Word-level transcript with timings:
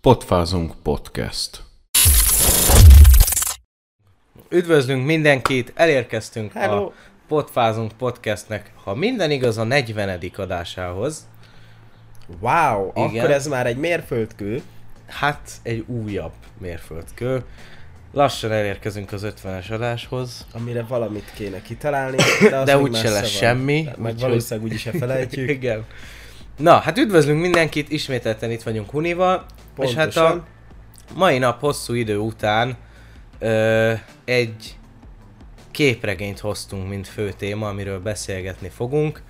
Potfázunk 0.00 0.72
Podcast. 0.82 1.62
Üdvözlünk 4.48 5.04
mindenkit, 5.04 5.72
elérkeztünk 5.74 6.52
Hello. 6.52 6.86
a 6.86 6.92
Potfázunk 7.28 7.92
Podcastnek, 7.92 8.72
ha 8.84 8.94
minden 8.94 9.30
igaz, 9.30 9.58
a 9.58 9.64
40. 9.64 10.20
adásához. 10.36 11.26
Wow, 12.40 12.90
Igen. 12.94 13.08
akkor 13.08 13.30
ez 13.30 13.46
már 13.46 13.66
egy 13.66 13.76
mérföldkő. 13.76 14.62
Hát 15.06 15.50
egy 15.62 15.84
újabb 15.86 16.32
mérföldkő. 16.58 17.44
Lassan 18.14 18.52
elérkezünk 18.52 19.12
az 19.12 19.26
50-es 19.44 19.70
adáshoz. 19.70 20.46
amire 20.52 20.82
valamit 20.82 21.32
kéne 21.34 21.62
kitalálni, 21.62 22.16
de, 22.50 22.64
De 22.64 22.78
úgyse 22.78 23.10
lesz 23.10 23.20
van. 23.20 23.28
semmi, 23.30 23.82
Meg 23.82 23.98
úgyhogy- 24.00 24.20
valószínűleg 24.20 24.68
úgyis 24.68 24.80
se 24.80 24.90
felejtjük. 24.90 25.50
Igen. 25.58 25.84
Na, 26.58 26.78
hát 26.78 26.98
üdvözlünk 26.98 27.40
mindenkit, 27.40 27.88
ismételten 27.90 28.50
itt 28.50 28.62
vagyunk 28.62 28.90
Hunival. 28.90 29.44
És 29.80 29.94
hát 29.94 30.16
a 30.16 30.20
Pontosan. 30.22 30.44
mai 31.14 31.38
nap 31.38 31.60
hosszú 31.60 31.92
idő 31.94 32.16
után 32.18 32.76
ö, 33.38 33.92
egy 34.24 34.76
képregényt 35.70 36.38
hoztunk, 36.38 36.88
mint 36.88 37.08
fő 37.08 37.32
téma, 37.32 37.68
amiről 37.68 38.00
beszélgetni 38.00 38.68
fogunk. 38.68 39.22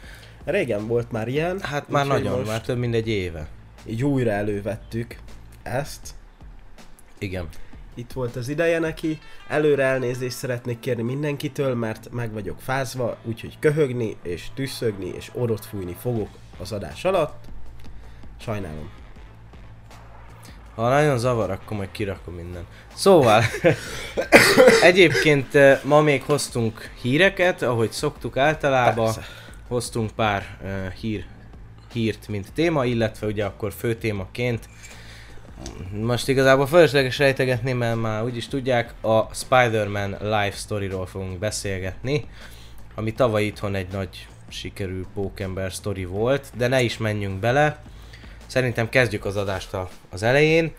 Régen 0.45 0.87
volt 0.87 1.13
már 1.13 1.29
ilyen. 1.29 1.61
Hát 1.61 1.89
már 1.89 2.07
nagyon, 2.07 2.37
most 2.39 2.51
már 2.51 2.61
több 2.61 2.79
mint 2.79 2.95
egy 2.95 3.09
éve. 3.09 3.47
Így 3.87 4.05
újra 4.05 4.31
elővettük 4.31 5.17
ezt. 5.63 6.09
Igen. 7.19 7.49
Itt 7.95 8.13
volt 8.13 8.37
az 8.37 8.49
ideje 8.49 8.79
neki. 8.79 9.19
Előre 9.49 9.83
elnézést 9.83 10.37
szeretnék 10.37 10.81
kérni 10.81 11.03
mindenkitől, 11.03 11.75
mert 11.75 12.09
meg 12.13 12.33
vagyok 12.33 12.61
fázva, 12.61 13.17
úgyhogy 13.25 13.59
köhögni, 13.59 14.17
és 14.23 14.47
tüsszögni, 14.55 15.13
és 15.17 15.31
orrot 15.35 15.65
fújni 15.65 15.97
fogok 16.01 16.29
az 16.59 16.73
adás 16.73 17.05
alatt. 17.05 17.45
Sajnálom. 18.41 18.91
Ha 20.75 20.89
nagyon 20.89 21.19
zavar, 21.19 21.51
akkor 21.51 21.77
majd 21.77 21.91
kirakom 21.91 22.35
minden. 22.35 22.67
Szóval, 22.95 23.43
egyébként 24.83 25.55
eh, 25.55 25.81
ma 25.85 26.01
még 26.01 26.23
hoztunk 26.23 26.91
híreket, 27.03 27.63
ahogy 27.63 27.91
szoktuk 27.91 28.37
általában. 28.37 29.05
Persze. 29.05 29.27
Hoztunk 29.69 30.11
pár 30.11 30.59
uh, 30.63 30.93
hír, 30.93 31.25
hírt, 31.93 32.29
mint 32.29 32.53
téma, 32.53 32.85
illetve 32.85 33.27
ugye 33.27 33.45
akkor 33.45 33.73
fő 33.73 33.95
témaként 33.95 34.69
most 36.01 36.29
igazából 36.29 36.67
fölösleges 36.67 37.19
rejtegetni, 37.19 37.73
mert 37.73 38.01
már 38.01 38.25
úgyis 38.25 38.49
tudják, 38.49 38.95
a 39.01 39.35
Spider-Man 39.35 40.17
live 40.21 40.51
storyról 40.51 41.07
fogunk 41.07 41.39
beszélgetni, 41.39 42.25
ami 42.95 43.13
tavaly 43.13 43.45
itthon 43.45 43.75
egy 43.75 43.89
nagy 43.93 44.27
sikerű 44.49 45.01
pókember 45.15 45.71
story 45.71 46.05
volt, 46.05 46.51
de 46.57 46.67
ne 46.67 46.83
is 46.83 46.99
menjünk 46.99 47.41
bele. 47.41 47.79
Szerintem 48.47 48.89
kezdjük 48.89 49.25
az 49.25 49.37
adást 49.37 49.75
a, 49.75 49.89
az 50.11 50.23
elején. 50.23 50.73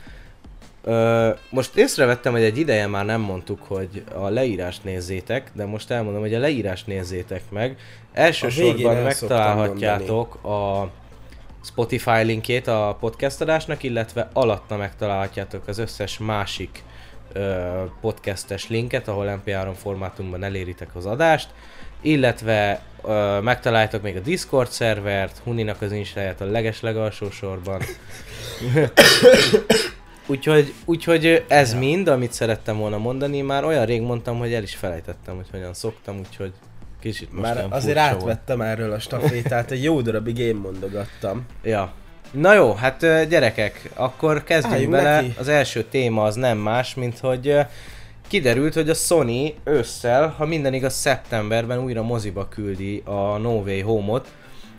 Ö, 0.84 1.30
most 1.50 1.76
észrevettem, 1.76 2.32
hogy 2.32 2.44
egy 2.44 2.58
ideje 2.58 2.88
már 2.88 3.06
nem 3.06 3.22
mondtuk, 3.22 3.64
hogy 3.64 4.04
a 4.14 4.28
leírást 4.28 4.84
nézzétek, 4.84 5.52
de 5.54 5.66
most 5.66 5.92
elmondom, 5.92 6.22
hogy 6.22 6.34
a 6.34 6.40
leírást 6.40 6.88
nézzétek 6.88 7.42
meg. 7.50 7.78
Elsősorban 8.14 8.96
megtalálhatjátok 8.96 10.44
a 10.44 10.90
Spotify 11.66 12.24
linkjét 12.24 12.68
a 12.68 12.98
podcast 13.00 13.42
adásnak, 13.42 13.84
illetve 13.84 14.30
alatta 14.34 14.78
megtalálhatjátok 14.78 15.68
az 15.68 15.78
összes 15.78 16.18
másik 16.18 16.84
ö, 17.34 17.84
podcastes 18.02 18.70
linket, 18.70 19.08
ahol 19.08 19.42
MP3 19.46 19.72
formátumban 19.76 20.44
eléritek 20.44 20.96
az 20.96 21.06
adást, 21.06 21.50
illetve 22.02 22.82
ö, 23.04 23.40
megtaláljátok 23.42 24.02
még 24.02 24.16
a 24.16 24.20
Discord 24.20 24.70
szervert, 24.70 25.38
Huninak 25.38 25.82
az 25.82 25.92
instáját 25.92 26.42
a 26.42 26.46
leges-legalsó 26.46 27.30
sorban. 27.30 27.82
úgyhogy, 30.28 30.74
úgyhogy 30.86 31.46
ez 31.48 31.74
mind, 31.74 32.08
amit 32.08 32.34
szerettem 32.34 32.78
volna 32.78 32.98
mondani, 32.98 33.42
már 33.42 33.64
olyan 33.64 33.86
rég 33.86 34.02
mondtam, 34.02 34.38
hogy 34.38 34.54
el 34.54 34.64
is 34.64 34.76
felejtettem, 34.76 35.36
hogy 35.36 35.48
hogyan 35.52 35.74
szoktam, 35.74 36.18
úgyhogy 36.18 36.54
kicsit 37.06 37.32
most 37.34 37.44
Már 37.54 37.66
azért 37.70 37.98
furcsa 38.00 38.12
volt. 38.18 38.30
átvettem 38.32 38.62
erről 38.62 38.92
a 38.92 39.00
stafétát, 39.00 39.72
egy 39.72 39.84
jó 39.84 40.02
darabig 40.02 40.38
én 40.38 40.56
mondogattam. 40.56 41.46
Ja. 41.64 41.92
Na 42.32 42.54
jó, 42.54 42.74
hát 42.74 43.00
gyerekek, 43.30 43.90
akkor 43.94 44.44
kezdjünk 44.44 44.74
Álljunk 44.76 44.92
bele. 44.92 45.22
neki. 45.22 45.34
Az 45.40 45.48
első 45.48 45.84
téma 45.84 46.24
az 46.24 46.36
nem 46.36 46.58
más, 46.58 46.94
mint 46.94 47.20
hogy 47.20 47.58
kiderült, 48.28 48.74
hogy 48.74 48.90
a 48.90 48.94
Sony 48.94 49.54
ősszel, 49.64 50.28
ha 50.38 50.46
minden 50.46 50.74
igaz 50.74 50.94
szeptemberben 50.94 51.80
újra 51.80 52.04
moziba 52.04 52.48
küldi 52.48 53.02
a 53.06 53.38
No 53.38 53.62
Way 53.62 53.82
Home-ot, 53.82 54.28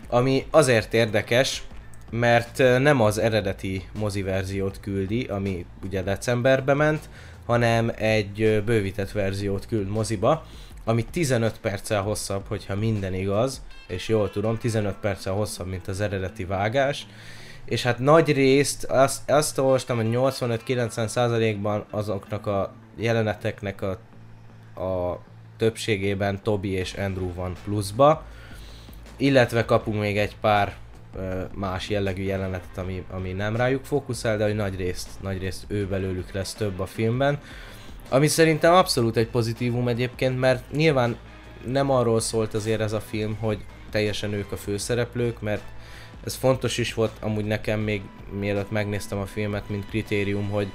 ami 0.08 0.44
azért 0.50 0.94
érdekes, 0.94 1.62
mert 2.10 2.58
nem 2.78 3.00
az 3.00 3.18
eredeti 3.18 3.88
mozi 3.98 4.22
verziót 4.22 4.80
küldi, 4.80 5.24
ami 5.24 5.66
ugye 5.84 6.02
decemberbe 6.02 6.74
ment, 6.74 7.08
hanem 7.46 7.92
egy 7.96 8.62
bővített 8.64 9.12
verziót 9.12 9.66
küld 9.66 9.88
moziba, 9.88 10.46
ami 10.88 11.04
15 11.04 11.58
perccel 11.60 12.02
hosszabb, 12.02 12.44
hogyha 12.48 12.74
minden 12.74 13.14
igaz, 13.14 13.62
és 13.86 14.08
jól 14.08 14.30
tudom, 14.30 14.58
15 14.58 14.94
perccel 14.94 15.32
hosszabb, 15.32 15.66
mint 15.66 15.88
az 15.88 16.00
eredeti 16.00 16.44
vágás. 16.44 17.06
És 17.64 17.82
hát 17.82 17.98
nagy 17.98 18.32
részt 18.32 18.84
azt, 18.84 19.30
azt 19.30 19.58
olvastam, 19.58 19.96
hogy 19.96 20.08
85-90%-ban 20.10 21.84
azoknak 21.90 22.46
a 22.46 22.72
jeleneteknek 22.96 23.82
a, 23.82 23.90
a 24.82 25.20
többségében 25.56 26.42
Toby 26.42 26.70
és 26.70 26.92
Andrew 26.94 27.34
van 27.34 27.56
pluszba, 27.64 28.22
illetve 29.16 29.64
kapunk 29.64 30.00
még 30.00 30.18
egy 30.18 30.36
pár 30.40 30.76
ö, 31.16 31.42
más 31.54 31.88
jellegű 31.88 32.22
jelenetet, 32.22 32.78
ami, 32.78 33.04
ami 33.10 33.32
nem 33.32 33.56
rájuk 33.56 33.84
fókuszál, 33.84 34.36
de 34.36 34.44
hogy 34.44 34.54
nagy 34.54 34.76
részt, 34.76 35.08
nagy 35.20 35.38
részt 35.38 35.64
ő 35.68 35.86
belőlük 35.86 36.32
lesz 36.32 36.54
több 36.54 36.80
a 36.80 36.86
filmben. 36.86 37.38
Ami 38.08 38.26
szerintem 38.26 38.74
abszolút 38.74 39.16
egy 39.16 39.28
pozitívum 39.28 39.88
egyébként, 39.88 40.38
mert 40.38 40.72
nyilván 40.72 41.16
nem 41.66 41.90
arról 41.90 42.20
szólt 42.20 42.54
azért 42.54 42.80
ez 42.80 42.92
a 42.92 43.00
film, 43.00 43.36
hogy 43.40 43.58
teljesen 43.90 44.32
ők 44.32 44.52
a 44.52 44.56
főszereplők, 44.56 45.40
mert 45.40 45.62
ez 46.24 46.34
fontos 46.34 46.78
is 46.78 46.94
volt 46.94 47.12
amúgy 47.20 47.44
nekem 47.44 47.80
még 47.80 48.02
mielőtt 48.38 48.70
megnéztem 48.70 49.18
a 49.18 49.26
filmet, 49.26 49.68
mint 49.68 49.88
kritérium, 49.88 50.48
hogy 50.48 50.68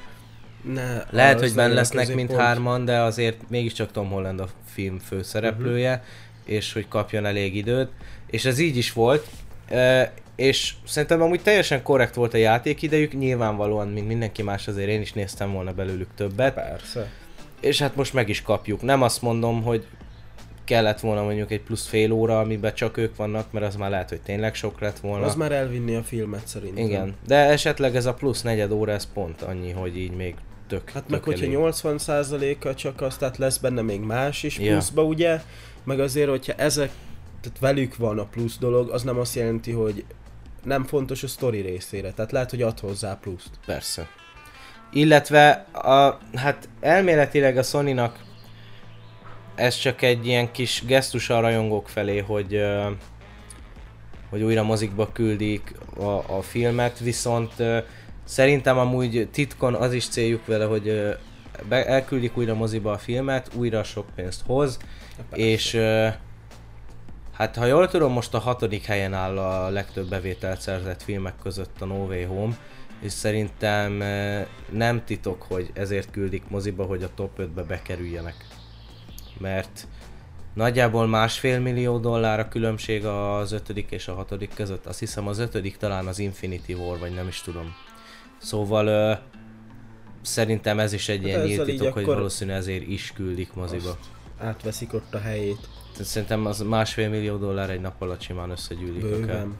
Ne, 0.73 1.03
lehet, 1.09 1.39
hogy 1.39 1.53
benne 1.53 1.73
lesznek 1.73 2.07
mint 2.07 2.19
középpont. 2.19 2.47
hárman, 2.47 2.85
de 2.85 2.99
azért 2.99 3.49
mégiscsak 3.49 3.91
Tom 3.91 4.09
Holland 4.09 4.39
a 4.39 4.47
film 4.65 4.99
főszereplője, 4.99 5.91
uh-huh. 5.91 6.55
és 6.55 6.73
hogy 6.73 6.87
kapjon 6.87 7.25
elég 7.25 7.55
időt. 7.55 7.89
És 8.29 8.45
ez 8.45 8.59
így 8.59 8.77
is 8.77 8.93
volt, 8.93 9.27
e, 9.69 10.13
és 10.35 10.73
szerintem 10.85 11.21
amúgy 11.21 11.41
teljesen 11.41 11.83
korrekt 11.83 12.15
volt 12.15 12.33
a 12.33 12.37
játékidejük, 12.37 13.13
nyilvánvalóan, 13.13 13.87
mint 13.87 14.07
mindenki 14.07 14.41
más, 14.41 14.67
azért 14.67 14.89
én 14.89 15.01
is 15.01 15.13
néztem 15.13 15.51
volna 15.51 15.73
belőlük 15.73 16.09
többet. 16.15 16.53
Persze. 16.53 17.11
És 17.61 17.79
hát 17.79 17.95
most 17.95 18.13
meg 18.13 18.29
is 18.29 18.41
kapjuk. 18.41 18.81
Nem 18.81 19.01
azt 19.01 19.21
mondom, 19.21 19.63
hogy 19.63 19.85
kellett 20.63 20.99
volna 20.99 21.23
mondjuk 21.23 21.51
egy 21.51 21.61
plusz 21.61 21.87
fél 21.87 22.11
óra, 22.11 22.39
amiben 22.39 22.73
csak 22.73 22.97
ők 22.97 23.15
vannak, 23.15 23.51
mert 23.51 23.65
az 23.65 23.75
már 23.75 23.89
lehet, 23.89 24.09
hogy 24.09 24.21
tényleg 24.21 24.55
sok 24.55 24.79
lett 24.79 24.99
volna. 24.99 25.25
Az 25.25 25.35
már 25.35 25.51
elvinni 25.51 25.95
a 25.95 26.03
filmet 26.03 26.47
szerintem. 26.47 26.83
Igen, 26.85 27.15
de 27.27 27.35
esetleg 27.35 27.95
ez 27.95 28.05
a 28.05 28.13
plusz 28.13 28.41
negyed 28.41 28.71
óra, 28.71 28.91
ez 28.91 29.11
pont 29.13 29.41
annyi, 29.41 29.71
hogy 29.71 29.97
így 29.97 30.11
még 30.11 30.35
tök 30.67 30.89
Hát 30.89 31.01
tök 31.03 31.11
meg 31.11 31.23
hogyha 31.23 31.45
elég. 31.45 31.57
80%-a 31.59 32.73
csak 32.73 33.01
az, 33.01 33.17
tehát 33.17 33.37
lesz 33.37 33.57
benne 33.57 33.81
még 33.81 33.99
más 33.99 34.43
is 34.43 34.59
Ja. 34.59 34.71
pluszba, 34.71 35.03
ugye? 35.03 35.41
Meg 35.83 35.99
azért, 35.99 36.29
hogyha 36.29 36.53
ezek, 36.53 36.91
tehát 37.41 37.59
velük 37.59 37.95
van 37.95 38.19
a 38.19 38.25
plusz 38.25 38.57
dolog, 38.57 38.89
az 38.89 39.03
nem 39.03 39.19
azt 39.19 39.35
jelenti, 39.35 39.71
hogy 39.71 40.05
nem 40.63 40.83
fontos 40.83 41.23
a 41.23 41.27
sztori 41.27 41.59
részére. 41.59 42.11
Tehát 42.11 42.31
lehet, 42.31 42.49
hogy 42.49 42.61
ad 42.61 42.79
hozzá 42.79 43.17
pluszt. 43.21 43.49
Persze. 43.65 44.07
Illetve, 44.91 45.49
a, 45.71 46.17
hát 46.35 46.69
elméletileg 46.79 47.57
a 47.57 47.63
Sony-nak 47.63 48.19
ez 49.55 49.75
csak 49.75 50.01
egy 50.01 50.27
ilyen 50.27 50.51
kis 50.51 50.83
gesztus 50.85 51.29
a 51.29 51.39
rajongók 51.39 51.89
felé, 51.89 52.17
hogy, 52.17 52.61
hogy 54.29 54.41
újra 54.41 54.63
mozikba 54.63 55.11
küldik 55.11 55.73
a, 55.97 56.35
a 56.37 56.41
filmet, 56.41 56.99
viszont 56.99 57.53
szerintem 58.23 58.77
amúgy 58.77 59.29
titkon 59.31 59.73
az 59.73 59.93
is 59.93 60.07
céljuk 60.07 60.45
vele, 60.45 60.65
hogy 60.65 61.15
be, 61.69 61.85
elküldik 61.85 62.37
újra 62.37 62.53
moziba 62.53 62.91
a 62.91 62.97
filmet, 62.97 63.49
újra 63.55 63.83
sok 63.83 64.05
pénzt 64.15 64.41
hoz, 64.45 64.77
és 65.33 65.79
hát 67.33 67.55
ha 67.55 67.65
jól 67.65 67.87
tudom, 67.87 68.11
most 68.11 68.33
a 68.33 68.39
hatodik 68.39 68.85
helyen 68.85 69.13
áll 69.13 69.37
a 69.37 69.69
legtöbb 69.69 70.09
bevételt 70.09 70.61
szerzett 70.61 71.01
filmek 71.01 71.33
között 71.43 71.81
a 71.81 71.85
No 71.85 72.05
Way 72.05 72.25
Home, 72.25 72.57
és 73.01 73.11
szerintem 73.11 74.01
eh, 74.01 74.45
nem 74.69 75.03
titok, 75.05 75.41
hogy 75.41 75.69
ezért 75.73 76.11
küldik 76.11 76.43
moziba, 76.47 76.83
hogy 76.83 77.03
a 77.03 77.13
top 77.15 77.39
5-be 77.39 77.63
bekerüljenek. 77.63 78.35
Mert 79.37 79.87
nagyjából 80.53 81.07
másfél 81.07 81.59
millió 81.59 81.97
dollár 81.97 82.39
a 82.39 82.47
különbség 82.47 83.05
az 83.05 83.51
ötödik 83.51 83.91
és 83.91 84.07
a 84.07 84.13
hatodik 84.13 84.53
között. 84.53 84.85
Azt 84.85 84.99
hiszem 84.99 85.27
az 85.27 85.39
ötödik 85.39 85.77
talán 85.77 86.07
az 86.07 86.19
Infinity 86.19 86.73
War, 86.73 86.99
vagy 86.99 87.13
nem 87.13 87.27
is 87.27 87.41
tudom. 87.41 87.75
Szóval 88.37 89.19
szerintem 90.21 90.79
ez 90.79 90.93
is 90.93 91.09
egy 91.09 91.23
ilyen 91.23 91.39
ezzel 91.39 91.49
nyílt 91.49 91.65
titok, 91.65 91.93
hogy 91.93 92.05
valószínűleg 92.05 92.59
ezért 92.59 92.87
is 92.87 93.11
küldik 93.15 93.53
moziba. 93.53 93.97
Átveszik 94.39 94.93
ott 94.93 95.13
a 95.13 95.19
helyét. 95.19 95.69
Szerintem 95.99 96.45
az 96.45 96.59
másfél 96.61 97.09
millió 97.09 97.37
dollár 97.37 97.69
egy 97.69 97.81
nap 97.81 98.01
alatt 98.01 98.21
simán 98.21 98.49
összegyűlik 98.49 99.03
akár. 99.03 99.19
Bőven. 99.19 99.57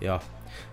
Ja. 0.00 0.20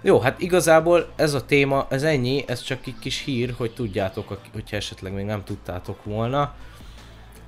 Jó, 0.01 0.19
hát 0.19 0.41
igazából 0.41 1.07
ez 1.15 1.33
a 1.33 1.45
téma, 1.45 1.87
ez 1.89 2.03
ennyi, 2.03 2.43
ez 2.47 2.61
csak 2.61 2.87
egy 2.87 2.99
kis 2.99 3.23
hír, 3.23 3.53
hogy 3.57 3.73
tudjátok, 3.73 4.37
hogyha 4.53 4.75
esetleg 4.75 5.13
még 5.13 5.25
nem 5.25 5.43
tudtátok 5.43 6.03
volna. 6.03 6.53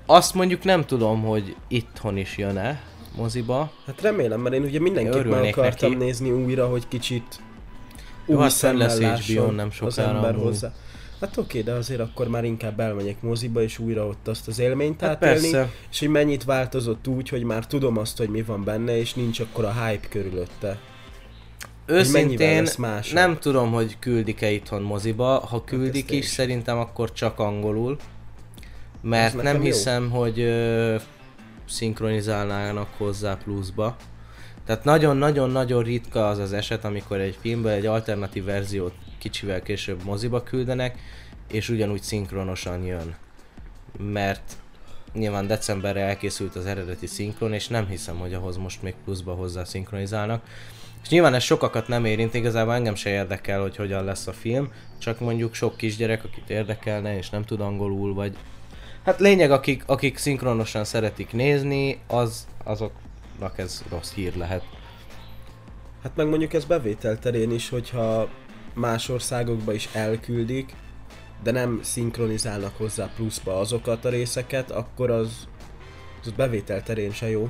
Azt 0.05 0.33
mondjuk 0.33 0.63
nem 0.63 0.85
tudom, 0.85 1.21
hogy 1.23 1.55
itthon 1.67 2.17
is 2.17 2.37
jön-e 2.37 2.81
moziba. 3.15 3.71
Hát 3.85 4.01
remélem, 4.01 4.39
mert 4.39 4.55
én 4.55 4.63
ugye 4.63 4.79
mindenképp 4.79 5.25
meg 5.25 5.43
akartam 5.43 5.91
neki. 5.91 6.03
nézni 6.03 6.31
újra, 6.31 6.67
hogy 6.67 6.87
kicsit 6.87 7.39
új 8.25 8.37
hát 8.37 8.73
lesz 8.73 8.99
lásson 8.99 9.55
nem 9.55 9.69
az 9.79 9.97
ember 9.97 10.29
amúgy. 10.33 10.43
hozzá. 10.43 10.73
Hát 11.21 11.37
oké, 11.37 11.61
de 11.61 11.71
azért 11.71 11.99
akkor 11.99 12.27
már 12.27 12.43
inkább 12.43 12.79
elmegyek 12.79 13.21
moziba, 13.21 13.61
és 13.61 13.79
újra 13.79 14.07
ott 14.07 14.27
azt 14.27 14.47
az 14.47 14.59
élményt 14.59 15.01
Hát 15.01 15.09
átélni, 15.09 15.39
persze. 15.51 15.71
és 15.91 15.99
hogy 15.99 16.09
mennyit 16.09 16.43
változott 16.43 17.07
úgy, 17.07 17.29
hogy 17.29 17.43
már 17.43 17.67
tudom 17.67 17.97
azt, 17.97 18.17
hogy 18.17 18.29
mi 18.29 18.41
van 18.41 18.63
benne, 18.63 18.97
és 18.97 19.13
nincs 19.13 19.39
akkor 19.39 19.65
a 19.65 19.83
hype 19.85 20.07
körülötte. 20.07 20.79
Őszintén 21.87 22.67
másabb. 22.77 23.13
nem 23.13 23.37
tudom, 23.39 23.71
hogy 23.71 23.95
küldik-e 23.99 24.49
itthon 24.49 24.81
moziba. 24.81 25.37
Ha 25.37 25.63
küldik 25.63 26.03
ezt 26.03 26.11
én 26.11 26.19
is, 26.19 26.25
is. 26.25 26.31
szerintem 26.31 26.77
akkor 26.77 27.11
csak 27.11 27.39
angolul. 27.39 27.97
Mert 29.01 29.35
nekem 29.35 29.51
nem 29.51 29.61
jó. 29.61 29.67
hiszem, 29.67 30.09
hogy 30.09 30.39
ö, 30.39 30.95
szinkronizálnának 31.67 32.87
hozzá 32.97 33.37
pluszba. 33.43 33.95
Tehát 34.65 34.83
nagyon-nagyon-nagyon 34.83 35.83
ritka 35.83 36.27
az 36.27 36.37
az 36.37 36.53
eset, 36.53 36.85
amikor 36.85 37.19
egy 37.19 37.37
filmből 37.41 37.71
egy 37.71 37.85
alternatív 37.85 38.43
verziót 38.43 38.93
kicsivel 39.17 39.61
később 39.61 40.03
moziba 40.03 40.43
küldenek, 40.43 40.99
és 41.51 41.69
ugyanúgy 41.69 42.01
szinkronosan 42.01 42.83
jön. 42.83 43.15
Mert 43.99 44.57
nyilván 45.13 45.47
decemberre 45.47 46.01
elkészült 46.01 46.55
az 46.55 46.65
eredeti 46.65 47.07
szinkron, 47.07 47.53
és 47.53 47.67
nem 47.67 47.87
hiszem, 47.87 48.17
hogy 48.17 48.33
ahhoz 48.33 48.57
most 48.57 48.81
még 48.81 48.93
pluszba 49.03 49.33
hozzá 49.33 49.63
szinkronizálnak. 49.63 50.43
És 51.03 51.09
nyilván 51.09 51.33
ez 51.33 51.43
sokakat 51.43 51.87
nem 51.87 52.05
érint, 52.05 52.33
igazából 52.33 52.73
engem 52.73 52.95
se 52.95 53.09
érdekel, 53.09 53.61
hogy 53.61 53.75
hogyan 53.75 54.03
lesz 54.03 54.27
a 54.27 54.33
film, 54.33 54.71
csak 54.97 55.19
mondjuk 55.19 55.53
sok 55.53 55.77
kisgyerek, 55.77 56.23
akit 56.23 56.49
érdekelne, 56.49 57.17
és 57.17 57.29
nem 57.29 57.43
tud 57.43 57.61
angolul, 57.61 58.13
vagy... 58.13 58.37
Hát 59.03 59.19
lényeg, 59.19 59.51
akik, 59.51 59.83
akik 59.85 60.17
szinkronosan 60.17 60.83
szeretik 60.83 61.31
nézni, 61.31 61.99
az, 62.07 62.47
azoknak 62.63 63.57
ez 63.57 63.83
rossz 63.89 64.13
hír 64.13 64.35
lehet. 64.35 64.63
Hát 66.03 66.15
meg 66.15 66.27
mondjuk 66.27 66.53
ez 66.53 66.65
bevétel 66.65 67.19
terén 67.19 67.51
is, 67.51 67.69
hogyha 67.69 68.29
más 68.73 69.09
országokba 69.09 69.73
is 69.73 69.89
elküldik, 69.93 70.73
de 71.43 71.51
nem 71.51 71.79
szinkronizálnak 71.83 72.77
hozzá 72.77 73.09
pluszba 73.15 73.59
azokat 73.59 74.05
a 74.05 74.09
részeket, 74.09 74.71
akkor 74.71 75.09
az, 75.09 75.47
az 76.23 76.31
bevétel 76.31 76.83
terén 76.83 77.11
se 77.11 77.29
jó. 77.29 77.49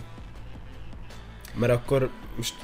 Mert 1.56 1.74
akkor 1.74 2.10
most 2.36 2.56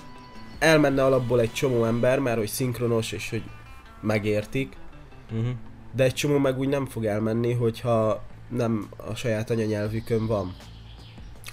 elmenne 0.63 1.03
alapból 1.05 1.39
egy 1.39 1.53
csomó 1.53 1.85
ember, 1.85 2.19
már 2.19 2.37
hogy 2.37 2.47
szinkronos 2.47 3.11
és 3.11 3.29
hogy 3.29 3.43
megértik, 4.01 4.75
Uh-huh. 5.31 5.53
de 5.95 6.03
egy 6.03 6.13
csomó 6.13 6.37
meg 6.37 6.59
úgy 6.59 6.67
nem 6.67 6.85
fog 6.85 7.05
elmenni, 7.05 7.53
hogyha 7.53 8.23
nem 8.49 8.87
a 8.97 9.15
saját 9.15 9.49
anyanyelvükön 9.49 10.27
van. 10.27 10.55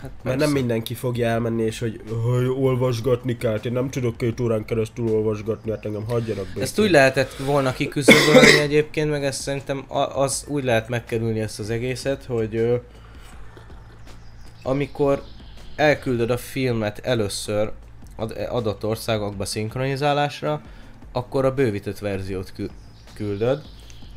Hát 0.00 0.10
Mert 0.22 0.38
nem 0.38 0.50
mindenki 0.50 0.94
fogja 0.94 1.26
elmenni, 1.28 1.62
és 1.62 1.78
hogy 1.78 2.00
"Haj, 2.24 2.48
olvasgatni 2.48 3.36
kell, 3.36 3.58
én 3.64 3.72
nem 3.72 3.90
tudok 3.90 4.16
két 4.16 4.40
órán 4.40 4.64
keresztül 4.64 5.08
olvasgatni, 5.08 5.70
hát 5.70 5.84
engem 5.84 6.04
hagyjanak 6.04 6.46
békén. 6.46 6.62
Ezt 6.62 6.78
úgy 6.80 6.90
lehetett 6.90 7.32
volna 7.36 7.72
kiküszöbölni 7.72 8.58
egyébként, 8.58 9.10
meg 9.10 9.24
ezt 9.24 9.40
szerintem 9.40 9.84
az 10.14 10.44
úgy 10.48 10.64
lehet 10.64 10.88
megkerülni 10.88 11.40
ezt 11.40 11.58
az 11.58 11.70
egészet, 11.70 12.24
hogy 12.24 12.56
ö, 12.56 12.76
amikor 14.62 15.22
elküldöd 15.76 16.30
a 16.30 16.36
filmet 16.36 16.98
először 16.98 17.72
adott 18.48 18.84
országokba 18.84 19.44
szinkronizálásra, 19.44 20.60
akkor 21.12 21.44
a 21.44 21.54
bővített 21.54 21.98
verziót 21.98 22.52
kü- 22.52 22.72
küldöd. 23.14 23.62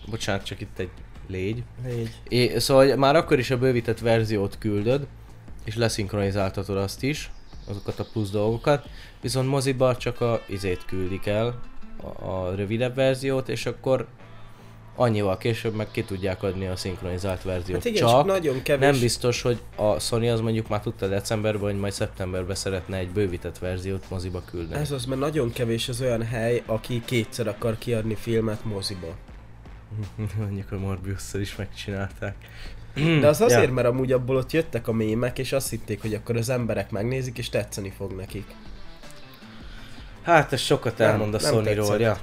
Bocsánat, 0.09 0.45
csak 0.45 0.61
itt 0.61 0.79
egy 0.79 0.89
légy. 1.27 1.63
Légy. 1.85 2.19
É, 2.27 2.59
szóval 2.59 2.95
már 2.95 3.15
akkor 3.15 3.39
is 3.39 3.51
a 3.51 3.57
bővített 3.57 3.99
verziót 3.99 4.57
küldöd, 4.57 5.07
és 5.63 5.75
leszinkronizáltatod 5.75 6.77
azt 6.77 7.03
is, 7.03 7.31
azokat 7.69 7.99
a 7.99 8.05
plusz 8.11 8.29
dolgokat, 8.29 8.89
viszont 9.21 9.47
moziba 9.47 9.97
csak 9.97 10.21
a 10.21 10.41
izét 10.47 10.85
küldik 10.85 11.25
el, 11.25 11.61
a, 12.01 12.25
a 12.29 12.55
rövidebb 12.55 12.95
verziót, 12.95 13.49
és 13.49 13.65
akkor 13.65 14.07
annyival 14.95 15.37
később 15.37 15.75
meg 15.75 15.87
ki 15.91 16.03
tudják 16.03 16.43
adni 16.43 16.67
a 16.67 16.75
szinkronizált 16.75 17.43
verziót. 17.43 17.77
Hát 17.77 17.85
igen, 17.85 18.01
csak 18.01 18.09
csak 18.09 18.25
nagyon 18.25 18.61
kevés. 18.61 18.91
nem 18.91 18.99
biztos, 18.99 19.41
hogy 19.41 19.59
a 19.75 19.99
Sony 19.99 20.29
az 20.29 20.39
mondjuk 20.39 20.67
már 20.67 20.81
tudta 20.81 21.07
decemberben, 21.07 21.61
hogy 21.71 21.79
majd 21.79 21.93
szeptemberben 21.93 22.55
szeretne 22.55 22.97
egy 22.97 23.09
bővített 23.09 23.57
verziót 23.57 24.09
moziba 24.09 24.41
küldeni. 24.45 24.81
Ez 24.81 24.91
az, 24.91 25.05
mert 25.05 25.19
nagyon 25.19 25.51
kevés 25.51 25.89
az 25.89 26.01
olyan 26.01 26.23
hely, 26.23 26.63
aki 26.65 27.01
kétszer 27.05 27.47
akar 27.47 27.77
kiadni 27.77 28.15
filmet 28.15 28.63
moziba. 28.63 29.15
mondjuk 30.39 30.71
a 30.71 30.77
Morbius-szal 30.77 31.41
is 31.41 31.55
megcsinálták. 31.55 32.35
De 33.19 33.27
az 33.27 33.41
azért. 33.41 33.63
Ja. 33.63 33.73
mert 33.73 33.87
amúgy 33.87 34.11
abból 34.11 34.35
ott 34.35 34.51
jöttek 34.51 34.87
a 34.87 34.91
mémek, 34.91 35.39
és 35.39 35.51
azt 35.51 35.69
hitték, 35.69 36.01
hogy 36.01 36.13
akkor 36.13 36.35
az 36.35 36.49
emberek 36.49 36.91
megnézik, 36.91 37.37
és 37.37 37.49
tetszeni 37.49 37.93
fog 37.97 38.11
nekik. 38.11 38.45
Hát 40.21 40.53
ez 40.53 40.59
sokat 40.59 40.97
Nem, 40.97 41.09
elmond 41.09 41.33
a 41.33 41.39
nem 41.41 41.51
Sony-ról, 41.51 41.85
tetszett. 41.87 41.99
ja. 41.99 42.17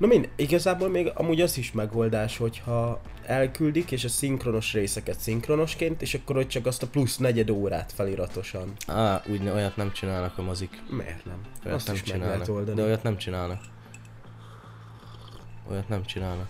Na 0.00 0.06
mind, 0.06 0.28
igazából 0.36 0.88
még 0.88 1.12
amúgy 1.14 1.40
az 1.40 1.58
is 1.58 1.72
megoldás, 1.72 2.36
hogyha 2.36 3.00
elküldik, 3.26 3.90
és 3.90 4.04
a 4.04 4.08
szinkronos 4.08 4.72
részeket 4.72 5.20
szinkronosként, 5.20 6.02
és 6.02 6.14
akkor 6.14 6.36
hogy 6.36 6.48
csak 6.48 6.66
azt 6.66 6.82
a 6.82 6.86
plusz 6.86 7.16
negyed 7.16 7.50
órát 7.50 7.92
feliratosan. 7.92 8.72
Á, 8.86 9.22
úgy 9.30 9.48
olyat 9.48 9.76
nem 9.76 9.92
csinálnak 9.92 10.38
a 10.38 10.42
mozik. 10.42 10.82
Miért 10.90 11.24
nem? 11.24 11.40
Olyat 11.64 11.76
azt 11.76 11.86
nem 11.86 11.94
is 11.94 12.00
meg 12.00 12.10
csinálnak. 12.10 12.32
lehet 12.32 12.48
oldani. 12.48 12.76
De 12.76 12.82
olyat 12.82 13.02
nem 13.02 13.16
csinálnak. 13.16 13.60
Olyat 15.70 15.88
nem 15.88 16.04
csinálnak. 16.04 16.48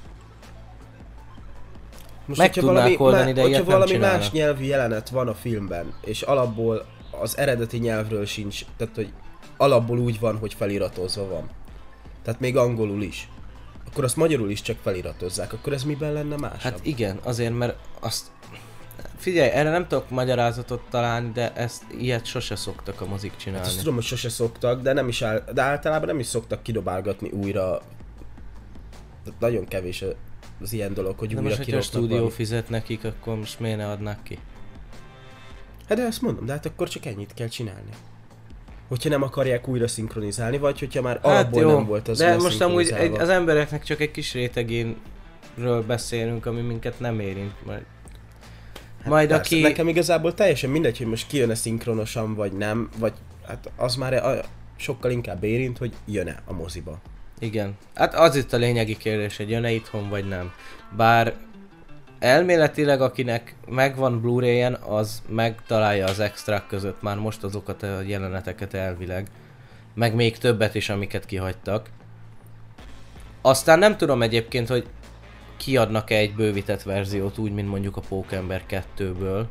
Most, 2.26 2.40
Meg 2.40 2.52
tudnák 2.52 2.74
valami, 2.74 2.96
oldani, 2.98 3.32
de 3.32 3.46
ilyet 3.46 3.58
nem 3.58 3.70
valami 3.70 3.90
csinálnak. 3.90 4.18
más 4.18 4.30
nyelvű 4.30 4.64
jelenet 4.64 5.08
van 5.08 5.28
a 5.28 5.34
filmben, 5.34 5.94
és 6.04 6.22
alapból 6.22 6.86
az 7.20 7.38
eredeti 7.38 7.78
nyelvről 7.78 8.26
sincs, 8.26 8.64
tehát 8.76 8.94
hogy 8.94 9.12
alapból 9.56 9.98
úgy 9.98 10.20
van, 10.20 10.38
hogy 10.38 10.54
feliratozva 10.54 11.28
van. 11.28 11.50
Tehát 12.22 12.40
még 12.40 12.56
angolul 12.56 13.02
is. 13.02 13.28
Akkor 13.90 14.04
azt 14.04 14.16
magyarul 14.16 14.50
is 14.50 14.62
csak 14.62 14.76
feliratozzák, 14.82 15.52
akkor 15.52 15.72
ez 15.72 15.84
miben 15.84 16.12
lenne 16.12 16.36
másabb? 16.36 16.60
Hát 16.60 16.80
igen, 16.82 17.18
azért, 17.22 17.54
mert 17.58 17.76
azt... 18.00 18.26
Figyelj, 19.16 19.50
erre 19.50 19.70
nem 19.70 19.86
tudok 19.88 20.10
magyarázatot 20.10 20.82
találni, 20.90 21.30
de 21.32 21.52
ezt 21.54 21.82
ilyet 21.98 22.24
sose 22.26 22.56
szoktak 22.56 23.00
a 23.00 23.06
mozik 23.06 23.30
Hát 23.30 23.40
csinálni. 23.40 23.66
azt 23.66 23.78
tudom, 23.78 23.94
hogy 23.94 24.04
sose 24.04 24.28
szoktak, 24.28 24.82
de 24.82 24.92
nem 24.92 25.08
is 25.08 25.22
áll, 25.22 25.44
de 25.52 25.62
általában 25.62 26.08
nem 26.08 26.18
is 26.18 26.26
szoktak 26.26 26.62
kidobálgatni 26.62 27.30
újra. 27.30 27.80
Tehát 29.24 29.40
nagyon 29.40 29.64
kevés 29.66 30.04
az 30.60 30.72
ilyen 30.72 30.94
dolog, 30.94 31.18
hogy 31.18 31.34
de 31.34 31.40
újra 31.40 31.56
most, 31.56 31.72
a 31.72 31.80
stúdió 31.80 32.08
valamit. 32.08 32.32
fizet 32.34 32.68
nekik, 32.68 33.04
akkor 33.04 33.36
most 33.36 33.60
miért 33.60 33.76
ne 33.76 33.88
adnák 33.90 34.22
ki? 34.22 34.38
Hát 35.88 35.98
de 35.98 36.04
ezt 36.04 36.22
mondom, 36.22 36.46
de 36.46 36.52
hát 36.52 36.66
akkor 36.66 36.88
csak 36.88 37.06
ennyit 37.06 37.34
kell 37.34 37.48
csinálni. 37.48 37.90
Hogyha 38.90 39.08
nem 39.08 39.22
akarják 39.22 39.68
újra 39.68 39.88
szinkronizálni, 39.88 40.58
vagy 40.58 40.78
hogyha 40.78 41.02
már 41.02 41.18
alapból 41.22 41.74
nem 41.74 41.86
volt 41.86 42.08
az 42.08 42.22
Hát 42.22 42.36
de 42.36 42.42
most 42.42 42.60
amúgy 42.60 42.90
egy, 42.90 43.12
az 43.12 43.28
embereknek 43.28 43.84
csak 43.84 44.00
egy 44.00 44.10
kis 44.10 44.32
rétegénről 44.32 45.82
beszélünk, 45.86 46.46
ami 46.46 46.60
minket 46.60 47.00
nem 47.00 47.20
érint, 47.20 47.64
majd... 47.66 47.82
Majd 49.04 49.30
Hát 49.30 49.38
Persze, 49.38 49.54
aki... 49.54 49.62
Nekem 49.62 49.88
igazából 49.88 50.34
teljesen 50.34 50.70
mindegy, 50.70 50.98
hogy 50.98 51.06
most 51.06 51.26
kijön-e 51.26 51.54
szinkronosan, 51.54 52.34
vagy 52.34 52.52
nem, 52.52 52.88
vagy 52.98 53.12
hát 53.46 53.70
az 53.76 53.94
már 53.94 54.12
a, 54.12 54.40
sokkal 54.76 55.10
inkább 55.10 55.44
érint, 55.44 55.78
hogy 55.78 55.92
jön-e 56.06 56.42
a 56.44 56.52
moziba. 56.52 56.98
Igen. 57.38 57.76
Hát 57.94 58.14
az 58.14 58.36
itt 58.36 58.52
a 58.52 58.56
lényegi 58.56 58.96
kérdés, 58.96 59.36
hogy 59.36 59.50
jön-e 59.50 59.70
itthon 59.70 60.08
vagy 60.08 60.28
nem. 60.28 60.52
Bár 60.96 61.34
elméletileg 62.20 63.00
akinek 63.00 63.54
megvan 63.68 64.20
Blu-ray-en, 64.20 64.74
az 64.74 65.22
megtalálja 65.28 66.06
az 66.06 66.20
extrák 66.20 66.66
között 66.66 67.02
már 67.02 67.18
most 67.18 67.44
azokat 67.44 67.82
a 67.82 68.00
jeleneteket 68.00 68.74
elvileg. 68.74 69.26
Meg 69.94 70.14
még 70.14 70.38
többet 70.38 70.74
is, 70.74 70.88
amiket 70.88 71.26
kihagytak. 71.26 71.88
Aztán 73.42 73.78
nem 73.78 73.96
tudom 73.96 74.22
egyébként, 74.22 74.68
hogy 74.68 74.86
kiadnak-e 75.56 76.16
egy 76.16 76.34
bővített 76.34 76.82
verziót, 76.82 77.38
úgy, 77.38 77.52
mint 77.52 77.68
mondjuk 77.68 77.96
a 77.96 78.00
Pókember 78.08 78.62
2-ből. 78.68 79.44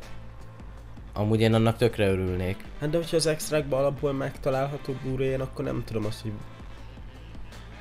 Amúgy 1.14 1.42
én 1.42 1.54
annak 1.54 1.78
tökre 1.78 2.10
örülnék. 2.10 2.58
Hát 2.80 2.90
de 2.90 2.98
hogyha 2.98 3.16
az 3.16 3.28
extrákban 3.28 3.80
alapból 3.80 4.14
megtalálható 4.14 4.96
blu 5.04 5.42
akkor 5.42 5.66
nem 5.66 5.84
tudom 5.86 6.06
azt, 6.06 6.22
hogy... 6.22 6.32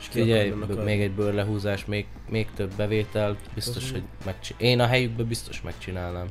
Figyelj, 0.09 0.55
még 0.85 1.01
egy 1.01 1.11
bőrlehúzás, 1.13 1.85
még, 1.85 2.07
még 2.29 2.47
több 2.57 2.73
bevétel, 2.77 3.37
biztos, 3.55 3.91
hogy 3.91 4.03
megcsi- 4.25 4.55
Én 4.59 4.81
a 4.81 4.87
helyükben 4.87 5.27
biztos 5.27 5.63
megcsinálnám. 5.63 6.27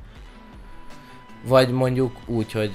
Vagy 1.45 1.69
mondjuk 1.71 2.15
úgy, 2.25 2.51
hogy 2.51 2.71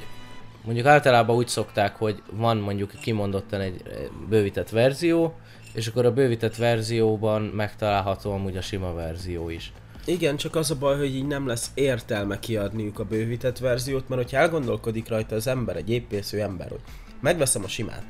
mondjuk 0.65 0.87
általában 0.87 1.37
úgy 1.37 1.49
szokták, 1.49 1.97
hogy 1.97 2.23
van 2.31 2.57
mondjuk 2.57 2.91
kimondottan 3.01 3.61
egy 3.61 3.81
eh, 3.85 3.93
bővített 4.29 4.71
verzió, 4.71 5.35
és 5.75 5.87
akkor 5.87 6.07
a 6.07 6.13
bővített 6.13 6.57
verzióban 6.57 7.43
megtalálható 7.43 8.33
amúgy 8.33 8.57
a 8.57 8.61
sima 8.61 8.93
verzió 8.95 9.49
is. 9.51 9.73
Igen, 10.05 10.37
csak 10.37 10.55
az 10.57 10.71
a 10.71 10.77
baj, 10.79 10.99
hogy 10.99 11.15
így 11.15 11.27
nem 11.27 11.47
lesz 11.47 11.71
értelme 11.75 12.39
kiadniuk 12.39 12.99
a 12.99 13.05
bővített 13.05 13.59
verziót, 13.59 14.09
mert 14.09 14.23
hogyha 14.23 14.37
elgondolkodik 14.37 15.09
rajta 15.09 15.35
az 15.35 15.47
ember, 15.47 15.77
egy 15.77 15.91
épésző 15.91 16.41
ember, 16.41 16.69
hogy 16.69 16.81
megveszem 17.21 17.65
a 17.65 17.69
simát, 17.69 18.05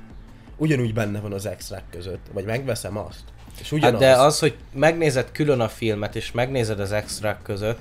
ugyanúgy 0.63 0.95
benne 0.95 1.21
van 1.21 1.33
az 1.33 1.47
extrák 1.47 1.83
között, 1.91 2.27
vagy 2.33 2.45
megveszem 2.45 2.97
azt. 2.97 3.25
És 3.61 3.71
Hát 3.71 3.73
ugyanaz. 3.73 4.01
de 4.01 4.13
az, 4.13 4.39
hogy 4.39 4.57
megnézed 4.73 5.33
külön 5.33 5.61
a 5.61 5.69
filmet, 5.69 6.17
és 6.17 6.33
megnézed 6.33 6.81
az 6.81 6.93
extrák 6.93 7.43
között, 7.43 7.79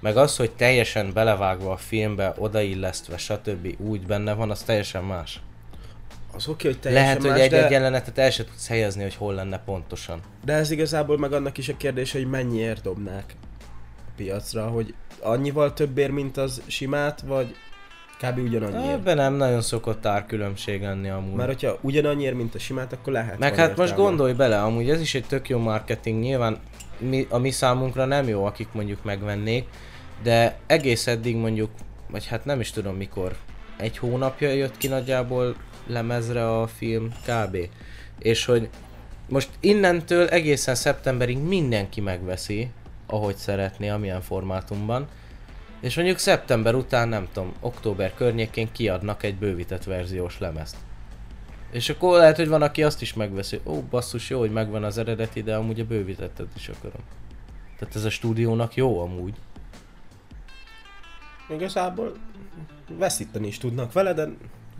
meg 0.00 0.16
az, 0.16 0.36
hogy 0.36 0.50
teljesen 0.50 1.12
belevágva 1.12 1.72
a 1.72 1.76
filmbe, 1.76 2.34
odaillesztve, 2.38 3.16
stb. 3.16 3.74
úgy 3.78 4.06
benne 4.06 4.32
van, 4.32 4.50
az 4.50 4.62
teljesen 4.62 5.04
más. 5.04 5.40
az 6.32 6.48
oké, 6.48 6.68
hogy 6.68 6.80
teljesen 6.80 7.06
Lehet, 7.06 7.20
hogy 7.22 7.30
más, 7.30 7.40
egy, 7.40 7.50
de, 7.50 7.64
egy 7.64 7.70
jelenetet 7.70 8.18
el 8.18 8.30
se 8.30 8.44
tudsz 8.44 8.68
helyezni, 8.68 9.02
hogy 9.02 9.14
hol 9.14 9.34
lenne 9.34 9.58
pontosan. 9.58 10.20
de 10.44 10.52
ez 10.52 10.70
igazából 10.70 11.18
meg 11.18 11.32
annak 11.32 11.58
is 11.58 11.68
a 11.68 11.76
kérdés, 11.76 12.12
hogy 12.12 12.26
mennyiért 12.30 12.82
dobnák 12.82 13.34
a 14.06 14.10
piacra, 14.16 14.66
hogy 14.66 14.94
annyival 15.20 15.72
többért, 15.72 16.12
mint 16.12 16.36
az 16.36 16.62
simát, 16.66 17.20
vagy 17.20 17.54
kb. 18.20 18.38
ugyanannyiért. 18.38 18.92
Ebben 18.92 19.16
nem 19.16 19.34
nagyon 19.34 19.60
szokott 19.60 20.06
árkülönbség 20.06 20.82
lenni 20.82 21.08
amúgy. 21.08 21.34
Mert 21.34 21.48
hogyha 21.48 21.78
ugyanannyiért, 21.80 22.34
mint 22.34 22.54
a 22.54 22.58
simát, 22.58 22.92
akkor 22.92 23.12
lehet 23.12 23.38
Meg 23.38 23.54
hát 23.54 23.76
most 23.76 23.96
gondolj 23.96 24.32
bele, 24.32 24.62
amúgy 24.62 24.90
ez 24.90 25.00
is 25.00 25.14
egy 25.14 25.24
tök 25.24 25.48
jó 25.48 25.58
marketing, 25.58 26.20
nyilván 26.20 26.58
mi, 26.98 27.26
a 27.28 27.38
mi 27.38 27.50
számunkra 27.50 28.04
nem 28.04 28.28
jó, 28.28 28.44
akik 28.44 28.68
mondjuk 28.72 29.04
megvennék, 29.04 29.66
de 30.22 30.58
egész 30.66 31.06
eddig 31.06 31.36
mondjuk, 31.36 31.70
vagy 32.10 32.26
hát 32.26 32.44
nem 32.44 32.60
is 32.60 32.70
tudom 32.70 32.96
mikor, 32.96 33.36
egy 33.76 33.98
hónapja 33.98 34.50
jött 34.50 34.76
ki 34.76 34.88
nagyjából 34.88 35.56
lemezre 35.86 36.60
a 36.60 36.66
film 36.66 37.08
kb. 37.26 37.56
És 38.18 38.44
hogy 38.44 38.68
most 39.28 39.48
innentől 39.60 40.28
egészen 40.28 40.74
szeptemberig 40.74 41.38
mindenki 41.38 42.00
megveszi, 42.00 42.70
ahogy 43.06 43.36
szeretné, 43.36 43.88
amilyen 43.88 44.20
formátumban, 44.20 45.08
és 45.80 45.96
mondjuk 45.96 46.18
szeptember 46.18 46.74
után, 46.74 47.08
nem 47.08 47.28
tudom, 47.32 47.52
október 47.60 48.14
környékén 48.14 48.72
kiadnak 48.72 49.22
egy 49.22 49.34
bővített 49.34 49.84
verziós 49.84 50.38
lemezt. 50.38 50.76
És 51.70 51.88
akkor 51.88 52.18
lehet, 52.18 52.36
hogy 52.36 52.48
van, 52.48 52.62
aki 52.62 52.82
azt 52.82 53.02
is 53.02 53.14
megveszi, 53.14 53.60
ó, 53.64 53.80
basszus, 53.82 54.30
jó, 54.30 54.38
hogy 54.38 54.50
megvan 54.52 54.84
az 54.84 54.98
eredeti, 54.98 55.42
de 55.42 55.54
amúgy 55.54 55.80
a 55.80 55.84
bővítettet 55.84 56.46
is 56.56 56.68
akarom. 56.68 57.02
Tehát 57.78 57.94
ez 57.96 58.04
a 58.04 58.10
stúdiónak 58.10 58.74
jó 58.74 59.00
amúgy. 59.00 59.34
Igazából 61.50 62.12
veszíteni 62.98 63.46
is 63.46 63.58
tudnak 63.58 63.92
vele, 63.92 64.12
de 64.12 64.28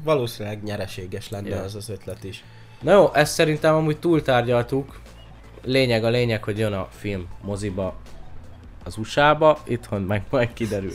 valószínűleg 0.04 0.62
nyereséges 0.62 1.28
lenne 1.28 1.48
Ja. 1.48 1.62
az 1.62 1.74
az 1.74 1.88
ötlet 1.88 2.24
is. 2.24 2.44
Na 2.80 2.92
jó, 2.92 3.14
ezt 3.14 3.32
szerintem 3.32 3.74
amúgy 3.74 3.98
túltárgyaltuk. 3.98 5.00
Lényeg 5.64 6.04
a 6.04 6.08
lényeg, 6.08 6.44
hogy 6.44 6.58
jön 6.58 6.72
a 6.72 6.88
film 6.90 7.26
moziba 7.42 7.96
az 8.90 8.96
USA-ba, 8.96 9.58
itthon 9.64 10.02
meg 10.02 10.22
majd 10.30 10.52
kiderül. 10.52 10.92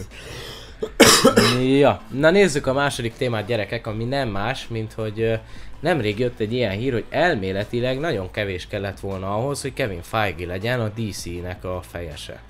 ja, 1.79 2.01
na 2.11 2.29
nézzük 2.29 2.67
a 2.67 2.73
második 2.73 3.13
témát 3.13 3.45
gyerekek, 3.45 3.87
ami 3.87 4.03
nem 4.03 4.29
más, 4.29 4.67
mint 4.67 4.93
hogy 4.93 5.39
nemrég 5.79 6.19
jött 6.19 6.39
egy 6.39 6.53
ilyen 6.53 6.77
hír, 6.77 6.93
hogy 6.93 7.05
elméletileg 7.09 7.99
nagyon 7.99 8.31
kevés 8.31 8.67
kellett 8.67 8.99
volna 8.99 9.35
ahhoz, 9.35 9.61
hogy 9.61 9.73
Kevin 9.73 10.01
Feige 10.01 10.45
legyen 10.45 10.79
a 10.79 10.91
DC-nek 10.95 11.63
a 11.63 11.81
fejese. 11.91 12.41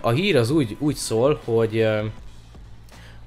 A 0.00 0.10
hír 0.10 0.36
az 0.36 0.50
úgy, 0.50 0.76
úgy 0.78 0.96
szól, 0.96 1.40
hogy 1.44 1.80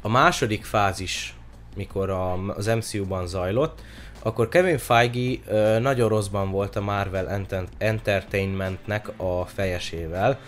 a 0.02 0.10
második 0.10 0.66
fázis, 0.66 1.34
mikor 1.76 2.10
az 2.56 2.66
MCU-ban 2.66 3.28
zajlott, 3.28 3.82
akkor 4.22 4.50
Kevin 4.50 4.78
Feige 4.78 5.40
nagyon 5.80 6.10
rosszban 6.10 6.52
volt 6.52 6.76
a 6.76 6.82
Marvel 6.82 7.46
Entertainmentnek 7.78 9.12
a 9.18 9.46
fejesével. 9.46 10.40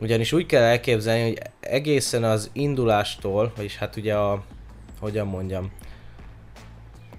Ugyanis 0.00 0.32
úgy 0.32 0.46
kell 0.46 0.62
elképzelni, 0.62 1.22
hogy 1.22 1.38
egészen 1.60 2.24
az 2.24 2.50
indulástól, 2.52 3.52
vagyis 3.56 3.76
hát 3.76 3.96
ugye 3.96 4.14
a, 4.14 4.44
hogyan 5.00 5.26
mondjam, 5.26 5.72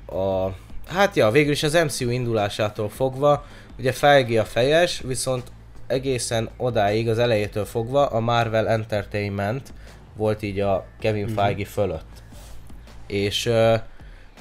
a, 0.06 0.48
hát 0.88 1.16
ja, 1.16 1.32
végül 1.32 1.52
is 1.52 1.64
az 1.64 1.74
MCU 1.74 2.10
indulásától 2.10 2.90
fogva, 2.90 3.46
ugye 3.78 3.92
Feige 3.92 4.40
a 4.40 4.46
fejes, 4.46 5.02
viszont 5.06 5.52
egészen 5.88 6.50
odáig, 6.58 7.10
az 7.10 7.20
elejétől 7.20 7.66
fogva 7.66 8.06
a 8.06 8.20
Marvel 8.20 8.68
Entertainment 8.68 9.74
volt 10.16 10.42
így 10.42 10.60
a 10.60 10.86
Kevin 11.00 11.28
Feige 11.28 11.66
fölött. 11.66 12.24
És 13.08 13.52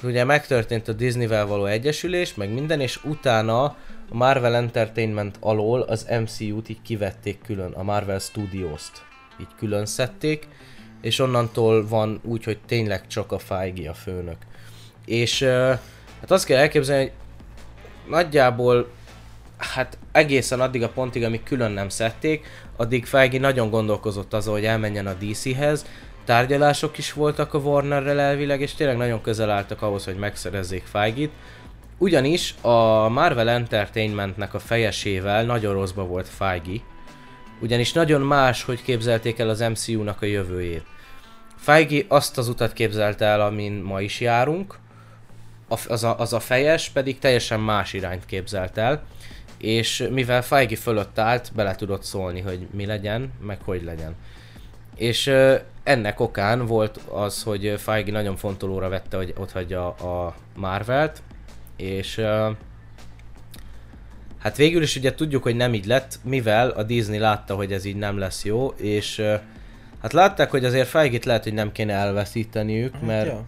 ugye 0.03 0.23
megtörtént 0.23 0.87
a 0.87 0.93
Disneyvel 0.93 1.45
való 1.45 1.65
egyesülés, 1.65 2.33
meg 2.33 2.53
minden, 2.53 2.79
és 2.79 3.03
utána 3.03 3.75
a 4.11 4.15
Marvel 4.15 4.55
Entertainment 4.55 5.37
alól 5.39 5.81
az 5.81 6.07
MCU-t 6.21 6.69
így 6.69 6.81
kivették 6.81 7.41
külön, 7.45 7.71
a 7.71 7.83
Marvel 7.83 8.19
Studios-t 8.19 9.01
így 9.39 9.55
külön 9.57 9.85
szedték, 9.85 10.47
és 11.01 11.19
onnantól 11.19 11.87
van 11.87 12.19
úgy, 12.23 12.43
hogy 12.43 12.59
tényleg 12.65 13.07
csak 13.07 13.31
a 13.31 13.39
Feige 13.39 13.89
a 13.89 13.93
főnök. 13.93 14.37
És 15.05 15.43
hát 16.19 16.31
azt 16.31 16.45
kell 16.45 16.57
elképzelni, 16.57 17.03
hogy 17.03 17.11
nagyjából 18.09 18.91
hát 19.57 19.97
egészen 20.11 20.61
addig 20.61 20.83
a 20.83 20.89
pontig, 20.89 21.23
amíg 21.23 21.43
külön 21.43 21.71
nem 21.71 21.89
szedték, 21.89 22.47
addig 22.75 23.05
Feige 23.05 23.39
nagyon 23.39 23.69
gondolkozott 23.69 24.33
azon, 24.33 24.53
hogy 24.53 24.65
elmenjen 24.65 25.07
a 25.07 25.13
DC-hez, 25.13 25.85
tárgyalások 26.25 26.97
is 26.97 27.13
voltak 27.13 27.53
a 27.53 27.57
Warnerrel 27.57 28.19
elvileg, 28.19 28.61
és 28.61 28.73
tényleg 28.73 28.97
nagyon 28.97 29.21
közel 29.21 29.49
álltak 29.49 29.81
ahhoz, 29.81 30.05
hogy 30.05 30.15
megszerezzék 30.15 30.83
Feige-t. 30.85 31.31
Ugyanis 32.01 32.55
a 32.61 33.09
Marvel 33.09 33.49
Entertainmentnek 33.49 34.53
a 34.53 34.59
fejesével 34.59 35.45
nagyon 35.45 35.73
rosszba 35.73 36.05
volt 36.05 36.27
Feige, 36.27 36.79
ugyanis 37.59 37.93
nagyon 37.93 38.21
más, 38.21 38.63
hogy 38.63 38.81
képzelték 38.81 39.39
el 39.39 39.49
az 39.49 39.59
MCU-nak 39.59 40.21
a 40.21 40.25
jövőjét. 40.25 40.85
Feige 41.55 42.05
azt 42.07 42.37
az 42.37 42.47
utat 42.47 42.73
képzelte 42.73 43.25
el, 43.25 43.41
amin 43.41 43.73
ma 43.73 44.01
is 44.01 44.19
járunk, 44.19 44.79
az, 45.67 46.03
a, 46.03 46.19
az 46.19 46.33
a 46.33 46.39
fejes 46.39 46.89
pedig 46.89 47.19
teljesen 47.19 47.59
más 47.59 47.93
irányt 47.93 48.25
képzelt 48.25 48.77
el, 48.77 49.03
és 49.57 50.07
mivel 50.11 50.41
Feige 50.41 50.75
fölött 50.75 51.19
állt, 51.19 51.51
bele 51.55 51.75
tudott 51.75 52.03
szólni, 52.03 52.39
hogy 52.39 52.67
mi 52.71 52.85
legyen, 52.85 53.33
meg 53.41 53.61
hogy 53.63 53.83
legyen. 53.83 54.15
És 54.95 55.31
ennek 55.83 56.19
okán 56.19 56.65
volt 56.65 56.97
az, 56.97 57.43
hogy 57.43 57.73
Feige 57.77 58.11
nagyon 58.11 58.35
fontolóra 58.35 58.89
vette, 58.89 59.17
hogy 59.17 59.33
ott 59.37 59.51
hagyja 59.51 59.87
a 59.87 60.35
Marvelt, 60.55 61.21
és 61.81 62.21
hát 64.39 64.57
végül 64.57 64.81
is 64.81 64.95
ugye 64.95 65.15
tudjuk, 65.15 65.43
hogy 65.43 65.55
nem 65.55 65.73
így 65.73 65.85
lett, 65.85 66.19
mivel 66.23 66.69
a 66.69 66.83
Disney 66.83 67.19
látta, 67.19 67.55
hogy 67.55 67.73
ez 67.73 67.85
így 67.85 67.95
nem 67.95 68.17
lesz 68.17 68.45
jó, 68.45 68.67
és 68.67 69.21
hát 70.01 70.13
látták, 70.13 70.51
hogy 70.51 70.65
azért 70.65 70.87
Feige-t 70.87 71.25
lehet, 71.25 71.43
hogy 71.43 71.53
nem 71.53 71.71
kéne 71.71 71.93
elveszíteniük, 71.93 73.01
mert 73.01 73.27
ja. 73.27 73.43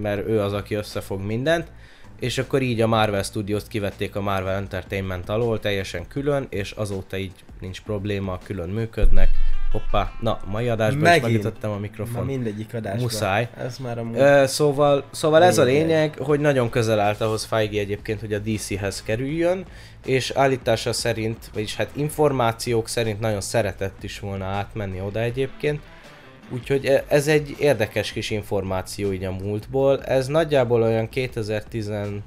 mert 0.00 0.26
ő 0.26 0.40
az, 0.40 0.52
aki 0.52 0.74
összefog 0.74 1.20
mindent, 1.20 1.70
és 2.20 2.38
akkor 2.38 2.62
így 2.62 2.80
a 2.80 2.86
Marvel 2.86 3.22
Studios-t 3.22 3.68
kivették 3.68 4.16
a 4.16 4.20
Marvel 4.20 4.56
Entertainment 4.56 5.28
alól 5.28 5.60
teljesen 5.60 6.08
külön, 6.08 6.46
és 6.50 6.70
azóta 6.70 7.16
így 7.16 7.32
nincs 7.60 7.80
probléma, 7.80 8.38
külön 8.44 8.68
működnek. 8.68 9.30
Hoppá, 9.74 10.12
na, 10.20 10.38
mai 10.46 10.68
adásban 10.68 10.98
is 11.02 11.08
Megint. 11.08 11.24
megütöttem 11.24 11.70
a 11.70 11.78
mikrofon. 11.78 12.24
mindegyik 12.24 12.74
adásban. 12.74 13.02
Muszáj. 13.02 13.48
Ez 13.56 13.78
már 13.78 13.98
amúgy... 13.98 14.16
Ö, 14.18 14.46
szóval, 14.46 15.04
szóval 15.10 15.42
ez 15.42 15.58
a 15.58 15.62
Lényeg. 15.62 15.86
lényeg, 15.86 16.18
hogy 16.18 16.40
nagyon 16.40 16.70
közel 16.70 17.00
állt 17.00 17.20
ahhoz 17.20 17.44
Feige 17.44 17.80
egyébként, 17.80 18.20
hogy 18.20 18.32
a 18.32 18.38
DC-hez 18.38 19.02
kerüljön, 19.02 19.64
és 20.04 20.30
állítása 20.30 20.92
szerint, 20.92 21.50
vagyis 21.52 21.76
hát 21.76 21.90
információk 21.92 22.88
szerint 22.88 23.20
nagyon 23.20 23.40
szeretett 23.40 24.02
is 24.02 24.20
volna 24.20 24.44
átmenni 24.44 25.00
oda 25.00 25.20
egyébként. 25.20 25.80
Úgyhogy 26.50 26.86
e- 26.86 27.04
ez 27.08 27.28
egy 27.28 27.56
érdekes 27.58 28.12
kis 28.12 28.30
információ 28.30 29.12
így 29.12 29.24
a 29.24 29.32
múltból. 29.32 30.02
Ez 30.02 30.26
nagyjából 30.26 30.82
olyan 30.82 31.08
2013 31.08 32.22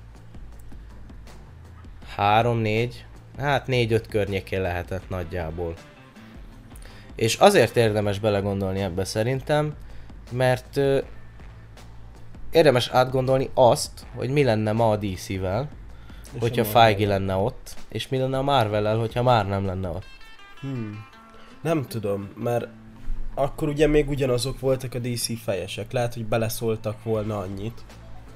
4 2.58 3.06
hát 3.38 3.66
4-5 3.68 4.04
környékén 4.10 4.62
lehetett 4.62 5.10
nagyjából. 5.10 5.74
És 7.18 7.36
azért 7.36 7.76
érdemes 7.76 8.20
belegondolni 8.20 8.80
ebbe 8.80 9.04
szerintem, 9.04 9.76
mert 10.32 10.78
ö, 10.78 11.00
érdemes 12.52 12.88
átgondolni 12.88 13.50
azt, 13.54 14.06
hogy 14.16 14.30
mi 14.30 14.44
lenne 14.44 14.72
ma 14.72 14.90
a 14.90 14.96
DC-vel, 14.96 15.70
És 16.34 16.40
hogyha. 16.40 16.64
Feige 16.64 17.08
lenne 17.08 17.36
ott, 17.36 17.76
és 17.90 18.08
mi 18.08 18.18
lenne 18.18 18.38
a 18.38 18.42
Marvel-el, 18.42 18.98
hogyha 18.98 19.24
már 19.24 19.48
nem 19.48 19.66
lenne 19.66 19.90
ott. 19.90 20.06
Hmm. 20.62 21.06
Nem 21.62 21.86
tudom, 21.88 22.30
mert 22.36 22.68
akkor 23.36 23.68
ugye 23.68 23.88
még 23.88 24.10
ugyanazok 24.10 24.60
voltak 24.60 24.94
a 24.94 25.00
DC 25.00 25.40
fejesek. 25.42 25.92
Lehet, 25.92 26.14
hogy 26.14 26.26
beleszóltak 26.26 27.04
volna 27.04 27.38
annyit. 27.38 27.84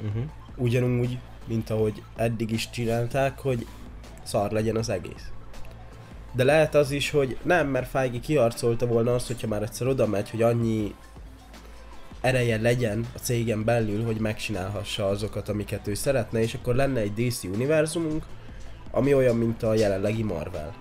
Uh-huh. 0.07 0.23
Ugyanúgy, 0.55 1.17
mint 1.47 1.69
ahogy 1.69 2.03
eddig 2.15 2.51
is 2.51 2.69
csinálták, 2.69 3.39
hogy 3.39 3.67
szar 4.23 4.51
legyen 4.51 4.75
az 4.75 4.89
egész. 4.89 5.31
De 6.31 6.43
lehet 6.43 6.75
az 6.75 6.91
is, 6.91 7.09
hogy 7.09 7.37
nem, 7.43 7.67
mert 7.67 7.89
Feige 7.89 8.19
kiharcolta 8.19 8.85
volna 8.85 9.13
azt, 9.13 9.27
hogyha 9.27 9.47
már 9.47 9.61
egyszer 9.61 9.87
oda 9.87 10.07
megy, 10.07 10.29
hogy 10.29 10.41
annyi 10.41 10.95
ereje 12.21 12.57
legyen 12.57 13.05
a 13.15 13.17
cégen 13.17 13.63
belül, 13.63 14.05
hogy 14.05 14.19
megcsinálhassa 14.19 15.07
azokat, 15.07 15.49
amiket 15.49 15.87
ő 15.87 15.93
szeretne, 15.93 16.41
és 16.41 16.53
akkor 16.53 16.75
lenne 16.75 16.99
egy 16.99 17.13
DC 17.13 17.43
univerzumunk, 17.43 18.25
ami 18.91 19.13
olyan, 19.13 19.35
mint 19.35 19.63
a 19.63 19.73
jelenlegi 19.73 20.23
Marvel. 20.23 20.73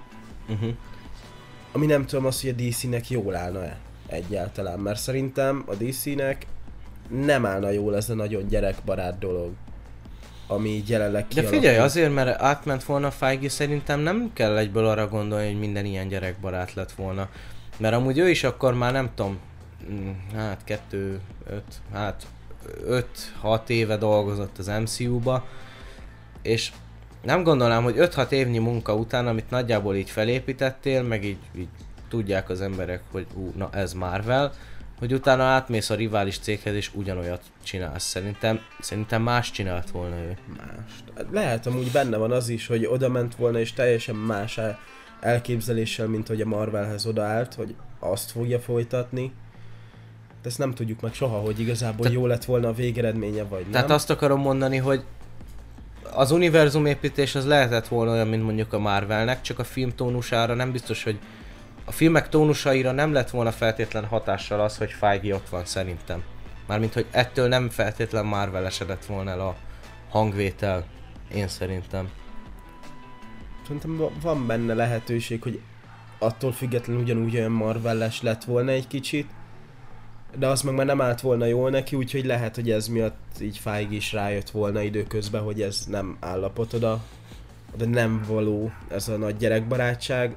Uh-huh. 0.49 0.71
Ami 1.73 1.87
nem 1.87 2.07
tudom 2.07 2.27
azt, 2.27 2.41
hogy 2.41 2.51
a 2.51 2.63
DC-nek 2.63 3.11
jól 3.11 3.35
állna-e 3.37 3.79
egyáltalán, 4.07 4.79
mert 4.79 4.99
szerintem 4.99 5.65
a 5.67 5.75
DC-nek 5.75 6.47
nem 7.09 7.47
állna 7.47 7.71
jól 7.71 7.97
ez 7.97 8.11
a 8.11 8.15
nagyon 8.15 8.49
gyerekbarát 8.49 9.19
dolog. 9.19 9.53
Ami 10.51 10.83
jelenleg 10.87 11.23
De 11.23 11.29
kialakul. 11.29 11.59
figyelj, 11.59 11.77
azért, 11.77 12.15
mert 12.15 12.43
átment 12.43 12.85
volna 12.85 13.11
Feige, 13.11 13.49
szerintem 13.49 14.01
nem 14.01 14.31
kell 14.33 14.57
egyből 14.57 14.87
arra 14.87 15.09
gondolni, 15.09 15.47
hogy 15.47 15.59
minden 15.59 15.85
ilyen 15.85 16.09
gyerekbarát 16.09 16.75
lett 16.75 16.93
volna. 16.93 17.29
Mert 17.77 17.95
amúgy 17.95 18.19
ő 18.19 18.29
is 18.29 18.45
akkor 18.45 18.75
már 18.75 18.93
nem 18.93 19.11
tudom, 19.15 19.39
mm, 19.91 20.11
hát 20.35 20.65
kettő, 20.65 21.21
öt, 21.47 21.75
hát 21.93 22.27
öt, 22.85 23.33
hat 23.41 23.71
éve 23.71 23.97
dolgozott 23.97 24.59
az 24.59 24.67
MCU-ba, 24.67 25.47
és 26.43 26.73
nem 27.23 27.43
gondolnám, 27.43 27.83
hogy 27.83 27.97
5-6 27.99 28.31
évnyi 28.31 28.59
munka 28.59 28.95
után, 28.95 29.27
amit 29.27 29.51
nagyjából 29.51 29.95
így 29.97 30.11
felépítettél, 30.11 31.03
meg 31.03 31.25
így, 31.25 31.39
így 31.59 31.69
tudják 32.09 32.49
az 32.49 32.61
emberek, 32.61 33.03
hogy 33.11 33.27
ú, 33.35 33.53
na 33.57 33.69
ez 33.73 33.93
Marvel, 33.93 34.53
hogy 35.01 35.13
utána 35.13 35.43
átmész 35.43 35.91
a 35.91 35.95
rivális 35.95 36.39
céghez 36.39 36.75
és 36.75 36.91
ugyanolyat 36.95 37.43
csinálsz. 37.63 38.05
Szerintem, 38.05 38.61
szerintem 38.81 39.23
más 39.23 39.51
csinált 39.51 39.91
volna 39.91 40.17
ő. 40.17 40.37
mást. 40.57 41.29
Lehet 41.33 41.67
amúgy 41.67 41.91
benne 41.91 42.17
van 42.17 42.33
az 42.33 42.49
is, 42.49 42.67
hogy 42.67 42.87
oda 42.87 43.09
ment 43.09 43.35
volna 43.35 43.59
és 43.59 43.73
teljesen 43.73 44.15
más 44.15 44.59
el- 44.59 44.79
elképzeléssel, 45.21 46.07
mint 46.07 46.29
hogy 46.29 46.41
a 46.41 46.47
Marvelhez 46.47 47.07
odaállt, 47.07 47.55
hogy 47.55 47.75
azt 47.99 48.31
fogja 48.31 48.61
folytatni. 48.61 49.33
De 50.43 50.49
ezt 50.49 50.59
nem 50.59 50.75
tudjuk 50.75 51.01
meg 51.01 51.13
soha, 51.13 51.39
hogy 51.39 51.61
igazából 51.61 52.07
Te- 52.07 52.13
jó 52.13 52.27
lett 52.27 52.45
volna 52.45 52.69
a 52.69 52.73
végeredménye, 52.73 53.43
vagy 53.43 53.63
nem. 53.63 53.71
Tehát 53.71 53.91
azt 53.91 54.11
akarom 54.11 54.41
mondani, 54.41 54.77
hogy 54.77 55.05
az 56.13 56.31
univerzum 56.31 56.87
építés 56.87 57.35
az 57.35 57.47
lehetett 57.47 57.89
volna 57.89 58.13
olyan, 58.13 58.29
mint 58.29 58.43
mondjuk 58.43 58.73
a 58.73 58.79
Marvelnek, 58.79 59.41
csak 59.41 59.59
a 59.59 59.65
film 59.65 59.95
tónusára 59.95 60.55
nem 60.55 60.73
biztos, 60.73 61.03
hogy 61.03 61.19
a 61.85 61.93
filmek 61.93 62.29
tónusaira 62.29 62.93
nem 62.93 63.13
lett 63.13 63.31
volna 63.31 63.53
feltétlen 63.53 64.05
hatással 64.05 64.61
az, 64.61 64.77
hogy 64.79 64.91
Feige 64.91 65.35
ott 65.35 65.49
van 65.49 65.65
szerintem. 65.65 66.23
Mármint, 66.67 66.93
hogy 66.93 67.07
ettől 67.11 67.49
nem 67.49 67.69
feltétlen 67.69 68.27
Marvel 68.27 68.67
esedett 68.67 69.05
volna 69.05 69.31
el 69.31 69.41
a 69.41 69.57
hangvétel, 70.11 70.85
én 71.35 71.49
szerintem. 71.49 72.11
Szerintem 73.63 73.97
va- 73.97 74.23
van 74.23 74.47
benne 74.47 74.75
lehetőség, 74.75 75.43
hogy 75.43 75.61
attól 76.19 76.53
függetlenül 76.53 77.03
ugyanúgy 77.03 77.37
olyan 77.37 77.51
marvelles 77.51 78.23
lett 78.23 78.45
volna 78.45 78.71
egy 78.71 78.87
kicsit, 78.87 79.31
de 80.39 80.47
az 80.47 80.63
meg 80.63 80.75
már 80.75 80.87
nem 80.87 81.01
állt 81.01 81.21
volna 81.21 81.45
jól 81.45 81.71
neki, 81.71 81.97
úgyhogy 81.97 82.25
lehet, 82.25 82.55
hogy 82.55 82.71
ez 82.71 82.89
miatt 82.89 83.41
így 83.41 83.59
Feige 83.59 83.95
is 83.95 84.13
rájött 84.13 84.51
volna 84.51 84.81
időközben, 84.81 85.43
hogy 85.43 85.63
ez 85.63 85.85
nem 85.89 86.17
állapot 86.21 86.73
oda, 86.73 87.03
de 87.77 87.87
nem 87.87 88.25
való 88.27 88.73
ez 88.89 89.09
a 89.09 89.17
nagy 89.17 89.37
gyerekbarátság. 89.37 90.37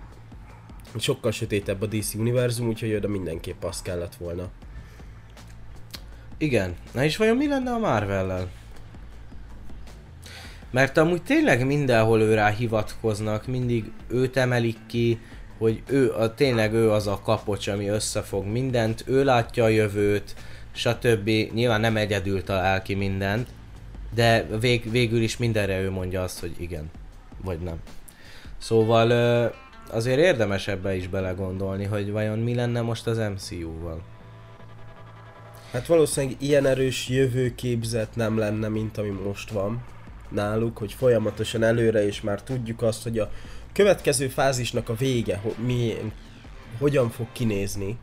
Sokkal 0.98 1.32
sötétebb 1.32 1.82
a 1.82 1.86
DC 1.86 2.14
univerzum, 2.14 2.68
úgyhogy 2.68 2.94
oda 2.94 3.08
mindenképp 3.08 3.64
az 3.64 3.82
kellett 3.82 4.16
volna. 4.16 4.50
Igen. 6.38 6.76
Na 6.92 7.04
és 7.04 7.18
vajon 7.18 7.38
mi 7.38 7.48
lenne 7.48 7.72
a 7.72 7.78
Marvellel? 7.78 8.50
Mert 10.72 10.98
amúgy 10.98 11.24
tényleg 11.24 11.66
mindenhol 11.66 12.22
ő 12.22 12.34
rá 12.34 12.50
hivatkoznak, 12.50 13.48
mindig 13.48 13.92
őt 14.08 14.38
emelik 14.38 14.78
ki, 14.88 15.20
hogy 15.58 15.82
ő, 15.88 16.14
a, 16.14 16.34
tényleg 16.34 16.74
ő 16.74 16.92
az 16.92 17.08
a 17.08 17.20
kapocs, 17.24 17.68
ami 17.68 17.88
összefog 17.88 18.46
mindent, 18.46 19.04
ő 19.08 19.24
látja 19.24 19.64
a 19.64 19.68
jövőt, 19.68 20.36
stb. 20.72 21.30
Nyilván 21.54 21.82
nem 21.82 21.98
egyedül 21.98 22.44
talál 22.44 22.82
ki 22.82 22.94
mindent, 22.94 23.48
de 24.16 24.46
vég, 24.60 24.92
végül 24.92 25.22
is 25.22 25.38
mindenre 25.38 25.82
ő 25.82 25.92
mondja 25.92 26.22
azt, 26.24 26.40
hogy 26.40 26.56
igen, 26.58 26.92
vagy 27.44 27.60
nem. 27.60 27.78
Szóval 28.58 29.54
azért 29.94 30.20
érdemes 30.20 30.68
ebbe 30.68 30.96
is 30.96 31.08
belegondolni, 31.08 31.84
hogy 31.84 32.12
vajon 32.12 32.40
mi 32.40 32.56
lenne 32.56 32.82
most 32.82 33.08
az 33.08 33.18
MCU-val. 33.18 34.02
Hát 35.72 35.86
valószínűleg 35.86 36.36
ilyen 36.40 36.66
erős 36.66 37.10
jövőképzet 37.10 38.16
nem 38.16 38.38
lenne, 38.38 38.68
mint 38.68 38.98
ami 38.98 39.10
most 39.10 39.52
van 39.52 39.84
náluk, 40.30 40.78
hogy 40.78 40.94
folyamatosan 40.94 41.64
előre, 41.64 42.06
és 42.06 42.22
már 42.22 42.44
tudjuk 42.44 42.82
azt, 42.82 43.04
hogy 43.04 43.20
a 43.20 43.32
következő 43.74 44.28
fázisnak 44.28 44.90
a 44.90 44.96
vége, 44.96 45.38
ho- 45.38 45.58
milyen, 45.58 46.12
hogyan 46.80 47.10
fog 47.10 47.28
kinézni, 47.32 47.98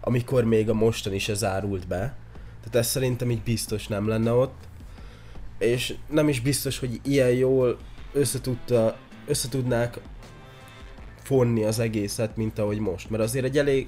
amikor 0.00 0.44
még 0.44 0.68
a 0.68 0.74
mostani 0.74 1.18
se 1.18 1.34
zárult 1.34 1.86
be. 1.86 2.16
Tehát 2.58 2.76
ez 2.76 2.86
szerintem 2.86 3.30
így 3.30 3.42
biztos 3.42 3.86
nem 3.86 4.08
lenne 4.08 4.32
ott. 4.32 4.68
És 5.58 5.94
nem 6.10 6.28
is 6.28 6.40
biztos, 6.40 6.78
hogy 6.78 7.00
ilyen 7.04 7.30
jól 7.30 7.78
összetudta, 8.12 8.96
összetudnák 9.26 9.98
fonni 11.26 11.64
az 11.64 11.78
egészet, 11.78 12.36
mint 12.36 12.58
ahogy 12.58 12.78
most. 12.78 13.10
Mert 13.10 13.22
azért 13.22 13.44
egy 13.44 13.58
elég 13.58 13.86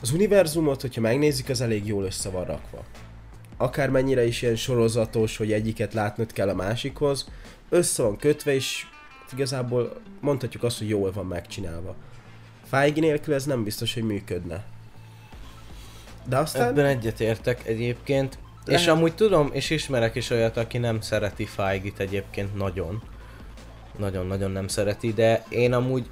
az 0.00 0.12
univerzumot, 0.12 0.80
hogyha 0.80 1.00
megnézzük, 1.00 1.48
az 1.48 1.60
elég 1.60 1.86
jól 1.86 2.04
össze 2.04 2.30
van 2.30 2.44
rakva. 2.44 2.84
Akármennyire 3.56 4.26
is 4.26 4.42
ilyen 4.42 4.56
sorozatos, 4.56 5.36
hogy 5.36 5.52
egyiket 5.52 5.94
látnod 5.94 6.32
kell 6.32 6.48
a 6.48 6.54
másikhoz, 6.54 7.30
össze 7.68 8.02
van 8.02 8.16
kötve, 8.16 8.54
és 8.54 8.86
igazából 9.32 10.00
mondhatjuk 10.20 10.62
azt, 10.62 10.78
hogy 10.78 10.88
jól 10.88 11.12
van 11.12 11.26
megcsinálva. 11.26 11.94
Feige 12.64 13.00
nélkül 13.00 13.34
ez 13.34 13.44
nem 13.44 13.64
biztos, 13.64 13.94
hogy 13.94 14.02
működne. 14.02 14.64
De 16.28 16.36
aztán... 16.36 16.68
Ebben 16.68 16.84
egyetértek 16.84 17.66
egyébként. 17.66 18.38
Lehet. 18.64 18.80
És 18.82 18.86
amúgy 18.88 19.14
tudom, 19.14 19.48
és 19.52 19.70
ismerek 19.70 20.14
is 20.14 20.30
olyat, 20.30 20.56
aki 20.56 20.78
nem 20.78 21.00
szereti 21.00 21.44
Feige-t 21.44 21.98
egyébként 21.98 22.56
nagyon. 22.56 23.02
Nagyon-nagyon 23.98 24.50
nem 24.50 24.68
szereti, 24.68 25.12
de 25.12 25.44
én 25.48 25.72
amúgy... 25.72 26.10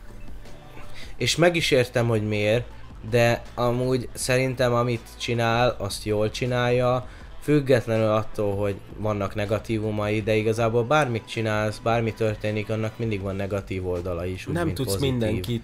És 1.16 1.36
meg 1.36 1.56
is 1.56 1.70
értem, 1.70 2.08
hogy 2.08 2.28
miért, 2.28 2.66
de 3.10 3.42
amúgy 3.54 4.08
szerintem 4.12 4.74
amit 4.74 5.08
csinál, 5.18 5.76
azt 5.78 6.04
jól 6.04 6.30
csinálja, 6.30 7.08
függetlenül 7.40 8.08
attól, 8.08 8.56
hogy 8.56 8.76
vannak 8.96 9.34
negatívumai, 9.34 10.22
de 10.22 10.34
igazából 10.34 10.84
bármit 10.84 11.28
csinálsz, 11.28 11.78
bármi 11.78 12.12
történik, 12.14 12.70
annak 12.70 12.98
mindig 12.98 13.20
van 13.20 13.36
negatív 13.36 13.88
oldala 13.88 14.24
is, 14.24 14.46
úgy, 14.46 14.54
nem 14.54 14.64
mint 14.64 14.76
tudsz 14.76 14.92
pozitív. 14.92 15.10
mindenkit, 15.10 15.62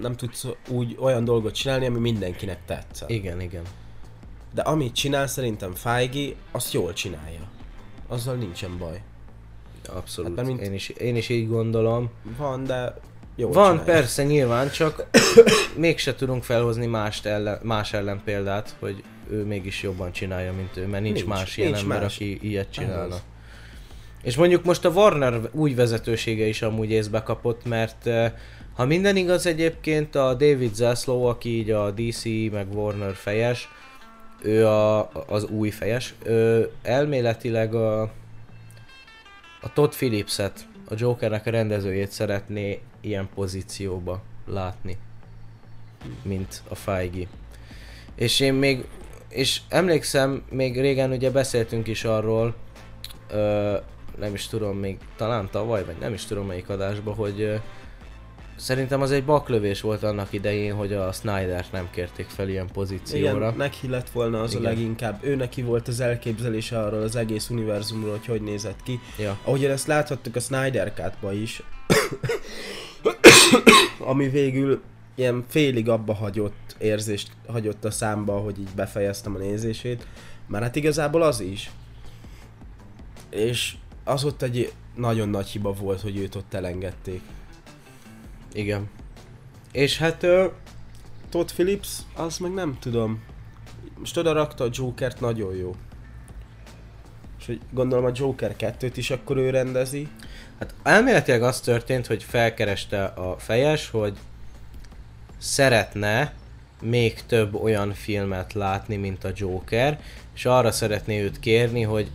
nem 0.00 0.16
tudsz 0.16 0.46
úgy 0.68 0.96
olyan 1.00 1.24
dolgot 1.24 1.54
csinálni, 1.54 1.86
ami 1.86 1.98
mindenkinek 1.98 2.58
tetszett. 2.66 3.10
Igen, 3.10 3.40
igen. 3.40 3.62
De 4.54 4.62
amit 4.62 4.94
csinál 4.94 5.26
szerintem 5.26 5.74
Feige, 5.74 6.34
azt 6.50 6.72
jól 6.72 6.92
csinálja. 6.92 7.40
Azzal 8.06 8.34
nincsen 8.34 8.78
baj. 8.78 9.02
Abszolút. 9.88 10.36
Hát, 10.36 10.46
mint- 10.46 10.60
én, 10.60 10.72
is, 10.72 10.88
én 10.88 11.16
is 11.16 11.28
így 11.28 11.48
gondolom. 11.48 12.10
Van, 12.36 12.64
de 12.64 12.94
jól 13.36 13.52
Van, 13.52 13.70
csinálja. 13.70 13.92
persze, 13.92 14.24
nyilván, 14.24 14.70
csak 14.70 15.06
mégse 15.76 16.14
tudunk 16.14 16.42
felhozni 16.44 16.86
mást 16.86 17.26
ellen, 17.26 17.58
más 17.62 17.92
ellen 17.92 18.20
példát, 18.24 18.76
hogy 18.78 19.02
ő 19.30 19.44
mégis 19.44 19.82
jobban 19.82 20.12
csinálja, 20.12 20.52
mint 20.52 20.76
ő, 20.76 20.86
mert 20.86 21.02
nincs, 21.02 21.14
Nincs, 21.16 21.28
más 21.28 21.56
ilyen 21.56 21.70
nincs 21.70 21.82
ember, 21.82 22.00
más. 22.00 22.14
aki 22.14 22.38
ilyet 22.42 22.70
csinálna. 22.70 23.14
Az. 23.14 23.22
És 24.22 24.36
mondjuk 24.36 24.64
most 24.64 24.84
a 24.84 24.88
Warner 24.88 25.40
új 25.52 25.74
vezetősége 25.74 26.46
is 26.46 26.62
amúgy 26.62 26.90
észbe 26.90 27.22
kapott, 27.22 27.64
mert 27.64 28.06
eh, 28.06 28.32
ha 28.74 28.84
minden 28.84 29.16
igaz 29.16 29.46
egyébként 29.46 30.14
a 30.14 30.34
David 30.34 30.74
Zaslav, 30.74 31.24
aki 31.24 31.48
így 31.48 31.70
a 31.70 31.90
DC 31.90 32.24
meg 32.52 32.74
Warner 32.74 33.14
fejes, 33.14 33.68
ő 34.42 34.66
a, 34.66 35.10
az 35.26 35.44
új 35.44 35.70
fejes, 35.70 36.14
ő 36.24 36.70
elméletileg 36.82 37.74
a, 37.74 38.02
a 39.60 39.72
Todd 39.74 39.90
Phillipset, 39.90 40.66
a 40.88 40.94
Jokernek 40.96 41.46
a 41.46 41.50
rendezőjét 41.50 42.10
szeretné 42.10 42.80
ilyen 43.00 43.28
pozícióba 43.34 44.22
látni, 44.46 44.96
mint 46.22 46.62
a 46.68 46.74
Feige. 46.74 47.26
És 48.14 48.40
én 48.40 48.54
még, 48.54 48.84
és 49.28 49.60
emlékszem, 49.68 50.42
még 50.50 50.80
régen 50.80 51.10
ugye 51.10 51.30
beszéltünk 51.30 51.86
is 51.86 52.04
arról, 52.04 52.54
ö, 53.30 53.76
nem 54.18 54.34
is 54.34 54.46
tudom 54.46 54.78
még, 54.78 54.98
talán 55.16 55.48
tavaly, 55.50 55.84
vagy 55.84 55.96
nem 56.00 56.12
is 56.12 56.24
tudom 56.24 56.46
melyik 56.46 56.68
adásban, 56.68 57.14
hogy 57.14 57.40
ö, 57.40 57.54
szerintem 58.56 59.00
az 59.00 59.10
egy 59.10 59.24
baklövés 59.24 59.80
volt 59.80 60.02
annak 60.02 60.32
idején, 60.32 60.74
hogy 60.74 60.92
a 60.92 61.12
Snyder-t 61.12 61.72
nem 61.72 61.88
kérték 61.90 62.26
fel 62.26 62.48
ilyen 62.48 62.66
pozícióra. 62.72 63.36
Igen, 63.36 63.56
neki 63.56 63.88
lett 63.88 64.10
volna 64.10 64.40
az 64.40 64.52
Igen. 64.52 64.64
a 64.64 64.68
leginkább. 64.68 65.18
Ő 65.24 65.34
neki 65.34 65.62
volt 65.62 65.88
az 65.88 66.00
elképzelése 66.00 66.78
arról 66.78 67.02
az 67.02 67.16
egész 67.16 67.50
univerzumról, 67.50 68.10
hogy 68.10 68.26
hogy 68.26 68.42
nézett 68.42 68.82
ki. 68.82 69.00
Ja. 69.18 69.38
Ahogyan 69.44 69.70
ezt 69.70 69.86
láthattuk 69.86 70.36
a 70.36 70.40
Snyder 70.40 70.92
cut 70.92 71.32
is, 71.32 71.62
ami 74.10 74.28
végül 74.28 74.82
ilyen 75.14 75.44
félig 75.48 75.88
abba 75.88 76.14
hagyott 76.14 76.76
érzést 76.78 77.30
hagyott 77.46 77.84
a 77.84 77.90
számba, 77.90 78.38
hogy 78.38 78.58
így 78.58 78.68
befejeztem 78.74 79.34
a 79.34 79.38
nézését. 79.38 80.06
Már 80.46 80.62
hát 80.62 80.76
igazából 80.76 81.22
az 81.22 81.40
is. 81.40 81.70
És 83.30 83.74
az 84.04 84.24
ott 84.24 84.42
egy 84.42 84.72
nagyon 84.94 85.28
nagy 85.28 85.46
hiba 85.46 85.72
volt, 85.72 86.00
hogy 86.00 86.16
őt 86.16 86.34
ott 86.34 86.54
elengedték. 86.54 87.20
Igen. 88.52 88.88
És 89.72 89.98
hát 89.98 90.22
ö, 90.22 90.46
Todd 91.28 91.46
Phillips, 91.46 91.98
az 92.14 92.38
meg 92.38 92.52
nem 92.52 92.76
tudom. 92.80 93.22
Most 93.98 94.16
oda 94.16 94.32
rakta 94.32 94.64
a 94.64 94.68
Jokert, 94.72 95.20
nagyon 95.20 95.54
jó. 95.54 95.74
És 97.38 97.46
hogy 97.46 97.60
gondolom 97.70 98.04
a 98.04 98.10
Joker 98.14 98.54
2-t 98.58 98.92
is 98.94 99.10
akkor 99.10 99.36
ő 99.36 99.50
rendezi. 99.50 100.08
Hát 100.58 100.74
elméletileg 100.82 101.42
az 101.42 101.60
történt, 101.60 102.06
hogy 102.06 102.22
felkereste 102.22 103.04
a 103.04 103.38
fejes, 103.38 103.90
hogy 103.90 104.16
szeretne 105.38 106.32
még 106.80 107.22
több 107.26 107.54
olyan 107.54 107.92
filmet 107.92 108.52
látni, 108.52 108.96
mint 108.96 109.24
a 109.24 109.32
Joker, 109.34 110.00
és 110.34 110.44
arra 110.44 110.70
szeretné 110.70 111.22
őt 111.22 111.38
kérni, 111.38 111.82
hogy 111.82 112.10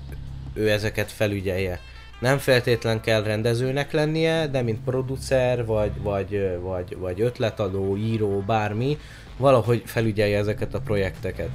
ő 0.53 0.69
ezeket 0.69 1.11
felügyelje. 1.11 1.79
Nem 2.21 2.37
feltétlen 2.37 3.01
kell 3.01 3.23
rendezőnek 3.23 3.91
lennie, 3.91 4.47
de 4.47 4.61
mint 4.61 4.83
producer, 4.83 5.65
vagy, 5.65 5.91
vagy, 6.01 6.57
vagy, 6.61 6.97
vagy 6.97 7.21
ötletadó, 7.21 7.97
író, 7.97 8.43
bármi, 8.47 8.97
valahogy 9.37 9.81
felügyelje 9.85 10.37
ezeket 10.37 10.73
a 10.73 10.79
projekteket. 10.79 11.49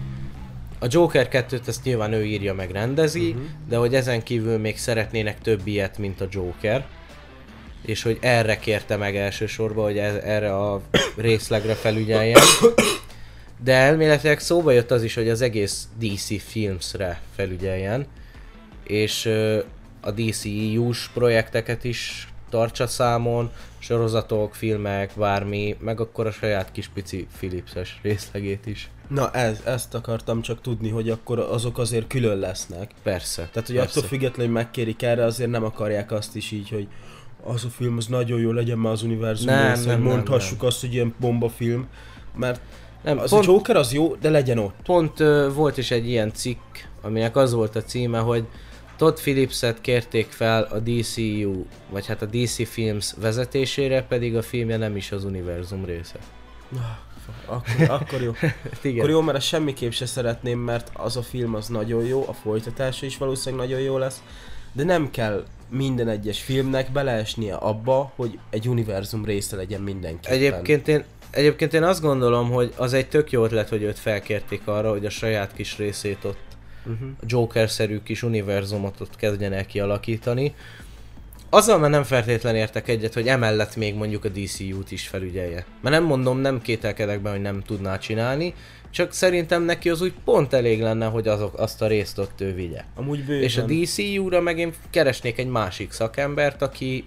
A 0.78 0.86
Joker 0.88 1.28
2-t 1.30 1.68
ezt 1.68 1.84
nyilván 1.84 2.12
ő 2.12 2.24
írja 2.24 2.54
meg 2.54 2.70
rendezi, 2.70 3.28
uh-huh. 3.28 3.44
de 3.68 3.76
hogy 3.76 3.94
ezen 3.94 4.22
kívül 4.22 4.58
még 4.58 4.78
szeretnének 4.78 5.40
több 5.40 5.60
ilyet, 5.64 5.98
mint 5.98 6.20
a 6.20 6.26
Joker. 6.30 6.86
És 7.82 8.02
hogy 8.02 8.18
erre 8.20 8.58
kérte 8.58 8.96
meg 8.96 9.16
elsősorban, 9.16 9.84
hogy 9.84 9.98
ez, 9.98 10.14
erre 10.14 10.56
a 10.56 10.80
részlegre 11.16 11.74
felügyeljen. 11.74 12.40
De 13.64 13.72
elméletileg 13.72 14.40
szóba 14.40 14.70
jött 14.70 14.90
az 14.90 15.02
is, 15.02 15.14
hogy 15.14 15.28
az 15.28 15.40
egész 15.40 15.88
DC 15.98 16.42
Filmsre 16.42 17.20
felügyeljen. 17.34 18.06
És 18.84 19.30
a 20.06 20.10
DCU-s 20.10 21.08
projekteket 21.14 21.84
is 21.84 22.28
tartsa 22.50 22.86
számon, 22.86 23.50
sorozatok, 23.78 24.54
filmek, 24.54 25.12
bármi, 25.16 25.76
meg 25.80 26.00
akkor 26.00 26.26
a 26.26 26.30
saját 26.30 26.72
kis 26.72 26.88
pici 26.94 27.26
Philipses 27.36 27.98
részlegét 28.02 28.66
is. 28.66 28.90
Na 29.08 29.30
ez, 29.30 29.60
ezt 29.64 29.94
akartam 29.94 30.40
csak 30.40 30.60
tudni, 30.60 30.88
hogy 30.88 31.10
akkor 31.10 31.38
azok 31.38 31.78
azért 31.78 32.06
külön 32.06 32.38
lesznek. 32.38 32.90
Persze. 33.02 33.48
Tehát, 33.52 33.68
hogy 33.68 33.76
persze. 33.76 33.98
attól 33.98 34.08
függetlenül, 34.08 34.52
hogy 34.52 34.62
megkérik 34.62 35.02
erre, 35.02 35.24
azért 35.24 35.50
nem 35.50 35.64
akarják 35.64 36.12
azt 36.12 36.36
is 36.36 36.50
így, 36.50 36.68
hogy 36.68 36.88
az 37.44 37.64
a 37.64 37.68
film 37.68 37.96
az 37.96 38.06
nagyon 38.06 38.40
jó, 38.40 38.50
legyen 38.50 38.78
már 38.78 38.92
az 38.92 39.02
univerzum 39.02 39.46
Nem, 39.46 39.68
része, 39.68 39.86
nem, 39.86 39.94
hogy 39.94 40.04
nem, 40.04 40.12
mondhassuk 40.12 40.62
azt, 40.62 40.80
hogy 40.80 40.92
ilyen 40.94 41.14
bomba 41.20 41.48
film, 41.48 41.86
mert 42.36 42.60
Nem, 43.02 43.18
az 43.18 43.30
pont, 43.30 43.46
a 43.46 43.50
Joker 43.50 43.76
az 43.76 43.92
jó, 43.92 44.14
de 44.20 44.30
legyen 44.30 44.58
ott. 44.58 44.74
pont 44.84 45.20
ö, 45.20 45.48
volt 45.54 45.76
is 45.76 45.90
egy 45.90 46.08
ilyen 46.08 46.32
cikk, 46.32 46.76
aminek 47.02 47.36
az 47.36 47.52
volt 47.52 47.76
a 47.76 47.82
címe, 47.82 48.18
hogy 48.18 48.46
Todd 48.96 49.14
Phillipset 49.14 49.80
kérték 49.80 50.30
fel 50.30 50.62
a 50.62 50.78
DCU, 50.78 51.64
vagy 51.90 52.06
hát 52.06 52.22
a 52.22 52.26
DC 52.26 52.68
Films 52.68 53.14
vezetésére, 53.20 54.02
pedig 54.02 54.36
a 54.36 54.42
filmje 54.42 54.76
nem 54.76 54.96
is 54.96 55.12
az 55.12 55.24
univerzum 55.24 55.84
része. 55.84 56.18
Akkor, 57.46 57.90
akkor 58.00 58.22
jó. 58.22 58.32
Igen. 58.82 58.98
Akkor 58.98 59.10
jó, 59.10 59.20
mert 59.20 59.36
ezt 59.36 59.46
semmiképp 59.46 59.90
se 59.90 60.06
szeretném, 60.06 60.58
mert 60.58 60.90
az 60.92 61.16
a 61.16 61.22
film 61.22 61.54
az 61.54 61.68
nagyon 61.68 62.04
jó, 62.04 62.28
a 62.28 62.32
folytatása 62.32 63.06
is 63.06 63.16
valószínűleg 63.16 63.68
nagyon 63.68 63.84
jó 63.84 63.98
lesz, 63.98 64.22
de 64.72 64.84
nem 64.84 65.10
kell 65.10 65.44
minden 65.70 66.08
egyes 66.08 66.42
filmnek 66.42 66.92
beleesnie 66.92 67.54
abba, 67.54 68.12
hogy 68.16 68.38
egy 68.50 68.68
univerzum 68.68 69.24
része 69.24 69.56
legyen 69.56 69.80
mindenképpen. 69.80 70.38
Egyébként 70.38 70.88
én, 70.88 71.04
egyébként 71.30 71.74
én 71.74 71.82
azt 71.82 72.00
gondolom, 72.00 72.50
hogy 72.50 72.72
az 72.76 72.92
egy 72.92 73.08
tök 73.08 73.30
jó 73.30 73.44
ötlet, 73.44 73.68
hogy 73.68 73.82
őt 73.82 73.98
felkérték 73.98 74.62
arra, 74.64 74.90
hogy 74.90 75.06
a 75.06 75.10
saját 75.10 75.52
kis 75.54 75.76
részét 75.76 76.24
ott, 76.24 76.55
Uh-huh. 76.86 77.08
Joker-szerű 77.26 78.00
kis 78.02 78.22
univerzumot 78.22 79.00
ott 79.00 79.16
kezdjen 79.16 79.52
el 79.52 79.66
kialakítani. 79.66 80.54
Azzal 81.50 81.78
már 81.78 81.90
nem 81.90 82.02
feltétlen 82.02 82.54
értek 82.54 82.88
egyet, 82.88 83.14
hogy 83.14 83.28
emellett 83.28 83.76
még 83.76 83.94
mondjuk 83.94 84.24
a 84.24 84.28
DCU-t 84.28 84.90
is 84.90 85.08
felügyelje. 85.08 85.64
Mert 85.82 85.94
nem 85.94 86.04
mondom, 86.04 86.38
nem 86.38 86.62
kételkedek 86.62 87.20
be, 87.20 87.30
hogy 87.30 87.40
nem 87.40 87.62
tudná 87.62 87.98
csinálni, 87.98 88.54
csak 88.90 89.12
szerintem 89.12 89.62
neki 89.62 89.90
az 89.90 90.00
úgy 90.00 90.14
pont 90.24 90.52
elég 90.52 90.80
lenne, 90.80 91.06
hogy 91.06 91.28
azok, 91.28 91.58
azt 91.58 91.82
a 91.82 91.86
részt 91.86 92.18
ott 92.18 92.40
ő 92.40 92.54
vigye. 92.54 92.84
Amúgy 92.94 93.24
bőven. 93.24 93.42
És 93.42 93.56
a 93.56 93.62
DCU-ra 93.62 94.40
meg 94.40 94.58
én 94.58 94.72
keresnék 94.90 95.38
egy 95.38 95.48
másik 95.48 95.92
szakembert, 95.92 96.62
aki... 96.62 97.06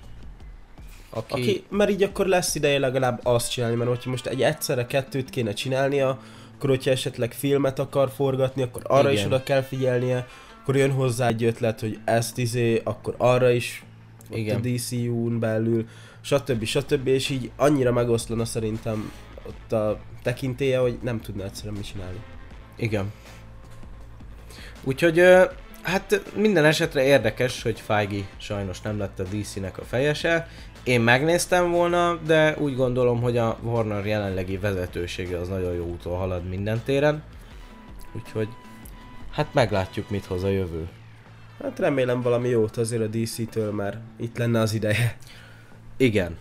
Aki... 1.10 1.34
Aki, 1.34 1.64
mert 1.70 1.90
így 1.90 2.04
akkor 2.04 2.26
lesz 2.26 2.56
ideje 2.56 2.80
legalább 2.80 3.20
azt 3.24 3.52
csinálni, 3.52 3.76
mert 3.76 3.90
hogyha 3.90 4.10
most 4.10 4.26
egy 4.26 4.42
egyszerre 4.42 4.86
kettőt 4.86 5.30
kéne 5.30 5.54
csinálnia, 5.54 6.20
akkor 6.60 6.72
hogyha 6.72 6.92
esetleg 6.92 7.32
filmet 7.32 7.80
akar 7.80 8.10
forgatni, 8.16 8.62
akkor 8.62 8.82
arra 8.86 9.12
Igen. 9.12 9.14
is 9.14 9.26
oda 9.26 9.44
kell 9.44 9.62
figyelnie, 9.62 10.28
akkor 10.62 10.76
jön 10.76 10.92
hozzá 10.92 11.28
egy 11.28 11.44
ötlet, 11.44 11.80
hogy 11.80 12.00
ezt 12.06 12.38
izé, 12.38 12.82
akkor 12.84 13.16
arra 13.18 13.50
is 13.50 13.84
Igen. 14.30 14.56
a 14.56 14.60
DCU-n 14.60 15.40
belül, 15.40 15.88
stb. 16.22 16.64
stb. 16.64 17.08
És 17.08 17.30
így 17.30 17.52
annyira 17.56 17.92
megoszlana 17.92 18.46
szerintem 18.46 19.12
ott 19.48 19.72
a 19.72 20.00
tekintélye, 20.24 20.80
hogy 20.80 20.98
nem 21.02 21.22
tudna 21.22 21.44
egyszerűen 21.44 21.74
mit 21.74 21.86
csinálni. 21.86 22.20
Igen. 22.76 23.12
Úgyhogy, 24.84 25.22
hát 25.82 26.22
minden 26.36 26.66
esetre 26.66 27.04
érdekes, 27.04 27.62
hogy 27.62 27.80
Feige 27.80 28.24
sajnos 28.38 28.82
nem 28.82 28.98
lett 28.98 29.20
a 29.20 29.24
DC-nek 29.24 29.78
a 29.78 29.84
fejese. 29.84 30.48
Én 30.90 31.02
megnéztem 31.02 31.72
volna, 31.72 32.16
de 32.26 32.56
úgy 32.58 32.76
gondolom, 32.76 33.22
hogy 33.22 33.38
a 33.38 33.58
Warner 33.64 34.06
jelenlegi 34.06 34.58
vezetősége 34.58 35.38
az 35.38 35.48
nagyon 35.48 35.74
jó 35.74 35.86
úton 35.86 36.18
halad 36.18 36.50
minden 36.50 36.82
téren. 36.86 37.24
Úgyhogy, 38.16 38.48
hát 39.32 39.54
meglátjuk, 39.54 40.10
mit 40.10 40.26
hoz 40.26 40.44
a 40.44 40.48
jövő. 40.48 40.88
Hát 41.64 41.80
remélem 41.80 42.22
valami 42.22 42.50
jót 42.50 42.78
azért 42.78 43.02
a 43.02 43.08
DC-től, 43.08 43.72
mert 43.72 43.98
itt 44.20 44.38
lenne 44.38 44.60
az 44.60 44.74
ideje. 44.74 45.18
Igen. 45.98 46.38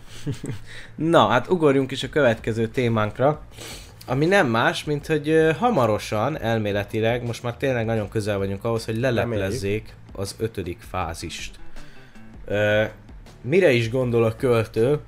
Na, 0.95 1.27
hát 1.27 1.49
ugorjunk 1.49 1.91
is 1.91 2.03
a 2.03 2.09
következő 2.09 2.67
témánkra, 2.67 3.41
ami 4.07 4.25
nem 4.25 4.47
más, 4.47 4.83
mint 4.83 5.07
hogy 5.07 5.49
hamarosan, 5.57 6.41
elméletileg, 6.41 7.25
most 7.25 7.43
már 7.43 7.57
tényleg 7.57 7.85
nagyon 7.85 8.09
közel 8.09 8.37
vagyunk 8.37 8.63
ahhoz, 8.63 8.85
hogy 8.85 8.97
leleplezzék 8.99 9.93
az 10.11 10.35
ötödik 10.39 10.79
fázist. 10.89 11.59
Ö, 12.45 12.83
mire 13.41 13.71
is 13.71 13.89
gondol 13.89 14.23
a 14.23 14.35
költő? 14.35 14.99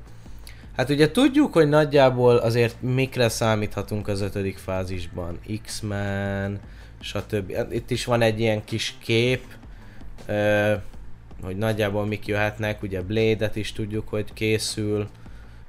Hát 0.78 0.90
ugye 0.90 1.12
tudjuk, 1.12 1.54
hogy 1.54 1.70
nagyjából 1.70 2.36
azért 2.36 2.82
mikre 2.82 3.30
számíthatunk 3.30 4.08
az 4.08 4.22
ötödik 4.22 4.58
fázisban. 4.58 5.40
X-Men, 5.64 6.60
stb. 7.00 7.54
Hát 7.54 7.74
Itt 7.74 7.92
is 7.92 8.06
van 8.06 8.22
egy 8.22 8.40
ilyen 8.40 8.64
kis 8.64 8.96
kép, 9.00 9.42
hogy 11.44 11.58
nagyjából 11.58 12.06
mik 12.06 12.28
jöhetnek, 12.28 12.84
ugye 12.84 13.02
Blade-et 13.02 13.56
is 13.56 13.72
tudjuk, 13.72 14.08
hogy 14.08 14.34
készül, 14.34 15.08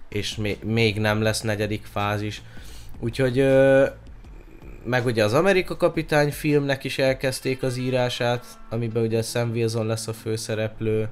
és 0.08 0.38
még, 0.64 0.98
nem 0.98 1.22
lesz 1.22 1.40
negyedik 1.40 1.84
fázis. 1.92 2.42
Úgyhogy 3.00 3.46
meg 4.84 5.06
ugye 5.06 5.24
az 5.24 5.32
Amerika 5.32 5.76
Kapitány 5.76 6.32
filmnek 6.32 6.84
is 6.84 6.98
elkezdték 6.98 7.62
az 7.62 7.76
írását, 7.76 8.44
amiben 8.70 9.02
ugye 9.02 9.22
Sam 9.22 9.50
Wilson 9.50 9.86
lesz 9.86 10.06
a 10.06 10.12
főszereplő. 10.12 11.08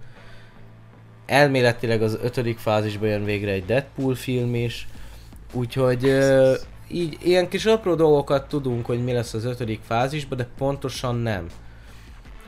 Elméletileg 1.31 2.03
az 2.03 2.19
ötödik 2.23 2.59
fázisban 2.59 3.09
jön 3.09 3.25
végre 3.25 3.51
egy 3.51 3.64
Deadpool 3.64 4.14
film 4.14 4.55
is. 4.55 4.88
Úgyhogy 5.53 6.05
ö, 6.05 6.55
így 6.88 7.19
ilyen 7.23 7.49
kis 7.49 7.64
apró 7.64 7.95
dolgokat 7.95 8.49
tudunk, 8.49 8.87
hogy 8.87 9.05
mi 9.05 9.12
lesz 9.12 9.35
az 9.35 9.45
ötödik 9.45 9.81
fázisban, 9.87 10.38
de 10.38 10.47
pontosan 10.59 11.16
nem. 11.16 11.47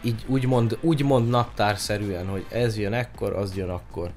Így 0.01 0.25
úgymond, 0.27 0.79
úgymond 0.81 1.29
naptárszerűen, 1.29 2.27
hogy 2.27 2.45
ez 2.49 2.79
jön 2.79 2.92
ekkor, 2.92 3.33
az 3.33 3.57
jön 3.57 3.68
akkor. 3.68 4.11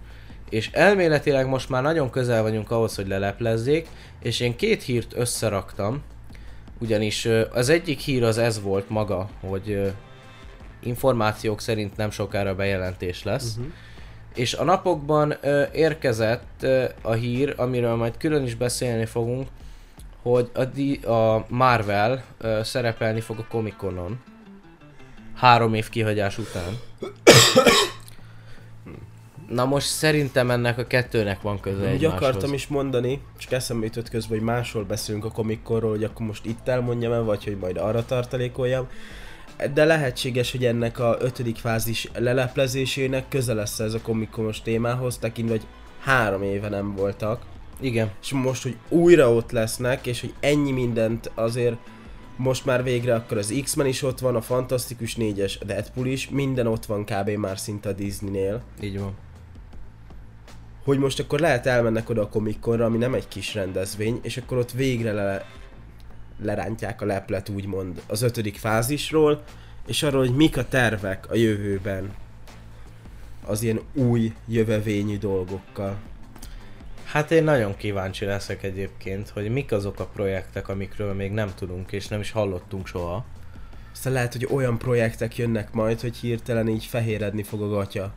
És 0.50 0.70
elméletileg 0.72 1.48
most 1.48 1.70
már 1.70 1.82
nagyon 1.82 2.10
közel 2.10 2.42
vagyunk 2.42 2.72
ahhoz, 2.72 2.96
hogy 2.96 3.08
leleplezzék, 3.08 3.88
és 4.22 4.40
én 4.40 4.56
két 4.56 4.84
hírt 4.84 5.14
összeraktam, 5.16 6.02
ugyanis 6.80 7.28
az 7.52 7.70
egyik 7.70 8.00
hír 8.00 8.24
az 8.24 8.38
ez 8.38 8.62
volt 8.62 8.90
maga, 8.90 9.30
hogy 9.40 9.94
információk 10.84 11.62
szerint 11.62 11.98
nem 11.98 12.12
sokára 12.12 12.56
bejelentés 12.56 13.24
lesz, 13.24 13.56
uh-huh. 13.58 13.74
És 14.36 14.54
a 14.54 14.64
napokban 14.64 15.38
ö, 15.42 15.64
érkezett 15.72 16.62
ö, 16.62 16.84
a 17.02 17.12
hír, 17.12 17.54
amiről 17.58 17.96
majd 17.96 18.18
külön 18.18 18.44
is 18.44 18.56
beszélni 18.56 19.06
fogunk, 19.06 19.48
hogy 20.22 20.50
a, 20.54 20.64
D- 20.64 21.06
a 21.06 21.46
Marvel 21.50 22.24
ö, 22.38 22.60
szerepelni 22.64 23.22
fog 23.22 23.40
a 23.40 23.46
Comic 23.50 23.76
Conon 23.78 24.20
három 25.36 25.74
év 25.74 25.90
kihagyás 25.90 26.38
után. 26.38 26.80
Na 29.50 29.66
most 29.66 29.88
szerintem 29.88 30.52
ennek 30.52 30.78
a 30.78 30.88
kettőnek 30.88 31.42
van 31.42 31.60
köze 31.60 31.94
Úgy 31.94 32.06
akartam 32.06 32.54
is 32.54 32.68
mondani, 32.68 33.22
csak 33.38 33.52
eszembe 33.52 33.86
jutott 33.86 34.10
közben, 34.10 34.38
hogy 34.38 34.48
máshol 34.48 34.84
beszélünk 34.84 35.26
a 35.26 35.32
komikkorról, 35.32 35.90
hogy 35.90 36.04
akkor 36.04 36.26
most 36.26 36.46
itt 36.46 36.68
elmondjam 36.68 37.12
el, 37.12 37.24
vagy 37.24 37.44
hogy 37.44 37.58
majd 37.58 37.78
arra 37.78 38.06
tartalékoljam. 38.06 38.88
De 39.74 39.86
lehetséges, 39.86 40.52
hogy 40.52 40.66
ennek 40.66 41.00
a 41.00 41.18
ötödik 41.20 41.56
fázis 41.58 42.10
leleplezésének 42.18 43.28
köze 43.28 43.54
lesz 43.54 43.80
ez 43.80 43.94
a 43.94 44.02
komikonos 44.02 44.62
témához, 44.62 45.18
tekintve, 45.18 45.56
hogy 45.56 45.66
három 46.00 46.44
éve 46.44 46.70
nem 46.70 46.96
voltak. 46.96 47.46
Igen. 47.80 48.12
És 48.22 48.32
most, 48.32 48.64
hogy 48.64 48.78
újra 48.90 49.34
ott 49.34 49.52
lesznek, 49.52 50.08
és 50.08 50.22
hogy 50.22 50.34
ennyi 50.40 50.72
mindent 50.72 51.32
azért 51.36 51.76
most 52.38 52.66
már 52.66 52.84
végre 52.84 53.16
akkor 53.16 53.38
az 53.38 53.60
X-Men 53.64 53.86
is 53.86 54.04
ott 54.04 54.20
van, 54.20 54.36
a 54.36 54.42
Fantasztikus 54.42 55.16
4-es, 55.20 55.60
a 55.62 55.66
Deadpool 55.66 56.08
is, 56.08 56.30
minden 56.30 56.68
ott 56.68 56.86
van 56.86 57.06
kb. 57.06 57.30
már 57.30 57.60
szinte 57.60 57.90
a 57.90 57.94
Disney-nél. 57.94 58.64
Így 58.82 59.00
van. 59.00 59.14
hogy 60.84 60.98
most 60.98 61.20
akkor 61.20 61.40
lehet 61.40 61.66
elmennek 61.66 62.10
oda 62.10 62.22
a 62.22 62.30
komikkonra, 62.30 62.86
ami 62.86 62.98
nem 62.98 63.14
egy 63.14 63.28
kis 63.28 63.54
rendezvény, 63.54 64.20
és 64.22 64.38
akkor 64.38 64.58
ott 64.58 64.72
végre 64.72 65.12
le, 65.12 65.46
lerántják 66.44 67.02
a 67.02 67.06
leplet 67.06 67.50
úgymond 67.50 68.02
az 68.08 68.22
ötödik 68.22 68.58
fázisról, 68.58 69.44
és 69.88 70.04
arról, 70.04 70.26
hogy 70.26 70.36
mik 70.36 70.58
a 70.58 70.68
tervek 70.68 71.30
a 71.30 71.36
jövőben 71.36 72.14
az 73.46 73.62
ilyen 73.62 73.82
új 73.94 74.34
jövevényű 74.48 75.18
dolgokkal. 75.18 75.98
Hát 77.04 77.32
én 77.32 77.44
nagyon 77.44 77.78
kíváncsi 77.78 78.26
leszek 78.26 78.64
egyébként, 78.64 79.30
hogy 79.30 79.50
mik 79.50 79.72
azok 79.72 80.00
a 80.00 80.06
projektek, 80.06 80.68
amikről 80.68 81.14
még 81.14 81.32
nem 81.32 81.54
tudunk 81.56 81.92
és 81.92 82.08
nem 82.08 82.20
is 82.20 82.32
hallottunk 82.32 82.88
soha. 82.88 83.26
Aztán 83.94 84.14
lehet, 84.14 84.34
hogy 84.34 84.48
olyan 84.52 84.78
projektek 84.78 85.38
jönnek 85.38 85.74
majd, 85.74 86.02
hogy 86.02 86.18
hirtelen 86.18 86.68
így 86.68 86.86
fehéredni 86.86 87.44
fog 87.44 87.62
a 87.62 87.68
gatya. 87.68 88.14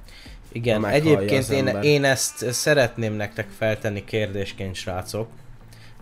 Igen, 0.52 0.87
egyébként 0.87 1.48
én, 1.48 1.66
én 1.66 2.04
ezt 2.04 2.52
szeretném 2.52 3.12
nektek 3.12 3.48
feltenni 3.59 4.04
kérdésként, 4.04 4.74
srácok. 4.74 5.28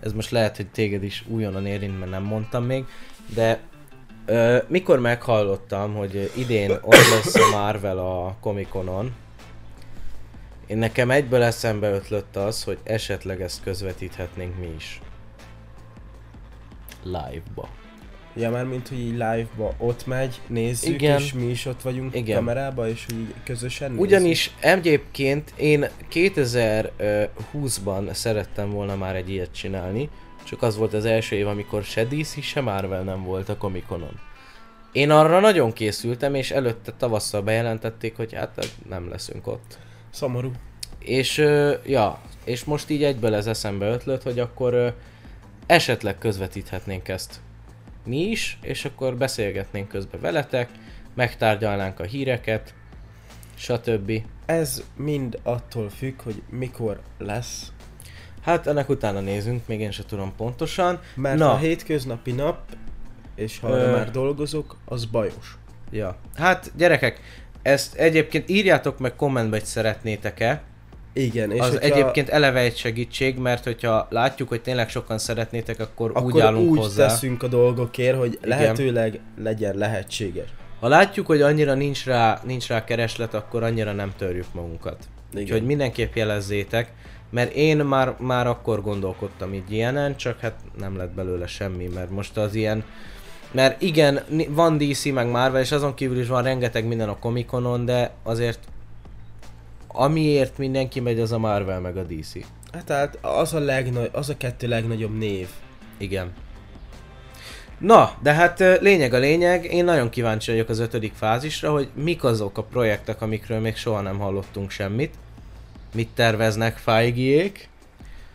Ez 0.00 0.12
most 0.12 0.30
lehet, 0.30 0.56
hogy 0.56 0.66
téged 0.66 1.02
is 1.02 1.24
újonnan 1.28 1.66
érint, 1.66 1.98
mert 1.98 2.10
nem 2.10 2.22
mondtam 2.22 2.64
még, 2.64 2.84
de 3.34 3.60
ö, 4.26 4.58
mikor 4.68 5.00
meghallottam, 5.00 5.94
hogy 5.94 6.30
idén 6.36 6.70
ott 6.70 7.08
lesz 7.10 7.34
a 7.34 7.50
Marvel 7.50 7.98
a 7.98 8.36
Comic-Conon, 8.40 9.14
én 10.66 10.78
nekem 10.78 11.10
egyből 11.10 11.42
eszembe 11.42 11.90
ötlött 11.90 12.36
az, 12.36 12.64
hogy 12.64 12.78
esetleg 12.82 13.42
ezt 13.42 13.62
közvetíthetnénk 13.62 14.58
mi 14.58 14.72
is. 14.76 15.00
Live-ba. 17.02 17.68
Ja, 18.38 18.50
már 18.50 18.64
mint 18.64 18.88
hogy 18.88 18.98
így 18.98 19.12
live-ba 19.12 19.74
ott 19.78 20.06
megy, 20.06 20.40
nézzük, 20.46 20.94
Igen. 20.94 21.20
és 21.20 21.32
mi 21.32 21.44
is 21.44 21.66
ott 21.66 21.82
vagyunk 21.82 22.14
Igen. 22.14 22.36
kamerába, 22.36 22.88
és 22.88 23.06
így 23.12 23.34
közösen 23.44 23.90
nézzük. 23.90 24.04
Ugyanis 24.04 24.54
egyébként 24.60 25.52
én 25.56 25.86
2020-ban 26.12 28.12
szerettem 28.12 28.70
volna 28.70 28.96
már 28.96 29.16
egy 29.16 29.30
ilyet 29.30 29.52
csinálni, 29.52 30.08
csak 30.44 30.62
az 30.62 30.76
volt 30.76 30.94
az 30.94 31.04
első 31.04 31.36
év, 31.36 31.46
amikor 31.46 31.82
se 31.82 32.04
DC, 32.04 32.42
se 32.42 32.60
Marvel 32.60 33.02
nem 33.02 33.24
volt 33.24 33.48
a 33.48 33.56
Comic-Conon. 33.56 34.20
Én 34.92 35.10
arra 35.10 35.40
nagyon 35.40 35.72
készültem, 35.72 36.34
és 36.34 36.50
előtte 36.50 36.92
tavasszal 36.92 37.42
bejelentették, 37.42 38.16
hogy 38.16 38.34
hát 38.34 38.74
nem 38.88 39.08
leszünk 39.08 39.46
ott. 39.46 39.78
Szomorú. 40.10 40.50
És 40.98 41.36
ja, 41.86 42.20
és 42.44 42.64
most 42.64 42.90
így 42.90 43.04
egyből 43.04 43.34
ez 43.34 43.46
eszembe 43.46 43.88
ötlött, 43.88 44.22
hogy 44.22 44.38
akkor 44.38 44.96
esetleg 45.66 46.18
közvetíthetnénk 46.18 47.08
ezt 47.08 47.40
mi 48.06 48.20
is, 48.20 48.58
és 48.62 48.84
akkor 48.84 49.16
beszélgetnénk 49.16 49.88
közben 49.88 50.20
veletek, 50.20 50.68
megtárgyalnánk 51.14 52.00
a 52.00 52.04
híreket, 52.04 52.74
stb. 53.54 54.12
Ez 54.46 54.82
mind 54.96 55.38
attól 55.42 55.88
függ, 55.90 56.22
hogy 56.22 56.42
mikor 56.50 57.00
lesz, 57.18 57.70
Hát 58.42 58.66
ennek 58.66 58.88
utána 58.88 59.20
nézünk, 59.20 59.66
még 59.66 59.80
én 59.80 59.90
sem 59.90 60.04
tudom 60.08 60.32
pontosan. 60.36 61.00
mert 61.14 61.38
Na. 61.38 61.52
a 61.52 61.56
hétköznapi 61.56 62.32
nap, 62.32 62.58
és 63.34 63.58
ha 63.58 63.68
Ö. 63.68 63.90
már 63.90 64.10
dolgozok, 64.10 64.76
az 64.84 65.04
bajos. 65.04 65.56
Ja. 65.90 66.16
Hát 66.34 66.72
gyerekek, 66.76 67.20
ezt 67.62 67.94
egyébként 67.94 68.48
írjátok 68.48 68.98
meg 68.98 69.16
kommentbe, 69.16 69.56
hogy 69.56 69.64
szeretnétek-e. 69.64 70.62
Igen, 71.18 71.50
és 71.50 71.60
az 71.60 71.80
egyébként 71.80 72.28
eleve 72.28 72.60
egy 72.60 72.76
segítség, 72.76 73.38
mert 73.38 73.64
hogyha 73.64 74.06
látjuk, 74.10 74.48
hogy 74.48 74.62
tényleg 74.62 74.88
sokan 74.88 75.18
szeretnétek, 75.18 75.80
akkor, 75.80 76.10
akkor 76.14 76.34
úgy 76.34 76.40
állunk 76.40 76.70
úgy 76.70 76.78
hozzá. 76.78 77.06
teszünk 77.06 77.42
a 77.42 77.48
dolgokért, 77.48 78.18
hogy 78.18 78.38
Igen. 78.42 78.48
lehetőleg 78.48 79.20
legyen 79.42 79.76
lehetséges. 79.76 80.48
Ha 80.80 80.88
látjuk, 80.88 81.26
hogy 81.26 81.42
annyira 81.42 81.74
nincs 81.74 82.04
rá, 82.04 82.40
nincs 82.44 82.68
rá 82.68 82.84
kereslet, 82.84 83.34
akkor 83.34 83.62
annyira 83.62 83.92
nem 83.92 84.12
törjük 84.18 84.46
magunkat. 84.52 84.96
Igen. 85.32 85.42
Úgyhogy 85.42 85.62
mindenképp 85.64 86.14
jelezzétek, 86.14 86.92
mert 87.30 87.52
én 87.52 87.76
már, 87.76 88.14
már 88.18 88.46
akkor 88.46 88.82
gondolkodtam 88.82 89.54
így 89.54 89.72
ilyenen, 89.72 90.16
csak 90.16 90.40
hát 90.40 90.54
nem 90.78 90.96
lett 90.96 91.10
belőle 91.10 91.46
semmi, 91.46 91.88
mert 91.94 92.10
most 92.10 92.36
az 92.36 92.54
ilyen... 92.54 92.84
Mert 93.50 93.82
igen, 93.82 94.20
van 94.48 94.78
DC 94.78 95.04
meg 95.04 95.30
Marvel, 95.30 95.60
és 95.60 95.72
azon 95.72 95.94
kívül 95.94 96.18
is 96.18 96.26
van 96.26 96.42
rengeteg 96.42 96.86
minden 96.86 97.08
a 97.08 97.18
Comic-Conon, 97.18 97.84
de 97.84 98.10
azért 98.22 98.58
amiért 99.96 100.58
mindenki 100.58 101.00
megy, 101.00 101.20
az 101.20 101.32
a 101.32 101.38
Marvel 101.38 101.80
meg 101.80 101.96
a 101.96 102.02
DC. 102.02 102.32
Hát 102.72 102.84
tehát 102.84 103.18
az 103.20 103.54
a, 103.54 103.58
legnagy, 103.58 104.08
az 104.12 104.28
a 104.28 104.36
kettő 104.36 104.68
legnagyobb 104.68 105.18
név. 105.18 105.48
Igen. 105.98 106.32
Na, 107.78 108.12
de 108.22 108.32
hát 108.32 108.58
lényeg 108.80 109.14
a 109.14 109.18
lényeg, 109.18 109.64
én 109.64 109.84
nagyon 109.84 110.10
kíváncsi 110.10 110.50
vagyok 110.50 110.68
az 110.68 110.78
ötödik 110.78 111.12
fázisra, 111.14 111.72
hogy 111.72 111.88
mik 111.94 112.24
azok 112.24 112.58
a 112.58 112.62
projektek, 112.62 113.22
amikről 113.22 113.60
még 113.60 113.76
soha 113.76 114.00
nem 114.00 114.18
hallottunk 114.18 114.70
semmit. 114.70 115.14
Mit 115.94 116.08
terveznek 116.14 116.76
Feige-ék, 116.76 117.68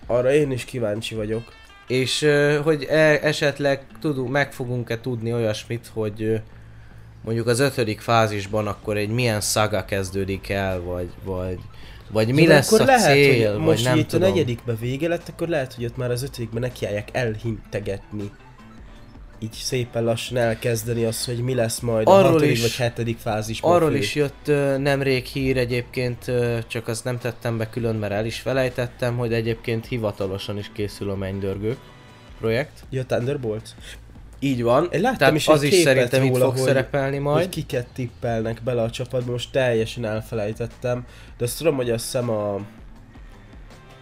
Arra 0.06 0.34
én 0.34 0.52
is 0.52 0.66
kíváncsi 0.66 1.16
vagyok. 1.16 1.54
és 1.88 2.28
hogy 2.64 2.84
e- 2.84 3.20
esetleg 3.22 3.86
tudunk, 4.00 4.32
meg 4.32 4.54
fogunk-e 4.54 5.00
tudni 5.00 5.34
olyasmit, 5.34 5.90
hogy 5.94 6.42
mondjuk 7.24 7.48
az 7.48 7.60
ötödik 7.60 8.00
fázisban 8.00 8.68
akkor 8.68 8.98
egy 8.98 9.10
milyen 9.10 9.42
szaga 9.42 9.86
kezdődik 9.86 10.50
el, 10.50 10.82
vagy, 10.82 11.10
vagy, 11.24 11.60
vagy 12.12 12.34
mi 12.34 12.46
de 12.46 12.54
lesz 12.54 12.72
akkor 12.72 12.82
a 12.82 12.86
lehet, 12.86 13.14
cél, 13.14 13.48
hogy 13.48 13.58
vagy 13.58 13.66
most 13.66 13.84
nem 13.84 13.98
itt 13.98 14.08
tudom. 14.08 14.28
a 14.28 14.32
negyedikbe 14.32 14.76
vége 14.76 15.08
lett, 15.08 15.28
akkor 15.28 15.48
lehet, 15.48 15.74
hogy 15.74 15.86
ott 15.86 15.98
már 15.98 16.12
az 16.12 16.24
ötödikben 16.24 16.62
nekiállják 16.62 17.10
elhintegetni. 17.12 18.32
Így 19.40 19.54
szépen 19.54 20.04
lassan 20.04 20.38
elkezdeni 20.38 21.04
azt, 21.04 21.26
hogy 21.26 21.38
mi 21.38 21.54
lesz 21.54 21.80
majd 21.80 22.08
a 22.08 22.12
Arról 22.12 22.32
hatodik 22.32 22.52
is- 22.52 22.62
vagy 22.62 22.76
hetedik 22.76 23.18
fázisban. 23.18 23.72
Arról 23.72 23.94
is 23.94 24.16
jött 24.16 24.46
nemrég 24.78 25.26
hír 25.26 25.58
egyébként, 25.58 26.32
csak 26.68 26.88
azt 26.88 27.04
nem 27.04 27.18
tettem 27.18 27.58
be 27.58 27.70
külön, 27.70 27.96
mert 27.96 28.14
el 28.14 28.26
is 28.26 28.40
felejtettem, 28.40 29.18
hogy 29.18 29.34
egyébként 29.34 29.88
hivatalosan 29.88 30.58
is 30.58 30.70
készül 30.74 31.10
a 31.10 31.16
mennydörgők 31.16 31.78
projekt. 32.40 32.84
Ja, 32.90 33.06
Thunderbolt? 33.06 33.76
Így 34.44 34.64
van, 34.64 34.88
Én 34.92 35.02
láttam 35.02 35.18
tehát 35.18 35.36
is 35.36 35.48
az 35.48 35.64
is 35.64 35.74
szerintem 35.74 36.24
itt 36.24 36.30
róla, 36.32 36.46
fog 36.46 36.54
hogy- 36.54 36.64
szerepelni 36.64 37.16
Hogy 37.16 37.24
majd. 37.26 37.50
kiket 37.50 37.88
tippelnek 37.94 38.62
bele 38.64 38.82
a 38.82 38.90
csapatba, 38.90 39.32
most 39.32 39.52
teljesen 39.52 40.06
elfelejtettem. 40.06 41.06
De 41.38 41.44
azt 41.44 41.58
tudom, 41.58 41.76
hogy 41.76 41.90
azt 41.90 42.04
hiszem 42.04 42.30
a 42.30 42.60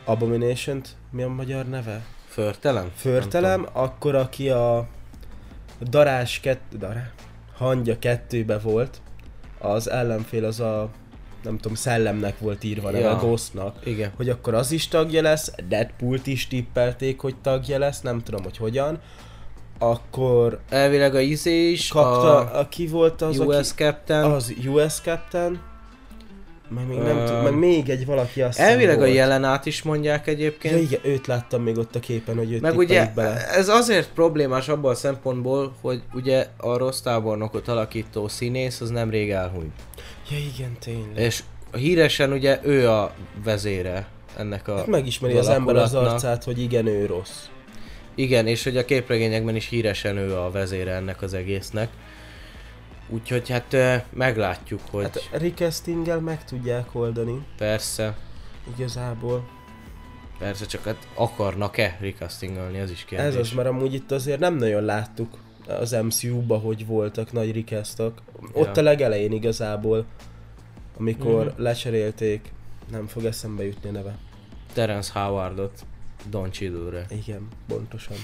abomination 0.06 0.82
mi 1.12 1.22
a 1.24 1.28
magyar 1.30 1.66
neve? 1.66 2.02
Förtelem? 2.28 2.92
Förtelem, 2.96 3.68
akkor 3.74 4.16
aki 4.16 4.50
a 4.50 4.88
Darás 5.90 6.40
kettő, 6.40 6.78
Dará? 6.78 7.12
Hangya 7.58 8.00
kettőbe 8.00 8.60
volt, 8.60 9.02
az 9.60 9.90
ellenfél 9.90 10.46
az 10.46 10.60
a 10.60 10.90
nem 11.44 11.58
tudom, 11.58 11.76
szellemnek 11.76 12.40
volt 12.40 12.64
írva, 12.64 12.98
Ja. 12.98 13.12
a 13.12 13.18
Ghostnak. 13.20 13.86
Igen. 13.86 14.12
Hogy 14.16 14.30
akkor 14.30 14.54
az 14.54 14.72
is 14.72 14.88
tagja 14.88 15.22
lesz, 15.22 15.52
Deadpool-t 15.68 16.28
is 16.28 16.48
tippelték, 16.48 17.20
hogy 17.20 17.36
tagja 17.42 17.78
lesz, 17.80 18.02
nem 18.02 18.24
tudom, 18.24 18.44
hogy 18.44 18.58
hogyan. 18.58 19.00
Akkor 19.80 20.60
Elvileg 20.70 21.16
a 21.16 21.20
izé 21.20 21.70
is, 21.70 21.88
kapta, 21.88 22.38
a 22.38 22.60
aki 22.60 22.88
volt 22.88 23.22
az, 23.22 23.40
US 23.40 23.56
aki... 23.56 23.84
Captain. 23.84 24.24
Az 24.24 24.54
US 24.68 24.94
Captain. 24.94 25.60
Meg 26.76 26.88
még 26.88 26.98
nem 26.98 27.26
tudom, 27.26 27.42
meg 27.44 27.58
még 27.58 27.90
egy 27.90 28.06
valaki 28.06 28.42
azt 28.42 28.60
Elvileg 28.60 28.96
a 28.96 29.00
volt. 29.00 29.14
jelenát 29.14 29.66
is 29.66 29.82
mondják 29.82 30.28
egyébként. 30.28 30.74
Ja 30.74 30.80
igen, 30.80 31.00
őt 31.04 31.28
láttam 31.28 31.62
még 31.62 31.78
ott 31.78 31.96
a 31.96 32.00
képen, 32.00 32.38
hogy 32.38 32.52
őt 32.52 32.62
Meg 32.62 32.78
ugye 32.78 33.12
bele. 33.16 33.48
ez 33.48 33.70
azért 33.70 34.10
problémás 34.14 34.68
abban 34.68 34.92
a 34.92 34.96
szempontból, 34.96 35.74
hogy 35.82 36.02
ugye 36.14 36.48
a 36.58 36.78
rossz 36.78 37.00
tábornokot 37.00 37.68
alakító 37.68 38.28
színész 38.28 38.82
az 38.82 38.90
nemrég 38.90 39.32
elhunyt. 39.32 39.74
Ja 40.32 40.38
igen, 40.38 40.78
tényleg. 40.80 41.18
És 41.18 41.44
híresen 41.72 42.32
ugye 42.32 42.60
ő 42.64 42.90
a 42.90 43.12
vezére 43.44 44.08
ennek 44.38 44.68
a 44.68 44.76
Hát 44.76 44.88
megismeri 44.88 45.38
az 45.38 45.48
ember 45.50 45.76
az 45.76 45.94
arcát, 45.94 46.44
hogy 46.44 46.62
igen, 46.62 46.86
ő 46.86 47.06
rossz. 47.06 47.46
Igen, 48.20 48.48
és 48.48 48.64
hogy 48.64 48.78
a 48.78 48.86
képregényekben 48.86 49.56
is 49.56 49.68
híresen 49.68 50.18
ő 50.18 50.38
a 50.38 50.52
vezére 50.52 50.92
ennek 50.94 51.22
az 51.22 51.34
egésznek. 51.34 51.90
Úgyhogy 53.10 53.50
hát 53.50 53.76
meglátjuk, 54.14 54.82
hogy 54.92 55.04
hát, 55.04 55.30
recastinggel 55.32 56.20
meg 56.20 56.46
tudják 56.46 56.96
oldani, 56.96 57.46
persze, 57.58 58.18
igazából. 58.78 59.50
persze 60.40 60.66
csak 60.66 60.84
hát 60.84 61.08
akarnak-e 61.14 61.98
recastingolni, 62.02 62.78
ez 62.78 62.92
is 62.92 63.06
kérdés. 63.06 63.28
Ez 63.28 63.36
az, 63.36 63.52
mert 63.52 63.68
amúgy 63.68 63.94
itt 63.94 64.12
azért 64.12 64.40
nem 64.40 64.56
nagyon 64.56 64.84
láttuk 64.84 65.38
az 65.68 65.92
MCU-ba, 65.92 66.58
hogy 66.58 66.86
voltak 66.86 67.32
nagy 67.32 67.56
recastok. 67.56 68.22
Ott 68.54 68.76
Ja. 68.76 68.82
a 68.82 68.86
legelején 68.86 69.32
igazából, 69.32 70.06
amikor 70.98 71.46
Mhm. 71.46 71.62
lecserélték, 71.62 72.52
nem 72.92 73.08
fog 73.08 73.26
eszembe 73.26 73.66
jutni 73.66 73.90
a 73.90 73.92
neve. 73.92 74.18
Terence 74.74 75.20
Howardot 75.20 75.86
Don 76.30 76.52
Cheadle-re. 76.52 77.06
Igen, 77.10 77.48
pontosan. 77.68 78.18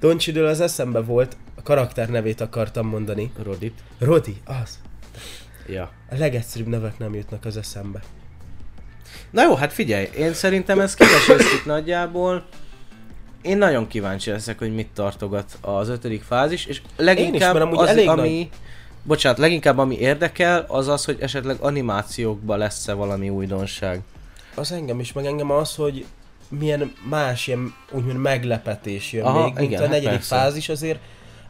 Don 0.00 0.18
Cheadle 0.18 0.48
az 0.48 0.60
eszembe 0.60 1.00
volt, 1.00 1.36
a 1.54 1.62
karakter 1.62 2.08
nevét 2.08 2.40
akartam 2.40 2.86
mondani. 2.86 3.32
Rodit. 3.42 3.82
Rodi, 3.98 4.36
az. 4.44 4.78
Ja. 5.66 5.90
A 6.10 6.16
legegyszerűbb 6.16 6.66
nevek 6.66 6.98
nem 6.98 7.14
jutnak 7.14 7.44
az 7.44 7.56
eszembe. 7.56 8.02
Na 9.30 9.42
jó, 9.42 9.54
hát 9.54 9.72
figyelj, 9.72 10.08
én 10.16 10.32
szerintem 10.32 10.80
ezt 10.80 10.96
kiveséztük 10.96 11.64
nagyjából. 11.64 12.46
Én 13.42 13.58
nagyon 13.58 13.86
kíváncsi 13.86 14.30
leszek, 14.30 14.58
hogy 14.58 14.74
mit 14.74 14.88
tartogat 14.94 15.58
az 15.60 15.88
ötödik 15.88 16.22
fázis, 16.22 16.66
és 16.66 16.82
leginkább 16.96 17.52
mert 17.52 17.64
amúgy 17.64 17.78
az, 17.78 17.88
elég 17.88 18.08
ami... 18.08 18.50
Bocsánat, 19.02 19.38
leginkább 19.38 19.78
ami 19.78 19.98
érdekel, 19.98 20.64
az 20.68 20.88
az, 20.88 21.04
hogy 21.04 21.16
esetleg 21.20 21.56
animációkban 21.60 22.58
lesz-e 22.58 22.92
valami 22.92 23.28
újdonság. 23.28 24.00
Az 24.54 24.72
engem 24.72 25.00
is, 25.00 25.12
meg 25.12 25.26
engem 25.26 25.50
az, 25.50 25.74
hogy 25.74 26.06
milyen 26.58 26.92
más 27.08 27.46
ilyen 27.46 27.74
úgymond 27.90 28.18
meglepetés 28.18 29.12
jön 29.12 29.24
Aha, 29.24 29.44
még, 29.44 29.54
mint 29.54 29.66
igen, 29.66 29.78
a 29.78 29.82
hát 29.82 29.90
negyedik 29.90 30.10
persze. 30.18 30.36
fázis 30.36 30.68
azért 30.68 30.98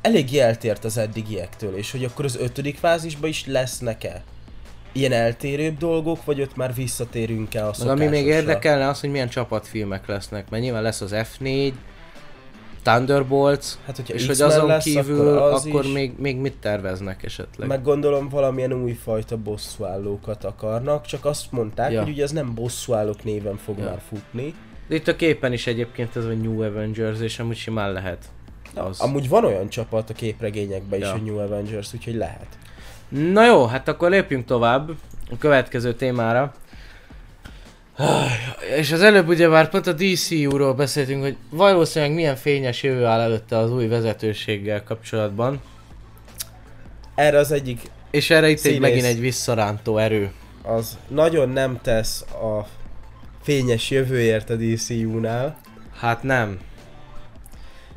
elég 0.00 0.36
eltért 0.36 0.84
az 0.84 0.96
eddigiektől, 0.98 1.76
és 1.76 1.90
hogy 1.90 2.04
akkor 2.04 2.24
az 2.24 2.36
ötödik 2.36 2.76
fázisban 2.78 3.28
is 3.28 3.46
lesznek-e 3.46 4.22
ilyen 4.92 5.12
eltérőbb 5.12 5.78
dolgok, 5.78 6.24
vagy 6.24 6.40
ott 6.40 6.56
már 6.56 6.74
visszatérünk-e 6.74 7.66
a 7.66 7.72
Meg 7.78 7.88
ami 7.88 7.98
még 8.06 8.08
szokásosra? 8.08 8.34
érdekelne 8.40 8.88
az, 8.88 9.00
hogy 9.00 9.10
milyen 9.10 9.28
csapatfilmek 9.28 10.06
lesznek, 10.06 10.50
mert 10.50 10.62
nyilván 10.62 10.82
lesz 10.82 11.00
az 11.00 11.12
F4, 11.14 11.72
Thunderbolts, 12.82 13.66
Hát, 13.86 13.96
hogyha 13.96 14.14
és 14.14 14.26
hogy 14.26 14.30
X-Men 14.34 14.48
azon 14.50 14.66
lesz, 14.66 14.84
kívül 14.84 15.20
akkor, 15.20 15.36
akkor, 15.36 15.52
az 15.52 15.66
akkor 15.66 15.84
is. 15.84 15.92
még, 15.92 16.12
még 16.18 16.36
mit 16.36 16.56
terveznek 16.60 17.22
esetleg? 17.22 17.68
Meg 17.68 17.82
gondolom 17.82 18.28
valamilyen 18.28 18.72
újfajta 18.72 19.36
bosszúállókat 19.36 20.44
akarnak, 20.44 21.06
csak 21.06 21.24
azt 21.24 21.52
mondták, 21.52 21.92
Ja. 21.92 22.02
hogy 22.02 22.12
ugye 22.12 22.22
ez 22.22 22.30
nem 22.30 22.54
bosszúállók 22.54 23.24
néven 23.24 23.56
fog 23.56 23.78
Ja. 23.78 23.84
már 23.84 24.00
futni. 24.08 24.54
De 24.88 24.94
itt 24.94 25.08
a 25.08 25.16
képen 25.16 25.52
is 25.52 25.66
egyébként 25.66 26.16
ez 26.16 26.24
a 26.24 26.28
New 26.32 26.62
Avengers, 26.62 27.20
és 27.20 27.38
amúgy 27.38 27.56
simán 27.56 27.92
lehet. 27.92 28.24
Az. 28.74 29.00
Amúgy 29.00 29.28
van 29.28 29.44
olyan 29.44 29.68
csapat 29.68 30.10
a 30.10 30.14
képregényekben 30.14 30.98
is, 30.98 31.04
Ja. 31.06 31.12
hogy 31.12 31.22
New 31.22 31.38
Avengers, 31.38 31.94
úgyhogy 31.94 32.14
lehet. 32.14 32.46
Na 33.08 33.46
jó, 33.46 33.64
hát 33.66 33.88
akkor 33.88 34.10
lépjünk 34.10 34.44
tovább 34.44 34.90
a 35.30 35.38
következő 35.38 35.94
témára. 35.94 36.54
És 38.76 38.92
az 38.92 39.02
előbb 39.02 39.28
ugye 39.28 39.48
már 39.48 39.68
pont 39.68 39.86
a 39.86 39.92
DCU-ról 39.92 40.74
beszéltünk, 40.74 41.22
hogy 41.22 41.36
valószínűleg 41.50 42.14
milyen 42.14 42.36
fényes 42.36 42.82
jövő 42.82 43.04
áll 43.04 43.20
előtte 43.20 43.56
az 43.56 43.70
új 43.72 43.86
vezetőséggel 43.86 44.84
kapcsolatban. 44.84 45.60
Erre 47.14 47.38
az 47.38 47.52
egyik, 47.52 47.80
És 48.10 48.30
erre 48.30 48.48
itt 48.48 48.64
egy, 48.64 48.80
megint 48.80 49.04
egy 49.04 49.20
visszarántó 49.20 49.98
erő. 49.98 50.30
az 50.62 50.98
nagyon 51.08 51.48
nem 51.48 51.78
tesz 51.82 52.22
a 52.22 52.66
fényes 53.42 53.90
jövőért 53.90 54.50
a 54.50 54.56
DCU-nál. 54.56 55.56
Hát 56.00 56.22
nem. 56.22 56.60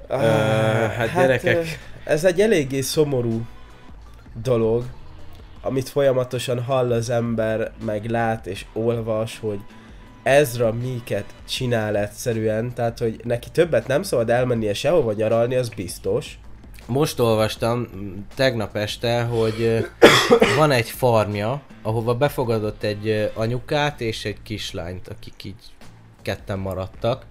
Ah, 0.07 0.91
hát 0.91 1.13
gyerekek. 1.15 1.55
ö, 1.55 1.61
Ez 2.03 2.23
egy 2.23 2.41
eléggé 2.41 2.81
szomorú 2.81 3.45
dolog, 4.43 4.83
amit 5.61 5.89
folyamatosan 5.89 6.63
hall 6.63 6.91
az 6.91 7.09
ember, 7.09 7.71
meg 7.85 8.09
lát 8.09 8.47
és 8.47 8.65
olvas, 8.73 9.39
hogy 9.39 9.59
Ezra 10.23 10.73
miket 10.73 11.25
csinál 11.47 11.97
egyszerűen, 11.97 12.73
tehát 12.73 12.99
hogy 12.99 13.19
neki 13.23 13.49
többet 13.49 13.87
nem 13.87 14.03
szabad 14.03 14.29
elmennie 14.29 14.73
sehova 14.73 15.13
nyaralni, 15.13 15.55
az 15.55 15.69
biztos. 15.69 16.39
Most 16.87 17.19
olvastam 17.19 17.87
tegnap 18.35 18.75
este, 18.75 19.23
hogy 19.23 19.87
van 20.57 20.71
egy 20.71 20.89
farmja, 20.89 21.61
ahova 21.81 22.15
befogadott 22.15 22.83
egy 22.83 23.31
anyukát 23.33 24.01
és 24.01 24.25
egy 24.25 24.41
kislányt, 24.43 25.07
akik 25.07 25.43
így 25.43 25.63
ketten 26.21 26.59
maradtak. 26.59 27.25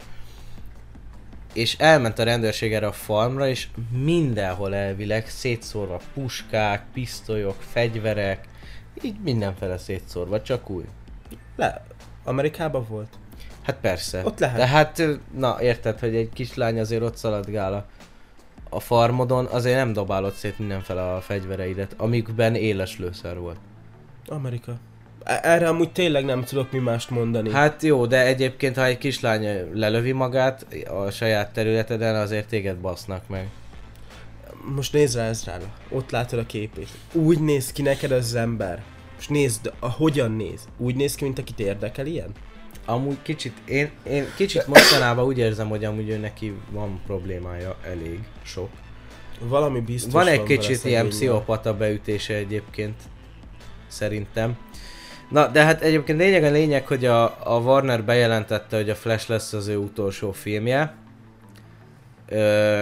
És 1.53 1.77
elment 1.79 2.19
a 2.19 2.23
rendőrség 2.23 2.73
erre 2.73 2.87
a 2.87 2.93
farmra, 2.93 3.49
és 3.49 3.69
mindenhol 3.91 4.75
elvileg 4.75 5.29
szétszórva 5.29 6.01
puskák, 6.15 6.85
pisztolyok, 6.93 7.57
fegyverek, 7.59 8.49
így 9.03 9.17
mindenfele 9.23 9.79
szétszórva, 9.79 10.43
csak 10.43 10.71
úgy. 10.71 10.85
Le, 11.57 11.85
Amerikában 12.25 12.87
volt. 12.89 13.09
Hát 13.63 13.77
persze. 13.81 14.23
Ott 14.25 14.39
lehet. 14.39 14.57
De 14.57 14.67
hát, 14.67 15.03
na 15.37 15.57
érted, 15.61 15.99
hogy 15.99 16.17
egy 16.17 16.31
kislány 16.33 16.81
azért 16.81 17.03
ott 17.03 17.17
szaladgál 17.17 17.73
a, 17.73 17.87
a 18.75 18.81
farmodon, 18.81 19.45
azért 19.47 19.77
nem 19.77 19.93
dobálod 19.93 20.33
szét 20.33 20.59
mindenfele 20.59 21.15
a 21.15 21.21
fegyvereidet, 21.21 21.95
amikben 21.97 22.55
éles 22.55 22.99
lőszer 22.99 23.39
volt. 23.39 23.57
Amerika. 24.27 24.73
E- 25.25 25.41
Erre 25.43 25.69
amúgy 25.69 25.93
tényleg 25.93 26.25
nem 26.25 26.45
tudok 26.45 26.73
mi 26.73 26.79
mást 26.79 27.11
mondani. 27.11 27.51
Hát 27.51 27.83
jó, 27.83 28.07
de 28.07 28.27
egyébként 28.27 28.77
ha 28.77 28.85
egy 28.85 28.99
kislány 28.99 29.71
lelövi 29.73 30.13
magát 30.13 30.67
a 30.89 31.11
saját 31.11 31.53
területeden, 31.53 32.15
azért 32.15 32.49
téged 32.49 32.77
basznak 32.77 33.29
meg. 33.29 33.49
Most 34.75 34.93
nézd 34.93 35.17
rá 35.17 35.25
Ezrára. 35.25 35.65
Ott 35.89 36.11
látod 36.11 36.39
a 36.39 36.47
képét. 36.47 36.89
Úgy 37.13 37.41
néz 37.41 37.73
ki 37.73 37.83
neked 37.83 38.11
az 38.11 38.35
ember. 38.35 38.83
Most 39.15 39.31
nézd, 39.31 39.73
a, 39.79 39.91
hogyan 39.91 40.31
néz. 40.31 40.69
Úgy 40.77 40.97
néz 40.97 41.15
ki, 41.15 41.25
mint 41.25 41.39
akit 41.39 41.61
érdekel 41.61 42.07
ilyen? 42.07 42.31
Amúgy 42.85 43.17
kicsit, 43.23 43.53
én, 43.65 43.91
én 44.03 44.27
kicsit 44.37 44.67
mostanában 44.67 45.25
úgy 45.25 45.39
érzem, 45.39 45.69
hogy 45.69 45.85
amúgy 45.85 46.09
ő 46.09 46.17
neki 46.17 46.55
van 46.71 47.01
problémája 47.07 47.77
elég 47.87 48.21
sok. 48.43 48.69
Valami 49.41 49.81
biztos 49.81 50.13
Van 50.13 50.27
egy 50.27 50.37
vele 50.37 50.49
kicsit 50.49 50.85
ilyen 50.85 51.09
pszichopata 51.09 51.77
beütése 51.77 52.35
egyébként, 52.35 52.95
szerintem. 53.89 54.57
Na, 55.31 55.47
de 55.47 55.65
hát 55.65 55.83
egyébként 55.83 56.19
lényeg 56.19 56.45
a 56.45 56.51
lényeg, 56.51 56.87
hogy 56.87 57.05
a, 57.05 57.25
a 57.55 57.61
Warner 57.61 58.05
bejelentette, 58.05 58.77
hogy 58.77 58.91
a 58.91 58.95
Flash 58.95 59.29
lesz 59.29 59.53
az 59.53 59.67
ő 59.67 59.77
utolsó 59.77 60.33
filmje. 60.33 60.95
Ö, 62.29 62.39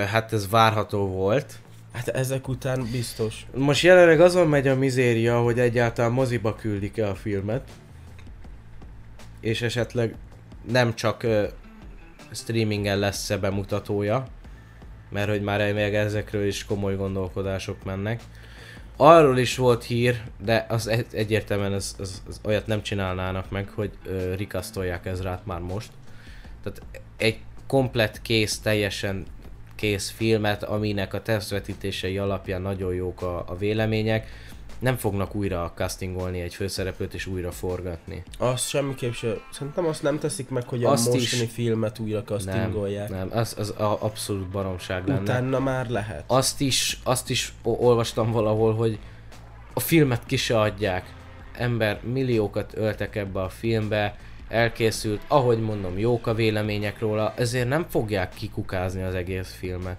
hát 0.06 0.32
ez 0.32 0.50
várható 0.50 1.06
volt. 1.06 1.54
Hát 1.92 2.08
ezek 2.08 2.48
után 2.48 2.88
biztos. 2.92 3.46
Most 3.54 3.82
jelenleg 3.82 4.20
azon 4.20 4.48
megy 4.48 4.68
a 4.68 4.76
mizéria, 4.76 5.40
hogy 5.40 5.58
egyáltalán 5.58 6.12
moziba 6.12 6.54
küldik-e 6.54 7.08
a 7.08 7.14
filmet. 7.14 7.68
És 9.42 9.62
esetleg 9.62 10.14
nem 10.70 10.94
csak 10.94 11.22
ö, 11.22 11.46
streamingen 12.30 12.98
lesz-e 12.98 13.38
bemutatója, 13.38 14.26
mert 15.10 15.28
hogy 15.28 15.42
már 15.42 15.72
még 15.72 15.94
ezekről 15.94 16.46
is 16.46 16.64
komoly 16.64 16.96
gondolkodások 16.96 17.84
mennek. 17.84 18.22
Arról 18.96 19.38
is 19.38 19.56
volt 19.56 19.84
hír, 19.84 20.22
de 20.44 20.66
az 20.68 20.86
egy, 20.86 21.06
egyértelműen 21.12 21.72
az, 21.72 21.96
az, 21.98 22.22
az 22.28 22.40
olyat 22.44 22.66
nem 22.66 22.82
csinálnának 22.82 23.50
meg, 23.50 23.68
hogy 23.68 23.90
ö, 24.04 24.34
rikasztolják 24.34 25.06
Ezrát 25.06 25.46
már 25.46 25.60
most. 25.60 25.90
Tehát 26.62 26.82
egy 27.16 27.38
komplett 27.66 28.22
kész, 28.22 28.58
teljesen 28.58 29.26
kész 29.82 30.10
filmet, 30.16 30.62
aminek 30.62 31.14
a 31.14 31.22
tesztvetítései 31.22 32.18
alapján 32.18 32.62
nagyon 32.62 32.94
jók 32.94 33.22
a, 33.22 33.44
a 33.48 33.56
vélemények, 33.56 34.26
nem 34.78 34.96
fognak 34.96 35.34
újra 35.34 35.72
castingolni 35.74 36.40
egy 36.40 36.54
főszereplőt 36.54 37.14
és 37.14 37.26
újra 37.26 37.50
forgatni. 37.50 38.22
Azt 38.38 38.68
semmiképp 38.68 39.12
sem. 39.12 39.40
Szerintem 39.52 39.86
azt 39.86 40.02
nem 40.02 40.18
teszik 40.18 40.48
meg, 40.48 40.68
hogy 40.68 40.84
a 40.84 40.90
Azt 40.90 41.12
mostani 41.12 41.42
is. 41.42 41.52
filmet 41.52 41.98
újra 41.98 42.16
Nem, 42.16 42.24
castingolják. 42.26 43.08
nem, 43.08 43.28
az, 43.32 43.54
az 43.58 43.70
a 43.70 43.96
abszolút 44.02 44.48
baromság 44.48 45.06
lenne. 45.06 45.20
Utána 45.20 45.58
már 45.58 45.88
lehet. 45.88 46.24
Azt 46.26 46.60
is, 46.60 46.98
azt 47.04 47.30
is 47.30 47.52
olvastam 47.62 48.30
valahol, 48.30 48.74
hogy 48.74 48.98
a 49.72 49.80
filmet 49.80 50.26
ki 50.26 50.36
se 50.36 50.60
adják. 50.60 51.14
Ember 51.52 52.00
milliókat 52.12 52.76
öltek 52.76 53.16
ebbe 53.16 53.42
a 53.42 53.48
filmbe, 53.48 54.16
elkészült, 54.52 55.20
ahogy 55.28 55.60
mondom, 55.60 55.98
jók 55.98 56.26
a 56.26 56.34
vélemények 56.34 56.98
róla, 56.98 57.34
ezért 57.36 57.68
nem 57.68 57.86
fogják 57.88 58.34
kikukázni 58.34 59.02
az 59.02 59.14
egész 59.14 59.56
filmet. 59.58 59.96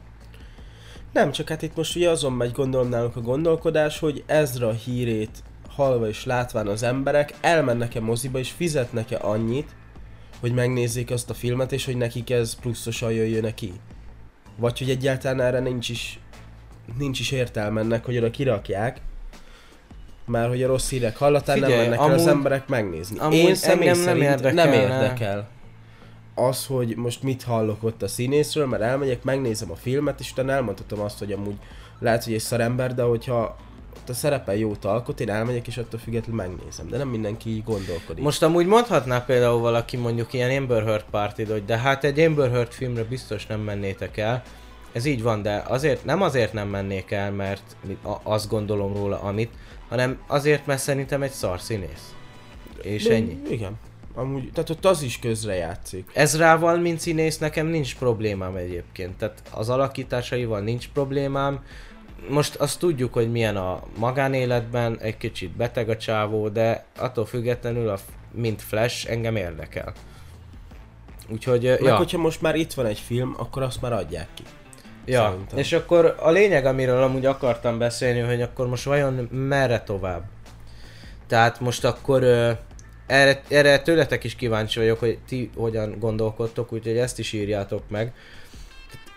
Nem, 1.12 1.32
csak 1.32 1.50
hát 1.50 1.62
itt 1.62 1.76
most 1.76 1.96
ugye 1.96 2.10
azon 2.10 2.34
megy 2.34 2.52
gondolom 2.52 2.90
nálunk 2.90 3.16
a 3.16 3.22
gondolkodás, 3.22 4.00
hogy 4.00 4.24
Ezra 4.26 4.72
hírét 4.72 5.44
halva 5.70 6.08
és 6.08 6.26
látván 6.26 6.68
az 6.68 6.84
emberek 6.84 7.34
elmennek-e 7.42 8.00
moziba 8.00 8.40
és 8.40 8.52
fizetnek-e 8.52 9.20
annyit, 9.22 9.76
hogy 10.40 10.54
megnézzék 10.54 11.12
azt 11.12 11.30
a 11.30 11.34
filmet, 11.34 11.72
és 11.72 11.86
hogy 11.86 11.98
nekik 11.98 12.30
ez 12.30 12.56
pluszosan 12.56 13.12
jöjjön 13.12 13.54
ki. 13.54 13.74
Vagy 14.58 14.80
hogy 14.80 14.90
egyáltalán 14.90 15.42
erre 15.42 15.60
nincs 15.60 15.90
is, 15.90 16.20
nincs 16.98 17.20
is 17.20 17.32
értelme 17.32 17.82
ennek, 17.82 18.06
hogy 18.06 18.18
oda 18.18 18.30
kirakják, 18.30 19.02
mert 20.26 20.50
hogy 20.50 20.64
a 20.64 20.68
rossz 20.68 20.90
hírek 20.90 21.18
hallatán 21.18 21.60
nem 21.60 21.70
Figyelj, 21.70 21.88
mennek 21.88 22.00
el 22.06 22.14
az 22.14 22.22
amúgy- 22.22 22.34
emberek 22.34 22.68
megnézni. 22.68 23.20
amúgy 23.20 23.36
Én 23.36 23.56
személy 23.56 23.88
engem 23.88 24.04
nem 24.04 24.28
szerint 24.28 24.54
nem 24.54 24.74
érdekel 24.74 25.48
az, 26.36 26.66
hogy 26.66 26.96
most 26.96 27.24
mit 27.24 27.44
hallok 27.44 27.84
ott 27.84 28.02
a 28.02 28.08
színészről, 28.08 28.66
mert 28.68 28.84
elmegyek, 28.84 29.24
megnézem 29.24 29.72
a 29.72 29.76
filmet, 29.76 30.20
és 30.20 30.32
utána 30.32 30.52
elmondhatom 30.52 31.00
azt, 31.00 31.20
hogy 31.20 31.32
amúgy 31.32 31.56
lehet, 32.00 32.24
hogy 32.24 32.34
egy 32.34 32.40
szarember, 32.40 32.96
de 32.96 33.02
hogyha 33.04 33.56
ott 33.98 34.10
a 34.10 34.14
szerepel 34.14 34.56
jót 34.56 34.86
alkot, 34.86 35.20
én 35.20 35.30
elmegyek, 35.30 35.68
és 35.68 35.78
attól 35.78 36.00
függetlenül 36.00 36.36
megnézem. 36.46 36.88
De 36.90 36.98
nem 36.98 37.08
mindenki 37.08 37.50
így 37.50 37.64
gondolkodik. 37.64 38.24
Most 38.24 38.44
amúgy 38.44 38.66
mondhatná 38.66 39.26
például 39.26 39.60
valaki 39.60 39.98
mondjuk 39.98 40.34
ilyen 40.34 40.58
Amber 40.58 40.84
Heard 40.84 41.06
party 41.12 41.44
hogy 41.44 41.66
de 41.66 41.78
hát 41.78 42.04
egy 42.04 42.20
Amber 42.20 42.52
Heard 42.52 42.72
filmre 42.72 43.04
biztos 43.04 43.46
nem 43.46 43.60
mennétek 43.60 44.18
el. 44.18 44.44
Ez 44.92 45.06
így 45.06 45.22
van, 45.22 45.42
de 45.42 45.64
azért 45.68 46.06
nem 46.06 46.22
azért 46.22 46.54
nem 46.54 46.68
mennék 46.68 47.12
el, 47.12 47.32
mert 47.32 47.62
azt 48.24 48.50
gondolom 48.50 48.94
róla, 48.94 49.20
amit, 49.22 49.52
hanem 49.94 50.22
azért, 50.28 50.66
mert 50.66 50.82
szerintem 50.82 51.22
egy 51.22 51.32
szar 51.32 51.62
színész. 51.62 52.14
És 52.82 53.04
De- 53.04 53.14
ennyi. 53.14 53.38
Igen. 53.50 53.80
Amúgy, 54.16 54.52
tehát 54.54 54.70
ott 54.70 54.86
az 54.86 55.02
is 55.02 55.20
közre 55.20 55.56
játszik. 55.56 56.10
Ezrával, 56.14 56.78
mint 56.78 57.00
színész, 57.00 57.38
nekem 57.38 57.68
nincs 57.68 57.96
problémám 57.96 58.56
egyébként. 58.56 59.18
Tehát 59.18 59.42
az 59.52 59.70
alakításaival 59.70 60.60
nincs 60.60 60.90
problémám. 60.90 61.64
Most 62.30 62.56
azt 62.56 62.80
tudjuk, 62.80 63.14
hogy 63.14 63.32
milyen 63.32 63.58
a 63.58 63.84
magánéletben, 63.98 65.00
egy 65.00 65.18
kicsit 65.18 65.52
beteg 65.52 65.90
a 65.90 65.98
csávó, 65.98 66.50
de 66.50 66.86
attól 66.98 67.26
függetlenül, 67.26 67.90
a, 67.90 67.98
mint 68.32 68.62
Flash, 68.62 69.10
engem 69.10 69.36
érdekel. 69.36 69.94
Úgyhogy, 71.30 71.64
Meg 71.64 71.82
ja, 71.82 71.96
hogyha 71.96 72.18
most 72.18 72.42
már 72.42 72.56
itt 72.56 72.74
van 72.74 72.86
egy 72.86 73.00
film, 73.00 73.36
akkor 73.38 73.62
azt 73.62 73.82
már 73.82 73.94
adják 73.94 74.28
ki. 74.34 74.44
Ja. 75.06 75.30
szerintem. 75.30 75.58
és 75.58 75.74
akkor 75.74 76.16
a 76.20 76.30
lényeg, 76.30 76.66
amiről 76.66 77.04
amúgy 77.04 77.26
akartam 77.26 77.78
beszélni, 77.78 78.20
hogy 78.20 78.42
akkor 78.42 78.68
most 78.68 78.84
vajon 78.84 79.14
merre 79.32 79.82
tovább? 79.82 80.24
Tehát 81.28 81.60
most 81.60 81.86
akkor 81.86 82.24
ö, 82.24 82.52
erre, 83.08 83.42
erre 83.48 83.80
tőletek 83.80 84.24
is 84.24 84.36
kíváncsi 84.36 84.80
vagyok, 84.80 85.00
hogy 85.00 85.18
ti 85.28 85.50
hogyan 85.56 85.96
gondolkodtok, 86.00 86.72
úgyhogy 86.74 86.98
ezt 86.98 87.20
is 87.20 87.34
írjátok 87.34 87.84
meg. 87.90 88.14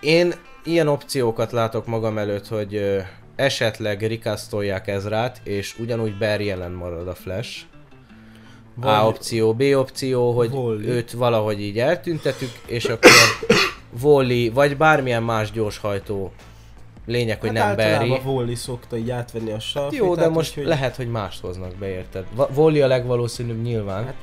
Én 0.01 0.34
ilyen 0.64 0.89
opciókat 0.89 1.53
látok 1.53 1.87
magam 1.87 2.18
előtt, 2.18 2.49
hogy 2.49 2.74
ö, 2.74 2.99
esetleg 3.37 4.03
rikasztolják 4.07 4.87
Ezrát, 4.89 5.41
és 5.45 5.78
ugyanúgy 5.78 6.18
Barry 6.18 6.51
ellen 6.51 6.72
marad 6.72 7.09
a 7.09 7.14
Flash. 7.14 7.62
A 8.80 8.84
Vagy- 8.87 9.07
opció, 9.07 9.55
B 9.55 9.62
opció, 9.74 10.32
hogy 10.32 10.51
Wall-E. 10.53 10.89
őt 10.89 11.12
valahogy 11.12 11.61
így 11.61 11.78
eltüntetük, 11.78 12.51
és 12.66 12.84
akkor 12.84 13.11
Wally, 14.03 14.49
vagy 14.49 14.76
bármilyen 14.76 15.22
más 15.22 15.51
gyorshajtó. 15.51 16.32
Lényeg, 17.07 17.40
hogy 17.40 17.57
hát 17.57 17.66
nem 17.66 17.76
Barry. 17.76 17.90
általában 17.92 18.34
Wally 18.34 18.55
szokta 18.55 18.97
így 18.97 19.11
átvenni 19.11 19.53
a 19.53 19.59
sarfit. 19.59 19.99
Jó, 19.99 20.14
de 20.14 20.20
hát 20.20 20.30
most 20.30 20.51
úgyhogy 20.51 20.66
lehet, 20.66 20.97
hogy 20.97 21.11
mást 21.11 21.40
hoznak 21.40 21.74
be, 21.74 21.88
érted? 21.88 22.24
Wally 22.55 22.80
a 22.80 22.86
legvalószínűbb 22.86 23.62
nyilván. 23.62 24.05
Hát, 24.05 24.14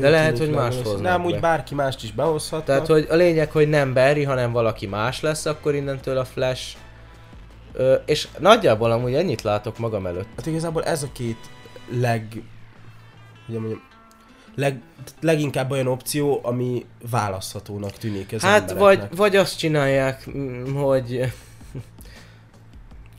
de 0.00 0.08
lehet, 0.10 0.38
hogy 0.38 0.46
legvalószínűbb. 0.46 0.86
hoznak 0.86 1.02
De 1.02 1.12
amúgy 1.12 1.32
be. 1.32 1.40
bárki 1.40 1.74
mást 1.74 2.02
is 2.02 2.12
behozhatnak. 2.12 2.66
Tehát, 2.66 2.86
hogy 2.86 3.06
a 3.10 3.14
lényeg, 3.14 3.50
hogy 3.50 3.68
nem 3.68 3.94
Barry, 3.94 4.24
hanem 4.24 4.52
valaki 4.52 4.86
más 4.86 5.20
lesz 5.20 5.46
akkor 5.46 5.74
innentől 5.74 6.18
a 6.18 6.24
Flash. 6.24 6.76
Ö, 7.72 7.94
és 8.06 8.28
nagyjából 8.38 8.90
amúgy 8.90 9.14
ennyit 9.14 9.42
látok 9.42 9.78
magam 9.78 10.06
előtt. 10.06 10.28
Hát 10.36 10.46
igazából 10.46 10.84
ez 10.84 11.02
a 11.02 11.08
két 11.12 11.38
leg... 12.00 12.42
Hogy 13.46 13.54
mondjam, 13.54 13.82
leg, 14.54 14.80
leginkább 15.20 15.70
olyan 15.70 15.86
opció, 15.86 16.40
ami 16.42 16.86
választhatónak 17.10 17.92
tűnik 17.92 18.32
az 18.32 18.42
hát 18.42 18.72
vagy, 18.72 19.02
vagy 19.16 19.36
azt 19.36 19.58
csinálják, 19.58 20.30
mm, 20.36 20.74
hogy 20.74 21.32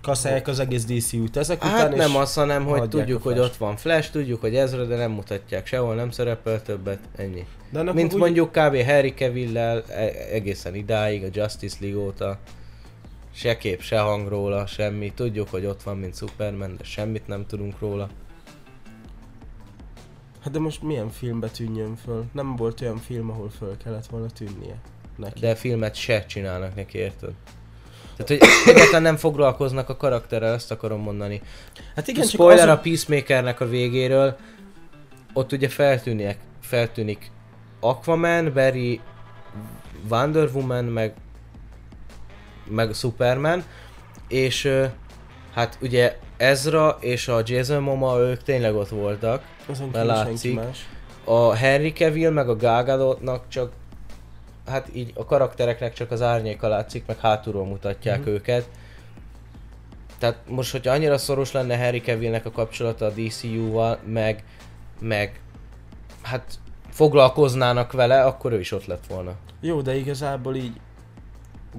Kaszálják 0.03 0.47
az 0.47 0.59
egész 0.59 0.85
DC-út 0.85 1.37
ezek 1.37 1.63
után, 1.63 1.77
hát 1.77 1.91
és 1.91 1.97
nem 1.97 2.15
az, 2.15 2.33
hanem 2.33 2.65
hogy 2.65 2.89
tudjuk, 2.89 3.23
hogy 3.23 3.39
ott 3.39 3.55
van 3.55 3.77
Flash, 3.77 4.11
tudjuk, 4.11 4.41
hogy 4.41 4.55
Ezra, 4.55 4.85
de 4.85 4.95
nem 4.95 5.11
mutatják 5.11 5.65
sehol, 5.67 5.95
nem 5.95 6.11
szerepel 6.11 6.61
többet, 6.61 6.99
ennyi. 7.15 7.45
De 7.69 7.79
annak 7.79 7.93
Mint 7.93 8.13
úgy, 8.13 8.19
mondjuk 8.19 8.51
kb. 8.51 8.83
Harry 8.83 9.13
Cavill-lel 9.13 9.83
e- 9.87 10.13
egészen 10.31 10.75
idáig, 10.75 11.23
a 11.23 11.27
Justice 11.31 11.77
League 11.79 11.99
óta. 11.99 12.37
Se 13.33 13.57
kép, 13.57 13.81
se 13.81 13.99
hang 13.99 14.27
róla, 14.27 14.65
semmi. 14.65 15.11
Tudjuk, 15.15 15.49
hogy 15.49 15.65
ott 15.65 15.83
van, 15.83 15.97
mint 15.97 16.17
Superman, 16.17 16.75
de 16.77 16.83
semmit 16.83 17.27
nem 17.27 17.45
tudunk 17.45 17.79
róla. 17.79 18.09
Hát 20.43 20.53
de 20.53 20.59
most 20.59 20.81
milyen 20.81 21.09
filmbe 21.09 21.47
tűnjön 21.47 21.95
föl? 21.95 22.25
Nem 22.31 22.55
volt 22.55 22.81
olyan 22.81 22.97
film, 22.97 23.29
ahol 23.29 23.49
föl 23.49 23.77
kellett 23.77 24.05
volna 24.05 24.27
tűnnie 24.29 24.75
neki. 25.17 25.39
De 25.39 25.55
filmet 25.55 25.95
se 25.95 26.25
csinálnak 26.25 26.75
neki, 26.75 26.97
érted? 26.97 27.33
Tehát, 28.15 28.27
hogy 28.27 28.73
egyáltalán 28.73 29.01
nem 29.01 29.15
foglalkoznak 29.15 29.89
a 29.89 29.97
karakterrel, 29.97 30.53
ezt 30.53 30.71
akarom 30.71 31.01
mondani. 31.01 31.41
hát 31.95 32.07
igen, 32.07 32.21
csak 32.21 32.31
Spoiler 32.31 32.67
azon... 32.67 32.77
a 32.77 32.79
Peacemakernek 32.79 33.59
a 33.59 33.67
végéről, 33.67 34.37
ott 35.33 35.51
ugye 35.51 35.69
feltűnik, 35.69 36.37
feltűnik 36.61 37.31
Aquaman, 37.79 38.53
Barry, 38.53 39.01
Wonder 40.09 40.49
Woman, 40.53 40.85
meg, 40.85 41.13
meg 42.67 42.93
Superman, 42.93 43.63
és 44.27 44.69
hát 45.53 45.77
ugye 45.81 46.17
Ezra 46.37 46.97
és 46.99 47.27
a 47.27 47.41
Jason 47.45 47.83
Momoa 47.83 48.19
ők 48.19 48.43
tényleg 48.43 48.75
ott 48.75 48.89
voltak, 48.89 49.43
azon 49.67 49.89
látszik. 49.91 50.55
más. 50.55 50.87
a 51.23 51.53
Henry 51.53 51.91
Cavill 51.93 52.31
meg 52.31 52.49
a 52.49 52.55
Gal 52.55 52.83
Gadotnak 52.83 53.43
csak 53.47 53.71
hát 54.67 54.87
így 54.93 55.11
a 55.15 55.25
karaktereknek 55.25 55.93
csak 55.93 56.11
az 56.11 56.21
árnyéka 56.21 56.67
látszik, 56.67 57.05
meg 57.05 57.19
hátulról 57.19 57.65
mutatják 57.65 58.17
Mhm. 58.19 58.27
uh-huh. 58.27 58.39
őket. 58.41 58.69
Tehát 60.17 60.37
most, 60.47 60.71
hogyha 60.71 60.91
annyira 60.93 61.17
szoros 61.17 61.51
lenne 61.51 61.77
Henry 61.77 62.01
Cavillnek 62.01 62.45
a 62.45 62.51
kapcsolata 62.51 63.05
a 63.05 63.09
DCU-val, 63.09 63.97
meg, 64.05 64.43
meg 64.99 65.39
hát 66.21 66.59
foglalkoznának 66.89 67.91
vele, 67.91 68.23
akkor 68.23 68.51
ő 68.51 68.59
is 68.59 68.71
ott 68.71 68.85
lett 68.85 69.05
volna. 69.07 69.31
Jó, 69.61 69.81
de 69.81 69.95
igazából 69.95 70.55
így 70.55 70.79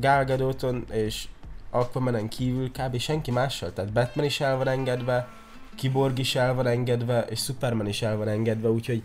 Gal 0.00 0.24
Gadoton 0.24 0.84
és 0.92 1.24
Aquamanen 1.70 2.28
kívül 2.28 2.70
kb. 2.70 2.98
senki 2.98 3.30
mással, 3.30 3.72
tehát 3.72 3.92
Batman 3.92 4.24
is 4.24 4.40
el 4.40 4.56
van 4.56 4.68
engedve, 4.68 5.28
Kiborg 5.74 6.18
is 6.18 6.34
el 6.34 6.54
van 6.54 6.66
engedve, 6.66 7.26
és 7.28 7.40
Superman 7.40 7.88
is 7.88 8.02
el 8.02 8.16
van 8.16 8.28
engedve, 8.28 8.70
úgyhogy 8.70 9.02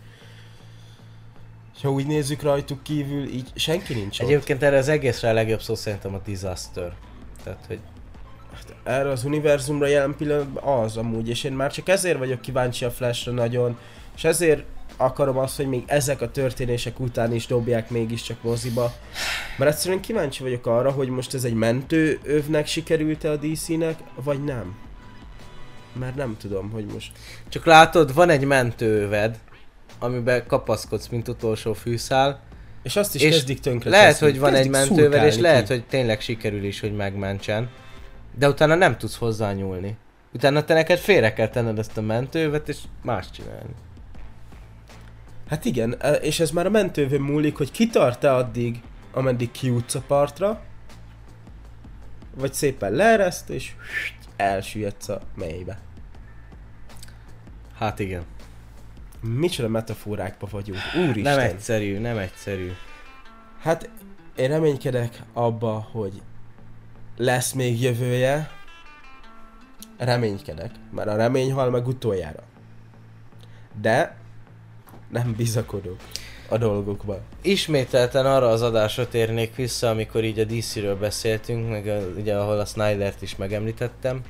ha 1.82 1.90
úgy 1.90 2.06
nézzük 2.06 2.42
rajtuk 2.42 2.82
kívül, 2.82 3.24
így 3.24 3.50
senki 3.54 3.94
nincs 3.94 4.20
ott. 4.20 4.26
Egyébként 4.26 4.62
erre 4.62 4.76
az 4.76 4.88
egészre 4.88 5.28
a 5.28 5.32
legjobb 5.32 5.62
szó 5.62 5.74
szerintem 5.74 6.14
a 6.14 6.20
disaster. 6.24 6.92
Tehát, 7.44 7.64
hogy 7.66 7.78
Erre 8.82 9.10
az 9.10 9.24
univerzumra 9.24 9.86
jelen 9.86 10.16
pillanatban 10.16 10.82
az 10.82 10.96
amúgy, 10.96 11.28
és 11.28 11.44
én 11.44 11.52
már 11.52 11.72
csak 11.72 11.88
ezért 11.88 12.18
vagyok 12.18 12.40
kíváncsi 12.40 12.84
a 12.84 12.90
Flashra 12.90 13.32
nagyon, 13.32 13.78
és 14.16 14.24
ezért 14.24 14.64
akarom 14.96 15.38
azt, 15.38 15.56
hogy 15.56 15.66
még 15.66 15.82
ezek 15.86 16.20
a 16.20 16.30
történések 16.30 17.00
után 17.00 17.34
is 17.34 17.46
dobják 17.46 17.90
mégiscsak 17.90 18.42
moziba. 18.42 18.92
Mert 19.58 19.70
egyszerűen 19.70 20.00
kíváncsi 20.00 20.42
vagyok 20.42 20.66
arra, 20.66 20.90
hogy 20.90 21.08
most 21.08 21.34
ez 21.34 21.44
egy 21.44 21.54
mentő 21.54 22.18
övnek 22.22 22.66
sikerült-e 22.66 23.30
a 23.30 23.36
DC-nek, 23.36 23.98
vagy 24.14 24.44
nem. 24.44 24.76
Mert 25.92 26.14
nem 26.16 26.36
tudom, 26.38 26.70
hogy 26.70 26.84
most... 26.92 27.12
Csak 27.48 27.64
látod, 27.64 28.14
van 28.14 28.30
egy 28.30 28.44
mentőöved, 28.44 29.38
amiben 29.98 30.46
kapaszkodsz, 30.46 31.08
mint 31.08 31.28
utolsó 31.28 31.72
fűszál, 31.72 32.40
És 32.82 32.96
azt 32.96 33.14
is 33.14 33.22
És 33.22 33.34
kezdik 33.34 33.60
tönkre 33.60 33.90
lehet, 33.90 34.10
teszni. 34.10 34.26
hogy 34.26 34.38
van 34.38 34.54
egy 34.54 34.70
Kezdik 34.70 34.72
mentővel, 34.72 35.26
és 35.26 35.32
szurkálni 35.32 35.40
lehet, 35.40 35.66
ki. 35.66 35.72
hogy 35.72 35.84
tényleg 35.86 36.20
sikerül 36.20 36.64
is, 36.64 36.80
hogy 36.80 36.96
megmentsen. 36.96 37.68
De 38.38 38.48
utána 38.48 38.74
nem 38.74 38.96
tudsz 38.98 39.16
hozzányúlni. 39.16 39.96
Utána 40.32 40.64
te 40.64 40.74
neked 40.74 40.98
félre 40.98 41.32
kell 41.32 41.48
tenned 41.48 41.78
ezt 41.78 41.96
a 41.96 42.00
mentővet, 42.00 42.68
és 42.68 42.76
más 43.02 43.30
csinálni. 43.30 43.74
Hát 45.48 45.64
igen, 45.64 45.96
e, 45.98 46.12
és 46.12 46.40
ez 46.40 46.50
már 46.50 46.66
a 46.66 46.70
mentővön 46.70 47.20
múlik, 47.20 47.56
hogy 47.56 47.70
kitart-e 47.70 48.34
addig, 48.34 48.80
ameddig 49.12 49.50
kijutsz 49.50 49.94
a 49.94 50.02
partra, 50.06 50.60
vagy 52.34 52.52
szépen 52.52 52.92
leereszt, 52.92 53.48
és 53.50 53.72
elsüllyedsz 54.40 55.08
a 55.08 55.20
mélybe. 55.34 55.78
Hát 57.74 57.98
igen. 57.98 58.22
Micsoda 59.20 59.68
metaforákba 59.68 60.48
vagyunk, 60.50 60.80
úristen. 60.96 61.22
Nem 61.22 61.38
egyszerű, 61.38 61.98
nem 61.98 62.18
egyszerű. 62.18 62.72
Hát 63.60 63.90
én 64.36 64.48
reménykedek 64.48 65.22
abba, 65.32 65.88
hogy 65.92 66.22
lesz 67.16 67.52
még 67.52 67.82
jövője. 67.82 68.50
Reménykedek, 69.98 70.70
mert 70.90 71.08
a 71.08 71.16
remény 71.16 71.52
hal 71.52 71.70
meg 71.70 71.86
utoljára. 71.86 72.42
De 73.80 74.16
nem 75.08 75.34
bizakodok 75.36 76.00
a 76.50 76.58
dolgokban. 76.58 77.18
Ismételten 77.42 78.26
arra 78.26 78.48
az 78.48 78.62
adásra 78.62 79.08
térnék 79.08 79.54
vissza, 79.54 79.90
amikor 79.90 80.24
így 80.24 80.38
a 80.38 80.44
DC-ről 80.44 80.96
beszéltünk, 80.96 81.68
meg 81.70 81.86
a, 81.86 81.98
ugye 82.20 82.36
ahol 82.36 82.58
a 82.58 82.64
Snydert 82.64 83.22
is 83.22 83.36
megemlítettem, 83.36 84.20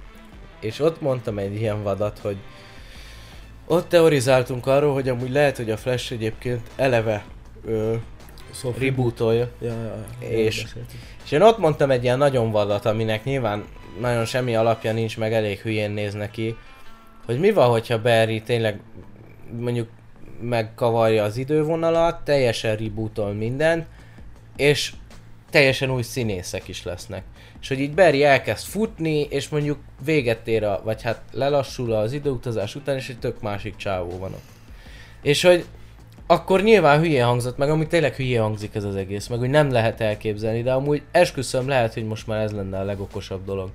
és 0.61 0.81
ott 0.81 1.01
mondtam 1.01 1.39
egy 1.39 1.55
ilyen 1.55 1.83
vadat, 1.83 2.19
hogy 2.19 2.37
ott 3.67 3.89
teorizáltunk 3.89 4.67
arról, 4.67 4.93
hogy 4.93 5.09
amúgy 5.09 5.31
lehet, 5.31 5.57
hogy 5.57 5.71
a 5.71 5.77
Flash 5.77 6.13
egyébként 6.13 6.61
eleve 6.77 7.25
ö, 7.67 7.95
Szóval 8.51 8.79
rebootolja. 8.81 9.49
Ja, 9.61 9.73
ja, 9.73 10.29
És-. 10.29 10.67
És 11.25 11.31
én 11.31 11.43
ott 11.43 11.59
mondtam 11.59 11.91
egy 11.91 12.03
ilyen 12.03 12.19
nagyon 12.19 12.51
vadat, 12.51 12.85
aminek 12.85 13.25
nyilván 13.25 13.65
nagyon 14.01 14.25
semmi 14.25 14.57
alapja 14.57 14.93
nincs, 14.93 15.19
meg 15.19 15.33
elég 15.33 15.59
hülyén 15.59 15.91
néz 15.91 16.15
neki, 16.15 16.57
hogy 17.27 17.39
mi 17.39 17.53
van, 17.53 17.71
hogyha 17.71 18.01
Barry 18.01 18.43
tényleg 18.43 18.81
mondjuk 19.59 19.89
megkavarja 20.41 21.25
az 21.25 21.37
idővonalat, 21.37 22.25
teljesen 22.25 22.77
rebootol 22.77 23.33
mindent, 23.33 23.87
és 24.57 24.93
teljesen 25.51 25.91
új 25.91 26.03
színészek 26.03 26.69
is 26.69 26.83
lesznek. 26.83 27.23
És 27.61 27.69
hogy 27.69 27.81
így 27.81 27.95
Barry 27.95 28.25
elkezd 28.25 28.67
futni, 28.67 29.21
és 29.21 29.49
mondjuk 29.49 29.79
véget 30.05 30.49
ér, 30.49 30.65
a, 30.65 30.81
vagy 30.85 31.03
hát 31.03 31.23
lelassul 31.33 31.93
az 31.93 32.13
időutazás 32.13 32.75
után, 32.75 32.97
és 32.97 33.09
egy 33.09 33.19
tök 33.19 33.41
másik 33.41 33.77
csávó 33.77 34.19
van 34.19 34.33
ott. 34.33 34.49
És 35.23 35.43
hogy 35.43 35.65
akkor 36.27 36.63
nyilván 36.63 37.01
hülye 37.01 37.25
hangzott, 37.25 37.57
meg 37.57 37.71
amúgy 37.71 37.89
tényleg 37.89 38.15
hülye 38.15 38.41
hangzik 38.41 38.75
ez 38.75 38.85
az 38.85 38.97
egész, 38.97 39.27
meg 39.27 39.39
hogy 39.39 39.51
nem 39.51 39.71
lehet 39.71 40.01
elképzelni, 40.01 40.63
de 40.63 40.73
amúgy 40.73 41.03
esküszöm 41.11 41.69
lehet, 41.69 41.95
hogy 41.95 42.05
most 42.05 42.27
már 42.27 42.43
ez 42.43 42.53
lenne 42.53 42.79
a 42.79 42.85
legokosabb 42.85 43.45
dolog. 43.45 43.71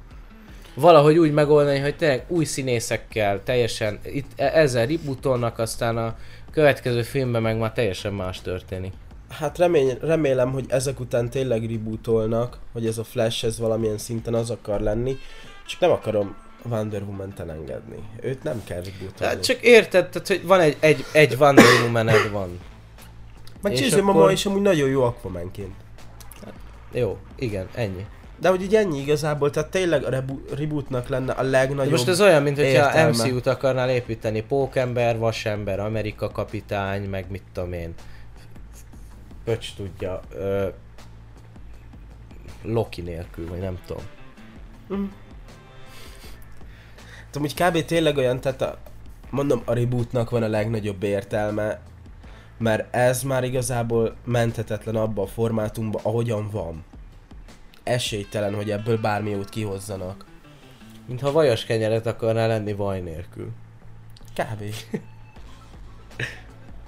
Valahogy 0.74 1.18
úgy 1.18 1.32
megoldani, 1.32 1.80
hogy 1.80 1.95
tényleg 1.95 2.24
új 2.28 2.45
színészekkel, 2.45 3.43
teljesen, 3.43 3.99
itt 4.03 4.32
e- 4.36 4.51
ezzel 4.53 4.86
rebootolnak, 4.86 5.59
aztán 5.59 5.97
a 5.97 6.16
következő 6.56 7.01
filmben 7.01 7.41
meg 7.41 7.58
már 7.58 7.72
teljesen 7.74 8.14
más 8.14 8.41
történik. 8.41 8.93
Hát 9.30 9.58
remény, 9.58 9.97
remélem, 10.01 10.51
hogy 10.51 10.66
ezek 10.68 10.99
után 10.99 11.30
tényleg 11.30 11.72
rebootolnak, 11.72 12.60
hogy 12.74 12.88
ez 12.88 12.97
a 12.97 13.03
Flash 13.03 13.45
ez 13.45 13.60
valamilyen 13.60 13.97
szinten 13.97 14.34
az 14.34 14.49
akar 14.49 14.80
lenni, 14.80 15.18
csak 15.68 15.80
nem 15.80 15.91
akarom 15.91 16.36
Wonder 16.70 17.01
Woman-t 17.01 17.39
elengedni. 17.39 18.03
Őt 18.22 18.43
nem 18.43 18.62
kell 18.64 18.78
rebootolni. 18.84 19.34
Hát 19.34 19.43
csak 19.43 19.62
érted, 19.62 20.10
tehát, 20.10 20.28
hogy 20.28 20.45
van 20.45 20.60
egy, 20.60 20.78
egy, 20.80 21.06
egy 21.12 21.36
Wonder 21.39 21.66
woman 21.84 22.10
van. 22.32 22.60
Meg 23.62 23.72
Jason 23.74 23.99
akkor- 23.99 24.14
Momoa 24.14 24.32
is 24.32 24.45
amúgy 24.45 24.62
nagyon 24.62 24.89
jó 24.89 25.03
Aquamanként. 25.03 25.76
Jó, 26.91 27.18
igen, 27.36 27.68
ennyi. 27.74 28.06
De 28.40 28.50
hogy 28.50 28.62
így 28.62 28.76
ennyi 28.76 29.00
igazából, 29.00 29.50
tehát 29.50 29.70
tényleg 29.70 30.04
a 30.04 30.10
rebu- 30.10 30.58
rebootnak 30.58 31.08
lenne 31.08 31.32
a 31.32 31.44
De 31.44 31.50
legnagyobb... 31.50 31.92
most 31.92 32.08
ez 32.08 32.22
olyan, 32.22 32.44
mint 32.44 32.58
hogyha. 32.58 33.08
MCU-t 33.08 33.48
akarnál 33.48 33.90
építeni, 33.90 34.42
Pókember, 34.42 35.18
Vasember, 35.18 35.80
Amerika 35.80 36.30
kapitány, 36.30 37.04
meg 37.10 37.26
mit 37.30 37.44
tudom 37.54 37.74
én. 37.74 37.94
Pöcs 39.44 39.76
tudja. 39.76 40.20
Ö, 40.34 40.68
Loki 42.64 43.02
nélkül, 43.02 43.48
vagy 43.50 43.60
nem 43.60 43.80
tudom. 43.86 44.04
Hát 47.26 47.36
amúgy 47.36 47.54
kb. 47.54 47.86
tényleg 47.86 48.18
olyan, 48.18 48.40
tehát 48.40 48.62
a, 48.62 48.78
mondom, 49.30 49.62
a 49.66 49.74
rebootnak 49.74 50.30
van 50.30 50.44
a 50.44 50.48
legnagyobb 50.48 51.04
értelme, 51.04 51.80
mert 52.58 52.96
ez 52.96 53.24
már 53.24 53.44
igazából 53.44 54.16
menthetetlen 54.26 54.96
abba 54.96 55.22
a 55.22 55.28
formátumba, 55.28 56.00
ahogyan 56.04 56.50
van. 56.52 56.84
Esélytelen, 57.86 58.56
hogy 58.56 58.72
ebből 58.72 58.98
bármi 58.98 59.30
jót 59.30 59.50
kihozzanak. 59.50 60.26
Mintha 61.08 61.32
vajas 61.32 61.66
kenyeret 61.66 62.06
akarná 62.06 62.48
lenni 62.48 62.74
vaj 62.74 63.00
nélkül. 63.02 63.50
Kb. 64.36 64.64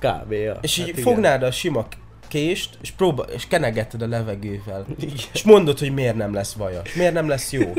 Kb. 0.06 0.32
Ja. 0.32 0.58
És 0.62 0.78
így 0.78 0.86
Hát 0.86 0.98
igen. 0.98 1.14
fognád 1.14 1.44
a 1.44 1.52
sima 1.52 1.88
kést, 2.28 2.78
és 2.82 2.92
próba 2.92 3.24
és 3.24 3.48
kenegetted 3.48 4.02
a 4.02 4.08
levegővel. 4.08 4.86
És 5.34 5.44
mondod, 5.44 5.80
hogy 5.80 5.94
miért 5.94 6.16
nem 6.16 6.34
lesz 6.34 6.54
vajas, 6.54 6.94
miért 6.94 7.14
nem 7.14 7.28
lesz 7.28 7.52
jó. 7.52 7.74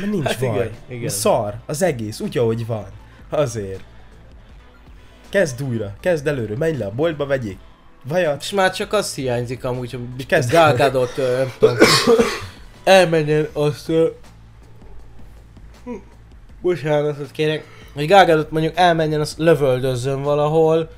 Mert 0.00 0.10
nincs 0.10 0.24
Hát 0.24 0.32
hát 0.32 0.40
vaj. 0.40 0.56
igen, 0.56 0.72
igen. 0.88 1.08
Szar, 1.08 1.54
az 1.66 1.82
egész, 1.82 2.20
úgy 2.20 2.38
ahogy 2.38 2.66
van. 2.66 2.86
Azért. 3.28 3.82
Kezd 5.28 5.62
újra, 5.62 5.94
kezd 6.00 6.26
előről, 6.26 6.56
menj 6.56 6.76
le 6.76 6.86
a 6.86 6.90
boltba, 6.90 7.26
vegyék 7.26 7.58
vajat. 8.04 8.42
És 8.42 8.50
már 8.50 8.72
csak 8.72 8.92
az 8.92 9.14
hiányzik 9.14 9.64
amúgy, 9.64 9.90
hogy 9.90 10.48
Gálgádot, 10.50 11.16
nem 11.16 11.52
tudom, 11.58 11.76
elmenjen 12.84 13.48
azt, 13.52 13.88
ö, 13.88 14.08
bocsánatot 16.60 17.30
kérek, 17.30 17.64
hogy 17.94 18.06
Gálgádot 18.06 18.50
mondjuk 18.50 18.76
elmenjen, 18.76 19.20
azt 19.20 19.38
lövöldözzön 19.38 20.22
valahol, 20.22 20.90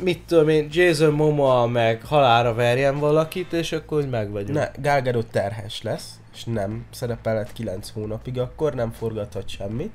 mit 0.00 0.22
tudom 0.26 0.48
én, 0.48 0.68
Jason 0.70 1.12
Momoa 1.12 1.66
meg 1.66 2.04
halára 2.04 2.54
verjen 2.54 2.98
valakit, 2.98 3.52
és 3.52 3.72
akkor 3.72 3.98
úgy 3.98 4.08
meg 4.08 4.30
vagyunk. 4.30 4.58
Ne, 4.58 4.70
Gal 4.82 5.00
Gadot 5.00 5.26
terhes 5.26 5.82
lesz, 5.82 6.20
és 6.34 6.44
nem 6.44 6.84
szerepelhet 6.92 7.52
9 7.52 7.90
hónapig, 7.90 8.38
akkor 8.38 8.74
nem 8.74 8.92
forgathat 8.92 9.48
semmit. 9.48 9.94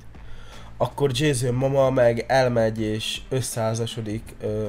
Akkor 0.76 1.10
Jason 1.14 1.54
Mama 1.54 1.90
meg 1.90 2.24
elmegy 2.28 2.80
és 2.80 3.20
összeházasodik 3.28 4.34
ö, 4.40 4.66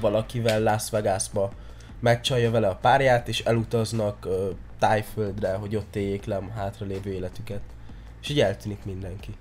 valakivel 0.00 0.62
Las 0.62 0.90
Vegasba, 0.90 1.52
megcsalja 2.00 2.50
vele 2.50 2.68
a 2.68 2.78
párját, 2.80 3.28
és 3.28 3.40
elutaznak 3.40 4.24
ö, 4.24 4.50
tájföldre, 4.78 5.52
hogy 5.52 5.76
ott 5.76 5.96
éljék 5.96 6.24
le 6.24 6.36
a 6.36 6.42
hátralévő 6.56 7.10
életüket. 7.10 7.60
És 8.22 8.28
így 8.28 8.40
eltűnik 8.40 8.84
mindenki. 8.84 9.34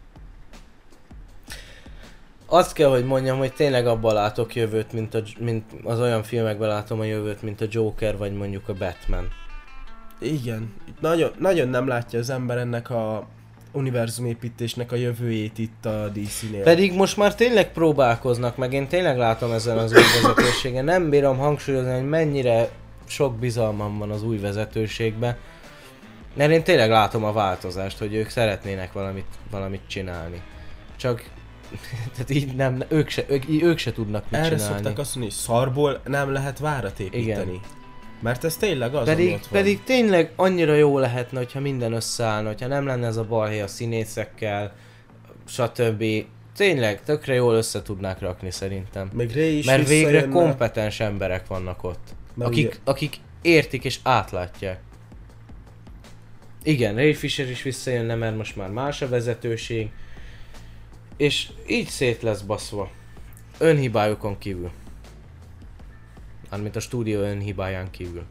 Azt 2.45 2.73
kell, 2.73 2.89
hogy 2.89 3.05
mondjam, 3.05 3.37
hogy 3.37 3.53
tényleg 3.53 3.87
abban 3.87 4.13
látok 4.13 4.55
jövőt, 4.55 4.93
mint, 4.93 5.13
a, 5.13 5.21
mint 5.39 5.63
az 5.83 5.99
olyan 5.99 6.23
filmekben 6.23 6.67
látom 6.67 6.99
a 6.99 7.03
jövőt, 7.03 7.41
mint 7.41 7.61
a 7.61 7.65
Joker, 7.69 8.17
vagy 8.17 8.33
mondjuk 8.33 8.69
a 8.69 8.73
Batman. 8.73 9.27
Igen, 10.19 10.73
nagyon, 10.99 11.31
nagyon 11.39 11.67
nem 11.67 11.87
látja 11.87 12.19
az 12.19 12.29
ember 12.29 12.57
ennek 12.57 12.89
a 12.89 13.27
univerzumépítésnek 13.77 14.91
a 14.91 14.95
jövőjét 14.95 15.57
itt 15.57 15.85
a 15.85 16.09
DC-nél. 16.13 16.63
Pedig 16.63 16.93
most 16.93 17.17
már 17.17 17.35
tényleg 17.35 17.71
próbálkoznak, 17.71 18.57
meg 18.57 18.73
én 18.73 18.87
tényleg 18.87 19.17
látom 19.17 19.51
ezen 19.51 19.77
az 19.77 19.91
új 19.91 20.01
vezetőségen. 20.21 20.83
Nem 20.83 21.09
bírom 21.09 21.37
hangsúlyozni, 21.37 21.93
hogy 21.93 22.09
mennyire 22.09 22.69
sok 23.05 23.35
bizalmam 23.35 23.97
van 23.97 24.11
az 24.11 24.23
új 24.23 24.37
vezetőségben. 24.37 25.35
Mert 26.33 26.51
én 26.51 26.63
tényleg 26.63 26.89
látom 26.89 27.23
a 27.23 27.31
változást, 27.31 27.97
hogy 27.97 28.13
ők 28.13 28.29
szeretnének 28.29 28.93
valamit, 28.93 29.25
valamit 29.51 29.81
csinálni. 29.87 30.41
Csak 30.95 31.29
tehát 32.13 32.29
így 32.29 32.55
nem, 32.55 32.83
ők 32.87 33.09
se, 33.09 33.25
ők, 33.27 33.43
ők 33.61 33.77
se 33.77 33.91
tudnak 33.91 34.23
mit 34.29 34.39
Erre 34.39 34.55
csinálni. 34.55 34.73
szokták 34.73 34.97
azt 34.97 35.15
mondani, 35.15 35.35
hogy 35.35 35.43
szarból 35.43 36.01
nem 36.05 36.31
lehet 36.31 36.59
várat 36.59 36.99
építeni. 36.99 37.51
Igen. 37.51 37.76
Mert 38.21 38.43
ez 38.43 38.57
tényleg 38.57 38.95
az, 38.95 39.05
Pedig, 39.05 39.29
van. 39.29 39.39
pedig 39.51 39.83
tényleg 39.83 40.31
annyira 40.35 40.73
jó 40.75 40.97
lehetne, 40.99 41.37
hogyha 41.37 41.59
minden 41.59 41.93
összeállna, 41.93 42.47
hogyha 42.47 42.67
nem 42.67 42.85
lenne 42.85 43.07
ez 43.07 43.17
a 43.17 43.23
balhé 43.23 43.59
a 43.59 43.67
színészekkel, 43.67 44.73
stb. 45.47 46.03
Tényleg, 46.55 47.03
tökre 47.03 47.33
jól 47.33 47.55
össze 47.55 47.81
tudnák 47.81 48.19
rakni 48.19 48.51
szerintem. 48.51 49.09
Még 49.13 49.33
Ray 49.35 49.57
is 49.57 49.65
Mert 49.65 49.87
végre 49.87 50.27
kompetens 50.27 50.99
emberek 50.99 51.47
vannak 51.47 51.83
ott. 51.83 52.07
Akik, 52.37 52.65
ugye- 52.67 52.77
akik 52.83 53.15
értik 53.41 53.83
és 53.83 53.99
átlátják. 54.03 54.79
Igen, 56.63 56.95
Ray 56.95 57.13
Fisher 57.13 57.49
is 57.49 57.61
visszajönne, 57.61 58.15
mert 58.15 58.37
most 58.37 58.55
már 58.55 58.69
más 58.69 59.01
a 59.01 59.09
vezetőség. 59.09 59.89
És 61.17 61.47
így 61.67 61.87
szét 61.87 62.21
lesz 62.21 62.41
baszva. 62.41 62.89
Önhibájukon 63.57 64.37
kívül. 64.37 64.71
Mármint 66.49 66.75
a 66.75 66.79
stúdió 66.79 67.19
önhibáján 67.19 67.89
kívül. 67.91 68.23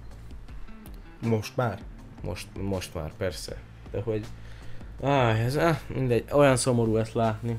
Most 1.23 1.57
már. 1.57 1.79
Most, 2.23 2.47
most 2.61 2.95
már, 2.95 3.12
persze. 3.17 3.57
De 3.91 4.01
hogy... 4.01 4.25
Áh, 5.03 5.45
ez 5.45 5.59
áh, 5.59 5.79
mindegy, 5.95 6.25
olyan 6.33 6.57
szomorú 6.57 6.97
ezt 6.97 7.14
látni. 7.14 7.59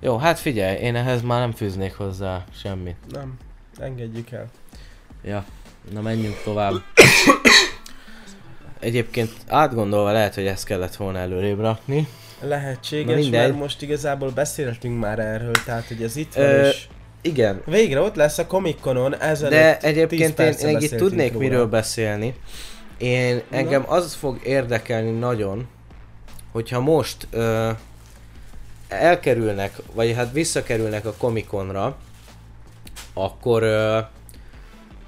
Jó, 0.00 0.16
hát 0.16 0.38
figyelj, 0.38 0.76
én 0.76 0.96
ehhez 0.96 1.22
már 1.22 1.40
nem 1.40 1.52
fűznék 1.52 1.94
hozzá 1.94 2.44
semmit. 2.54 2.96
Nem. 3.08 3.36
Engedjük 3.78 4.30
el. 4.30 4.46
Ja, 5.24 5.44
na 5.92 6.00
menjünk 6.00 6.42
tovább. 6.44 6.74
Egyébként 8.78 9.30
átgondolva 9.46 10.12
lehet, 10.12 10.34
hogy 10.34 10.46
ezt 10.46 10.64
kellett 10.64 10.96
volna 10.96 11.18
előrébb 11.18 11.60
rakni. 11.60 12.08
Lehetséges, 12.40 13.28
mert 13.28 13.56
most 13.56 13.82
igazából 13.82 14.30
beszéltünk 14.30 15.00
már 15.00 15.18
erről, 15.18 15.52
tehát 15.64 15.86
hogy 15.88 16.02
ez 16.02 16.16
itt 16.16 16.34
van, 16.34 16.44
Ö, 16.44 16.68
és 16.68 16.88
Igen, 17.28 17.62
végre 17.64 18.00
ott 18.00 18.14
lesz 18.14 18.38
a 18.38 18.46
Comic 18.46 18.80
Conon, 18.80 19.20
ezelőtt 19.20 19.58
de 19.58 19.76
10 19.76 19.90
egyébként 19.90 20.38
én, 20.38 20.52
én 20.52 20.78
itt 20.80 20.96
tudnék 20.96 21.32
róla. 21.32 21.44
miről 21.44 21.66
beszélni. 21.66 22.34
Én, 22.98 23.42
engem 23.50 23.84
az 23.86 24.14
fog 24.14 24.40
érdekelni 24.44 25.10
nagyon, 25.10 25.66
hogyha 26.52 26.80
most 26.80 27.26
ö, 27.30 27.70
elkerülnek, 28.88 29.76
vagy 29.94 30.14
hát 30.14 30.32
visszakerülnek 30.32 31.06
a 31.06 31.14
Comic-Conra, 31.18 31.96
akkor 33.14 33.62
ö, 33.62 33.98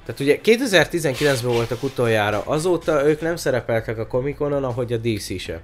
tehát 0.06 0.20
ugye 0.20 0.38
2019-ben 0.44 1.52
voltak 1.52 1.82
utoljára, 1.82 2.42
azóta 2.44 3.06
ők 3.06 3.20
nem 3.20 3.36
szerepeltek 3.36 3.98
a 3.98 4.06
Comic-Conon, 4.06 4.64
ahogy 4.64 4.92
a 4.92 4.96
DC 4.96 5.40
se. 5.40 5.60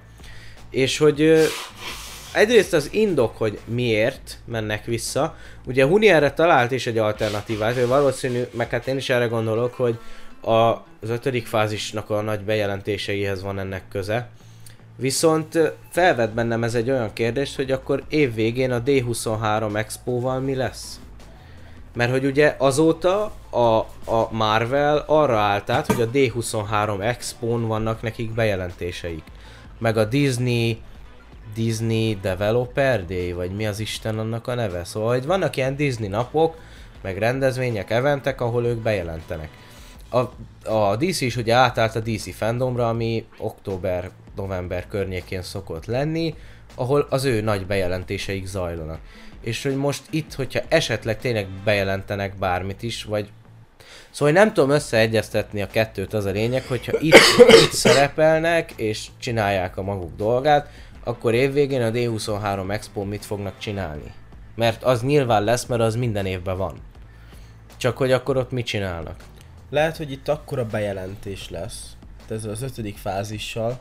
És 0.69 0.97
hogy 0.97 1.21
ö, 1.21 1.43
egyrészt 2.33 2.73
az 2.73 2.89
indok, 2.93 3.37
hogy 3.37 3.59
miért 3.65 4.37
mennek 4.45 4.85
vissza. 4.85 5.35
Ugye 5.65 5.85
Huni 5.85 6.07
erre 6.09 6.33
talált 6.33 6.71
is 6.71 6.87
egy 6.87 6.97
alternatívát, 6.97 7.75
hogy 7.75 7.87
valószínű, 7.87 8.41
meg 8.51 8.69
hát 8.69 8.87
én 8.87 8.97
is 8.97 9.09
erre 9.09 9.25
gondolok, 9.25 9.73
hogy 9.73 9.97
a, 10.41 10.51
az 11.01 11.09
ötödik 11.09 11.45
fázisnak 11.47 12.09
a 12.09 12.21
nagy 12.21 12.39
bejelentéseihez 12.39 13.41
van 13.41 13.59
ennek 13.59 13.83
köze. 13.89 14.29
Viszont 14.95 15.59
felvet 15.89 16.33
bennem 16.33 16.63
ez 16.63 16.75
egy 16.75 16.89
olyan 16.89 17.13
kérdést, 17.13 17.55
hogy 17.55 17.71
akkor 17.71 18.03
évvégén 18.09 18.71
a 18.71 18.83
D23 18.83 19.75
Expo-val 19.75 20.39
mi 20.39 20.55
lesz? 20.55 20.99
Mert 21.93 22.11
hogy 22.11 22.25
ugye 22.25 22.55
azóta 22.57 23.31
a, 23.49 23.77
a 24.11 24.27
Marvel 24.31 25.03
arra 25.07 25.37
állt 25.37 25.69
át, 25.69 25.85
hogy 25.85 26.01
a 26.01 26.09
D23 26.09 27.01
Expo-n 27.01 27.67
vannak 27.67 28.01
nekik 28.01 28.31
bejelentéseik. 28.31 29.23
Meg 29.79 29.97
a 29.97 30.05
Disney 30.05 30.77
Disney 31.53 32.17
Developer 32.21 33.05
Day, 33.05 33.31
vagy 33.31 33.51
mi 33.51 33.67
az 33.67 33.79
Isten 33.79 34.19
annak 34.19 34.47
a 34.47 34.55
neve. 34.55 34.83
Szóval, 34.83 35.09
hogy 35.09 35.25
vannak 35.25 35.55
ilyen 35.55 35.75
Disney 35.75 36.07
napok, 36.07 36.57
meg 37.01 37.17
rendezvények, 37.17 37.89
eventek, 37.89 38.41
ahol 38.41 38.65
ők 38.65 38.77
bejelentenek. 38.77 39.49
A, 40.09 40.19
a 40.71 40.95
DC 40.95 41.21
is 41.21 41.35
ugye 41.35 41.53
átállt 41.53 41.95
a 41.95 41.99
DC 41.99 42.35
fandomra, 42.35 42.89
ami 42.89 43.25
október-november 43.37 44.87
környékén 44.87 45.41
szokott 45.41 45.85
lenni, 45.85 46.35
ahol 46.75 47.07
az 47.09 47.23
ő 47.23 47.41
nagy 47.41 47.65
bejelentéseik 47.65 48.45
zajlanak. 48.45 48.99
És 49.41 49.63
hogy 49.63 49.75
most 49.75 50.03
itt, 50.09 50.33
hogyha 50.33 50.59
esetleg 50.67 51.19
tényleg 51.19 51.47
bejelentenek 51.63 52.37
bármit 52.37 52.83
is, 52.83 53.03
vagy 53.03 53.29
Szóval 54.09 54.33
nem 54.33 54.53
tudom 54.53 54.69
összeegyeztetni 54.69 55.61
a 55.61 55.67
kettőt, 55.67 56.13
az 56.13 56.25
a 56.25 56.29
lényeg, 56.29 56.63
hogyha 56.67 56.99
itt, 56.99 57.15
itt 57.63 57.71
szerepelnek 57.71 58.71
és 58.75 59.07
csinálják 59.19 59.77
a 59.77 59.81
maguk 59.81 60.15
dolgát, 60.15 60.69
akkor 61.07 61.33
évvégén 61.33 61.81
a 61.81 61.91
D23 61.91 62.71
Expo 62.71 63.03
mit 63.03 63.25
fognak 63.25 63.57
csinálni. 63.57 64.13
Mert 64.55 64.83
az 64.83 65.01
nyilván 65.01 65.43
lesz, 65.43 65.65
mert 65.65 65.81
az 65.81 65.95
minden 65.95 66.25
évben 66.25 66.57
van. 66.57 66.77
Csak 67.77 67.97
hogy 67.97 68.11
akkor 68.11 68.37
ott 68.37 68.51
mit 68.51 68.65
csinálnak. 68.65 69.15
Lehet, 69.69 69.97
hogy 69.97 70.11
itt 70.11 70.27
akkora 70.27 70.65
bejelentés 70.65 71.49
lesz, 71.49 71.95
ez 72.29 72.45
az 72.45 72.61
ötödik 72.61 72.97
fázissal, 72.97 73.79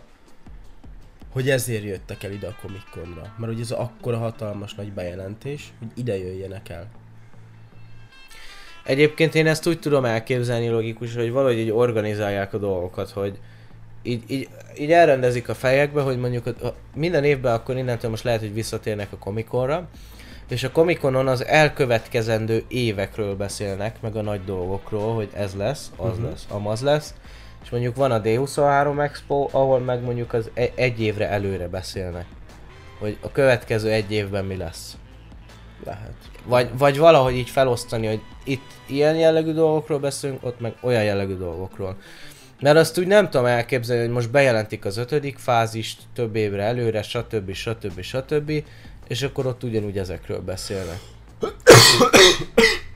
hogy 1.32 1.50
ezért 1.50 1.84
jöttek 1.84 2.22
el 2.22 2.32
ide 2.32 2.46
a 2.46 2.56
Comic 2.60 2.90
Conra. 2.90 3.34
Mert 3.38 3.52
hogy 3.52 3.60
ez 3.60 3.70
akkora 3.70 4.18
hatalmas 4.18 4.74
nagy 4.74 4.92
bejelentés, 4.92 5.72
hogy 5.78 5.88
ide 5.94 6.18
jöjjenek 6.18 6.68
el. 6.68 6.86
Egyébként 8.84 9.34
én 9.34 9.46
ezt 9.46 9.66
úgy 9.66 9.78
tudom 9.78 10.04
elképzelni 10.04 10.68
logikus, 10.68 11.14
hogy 11.14 11.30
valahogy 11.30 11.58
így 11.58 11.70
organizálják 11.70 12.54
a 12.54 12.58
dolgokat, 12.58 13.10
hogy 13.10 13.38
így, 14.06 14.22
így, 14.26 14.48
így 14.78 14.92
elrendezik 14.92 15.48
a 15.48 15.54
fejekbe, 15.54 16.02
hogy 16.02 16.18
mondjuk 16.18 16.46
a- 16.46 16.66
a- 16.66 16.74
minden 16.94 17.24
évben 17.24 17.54
akkor 17.54 17.76
innentől 17.76 18.10
most 18.10 18.24
lehet, 18.24 18.40
hogy 18.40 18.54
visszatérnek 18.54 19.12
a 19.12 19.16
Comic-Conra, 19.16 19.88
és 20.48 20.64
a 20.64 20.70
Comic-Conon 20.70 21.28
az 21.28 21.44
elkövetkezendő 21.44 22.64
évekről 22.68 23.36
beszélnek, 23.36 24.00
meg 24.00 24.16
a 24.16 24.22
nagy 24.22 24.44
dolgokról, 24.44 25.14
hogy 25.14 25.28
ez 25.34 25.54
lesz, 25.54 25.90
az 25.96 26.08
uh-huh. 26.08 26.30
lesz, 26.30 26.46
amaz 26.48 26.80
lesz, 26.82 27.14
és 27.64 27.70
mondjuk 27.70 27.96
van 27.96 28.10
a 28.10 28.20
D23 28.20 29.02
Expo, 29.02 29.48
ahol 29.50 29.78
meg 29.78 30.02
mondjuk 30.02 30.32
az 30.32 30.50
e- 30.54 30.72
egy 30.74 31.00
évre 31.00 31.28
előre 31.28 31.68
beszélnek, 31.68 32.26
hogy 32.98 33.16
a 33.20 33.32
következő 33.32 33.90
egy 33.90 34.12
évben 34.12 34.44
mi 34.44 34.56
lesz. 34.56 34.96
Lehet. 35.84 36.14
Vagy, 36.44 36.68
vagy 36.78 36.98
valahogy 36.98 37.34
így 37.34 37.50
felosztani, 37.50 38.06
hogy 38.06 38.20
itt 38.44 38.70
ilyen 38.86 39.16
jellegű 39.16 39.52
dolgokról 39.52 39.98
beszélünk, 39.98 40.44
ott 40.44 40.60
meg 40.60 40.74
olyan 40.80 41.04
jellegű 41.04 41.36
dolgokról. 41.36 41.96
Mert 42.60 42.76
azt 42.76 42.98
úgy 42.98 43.06
nem 43.06 43.30
tudom 43.30 43.46
elképzelni, 43.46 44.02
hogy 44.02 44.12
most 44.12 44.30
bejelentik 44.30 44.84
az 44.84 44.96
ötödik 44.96 45.38
fázist 45.38 46.02
több 46.14 46.36
évre 46.36 46.62
előre, 46.62 47.02
stb. 47.02 47.52
stb. 47.52 48.00
stb. 48.00 48.52
És 49.08 49.22
akkor 49.22 49.46
ott 49.46 49.62
ugyanúgy 49.62 49.98
ezekről 49.98 50.40
beszélnek. 50.40 51.00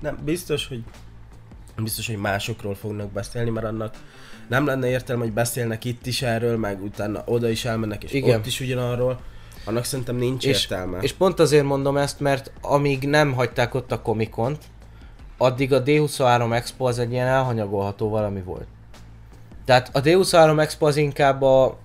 Nem, 0.01 0.19
biztos, 0.25 0.69
hogy 0.69 0.83
biztos, 1.77 2.07
hogy 2.07 2.17
másokról 2.17 2.75
fognak 2.75 3.11
beszélni, 3.13 3.51
mert 3.51 3.67
annak 3.67 3.95
nem 4.49 4.67
lenne 4.67 4.89
értelme, 4.89 5.23
hogy 5.23 5.33
beszélnek 5.33 5.85
itt 5.85 6.07
is 6.07 6.23
erről, 6.23 6.57
meg 6.57 6.83
utána 6.83 7.23
oda 7.27 7.49
is 7.49 7.65
elmennek, 7.65 8.05
és 8.05 8.13
Igen. 8.13 8.39
Ott 8.39 8.47
is 8.47 8.61
ugyanarról. 8.61 9.21
Annak 9.65 9.85
szerintem 9.85 10.17
nincs 10.17 10.47
És, 10.47 10.63
értelme. 10.63 10.99
és 10.99 11.13
pont 11.13 11.41
azért 11.41 11.65
mondom 11.65 11.97
ezt, 11.97 12.21
mert 12.21 12.53
amíg 12.61 13.09
nem 13.09 13.33
hagyták 13.33 13.75
ott 13.75 13.93
a 13.93 14.03
Comic-Cont, 14.03 14.65
addig 15.37 15.73
a 15.73 15.83
D23 15.83 16.55
Expo 16.55 16.85
az 16.85 16.99
egy 16.99 17.13
ilyen 17.13 17.27
elhanyagolható 17.27 18.09
valami 18.09 18.41
volt. 18.41 18.67
Tehát 19.65 19.97
a 19.97 20.01
D23 20.01 20.61
Expo 20.61 20.87
az 20.87 20.97
inkább 20.97 21.43
a 21.43 21.79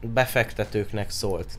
befektetőknek 0.00 1.10
szólt. 1.10 1.58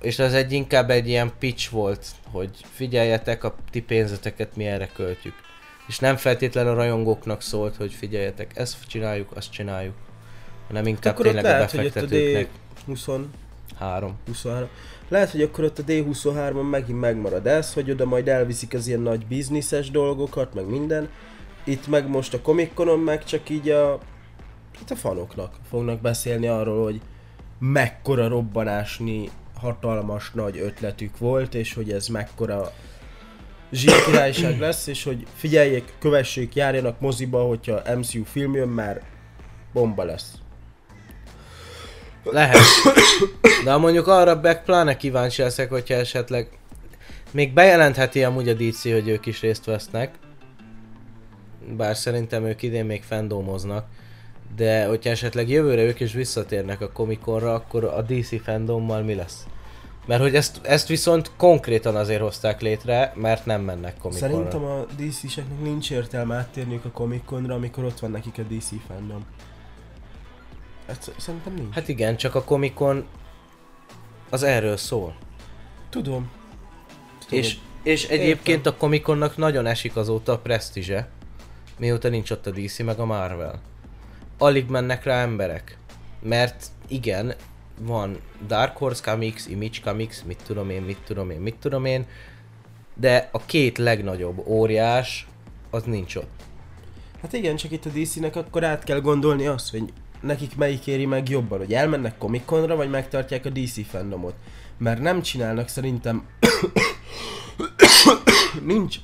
És 0.00 0.18
az 0.18 0.34
egy 0.34 0.52
inkább 0.52 0.90
egy 0.90 1.08
ilyen 1.08 1.32
pitch 1.38 1.70
volt, 1.70 2.06
hogy 2.30 2.50
figyeljetek, 2.72 3.44
a 3.44 3.54
ti 3.70 3.82
pénzeteket 3.82 4.56
mi 4.56 4.66
erre 4.66 4.88
költjük. 4.94 5.34
És 5.86 5.98
nem 5.98 6.16
feltétlenül 6.16 6.72
a 6.72 6.74
rajongóknak 6.74 7.42
szólt, 7.42 7.76
hogy 7.76 7.92
figyeljetek, 7.92 8.50
ezt 8.54 8.86
csináljuk, 8.86 9.36
azt 9.36 9.50
csináljuk. 9.50 9.94
Hanem 10.66 10.86
inkább 10.86 11.18
ott 11.18 11.24
tényleg 11.24 11.44
a 11.44 11.48
lehet, 11.48 11.70
hogy 11.70 11.80
a 11.80 11.82
befektetőknek. 11.82 12.48
D20 12.88 13.24
Három. 13.78 14.18
23. 14.26 14.68
Lehet, 15.08 15.30
hogy 15.30 15.42
akkor 15.42 15.64
ott 15.64 15.78
a 15.78 15.84
D23-on 15.84 16.70
megint 16.70 17.00
megmarad 17.00 17.46
ez, 17.46 17.72
hogy 17.72 17.90
oda 17.90 18.04
majd 18.04 18.28
elviszik 18.28 18.74
az 18.74 18.86
ilyen 18.86 19.00
nagy 19.00 19.26
bizniszes 19.26 19.90
dolgokat, 19.90 20.54
meg 20.54 20.66
minden. 20.66 21.08
Itt 21.64 21.86
meg 21.86 22.08
most 22.08 22.34
a 22.34 22.40
Comic 22.40 22.74
Conon 22.74 22.98
meg 22.98 23.24
csak 23.24 23.48
így 23.48 23.68
a, 23.68 23.98
itt 24.80 24.90
a 24.90 24.96
fanoknak 24.96 25.54
fognak 25.68 26.00
beszélni 26.00 26.46
arról, 26.46 26.82
hogy 26.82 27.00
mekkora 27.58 28.28
robbanásni 28.28 29.30
hatalmas 29.60 30.30
nagy 30.30 30.58
ötletük 30.58 31.18
volt, 31.18 31.54
és 31.54 31.74
hogy 31.74 31.92
ez 31.92 32.06
mekkora 32.06 32.72
zsírkirályság 33.72 34.58
lesz, 34.66 34.86
és 34.86 35.04
hogy 35.04 35.26
figyeljék, 35.34 35.92
kövessék, 35.98 36.54
járjanak 36.54 37.00
moziba, 37.00 37.42
hogyha 37.42 37.96
MCU 37.96 38.24
film 38.24 38.54
jön, 38.54 38.68
mert 38.68 39.02
bomba 39.72 40.04
lesz. 40.04 40.34
Lehet. 42.24 42.58
De 43.64 43.76
mondjuk 43.76 44.06
arra 44.06 44.40
meg 44.40 44.64
pláne 44.64 44.96
kíváncsi 44.96 45.42
leszek, 45.42 45.70
hogyha 45.70 45.94
esetleg 45.94 46.58
még 47.30 47.52
bejelentheti 47.52 48.24
amúgy 48.24 48.48
a 48.48 48.54
DC, 48.54 48.82
hogy 48.82 49.08
ők 49.08 49.26
is 49.26 49.40
részt 49.40 49.64
vesznek. 49.64 50.14
Bár 51.76 51.96
szerintem 51.96 52.44
ők 52.44 52.62
idén 52.62 52.84
még 52.84 53.02
fandomoznak. 53.02 53.86
De 54.56 54.86
hogyha 54.86 55.10
esetleg 55.10 55.48
jövőre 55.48 55.82
ők 55.82 56.00
is 56.00 56.12
visszatérnek 56.12 56.80
a 56.80 56.92
Comic-Conra, 56.92 57.54
akkor 57.54 57.84
a 57.84 58.02
DC 58.02 58.42
fandommal 58.42 59.02
mi 59.02 59.14
lesz? 59.14 59.46
Mert 60.06 60.20
hogy 60.20 60.34
ezt, 60.34 60.60
ezt 60.62 60.88
viszont 60.88 61.30
konkrétan 61.36 61.96
azért 61.96 62.20
hozták 62.20 62.60
létre, 62.60 63.12
mert 63.16 63.46
nem 63.46 63.62
mennek 63.62 63.98
Comic-Conra. 63.98 64.34
Szerintem 64.34 64.64
a 64.64 64.86
DC-seknek 64.96 65.60
nincs 65.60 65.90
értelme 65.90 66.34
áttérniük 66.34 66.84
a 66.84 66.90
Comic 66.90 67.24
Conra, 67.24 67.54
amikor 67.54 67.84
ott 67.84 67.98
van 67.98 68.10
nekik 68.10 68.38
a 68.38 68.42
DC 68.42 68.68
fandom. 68.86 69.24
Ezt 70.86 71.12
szerintem 71.16 71.54
nincs. 71.54 71.66
Hát, 71.66 71.74
Hát 71.74 71.88
igen, 71.88 72.16
csak 72.16 72.34
a 72.34 72.44
Comic-Con 72.44 73.04
az 74.30 74.42
erről 74.42 74.76
szól. 74.76 75.16
tudom. 75.90 76.30
tudom. 77.18 77.38
És, 77.38 77.58
és 77.82 78.08
egyébként 78.08 78.66
a 78.66 78.76
Comic-Connak 78.76 79.36
nagyon 79.36 79.66
esik 79.66 79.96
azóta 79.96 80.32
a 80.32 80.38
presztízse, 80.38 81.08
mióta 81.78 82.08
nincs 82.08 82.30
ott 82.30 82.46
a 82.46 82.50
DC 82.50 82.78
meg 82.78 82.98
a 82.98 83.04
Marvel. 83.04 83.60
Alig 84.42 84.68
mennek 84.68 85.04
rá 85.04 85.22
emberek. 85.22 85.78
Mert 86.22 86.66
igen, 86.88 87.34
van 87.80 88.18
Dark 88.46 88.76
Horse 88.76 89.02
Comics, 89.10 89.46
Image 89.46 89.80
Comics, 89.82 90.24
mit 90.24 90.42
tudom 90.46 90.70
én, 90.70 90.82
mit 90.82 90.98
tudom 91.04 91.30
én, 91.30 91.40
mit 91.40 91.54
tudom 91.54 91.84
én, 91.84 92.06
de 92.94 93.28
a 93.32 93.44
két 93.44 93.78
legnagyobb 93.78 94.46
óriás, 94.46 95.26
az 95.70 95.82
nincs 95.82 96.16
ott. 96.16 96.42
Hát 97.22 97.32
igen, 97.32 97.56
csak 97.56 97.70
itt 97.70 97.84
a 97.84 97.88
DC-nek 97.88 98.36
akkor 98.36 98.64
át 98.64 98.84
kell 98.84 99.00
gondolni 99.00 99.46
azt, 99.46 99.70
hogy 99.70 99.92
nekik 100.20 100.56
melyik 100.56 100.86
éri 100.86 101.06
meg 101.06 101.28
jobban, 101.28 101.58
hogy 101.58 101.74
elmennek 101.74 102.18
Comic 102.18 102.44
Conra, 102.44 102.76
vagy 102.76 102.90
megtartják 102.90 103.44
a 103.44 103.50
DC 103.50 103.86
fandomot. 103.86 104.34
Mert 104.78 105.00
nem 105.00 105.22
csinálnak 105.22 105.68
szerintem... 105.68 106.26
nincs, 108.62 108.96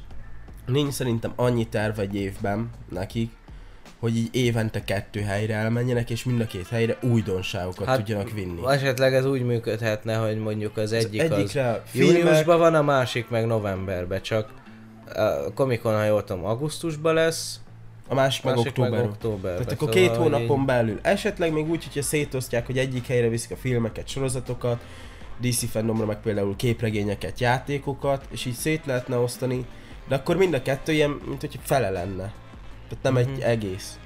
nincs 0.66 0.92
szerintem 0.92 1.32
annyi 1.36 1.68
terv 1.68 1.98
egy 1.98 2.14
évben 2.14 2.70
nekik, 2.88 3.30
hogy 4.00 4.16
így 4.16 4.28
évente 4.32 4.84
kettő 4.84 5.20
helyre 5.20 5.54
elmenjenek, 5.54 6.10
és 6.10 6.24
mind 6.24 6.40
a 6.40 6.46
két 6.46 6.68
helyre 6.68 6.96
újdonságokat 7.02 7.86
hát, 7.86 7.96
tudjanak 7.96 8.30
vinni. 8.30 8.60
Esetleg 8.68 9.14
ez 9.14 9.26
úgy 9.26 9.42
működhetne, 9.44 10.16
hogy 10.16 10.38
mondjuk 10.38 10.76
az 10.76 10.92
egyik 10.92 11.22
az, 11.22 11.30
egyikre 11.30 11.68
az 11.70 11.78
filmek- 11.84 12.18
júniusban 12.18 12.58
van, 12.58 12.74
a 12.74 12.82
másik 12.82 13.28
meg 13.28 13.46
novemberben, 13.46 14.22
csak 14.22 14.48
a 15.14 15.52
Comic 15.54 15.80
Con, 15.80 15.94
ha 15.94 16.04
jól 16.04 16.24
tudom, 16.24 16.44
augusztusban 16.44 17.14
lesz, 17.14 17.60
A 18.08 18.14
másik, 18.14 18.44
meg 18.44 18.54
másik 18.54 18.76
meg 18.76 18.82
októberben. 18.90 19.10
októberben. 19.12 19.64
Tehát 19.64 19.72
akkor 19.82 19.92
Szóval, 19.94 20.08
két 20.08 20.16
hónapon 20.16 20.58
így- 20.60 20.66
belül. 20.66 20.98
Esetleg 21.02 21.52
még 21.52 21.70
úgy, 21.70 21.84
hogyha 21.84 22.02
szétosztják, 22.02 22.66
hogy 22.66 22.78
egyik 22.78 23.06
helyre 23.06 23.28
viszik 23.28 23.50
a 23.50 23.56
filmeket, 23.56 24.08
sorozatokat, 24.08 24.80
DC 25.40 25.70
fandomra 25.70 26.06
meg 26.06 26.20
például 26.20 26.56
képregényeket, 26.56 27.40
játékokat, 27.40 28.26
és 28.30 28.44
így 28.44 28.54
szét 28.54 28.86
lehetne 28.86 29.16
osztani, 29.16 29.64
de 30.08 30.14
akkor 30.14 30.36
mind 30.36 30.54
a 30.54 30.62
kettő 30.62 30.92
ilyen, 30.92 31.20
mint 31.26 31.40
hogy 31.40 31.58
fele 31.62 31.90
lenne. 31.90 32.32
Tehát 32.88 33.02
nem 33.04 33.16
egy 33.16 33.28
Mhm. 33.28 33.40
egész. 33.42 33.98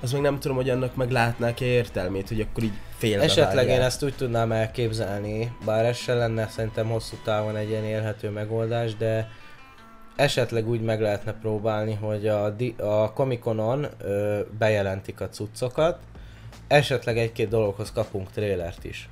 Az 0.00 0.12
meg 0.12 0.20
nem 0.20 0.38
tudom, 0.40 0.56
hogy 0.56 0.70
annak 0.70 0.96
meg 0.96 1.10
látnák-e 1.10 1.64
értelmét, 1.64 2.28
hogy 2.28 2.40
akkor 2.40 2.62
így 2.62 2.72
félbe 2.96 3.22
Esetleg 3.24 3.54
vágják. 3.54 3.76
én 3.78 3.82
ezt 3.84 4.02
úgy 4.04 4.14
tudnám 4.14 4.52
elképzelni, 4.52 5.52
bár 5.64 5.84
ez 5.84 5.96
se 5.96 6.14
lenne 6.14 6.48
szerintem 6.48 6.88
hosszú 6.88 7.16
távon 7.24 7.56
egy 7.56 7.68
ilyen 7.68 7.84
élhető 7.84 8.30
megoldás, 8.30 8.96
de 8.96 9.28
esetleg 10.16 10.68
úgy 10.68 10.80
meg 10.80 11.00
lehetne 11.00 11.32
próbálni, 11.32 11.94
hogy 11.94 12.28
a, 12.28 12.54
a 12.78 13.12
Comic-Conon 13.12 13.86
ö, 13.98 14.40
bejelentik 14.58 15.20
a 15.20 15.28
cuccokat, 15.28 15.98
esetleg 16.68 17.18
egy-két 17.18 17.48
dologhoz 17.48 17.92
kapunk 17.92 18.30
trélert 18.30 18.84
is. 18.84 19.08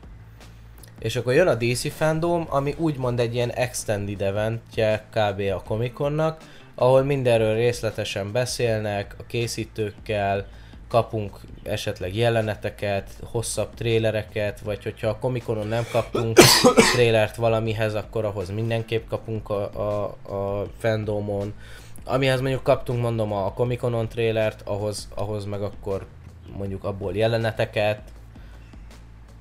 És 0.99 1.17
akkor 1.17 1.33
jön 1.35 1.47
a 1.47 1.55
DC 1.55 1.93
fandom, 1.93 2.47
ami 2.49 2.75
úgymond 2.79 3.21
egy 3.21 3.35
ilyen 3.35 3.51
extended 3.51 4.23
eventje 4.23 5.05
kb. 5.11 5.41
a 5.55 5.63
Comic-Connak, 5.63 6.41
ahol 6.75 7.03
mindenről 7.03 7.55
részletesen 7.55 8.33
beszélnek, 8.33 9.15
a 9.19 9.27
készítőkkel, 9.27 10.47
kapunk 10.91 11.41
esetleg 11.63 12.17
jeleneteket, 12.17 13.11
hosszabb 13.23 13.75
trélereket, 13.75 14.61
vagy 14.61 14.83
hogyha 14.83 15.09
a 15.09 15.19
Comic-Conon 15.19 15.67
nem 15.67 15.85
kaptunk 15.93 16.39
trélert 16.95 17.37
valamihez, 17.37 17.95
akkor 17.95 18.25
ahhoz 18.25 18.51
mindenképp 18.51 19.09
kapunk 19.09 19.51
a, 19.51 19.71
a, 19.75 20.05
a 20.35 20.67
fandomon. 20.79 21.55
Amihez 22.05 22.41
mondjuk 22.41 22.63
kaptunk, 22.63 23.01
mondom, 23.01 23.33
a 23.33 23.53
Comic-Conon 23.53 24.09
trélert, 24.09 24.63
ahhoz, 24.65 25.09
ahhoz 25.15 25.45
meg 25.45 25.63
akkor 25.63 26.07
mondjuk 26.57 26.85
abból 26.85 27.17
jeleneteket, 27.17 28.01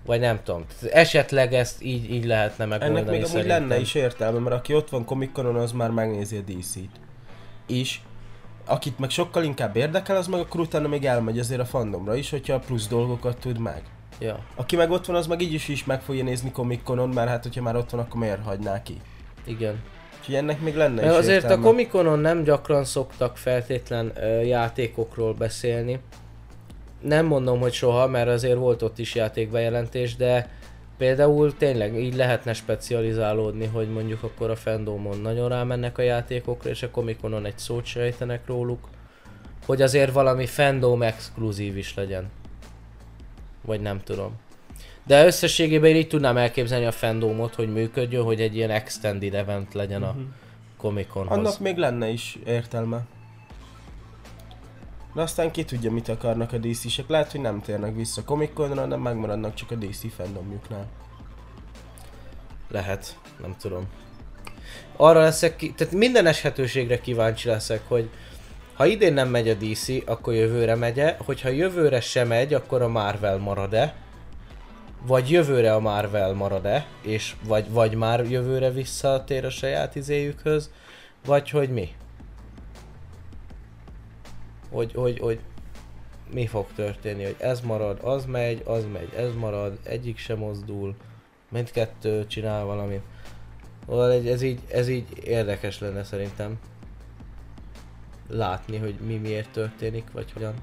vagy 0.05 0.19
nem 0.19 0.39
tudom. 0.43 0.65
Esetleg 0.91 1.53
ezt 1.53 1.83
így, 1.83 2.11
így 2.11 2.25
lehetne 2.25 2.65
megoldani 2.65 2.99
Ennek 2.99 3.09
még 3.09 3.19
amúgy 3.19 3.31
szerintem. 3.31 3.59
lenne 3.59 3.79
is 3.79 3.93
értelme, 3.93 4.39
mert 4.39 4.55
aki 4.55 4.73
ott 4.73 4.89
van 4.89 5.05
Comic 5.05 5.29
Conon, 5.33 5.55
az 5.55 5.71
már 5.71 5.89
megnézi 5.91 6.37
a 6.37 6.41
DC-t. 6.41 7.08
És 7.69 7.99
akit 8.65 8.99
meg 8.99 9.09
sokkal 9.09 9.43
inkább 9.43 9.75
érdekel, 9.75 10.15
az 10.15 10.27
meg 10.27 10.39
akkor 10.39 10.59
utána 10.59 10.87
még 10.87 11.05
elmegy 11.05 11.39
azért 11.39 11.59
a 11.61 11.65
fandomra 11.65 12.15
is, 12.15 12.29
hogyha 12.29 12.53
a 12.53 12.59
plusz 12.59 12.87
dolgokat 12.87 13.37
tud 13.39 13.57
meg. 13.59 13.83
Ja, 14.19 14.39
Aki 14.55 14.75
meg 14.75 14.91
ott 14.91 15.05
van, 15.05 15.15
az 15.15 15.27
meg 15.27 15.41
így 15.41 15.53
is, 15.53 15.67
is 15.67 15.85
meg 15.85 16.01
fogja 16.01 16.23
nézni 16.23 16.51
Comic 16.51 16.83
Conon, 16.83 17.09
mert 17.09 17.29
hát 17.29 17.43
hogyha 17.43 17.61
már 17.61 17.75
ott 17.75 17.89
van, 17.89 17.99
akkor 18.01 18.19
miért 18.21 18.43
hagyná 18.43 18.81
ki? 18.83 19.01
igen. 19.45 19.81
Úgyhogy 20.19 20.35
ennek 20.35 20.61
még 20.61 20.75
lenne 20.75 21.01
Mert 21.01 21.11
is 21.13 21.17
azért 21.17 21.43
értelme. 21.43 21.63
a 21.63 21.67
Comic-Conon 21.69 22.19
nem 22.19 22.43
gyakran 22.43 22.83
szoktak 22.83 23.37
feltétlen 23.37 24.11
ö, 24.15 24.41
játékokról 24.41 25.33
beszélni. 25.33 25.99
Nem 27.01 27.25
mondom, 27.25 27.59
hogy 27.59 27.73
soha, 27.73 28.07
mert 28.07 28.27
azért 28.27 28.57
volt 28.57 28.81
ott 28.81 28.99
is 28.99 29.15
játékbejelentés, 29.15 30.15
de 30.15 30.49
például 30.99 31.57
tényleg 31.57 31.99
így 31.99 32.15
lehetne 32.15 32.53
specializálódni, 32.53 33.65
hogy 33.65 33.89
mondjuk 33.89 34.23
akkor 34.23 34.49
a 34.49 34.55
fandomon 34.55 35.19
nagyon 35.19 35.49
rámennek 35.49 35.97
a 35.97 36.01
játékokra, 36.01 36.69
és 36.69 36.83
a 36.83 36.89
Comic-Conon 36.89 37.45
egy 37.45 37.57
szót 37.57 37.85
sejtenek 37.85 38.47
róluk, 38.47 38.89
hogy 39.65 39.81
azért 39.81 40.11
valami 40.11 40.45
fandom 40.45 41.01
exkluzív 41.01 41.77
is 41.77 41.95
legyen. 41.95 42.29
Vagy 43.61 43.81
nem 43.81 43.99
tudom. 43.99 44.31
De 45.05 45.25
összességében 45.25 45.89
én 45.89 45.95
így 45.95 46.07
tudnám 46.07 46.37
elképzelni 46.37 46.85
a 46.85 46.91
fandomot, 46.91 47.55
hogy 47.55 47.73
működjön, 47.73 48.23
hogy 48.23 48.41
egy 48.41 48.55
ilyen 48.55 48.69
extended 48.69 49.33
event 49.33 49.73
legyen 49.73 50.03
a 50.03 50.15
Comic-Conhoz. 50.77 51.37
Annak 51.37 51.59
még 51.59 51.77
lenne 51.77 52.07
is 52.07 52.37
értelme. 52.45 53.01
De 55.13 55.21
aztán 55.21 55.51
ki 55.51 55.63
tudja, 55.63 55.91
mit 55.91 56.09
akarnak 56.09 56.53
a 56.53 56.57
DC-sek. 56.57 57.07
Lehet, 57.07 57.31
hogy 57.31 57.41
nem 57.41 57.61
térnek 57.61 57.95
vissza 57.95 58.23
Comic 58.23 58.53
Conra, 58.53 58.81
hanem 58.81 58.99
megmaradnak 59.01 59.53
csak 59.53 59.71
a 59.71 59.75
DC 59.75 60.13
fandomjuknál. 60.13 60.87
Lehet, 62.67 63.19
nem 63.41 63.55
tudom. 63.61 63.87
Arra 64.95 65.19
leszek 65.19 65.55
ki, 65.55 65.73
tehát 65.73 65.93
minden 65.93 66.25
eshetőségre 66.25 66.99
kíváncsi 66.99 67.47
leszek, 67.47 67.81
hogy 67.87 68.09
Ha 68.79 68.85
idén 68.85 69.13
nem 69.13 69.29
megy 69.29 69.49
a 69.49 69.53
DC, 69.53 69.87
akkor 70.05 70.33
jövőre 70.33 70.75
megye, 70.75 71.15
hogyha 71.25 71.49
jövőre 71.49 72.01
sem 72.01 72.27
megy, 72.27 72.53
akkor 72.53 72.81
a 72.81 72.87
Marvel 72.87 73.37
marad-e? 73.37 73.95
Vagy 75.07 75.31
jövőre 75.31 75.73
a 75.73 75.79
Marvel 75.79 76.33
marad-e, 76.33 76.85
és 77.01 77.35
vagy, 77.43 77.71
vagy 77.71 77.95
már 77.95 78.25
jövőre 78.25 78.71
visszatér 78.71 79.45
a 79.45 79.49
saját 79.49 79.95
izéjükhöz, 79.95 80.71
vagy 81.25 81.49
hogy 81.49 81.69
mi? 81.69 81.89
Hogy, 84.71 84.93
hogy, 84.93 85.19
hogy 85.19 85.39
mi 86.33 86.47
fog 86.47 86.65
történni, 86.75 87.23
hogy 87.23 87.35
ez 87.37 87.61
marad, 87.61 87.99
az 88.01 88.25
megy, 88.25 88.61
az 88.65 88.85
megy, 88.93 89.13
ez 89.15 89.33
marad, 89.35 89.79
egyik 89.83 90.17
sem 90.17 90.37
mozdul, 90.37 90.95
mindkettő 91.49 92.27
csinál 92.27 92.65
valamit. 92.65 93.01
Szóval 93.87 94.11
ez 94.11 94.41
így, 94.41 94.59
ez 94.71 94.87
így 94.87 95.05
érdekes 95.23 95.79
lenne 95.79 96.03
szerintem 96.03 96.59
látni, 98.29 98.77
hogy 98.77 98.95
mi 99.05 99.15
miért 99.15 99.49
történik, 99.49 100.03
vagy 100.11 100.31
hogyan. 100.31 100.53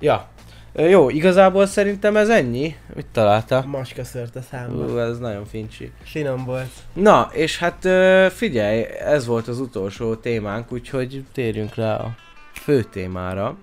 Ja, 0.00 0.28
jó, 0.74 1.10
igazából 1.10 1.66
szerintem 1.66 2.16
ez 2.16 2.28
ennyi. 2.28 2.76
Mit 2.94 3.06
találta? 3.06 3.64
Macska 3.66 4.04
szört 4.04 4.36
a 4.36 4.42
számba. 4.42 4.84
Ú, 4.84 4.98
ez 4.98 5.18
nagyon 5.18 5.44
fincsi. 5.44 5.92
Finom 6.02 6.44
volt. 6.44 6.70
Na, 6.92 7.30
és 7.32 7.58
hát 7.58 7.88
figyelj, 8.32 8.82
ez 8.98 9.26
volt 9.26 9.48
az 9.48 9.60
utolsó 9.60 10.14
témánk, 10.14 10.72
úgyhogy 10.72 11.24
térjünk 11.32 11.74
rá 11.74 11.96
a 11.96 12.14
fő 12.62 12.82
témára. 12.82 13.56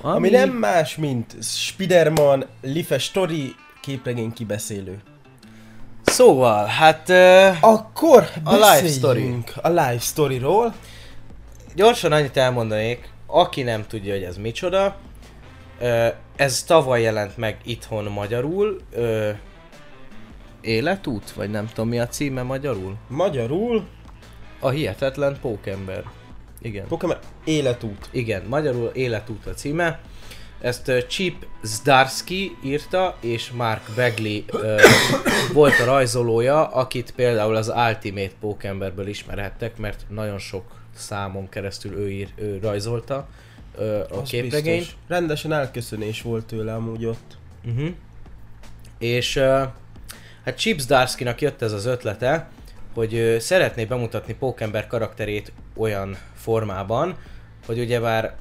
Ami 0.00 0.28
nem 0.30 0.50
más, 0.50 0.96
mint 0.96 1.36
Spiderman, 1.42 2.44
Life 2.62 2.98
Story, 2.98 3.54
képregény 3.80 4.32
kibeszélő. 4.32 4.98
Szóval, 6.02 6.64
hát 6.66 7.08
ö, 7.08 7.48
Akkor 7.60 8.28
A 8.44 8.54
life 8.54 8.82
beszéljünk 8.82 9.52
a 9.62 9.68
life 9.68 9.98
storyról. 9.98 10.74
gyorsan 11.74 12.12
annyit 12.12 12.36
elmondanék, 12.36 13.08
aki 13.26 13.62
nem 13.62 13.84
tudja, 13.88 14.12
hogy 14.12 14.22
ez 14.22 14.36
micsoda, 14.36 14.96
ö, 15.80 16.06
ez 16.36 16.62
tavaly 16.62 17.02
jelent 17.02 17.36
meg 17.36 17.56
itthon 17.64 18.04
magyarul, 18.04 18.80
ö, 18.92 19.30
Életút, 20.60 21.32
vagy 21.32 21.50
nem 21.50 21.68
tudom 21.68 21.88
mi 21.88 21.98
a 21.98 22.06
címe 22.08 22.42
magyarul? 22.42 22.96
Magyarul 23.08 23.86
A 24.60 24.68
hihetetlen 24.68 25.38
pókember. 25.40 26.02
Igen. 26.66 26.86
Pokémon 26.86 27.16
életút. 27.44 28.08
Igen, 28.10 28.42
magyarul 28.48 28.90
Életút 28.94 29.46
a 29.46 29.50
címe. 29.50 30.00
Ezt 30.60 30.88
uh, 30.88 31.06
Chip 31.06 31.46
Zdarsky 31.62 32.56
írta, 32.64 33.16
és 33.20 33.50
Mark 33.50 33.82
Bagley 33.94 34.42
uh, 34.52 34.80
volt 35.52 35.78
a 35.80 35.84
rajzolója, 35.84 36.66
akit 36.66 37.12
például 37.16 37.56
az 37.56 37.68
Ultimate 37.68 38.32
Pókemberből 38.40 39.06
ismerhettek, 39.06 39.76
mert 39.76 40.04
nagyon 40.08 40.38
sok 40.38 40.64
számon 40.94 41.48
keresztül 41.48 41.98
ő, 41.98 42.10
ír, 42.10 42.28
ő 42.36 42.58
rajzolta 42.62 43.28
uh, 43.78 43.84
a 44.10 44.20
Az 44.20 44.28
képregényt. 44.28 44.78
biztos. 44.78 44.96
Rendesen 45.08 45.52
elköszönés 45.52 46.22
volt 46.22 46.46
tőle 46.46 46.74
amúgy 46.74 47.04
ott. 47.04 47.36
Uh-huh. 47.64 47.88
És 48.98 49.36
uh, 49.36 49.62
hát 50.44 50.58
Chip 50.58 50.78
Zdarskynak 50.78 51.40
jött 51.40 51.62
ez 51.62 51.72
az 51.72 51.86
ötlete, 51.86 52.48
hogy 52.96 53.36
szeretné 53.38 53.84
bemutatni 53.84 54.34
Pókember 54.34 54.86
karakterét 54.86 55.52
olyan 55.76 56.16
formában, 56.34 57.16
hogy 57.66 57.78
ugyebár 57.78 58.36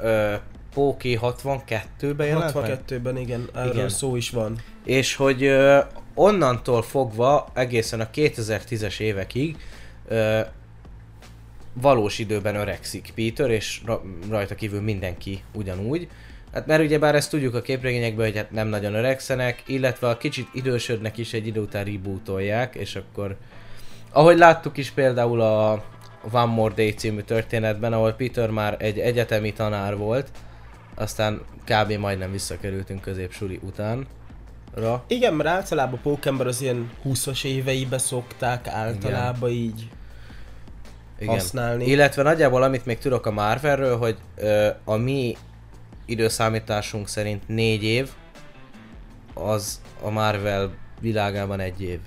Póki 0.73 1.19
62-ben 1.21 2.27
jelent 2.27 2.53
meg? 2.53 2.79
62-ben 2.87 3.17
igen, 3.17 3.49
erről 3.55 3.73
Igen. 3.73 3.89
szó 3.89 4.15
is 4.15 4.29
van. 4.29 4.57
És 4.83 5.15
hogy 5.15 5.43
ö, 5.43 5.79
onnantól 6.13 6.81
fogva 6.81 7.47
egészen 7.53 7.99
a 7.99 8.09
2010-es 8.13 8.99
évekig 8.99 9.57
ö, 10.07 10.39
valós 11.73 12.19
időben 12.19 12.55
öregszik 12.55 13.11
Peter, 13.15 13.49
és 13.49 13.81
ra- 13.85 14.03
rajta 14.29 14.55
kívül 14.55 14.81
mindenki 14.81 15.43
ugyanúgy. 15.53 16.07
Hát 16.53 16.65
mert 16.65 16.83
ugyebár 16.83 17.15
ezt 17.15 17.29
tudjuk 17.29 17.55
a 17.55 17.61
képregényekből, 17.61 18.25
hogy 18.25 18.37
hát 18.37 18.51
nem 18.51 18.67
nagyon 18.67 18.93
öregszenek, 18.93 19.63
illetve 19.65 20.09
a 20.09 20.17
kicsit 20.17 20.47
idősödnek 20.53 21.17
is 21.17 21.33
egy 21.33 21.47
idő 21.47 21.61
után 21.61 21.83
rebootolják, 21.83 22.75
és 22.75 22.95
akkor 22.95 23.37
ahogy 24.15 24.37
láttuk 24.37 24.77
is 24.77 24.91
például 24.91 25.41
a 25.41 25.83
One 26.31 26.45
More 26.45 26.73
Day 26.73 26.93
című 26.93 27.21
történetben, 27.21 27.93
ahol 27.93 28.11
Peter 28.11 28.49
már 28.49 28.75
egy 28.79 28.99
egyetemi 28.99 29.53
tanár 29.53 29.97
volt, 29.97 30.29
aztán 30.95 31.41
kb. 31.65 31.91
majdnem 31.91 32.31
visszakerültünk 32.31 33.01
középsuli 33.01 33.59
után. 33.63 34.07
Ra. 34.73 35.03
Igen, 35.07 35.33
mert 35.33 35.49
általában 35.49 35.99
Pókember 36.01 36.47
az 36.47 36.61
ilyen 36.61 36.91
20-as 37.05 37.45
éveibe 37.45 37.97
szokták 37.97 38.67
általában 38.67 39.49
így 39.49 39.89
Igen. 41.19 41.33
használni. 41.33 41.85
Illetve 41.85 42.23
nagyjából 42.23 42.63
amit 42.63 42.85
még 42.85 42.97
tudok 42.97 43.25
a 43.25 43.31
Marvelről, 43.31 43.97
hogy 43.97 44.17
ö, 44.35 44.67
a 44.83 44.95
mi 44.95 45.37
időszámításunk 46.05 47.07
szerint 47.07 47.47
négy 47.47 47.83
év, 47.83 48.09
az 49.33 49.81
a 50.01 50.09
Marvel 50.09 50.71
világában 50.99 51.59
egy 51.59 51.81
év. 51.81 51.99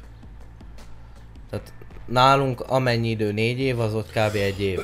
Tehát 1.51 1.73
nálunk 2.09 2.61
amennyi 2.61 3.09
idő 3.09 3.33
négy 3.33 3.61
év, 3.61 3.81
az 3.81 3.95
ott 3.95 4.11
kb. 4.11 4.35
egy 4.35 4.61
év. 4.61 4.81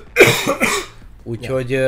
Úgyhogy 1.22 1.80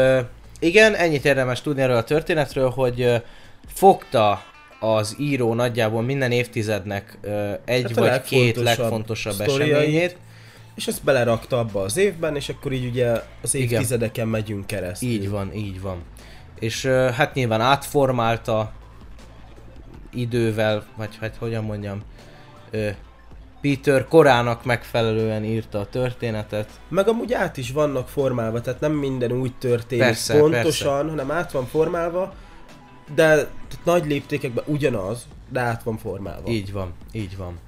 igen, 0.59 0.95
ennyit 0.95 1.25
érdemes 1.25 1.61
tudni 1.63 1.83
erről 1.83 1.97
a 1.97 2.05
történetről, 2.05 2.69
hogy 2.71 3.23
fogta 3.67 4.43
az 4.81 5.17
író 5.19 5.55
nagyjából 5.55 6.03
minden 6.03 6.33
évtizednek 6.33 7.19
egy 7.65 7.83
Hát 7.83 7.95
vagy 7.95 8.23
két 8.23 8.57
legfontosabb 8.57 9.41
eseményét. 9.41 10.17
És 10.75 10.87
ezt 10.87 11.05
belerakta 11.05 11.59
abba 11.59 11.83
az 11.83 11.97
évben, 11.97 12.37
és 12.37 12.49
akkor 12.49 12.73
így 12.73 12.87
ugye 12.87 13.23
az 13.43 13.55
Igen. 13.55 13.69
évtizedeken 13.69 14.29
megyünk 14.29 14.67
keresztül. 14.67 15.09
Így 15.09 15.31
van, 15.31 15.55
így 15.55 15.81
van. 15.81 16.03
És 16.59 16.85
hát 16.87 17.35
nyilván 17.35 17.61
átformálta 17.61 18.73
idővel, 20.13 20.87
vagy 20.97 21.17
hát 21.21 21.37
hogyan 21.39 21.65
mondjam, 21.65 22.03
Peter 23.61 24.07
korának 24.09 24.65
megfelelően 24.65 25.45
írta 25.45 25.81
a 25.81 25.87
történetet. 25.87 26.71
Meg 26.89 27.09
amúgy 27.09 27.33
át 27.33 27.57
is 27.57 27.71
vannak 27.73 28.09
formálva, 28.09 28.61
tehát 28.61 28.81
nem 28.81 28.93
minden 28.93 29.33
úgy 29.33 29.55
történik 29.59 30.05
Persze, 30.05 30.39
pontosan, 30.39 30.63
persze. 30.63 31.11
hanem 31.11 31.31
át 31.31 31.53
van 31.53 31.67
formálva, 31.67 32.35
de 33.15 33.49
nagy 33.85 34.07
léptékekben 34.07 34.65
ugyanaz, 34.67 35.27
de 35.49 35.61
át 35.61 35.83
van 35.83 35.99
formálva. 35.99 36.49
Így 36.49 36.73
van, 36.73 36.93
így 37.13 37.37
van. 37.37 37.59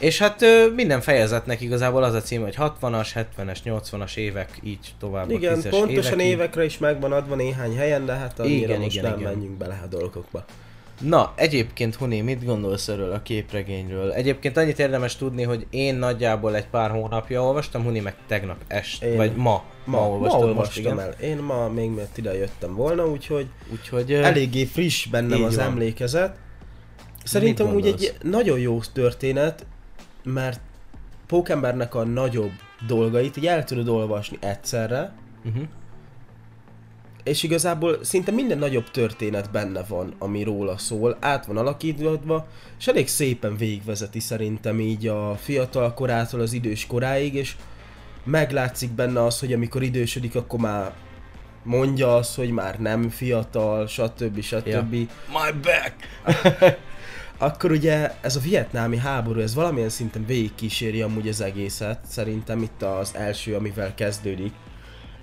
És 0.00 0.18
hát 0.18 0.42
ö, 0.42 0.70
minden 0.74 1.00
fejezetnek 1.00 1.60
igazából 1.60 2.02
az 2.02 2.14
a 2.14 2.20
cím, 2.20 2.42
hogy 2.42 2.54
60-as, 2.58 3.24
70-es, 3.38 3.58
80-as 3.64 4.16
évek, 4.16 4.58
így 4.62 4.94
tovább 4.98 5.30
Igen, 5.30 5.52
a 5.52 5.56
10-es 5.56 5.68
pontosan 5.70 6.20
évekre 6.20 6.64
is 6.64 6.78
megvan 6.78 7.12
adva 7.12 7.34
néhány 7.34 7.76
helyen, 7.76 8.06
de 8.06 8.12
hát 8.12 8.38
annyira 8.40 8.66
Igen, 8.66 8.80
most 8.80 8.96
igen, 8.96 9.10
nem 9.10 9.20
igen. 9.20 9.32
menjünk 9.32 9.56
bele 9.56 9.80
a 9.84 9.86
dolgokba. 9.86 10.44
Na, 11.00 11.32
egyébként 11.36 11.94
Huni, 11.94 12.20
mit 12.20 12.44
gondolsz 12.44 12.88
erről 12.88 13.12
a 13.12 13.22
képregényről? 13.22 14.12
Egyébként 14.12 14.56
annyit 14.56 14.78
érdemes 14.78 15.16
tudni, 15.16 15.42
hogy 15.42 15.66
én 15.70 15.94
nagyjából 15.94 16.56
egy 16.56 16.66
pár 16.66 16.90
hónapja 16.90 17.42
olvastam, 17.42 17.82
Huni 17.82 18.00
meg 18.00 18.14
tegnap 18.26 18.56
est, 18.66 19.02
Én- 19.02 19.16
vagy 19.16 19.34
ma, 19.36 19.62
ma, 19.84 19.98
Ma, 20.00 20.08
olvastad 20.08 20.40
ma 20.40 20.46
most, 20.46 20.56
olvastam 20.56 20.82
igen. 20.82 21.00
el. 21.00 21.10
Én 21.30 21.36
ma 21.42 21.68
még 21.68 21.90
miatt 21.90 22.18
ide 22.18 22.34
jöttem 22.34 22.74
volna, 22.74 23.06
úgyhogy 23.08 23.46
Úgyhogy 23.72 24.12
eléggé 24.12 24.64
friss 24.64 25.06
bennem 25.06 25.42
az 25.42 25.56
van. 25.56 25.64
emlékezet. 25.64 26.36
Szerintem 27.24 27.74
úgy 27.74 27.86
egy 27.86 28.14
nagyon 28.22 28.58
jó 28.58 28.80
történet, 28.92 29.66
mert 30.24 30.60
Pókembernek 31.26 31.94
a 31.94 32.04
nagyobb 32.04 32.52
dolgait 32.86 33.36
így 33.36 33.46
el 33.46 33.64
tudod 33.64 33.88
olvasni 33.88 34.36
egyszerre, 34.40 35.12
uh-huh. 35.44 35.62
És 37.26 37.42
igazából 37.42 37.98
szinte 38.04 38.30
minden 38.30 38.58
nagyobb 38.58 38.90
történet 38.90 39.50
benne 39.50 39.82
van, 39.88 40.14
ami 40.18 40.42
róla 40.42 40.78
szól, 40.78 41.16
át 41.20 41.46
van 41.46 41.56
alakítva, 41.56 42.46
és 42.78 42.86
elég 42.86 43.08
szépen 43.08 43.56
végvezeti 43.56 44.20
szerintem 44.20 44.80
így 44.80 45.06
a 45.06 45.36
fiatal 45.36 45.94
korától 45.94 46.40
az 46.40 46.52
idős 46.52 46.86
koráig, 46.86 47.34
és 47.34 47.56
meglátszik 48.24 48.90
benne 48.90 49.24
az, 49.24 49.40
hogy 49.40 49.52
amikor 49.52 49.82
idősödik, 49.82 50.34
akkor 50.34 50.58
már 50.58 50.92
mondja 51.62 52.16
azt, 52.16 52.34
hogy 52.34 52.50
már 52.50 52.78
nem 52.80 53.08
fiatal, 53.08 53.86
stb. 53.86 54.40
stb. 54.40 54.94
Ja. 54.94 55.06
My 55.28 55.58
back! 55.62 55.94
Akkor 57.38 57.70
ugye 57.70 58.14
ez 58.20 58.36
a 58.36 58.40
vietnámi 58.40 58.96
háború, 58.96 59.40
ez 59.40 59.54
valamilyen 59.54 59.88
szinten 59.88 60.26
végigkíséri 60.26 61.02
amúgy 61.02 61.28
az 61.28 61.40
egészet. 61.40 61.98
Szerintem 62.08 62.62
itt 62.62 62.82
az 62.82 63.14
első, 63.14 63.54
amivel 63.54 63.94
kezdődik. 63.94 64.52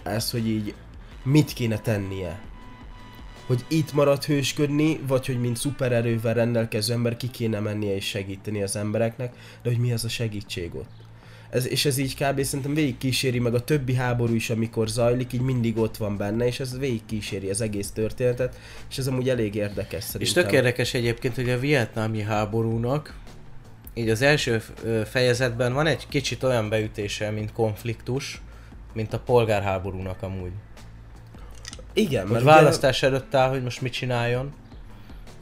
Ez, 0.03 0.31
hogy 0.31 0.47
így 0.47 0.73
mit 1.23 1.53
kéne 1.53 1.79
tennie. 1.79 2.39
Hogy 3.45 3.65
itt 3.67 3.93
marad 3.93 4.23
hősködni, 4.23 4.99
vagy 5.07 5.25
hogy 5.25 5.39
mint 5.39 5.57
szupererővel 5.57 6.33
rendelkező 6.33 6.93
ember 6.93 7.17
ki 7.17 7.29
kéne 7.29 7.59
mennie 7.59 7.95
és 7.95 8.05
segíteni 8.05 8.63
az 8.63 8.75
embereknek, 8.75 9.33
de 9.63 9.69
hogy 9.69 9.79
mi 9.79 9.93
az 9.93 10.03
a 10.03 10.09
segítség 10.09 10.75
ott. 10.75 10.91
Ez, 11.49 11.67
és 11.67 11.85
ez 11.85 11.97
így 11.97 12.15
kb. 12.15 12.41
szerintem 12.41 12.73
végigkíséri 12.73 13.39
meg 13.39 13.53
a 13.53 13.63
többi 13.63 13.93
háború 13.93 14.33
is, 14.33 14.49
amikor 14.49 14.87
zajlik, 14.87 15.33
így 15.33 15.41
mindig 15.41 15.77
ott 15.77 15.97
van 15.97 16.17
benne, 16.17 16.45
és 16.45 16.59
ez 16.59 16.77
végigkíséri 16.77 17.49
az 17.49 17.61
egész 17.61 17.91
történetet, 17.91 18.59
és 18.89 18.97
ez 18.97 19.07
amúgy 19.07 19.29
elég 19.29 19.55
érdekes 19.55 20.03
És 20.03 20.09
szerintem. 20.09 20.43
tök 20.43 20.51
érdekes 20.51 20.93
egyébként, 20.93 21.35
hogy 21.35 21.49
a 21.49 21.59
vietnámi 21.59 22.21
háborúnak 22.21 23.15
így 23.93 24.09
az 24.09 24.21
első 24.21 24.61
fejezetben 25.05 25.73
van 25.73 25.87
egy 25.87 26.07
kicsit 26.07 26.43
olyan 26.43 26.69
beütése, 26.69 27.29
mint 27.29 27.51
konfliktus, 27.51 28.41
mint 28.93 29.13
a 29.13 29.19
polgárháborúnak 29.19 30.21
amúgy. 30.21 30.51
Igen, 31.93 32.27
mert 32.27 32.43
választás 32.43 33.03
előtt 33.03 33.35
áll, 33.35 33.49
hogy 33.49 33.63
most 33.63 33.81
mit 33.81 33.93
csináljon. 33.93 34.53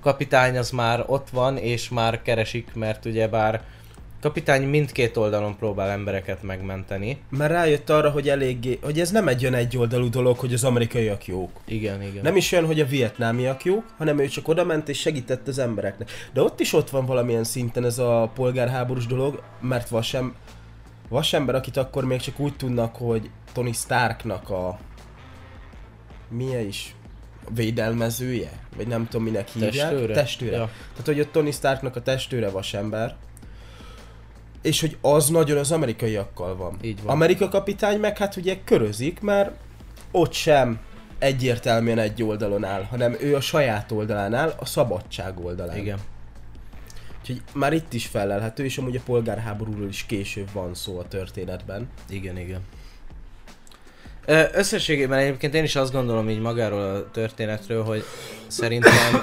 Kapitány 0.01 0.57
az 0.57 0.69
már 0.69 1.03
ott 1.07 1.29
van, 1.29 1.57
és 1.57 1.89
már 1.89 2.21
keresik, 2.21 2.73
mert 2.73 3.05
ugye 3.05 3.27
bár 3.27 3.61
kapitány 4.21 4.63
mindkét 4.63 5.17
oldalon 5.17 5.57
próbál 5.57 5.89
embereket 5.89 6.43
megmenteni. 6.43 7.05
Ugye, 7.09 7.37
mert 7.37 7.51
rájött 7.51 7.89
arra, 7.89 8.09
hogy 8.09 8.29
eléggé, 8.29 8.79
hogy 8.81 8.99
ez 8.99 9.11
nem 9.11 9.27
egy 9.27 9.41
olyan 9.41 9.53
egyoldalú 9.53 10.09
dolog, 10.09 10.37
hogy 10.37 10.53
az 10.53 10.63
amerikaiak 10.63 11.25
jók. 11.25 11.49
Igen, 11.65 12.01
igen. 12.01 12.23
Nem 12.23 12.35
is 12.35 12.51
olyan, 12.51 12.65
hogy 12.65 12.79
a 12.79 12.85
vietnámiak 12.85 13.63
jók, 13.63 13.83
hanem 13.97 14.19
ő 14.19 14.27
csak 14.27 14.47
oda 14.47 14.63
ment 14.63 14.89
és 14.89 14.99
segített 14.99 15.47
az 15.47 15.59
embereknek. 15.59 16.09
De 16.33 16.41
ott 16.41 16.59
is 16.59 16.73
ott 16.73 16.89
van 16.89 17.05
valamilyen 17.05 17.43
szinten 17.43 17.85
ez 17.85 17.97
a 17.97 18.31
polgárháborús 18.35 19.05
dolog, 19.05 19.41
mert 19.61 19.89
vasem, 19.89 20.35
vasember, 21.09 21.55
akit 21.55 21.77
akkor 21.77 22.05
még 22.05 22.19
csak 22.19 22.39
úgy 22.39 22.55
tudnak, 22.55 22.95
hogy 22.95 23.29
Tony 23.53 23.73
Starknak 23.73 24.49
a... 24.49 24.79
Milyen 26.31 26.67
is? 26.67 26.95
A 27.45 27.49
védelmezője? 27.53 28.51
Vagy 28.75 28.87
nem 28.87 29.07
tudom 29.07 29.25
minek 29.25 29.47
hívják. 29.47 29.71
Testőre? 29.71 30.13
Testőre. 30.13 30.55
Ja. 30.55 30.69
Tehát, 30.91 31.05
hogy 31.05 31.19
ott 31.19 31.31
Tony 31.31 31.51
Starknak 31.51 31.95
a 31.95 32.01
testőre 32.01 32.49
vasember. 32.49 33.15
És 34.61 34.81
hogy 34.81 34.97
az 35.01 35.29
nagyon 35.29 35.57
az 35.57 35.71
amerikaiakkal 35.71 36.55
van. 36.55 36.77
Így 36.81 37.03
van. 37.03 37.13
Amerika 37.13 37.49
kapitány 37.49 37.99
meg 37.99 38.17
hát 38.17 38.35
ugye 38.35 38.57
körözik, 38.63 39.19
mert 39.19 39.51
ott 40.11 40.33
sem 40.33 40.79
egyértelműen 41.19 41.97
egy 41.97 42.23
oldalon 42.23 42.63
áll, 42.63 42.83
hanem 42.83 43.15
ő 43.19 43.35
a 43.35 43.41
saját 43.41 43.91
oldalán 43.91 44.33
áll, 44.33 44.53
a 44.59 44.65
szabadság 44.65 45.39
oldalán. 45.39 45.77
Igen. 45.77 45.99
Úgyhogy 47.19 47.41
már 47.53 47.73
itt 47.73 47.93
is 47.93 48.05
felelhető, 48.05 48.63
és 48.63 48.77
amúgy 48.77 48.95
a 48.95 49.01
polgárháborúról 49.05 49.87
is 49.87 50.05
később 50.05 50.51
van 50.53 50.73
szó 50.73 50.99
a 50.99 51.07
történetben. 51.07 51.89
Igen, 52.09 52.37
igen. 52.37 52.61
Összességében 54.53 55.19
egyébként 55.19 55.53
én 55.53 55.63
is 55.63 55.75
azt 55.75 55.91
gondolom 55.91 56.29
így 56.29 56.39
magáról 56.39 56.81
a 56.81 57.11
történetről, 57.11 57.83
hogy 57.83 58.03
szerintem 58.47 59.21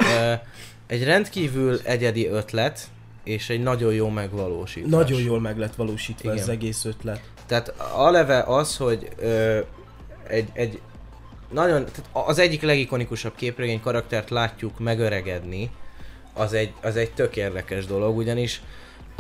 egy 0.87 1.05
rendkívül 1.05 1.81
egyedi 1.83 2.27
ötlet, 2.29 2.89
és 3.25 3.51
egy 3.51 3.63
nagyon 3.63 3.93
jó 3.93 4.09
megvalósítás. 4.09 4.91
Nagyon 4.91 5.21
jól 5.21 5.41
meg 5.41 5.59
lett 5.59 5.75
valósítva 5.75 6.33
Igen. 6.33 6.43
az 6.43 6.49
egész 6.49 6.85
ötlet. 6.85 7.21
Tehát 7.47 7.75
aleve 7.93 8.43
az, 8.43 8.77
hogy 8.77 9.09
ö, 9.19 9.59
egy, 10.29 10.49
egy 10.53 10.81
nagyon, 11.51 11.85
tehát 11.85 12.29
az 12.29 12.39
egyik 12.39 12.63
legikonikusabb 12.63 13.35
képregény 13.35 13.81
karaktert 13.81 14.31
látjuk 14.31 14.79
megöregedni, 14.79 15.71
az 16.33 16.53
egy, 16.53 16.73
az 16.83 16.97
egy 16.97 17.11
tök 17.11 17.37
érdekes 17.37 17.87
dolog, 17.87 18.17
ugyanis 18.17 18.63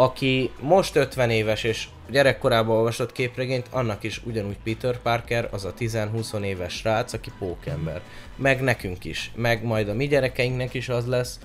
aki 0.01 0.51
most 0.61 0.96
50 0.96 1.30
éves 1.30 1.64
és 1.64 1.88
gyerekkorában 2.11 2.76
olvasott 2.76 3.12
képregényt, 3.12 3.66
annak 3.70 4.03
is 4.03 4.20
ugyanúgy 4.24 4.59
Peter 4.64 4.99
Parker, 4.99 5.49
az 5.53 5.64
a 5.64 5.74
10-20 5.78 6.42
éves 6.42 6.72
srác, 6.72 7.12
aki 7.12 7.30
pókember. 7.38 8.01
Meg 8.36 8.61
nekünk 8.61 9.05
is, 9.05 9.30
meg 9.34 9.64
majd 9.64 9.88
a 9.88 9.94
mi 9.94 10.07
gyerekeinknek 10.07 10.74
is 10.74 10.88
az 10.88 11.07
lesz. 11.07 11.38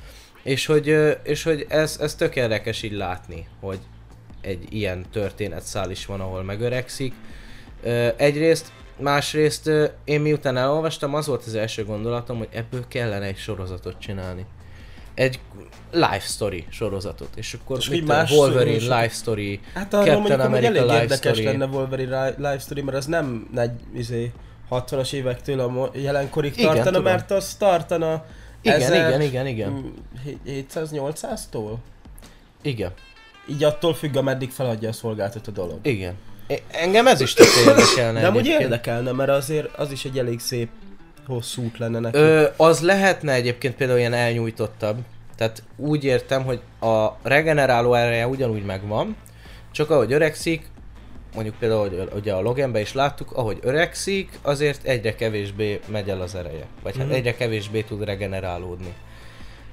És 0.44 0.66
hogy, 0.66 0.98
és 1.24 1.44
hogy 1.44 1.66
ez, 1.70 1.98
ez 2.02 2.16
tök 2.16 2.36
érdekes 2.36 2.84
így 2.84 2.92
látni, 2.92 3.48
hogy 3.60 3.80
egy 4.42 4.68
ilyen 4.70 5.06
történetszál 5.12 5.92
is 5.92 6.06
van, 6.06 6.22
ahol 6.22 6.44
megöregszik. 6.44 7.14
Egyrészt, 8.18 8.72
másrészt 8.98 9.70
én 10.04 10.22
miután 10.22 10.58
elolvastam, 10.58 11.14
az 11.14 11.28
volt 11.28 11.46
az 11.46 11.56
első 11.56 11.86
gondolatom, 11.86 12.38
hogy 12.38 12.50
ebből 12.52 12.88
kellene 12.88 13.26
egy 13.26 13.38
sorozatot 13.38 14.00
csinálni. 14.00 14.46
Egy 15.16 15.40
life 15.92 16.20
story 16.20 16.66
sorozatot, 16.70 17.30
és 17.36 17.54
akkor 17.54 17.78
És 17.78 17.90
mit 17.90 18.08
más 18.08 18.32
Wolverine 18.32 18.80
szó- 18.80 18.86
life 19.02 19.14
story, 19.14 19.60
Hát 19.74 19.94
arról 19.94 20.16
Captain 20.16 20.40
America 20.40 20.68
elég 20.68 20.82
life 20.82 21.02
érdekes 21.02 21.38
story. 21.38 21.44
lenne 21.44 21.66
Wolverine 21.66 22.30
ri- 22.30 22.36
live 22.38 22.58
story, 22.60 22.82
mert 22.82 22.98
az 22.98 23.06
nem 23.06 23.48
egy 23.56 23.72
izé, 23.96 24.32
60-as 24.70 25.14
évektől 25.14 25.60
a 25.60 25.90
jelenkorig 25.94 26.52
Igen, 26.54 26.66
tartana, 26.66 26.86
tudom. 26.86 27.04
mert 27.04 27.32
az 27.32 27.56
tartana 27.56 28.26
Igen, 28.62 28.82
ezer- 28.82 29.08
igen, 29.08 29.22
igen, 29.22 29.48
igen. 29.48 29.70
mm, 29.72 29.88
700-800-tól? 30.48 31.76
Igen, 32.62 32.92
Így 33.50 33.64
attól 33.64 33.94
függ, 33.94 34.16
ameddig 34.16 34.52
feladja 34.52 34.90
a 34.90 34.94
szolgáltató 34.94 35.52
dolog. 35.52 35.80
igen. 35.82 36.14
E- 36.48 36.60
Engem 36.72 37.08
ez 37.08 37.22
is 37.22 37.34
tök 37.34 37.48
érdekelne 37.68 38.20
De 38.22 38.28
egyébként. 38.28 38.62
érdekelne, 38.62 39.12
mert 39.12 39.30
azért 39.30 39.76
az 39.78 39.92
is 39.92 40.06
egy 40.06 40.18
elég 40.20 40.40
szép 40.40 40.70
hosszú 41.28 41.64
út 41.64 41.78
lenne 41.78 42.00
neki. 42.00 42.18
Ö, 42.18 42.46
az 42.58 42.80
lehetne 42.82 43.34
egyébként 43.34 43.76
például 43.76 44.00
ilyen 44.00 44.14
elnyújtottabb. 44.14 44.98
Tehát 45.36 45.64
úgy 45.76 46.04
értem, 46.04 46.44
hogy 46.44 46.60
a 46.82 47.08
regeneráló 47.24 47.94
ereje 47.94 48.28
ugyanúgy 48.28 48.66
megvan, 48.66 49.16
csak 49.72 49.90
ahogy 49.90 50.12
öregszik, 50.14 50.72
mondjuk 51.34 51.56
például, 51.56 51.80
hogy 51.90 52.10
ugye 52.16 52.34
a 52.34 52.42
Loganben 52.42 52.82
is 52.82 52.94
láttuk, 52.94 53.32
ahogy 53.32 53.58
öregszik, 53.62 54.40
azért 54.42 54.86
egyre 54.86 55.16
kevésbé 55.16 55.80
megy 55.88 56.10
el 56.10 56.22
az 56.22 56.36
ereje. 56.36 56.66
Vagy 56.84 56.98
hát 56.98 57.06
Mhm. 57.06 57.16
egyre 57.16 57.36
kevésbé 57.36 57.82
tud 57.82 58.04
regenerálódni. 58.04 58.94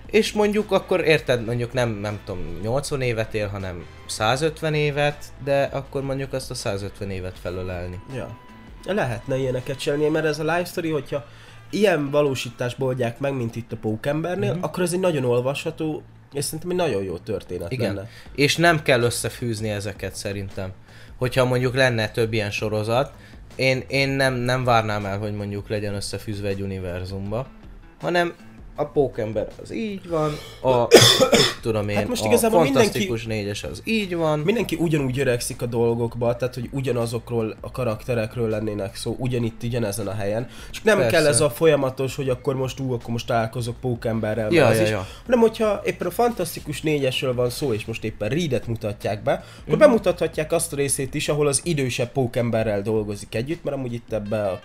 És 0.06 0.32
mondjuk 0.32 0.72
akkor 0.72 1.00
érted, 1.00 1.44
mondjuk 1.44 1.72
nem, 1.72 1.88
nem 1.90 2.18
tudom, 2.24 2.58
80 2.62 3.00
évet 3.00 3.34
él, 3.34 3.48
hanem 3.48 3.84
150 4.06 4.74
évet, 4.74 5.24
de 5.44 5.62
akkor 5.72 6.02
mondjuk 6.02 6.32
azt 6.32 6.50
a 6.50 6.54
150 6.54 7.10
évet 7.10 7.38
felölelni. 7.42 8.00
Ja. 8.14 8.38
Lehetne 8.84 9.36
ilyeneket 9.36 9.78
csinálni, 9.78 10.08
mert 10.08 10.24
ez 10.24 10.38
a 10.38 10.42
live 10.42 10.64
story, 10.64 10.90
hogyha 10.90 11.24
ilyen 11.70 12.10
valósításból 12.10 12.88
oldják 12.88 13.18
meg, 13.18 13.34
mint 13.36 13.56
itt 13.56 13.72
a 13.72 13.76
Pókembernél, 13.76 14.52
Mhm. 14.54 14.62
akkor 14.62 14.82
ez 14.82 14.92
egy 14.92 15.00
nagyon 15.00 15.24
olvasható, 15.24 16.02
és 16.32 16.44
szerintem 16.44 16.70
egy 16.70 16.76
nagyon 16.76 17.02
jó 17.02 17.16
történet 17.18 17.72
Igen. 17.72 17.94
lenne. 17.94 18.08
És 18.34 18.56
nem 18.56 18.82
kell 18.82 19.02
összefűzni 19.02 19.68
ezeket 19.68 20.14
szerintem. 20.14 20.72
Hogyha 21.16 21.44
mondjuk 21.44 21.74
lenne 21.74 22.08
több 22.08 22.32
ilyen 22.32 22.50
sorozat, 22.50 23.12
én, 23.54 23.82
én 23.88 24.08
nem, 24.08 24.34
nem 24.34 24.64
várnám 24.64 25.04
el, 25.04 25.18
hogy 25.18 25.32
mondjuk 25.34 25.68
legyen 25.68 25.94
összefűzve 25.94 26.48
egy 26.48 26.60
univerzumba, 26.60 27.46
hanem 28.00 28.34
a 28.80 28.84
Pókember 28.84 29.48
az 29.62 29.72
így 29.72 30.08
van, 30.08 30.32
a 30.62 30.88
tudom 31.62 31.88
én, 31.88 31.96
Hát 31.96 32.08
most 32.08 32.22
a 32.24 32.26
igazából 32.26 32.64
Fantasztikus 32.64 33.24
négyes 33.26 33.64
az 33.64 33.82
így 33.84 34.14
van. 34.16 34.38
Mindenki 34.38 34.76
ugyanúgy 34.80 35.18
öregszik 35.20 35.62
a 35.62 35.66
dolgokba, 35.66 36.36
tehát 36.36 36.54
hogy 36.54 36.68
ugyanazokról 36.72 37.56
a 37.60 37.70
karakterekről 37.70 38.48
lennének 38.48 38.96
szó, 38.96 39.14
ugyanitt, 39.18 39.62
ugyanezen 39.62 40.06
a 40.06 40.14
helyen. 40.14 40.48
Csak 40.70 40.84
nem 40.84 40.96
Persze. 40.98 41.16
kell 41.16 41.26
ez 41.26 41.40
a 41.40 41.50
folyamatos, 41.50 42.16
hogy 42.16 42.28
akkor 42.28 42.54
most 42.54 42.80
ú, 42.80 42.92
akkor 42.92 43.10
most 43.10 43.26
találkozok 43.26 43.76
Pókemberrel, 43.80 44.52
Ja, 44.52 44.72
ja, 44.72 44.82
is, 44.82 44.88
ja. 44.90 45.06
hanem 45.24 45.40
hogyha 45.40 45.80
éppen 45.84 46.06
a 46.06 46.10
Fantasztikus 46.10 46.82
négyesről 46.82 47.34
van 47.34 47.50
szó, 47.50 47.72
és 47.72 47.84
most 47.84 48.04
éppen 48.04 48.28
Reedet 48.28 48.66
mutatják 48.66 49.22
be, 49.22 49.32
akkor 49.32 49.44
Mhm. 49.66 49.78
bemutathatják 49.78 50.52
azt 50.52 50.72
a 50.72 50.76
részét 50.76 51.14
is, 51.14 51.28
ahol 51.28 51.46
az 51.46 51.60
idősebb 51.64 52.12
Pókemberrel 52.12 52.82
dolgozik 52.82 53.34
együtt, 53.34 53.64
mert 53.64 53.76
amúgy 53.76 53.92
itt 53.92 54.12
ebbe 54.12 54.42
a 54.48 54.60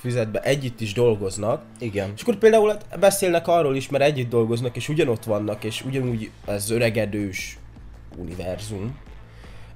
füzetbe 0.00 0.40
együtt 0.40 0.80
is 0.80 0.92
dolgoznak. 0.92 1.62
Igen. 1.78 2.12
És 2.16 2.22
akkor 2.22 2.36
például 2.36 2.68
hát 2.68 2.98
beszélnek 2.98 3.48
arról 3.48 3.76
is, 3.76 3.88
mert 3.88 4.04
együtt 4.04 4.28
dolgoznak, 4.28 4.76
és 4.76 4.88
ugyanott 4.88 5.24
vannak, 5.24 5.64
és 5.64 5.84
ugyanúgy 5.84 6.30
ez 6.46 6.70
öregedős 6.70 7.58
univerzum. 8.16 8.98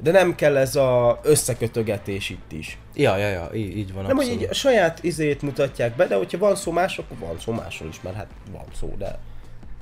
De 0.00 0.10
nem 0.10 0.34
kell 0.34 0.56
ez 0.56 0.76
a 0.76 1.20
összekötögetés 1.22 2.30
itt 2.30 2.52
is. 2.52 2.78
Ja, 2.94 3.16
ja, 3.16 3.28
ja, 3.28 3.50
így, 3.54 3.76
így 3.76 3.92
van 3.92 4.04
Nem, 4.04 4.16
hogy 4.16 4.24
abszolút. 4.24 4.42
így 4.42 4.48
a 4.50 4.54
saját 4.54 5.04
izét 5.04 5.42
mutatják 5.42 5.96
be, 5.96 6.06
de 6.06 6.16
hogyha 6.16 6.38
van 6.38 6.56
szó 6.56 6.72
más, 6.72 6.98
akkor 6.98 7.18
van 7.18 7.38
szó 7.38 7.52
másról 7.52 7.88
is, 7.88 8.00
mert 8.02 8.16
hát 8.16 8.30
van 8.52 8.64
szó, 8.78 8.94
de 8.98 9.18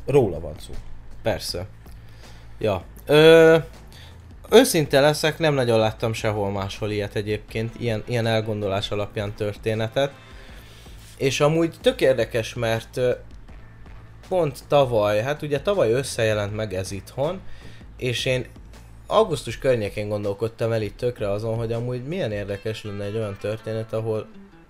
róla 0.06 0.40
van 0.40 0.54
szó. 0.66 0.72
Persze. 1.22 1.66
Ja. 2.58 2.82
Ö, 3.06 3.56
őszinte 4.50 5.00
leszek, 5.00 5.38
nem 5.38 5.54
nagyon 5.54 5.78
láttam 5.78 6.12
sehol 6.12 6.50
máshol 6.50 6.90
ilyet 6.90 7.14
egyébként, 7.14 7.74
ilyen, 7.78 8.02
ilyen 8.06 8.26
elgondolás 8.26 8.90
alapján 8.90 9.34
történetet. 9.34 10.12
És 11.20 11.40
amúgy 11.40 11.74
tök 11.80 12.00
érdekes, 12.00 12.54
mert 12.54 13.00
pont 14.28 14.58
tavaly, 14.68 15.22
hát 15.22 15.42
ugye 15.42 15.60
tavaly 15.60 15.92
összejelent 15.92 16.56
meg 16.56 16.74
ez 16.74 16.90
itthon, 16.90 17.40
és 17.96 18.24
én 18.24 18.46
augusztus 19.06 19.58
környékén 19.58 20.08
gondolkodtam 20.08 20.72
el 20.72 20.82
itt 20.82 20.96
tökre 20.96 21.30
azon, 21.30 21.56
hogy 21.56 21.72
amúgy 21.72 22.04
milyen 22.04 22.32
érdekes 22.32 22.84
lenne 22.84 23.04
egy 23.04 23.16
olyan 23.16 23.36
történet, 23.40 23.92
ahol 23.92 24.28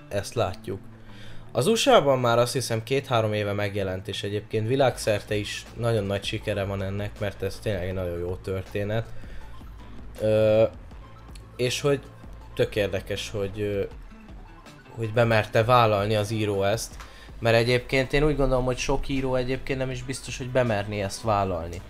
ezt 0.08 0.34
látjuk. 0.34 0.80
Az 1.52 1.66
USA-ban 1.66 2.18
már 2.18 2.38
azt 2.38 2.52
hiszem 2.52 2.82
két-három 2.82 3.32
éve 3.32 3.52
megjelent, 3.52 4.08
és 4.08 4.22
egyébként 4.22 4.68
világszerte 4.68 5.34
is 5.34 5.64
nagyon 5.76 6.04
nagy 6.04 6.24
sikere 6.24 6.64
van 6.64 6.82
ennek, 6.82 7.18
mert 7.18 7.42
ez 7.42 7.58
tényleg 7.62 7.88
egy 7.88 7.94
nagyon 7.94 8.18
jó 8.18 8.34
történet. 8.34 9.06
Ö, 10.20 10.64
és 11.56 11.80
hogy 11.80 12.00
tök 12.54 12.76
érdekes, 12.76 13.30
hogy, 13.30 13.88
hogy 14.96 15.12
bemerte 15.12 15.64
vállalni 15.64 16.14
az 16.14 16.30
író 16.30 16.62
ezt, 16.64 16.94
mert 17.40 17.56
egyébként 17.56 18.12
én 18.12 18.24
úgy 18.24 18.36
gondolom, 18.36 18.64
hogy 18.64 18.78
sok 18.78 19.08
író 19.08 19.34
egyébként 19.34 19.78
nem 19.78 19.90
is 19.90 20.02
biztos, 20.02 20.38
hogy 20.38 20.50
bemerné 20.50 21.02
ezt 21.02 21.22
vállalni. 21.22 21.80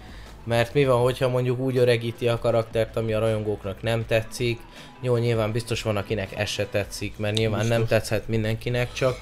Mert 0.45 0.75
mi 0.75 0.85
van, 0.85 1.03
hogyha 1.03 1.29
mondjuk 1.29 1.59
úgy 1.59 1.77
öregíti 1.77 2.29
a 2.29 2.39
karaktert, 2.39 2.97
ami 2.97 3.13
a 3.13 3.19
rajongóknak 3.19 3.83
nem 3.83 4.07
tetszik, 4.07 4.61
jó, 5.01 5.17
nyilván 5.17 5.53
biztos 5.53 5.83
van, 5.83 5.97
akinek 5.97 6.39
ez 6.39 6.49
se 6.49 6.67
tetszik, 6.67 7.19
mert 7.19 7.37
nyilván 7.37 7.67
nem 7.67 7.87
tetszhet 7.87 8.29
mindenkinek, 8.29 8.93
csak 8.93 9.17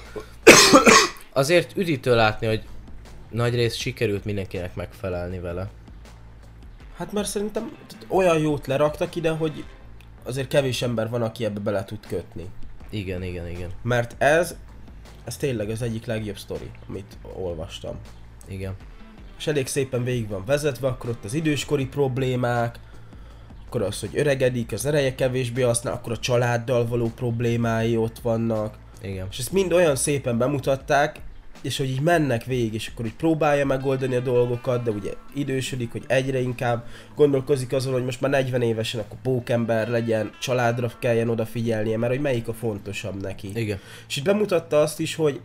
azért 1.33 1.77
üdítő 1.77 2.15
látni, 2.15 2.47
hogy 2.47 2.63
nagy 3.29 3.55
rész 3.55 3.75
sikerült 3.75 4.25
mindenkinek 4.25 4.75
megfelelni 4.75 5.39
vele. 5.39 5.69
Hát 6.97 7.11
mert 7.11 7.27
szerintem 7.27 7.77
olyan 8.07 8.37
jót 8.37 8.67
leraktak 8.67 9.15
ide, 9.15 9.29
hogy 9.29 9.63
azért 10.23 10.47
kevés 10.47 10.81
ember 10.81 11.09
van, 11.09 11.21
aki 11.21 11.45
ebbe 11.45 11.59
bele 11.59 11.83
tud 11.83 12.07
kötni. 12.07 12.45
Igen, 12.89 13.23
igen, 13.23 13.47
igen. 13.47 13.69
Mert 13.81 14.15
ez 14.21 14.55
ez 15.29 15.37
tényleg 15.37 15.69
az 15.69 15.81
egyik 15.81 16.05
legjobb 16.05 16.37
sztori, 16.37 16.69
amit 16.87 17.17
olvastam. 17.35 17.95
Igen. 18.47 18.75
És 19.37 19.47
elég 19.47 19.67
szépen 19.67 20.03
végig 20.03 20.27
van 20.27 20.45
vezetve, 20.45 20.87
akkor 20.87 21.09
ott 21.09 21.23
az 21.23 21.33
időskori 21.33 21.85
problémák, 21.85 22.79
akkor 23.65 23.81
az, 23.81 23.99
hogy 23.99 24.09
öregedik, 24.13 24.71
az 24.71 24.85
ereje 24.85 25.15
kevésbé 25.15 25.61
használ, 25.61 25.93
akkor 25.93 26.11
a 26.11 26.17
családdal 26.17 26.87
való 26.87 27.11
problémái 27.15 27.97
ott 27.97 28.19
vannak. 28.19 28.77
Igen. 29.01 29.27
És 29.31 29.37
ezt 29.37 29.51
mind 29.51 29.73
olyan 29.73 29.95
szépen 29.95 30.37
bemutatták, 30.37 31.21
és 31.61 31.77
hogy 31.77 31.89
így 31.89 32.01
mennek 32.01 32.43
végig, 32.43 32.73
és 32.73 32.87
akkor 32.87 33.05
így 33.05 33.15
próbálja 33.15 33.65
megoldani 33.65 34.15
a 34.15 34.19
dolgokat, 34.19 34.83
de 34.83 34.91
ugye 34.91 35.13
idősödik, 35.33 35.91
hogy 35.91 36.03
egyre 36.07 36.39
inkább 36.39 36.85
gondolkozik 37.15 37.73
azon, 37.73 37.93
hogy 37.93 38.03
most 38.03 38.21
már 38.21 38.31
40 38.31 38.61
évesen 38.61 38.99
akkor 38.99 39.17
pókember 39.21 39.89
legyen, 39.89 40.31
családra 40.39 40.91
kelljen 40.99 41.29
odafigyelnie, 41.29 41.97
mert 41.97 42.11
hogy 42.11 42.21
melyik 42.21 42.47
a 42.47 42.53
fontosabb 42.53 43.21
neki. 43.21 43.51
Igen. 43.53 43.79
És 44.07 44.17
itt 44.17 44.23
bemutatta 44.23 44.81
azt 44.81 44.99
is, 44.99 45.15
hogy 45.15 45.41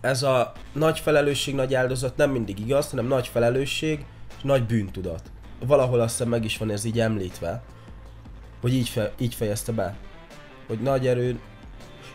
ez 0.00 0.22
a 0.22 0.52
nagy 0.72 0.98
felelősség, 0.98 1.54
nagy 1.54 1.74
áldozat 1.74 2.16
nem 2.16 2.30
mindig 2.30 2.60
igaz, 2.60 2.90
hanem 2.90 3.06
nagy 3.06 3.28
felelősség 3.28 4.04
és 4.36 4.42
nagy 4.42 4.64
bűntudat. 4.64 5.22
Valahol 5.66 6.00
azt 6.00 6.16
hiszem 6.16 6.28
meg 6.28 6.44
is 6.44 6.58
van 6.58 6.70
ez 6.70 6.84
így 6.84 7.00
említve, 7.00 7.62
hogy 8.60 8.74
így, 8.74 8.88
fe, 8.88 9.12
így 9.18 9.34
fejezte 9.34 9.72
be. 9.72 9.96
Hogy 10.66 10.80
nagy 10.80 11.06
erő, 11.06 11.38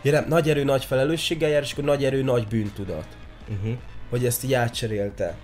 ja 0.02 0.12
nem, 0.12 0.26
nagy 0.28 0.50
erő 0.50 0.64
nagy 0.64 0.86
felelősséggel 0.86 1.50
jár, 1.50 1.62
és 1.62 1.72
akkor 1.72 1.84
nagy 1.84 2.06
erő 2.06 2.24
nagy 2.24 2.47
bűntudat. 2.47 3.08
Uh-huh. 3.50 3.78
Hogy 4.10 4.26
ezt 4.26 4.43
így 4.43 4.54
átcserélte. 4.54 5.36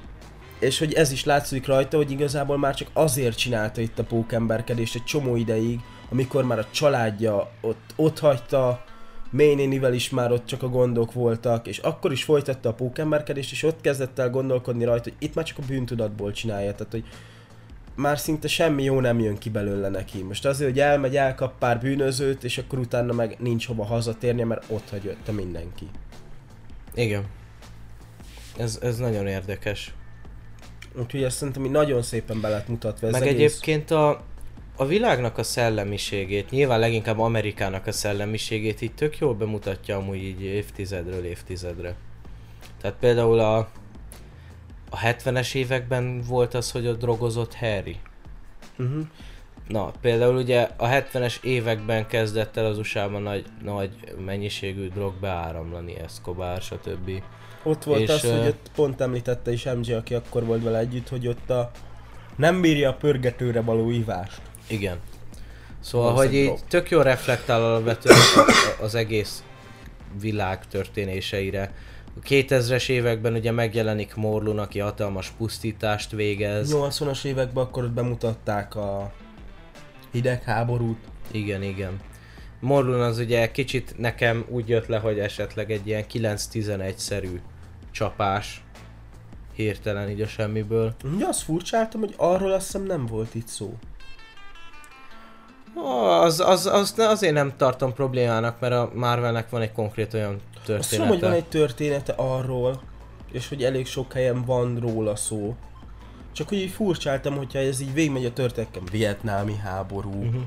És 0.60 0.80
hogy 0.80 0.93
ez 0.93 1.12
is 1.12 1.24
látszik 1.24 1.66
rajta, 1.66 1.97
hogy 1.97 2.12
igazából 2.12 2.58
már 2.58 2.76
csak 2.76 2.88
azért 2.93 3.38
csinálta 3.38 3.82
itt 3.82 3.99
a 3.99 4.03
pókemberkedést 4.03 4.95
egy 4.95 5.03
csomó 5.03 5.36
ideig, 5.36 5.80
amikor 6.10 6.43
már 6.43 6.60
a 6.60 6.68
családja 6.72 7.51
ott, 7.62 7.93
ott 7.95 8.20
hagyta, 8.20 8.84
Ménénivel 9.36 9.93
is 9.93 10.10
már 10.10 10.32
ott 10.32 10.45
csak 10.45 10.64
a 10.64 10.70
gondok 10.70 11.14
voltak, 11.14 11.68
és 11.68 11.78
akkor 11.78 12.12
is 12.12 12.24
folytatta 12.24 12.70
a 12.70 12.74
pókemberkedést, 12.74 13.51
és 13.51 13.64
ott 13.64 13.82
kezdett 13.82 14.20
el 14.20 14.30
gondolkodni 14.30 14.84
rajta, 14.84 15.03
hogy 15.03 15.28
itt 15.28 15.36
már 15.36 15.45
csak 15.45 15.58
a 15.58 15.66
bűntudatból 15.68 16.32
csinálja, 16.32 16.72
tehát 16.72 16.91
hogy 16.91 17.03
már 17.96 18.20
szinte 18.20 18.48
semmi 18.48 18.84
jó 18.84 19.00
nem 19.00 19.20
jön 19.20 19.38
ki 19.38 19.50
belőle 19.50 19.89
neki. 19.89 20.24
Most 20.24 20.46
azért, 20.46 20.70
hogy 20.70 20.80
elmegy, 20.80 21.18
elkap 21.18 21.58
pár 21.58 21.80
bűnözőt, 21.80 22.43
és 22.43 22.58
akkor 22.58 22.80
utána 22.80 23.14
meg 23.14 23.36
nincs 23.39 23.68
hova 23.68 23.86
hazatérnie, 23.86 24.46
mert 24.46 24.64
ott 24.70 24.89
hagyott 24.89 25.32
mindenki. 25.32 25.88
Igen. 26.93 27.24
Ez, 28.58 28.80
ez 28.82 28.98
nagyon 28.98 29.28
érdekes. 29.28 29.93
Úgyhogy 31.00 31.24
ezt 31.24 31.38
szerintem 31.38 31.64
nagyon 31.64 32.02
szépen 32.02 32.41
be 32.41 32.50
lett 32.50 32.68
mutatva 32.68 33.08
ez 33.08 33.14
Meg 33.14 33.22
egész. 33.22 33.34
egyébként 33.34 33.91
a, 33.91 34.24
a 34.76 34.86
világnak 34.86 35.38
a 35.38 35.43
szellemiségét, 35.43 36.50
nyilván 36.50 36.80
leginkább 36.80 37.20
Amerikának 37.20 37.88
a 37.88 37.91
szellemiségét 37.91 38.82
így 38.82 38.93
tök 38.93 39.18
jól 39.18 39.34
bemutatja 39.34 39.98
amúgy 39.98 40.24
így 40.24 40.41
évtizedről 40.41 41.26
évtizedre. 41.26 41.96
Tehát 42.82 42.98
például 43.00 43.39
a, 43.39 43.70
a 44.90 44.98
70-es 44.98 45.54
években 45.54 46.22
volt 46.22 46.54
az, 46.54 46.72
hogy 46.72 46.88
a 46.88 46.94
drogozott 46.94 47.56
Harry. 47.56 48.00
Uh-huh. 48.78 49.06
Na, 49.68 49.92
például 50.02 50.36
ugye 50.36 50.70
a 50.78 50.88
70-es 50.88 51.44
években 51.44 52.08
kezdett 52.08 52.58
el 52.58 52.66
az 52.66 52.78
USA-ban 52.78 53.22
nagy, 53.22 53.46
nagy 53.64 53.90
mennyiségű 54.26 54.90
drog 54.90 55.14
beáramlani, 55.20 55.96
Escobar, 56.00 56.62
stb. 56.62 57.12
Ott 57.64 57.84
volt 57.84 58.00
És, 58.02 58.10
az, 58.10 58.24
ö, 58.24 58.38
hogy 58.38 58.48
ott 58.48 58.72
pont 58.76 59.02
említette 59.02 59.52
is 59.52 59.64
MJ, 59.64 59.94
aki 59.94 60.14
akkor 60.14 60.46
volt 60.46 60.64
vele 60.64 60.78
együtt, 60.78 61.10
hogy 61.10 61.28
ott 61.28 61.50
a 61.50 61.72
nem 62.36 62.62
bírja 62.62 62.90
a 62.90 62.94
pörgetőre 62.94 63.62
való 63.62 63.90
ivást. 63.90 64.42
Igen. 64.68 64.98
Szóval, 65.80 66.12
Az 66.12 66.18
hogy 66.18 66.34
így 66.34 66.46
drog. 66.46 66.60
tök 66.68 66.90
jól 66.90 67.04
reflektál 67.04 67.64
alapvetően 67.64 68.18
az 68.82 68.96
egész 68.96 69.44
világ 70.20 70.68
történéseire. 70.68 71.74
A 72.18 72.20
2000-es 72.28 72.89
években 72.89 73.34
ugye 73.34 73.51
megjelenik 73.51 74.16
Morlun, 74.16 74.59
aki 74.59 74.80
hatalmas 74.80 75.30
pusztítást 75.30 76.11
végez. 76.11 76.72
80-as 76.74 77.26
években 77.26 77.63
akkor 77.63 77.84
ott 77.84 77.91
bemutatták 77.91 78.76
a 78.76 79.13
hidegháborút. 80.11 80.97
Igen, 81.32 81.63
igen. 81.63 81.99
Morlun 82.59 83.01
az 83.01 83.18
ugye 83.18 83.51
kicsit 83.51 83.97
nekem 83.97 84.45
úgy 84.49 84.70
jött 84.70 84.88
le, 84.88 84.97
hogy 84.97 85.20
esetleg 85.20 85.72
egy 85.72 85.88
ilyen 85.88 86.05
9-11-szerű 86.13 87.39
csapás 87.91 88.63
hirtelen 89.55 90.09
így 90.09 90.22
a 90.22 90.28
semmiből. 90.28 90.93
Ugye 91.16 91.26
azt 91.26 91.41
furcsáltam, 91.41 91.99
hogy 91.99 92.13
arról 92.18 92.51
azt 92.51 92.66
hiszem 92.66 92.84
nem 92.84 93.05
volt 93.05 93.36
itt 93.36 93.47
szó. 93.47 93.74
Az, 96.22 96.39
az, 96.39 96.66
az, 96.66 96.93
azért 96.97 97.34
nem 97.34 97.53
tartom 97.57 97.93
problémának, 97.93 98.59
mert 98.59 98.74
a 98.74 98.91
Marvelnek 98.93 99.49
van 99.49 99.61
egy 99.61 99.72
konkrét 99.72 100.13
olyan 100.13 100.41
története. 100.66 100.80
Azt 100.80 100.89
tudom, 100.89 101.07
hogy 101.07 101.20
van 101.20 101.32
egy 101.32 101.45
története 101.45 102.13
arról, 102.13 102.82
és 103.32 103.49
hogy 103.49 103.63
elég 103.63 103.88
sok 103.88 104.13
helyen 104.13 104.45
van 104.45 104.78
róla 104.80 105.16
szó. 105.16 105.55
Csak 106.32 106.49
hogy 106.49 106.57
így 106.57 106.70
furcsáltam, 106.70 107.36
hogyha 107.38 107.59
ez 107.59 107.80
így 107.80 107.93
végigmegy 107.93 108.26
a 108.26 108.34
történetem, 108.34 108.84
vietnámi 108.91 109.55
háború, 109.55 110.13
uh-huh. 110.13 110.41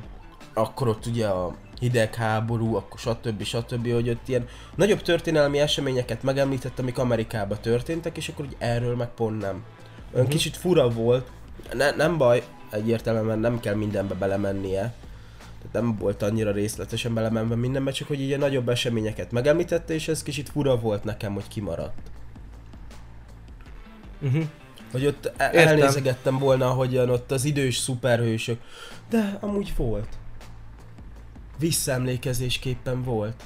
akkor 0.54 0.88
ott 0.88 1.06
ugye 1.06 1.26
a 1.26 1.54
hidegháború, 1.80 2.74
akkor 2.74 2.98
stb. 2.98 3.42
stb. 3.42 3.92
hogy 3.92 4.08
ott 4.08 4.28
ilyen 4.28 4.48
nagyobb 4.74 5.02
történelmi 5.02 5.58
eseményeket 5.58 6.22
megemlített, 6.22 6.78
amik 6.78 6.98
Amerikában 6.98 7.58
történtek, 7.60 8.16
és 8.16 8.28
akkor 8.28 8.44
úgy 8.44 8.56
erről 8.58 8.96
meg 8.96 9.08
pont 9.08 9.40
nem. 9.40 9.50
Olyan 9.50 9.64
uh-huh. 10.12 10.28
kicsit 10.28 10.56
fura 10.56 10.88
volt, 10.88 11.30
ne, 11.72 11.90
nem 11.90 12.18
baj, 12.18 12.42
egyértelműen 12.70 13.38
nem 13.38 13.60
kell 13.60 13.74
mindenbe 13.74 14.14
belemennie, 14.14 14.94
tehát 15.58 15.72
nem 15.72 15.96
volt 15.96 16.22
annyira 16.22 16.52
részletesen 16.52 17.14
belemenve 17.14 17.54
mindenbe, 17.54 17.90
csak 17.90 18.08
hogy 18.08 18.32
a 18.32 18.36
nagyobb 18.36 18.68
eseményeket 18.68 19.32
megemlítette, 19.32 19.94
és 19.94 20.08
ez 20.08 20.22
kicsit 20.22 20.48
fura 20.48 20.78
volt 20.78 21.04
nekem, 21.04 21.32
hogy 21.34 21.48
kimaradt. 21.48 22.10
Uh-huh. 24.20 24.44
Hogy 24.92 25.06
ott 25.06 25.32
e- 25.36 25.50
Értem. 25.52 25.66
elnézegettem 25.66 26.38
volna, 26.38 26.68
hogyan 26.68 27.10
ott 27.10 27.30
az 27.30 27.44
idős 27.44 27.76
szuperhősök. 27.76 28.60
De 29.10 29.38
amúgy 29.40 29.72
volt. 29.76 30.08
Visszaemlékezésképpen 31.58 33.02
volt. 33.02 33.42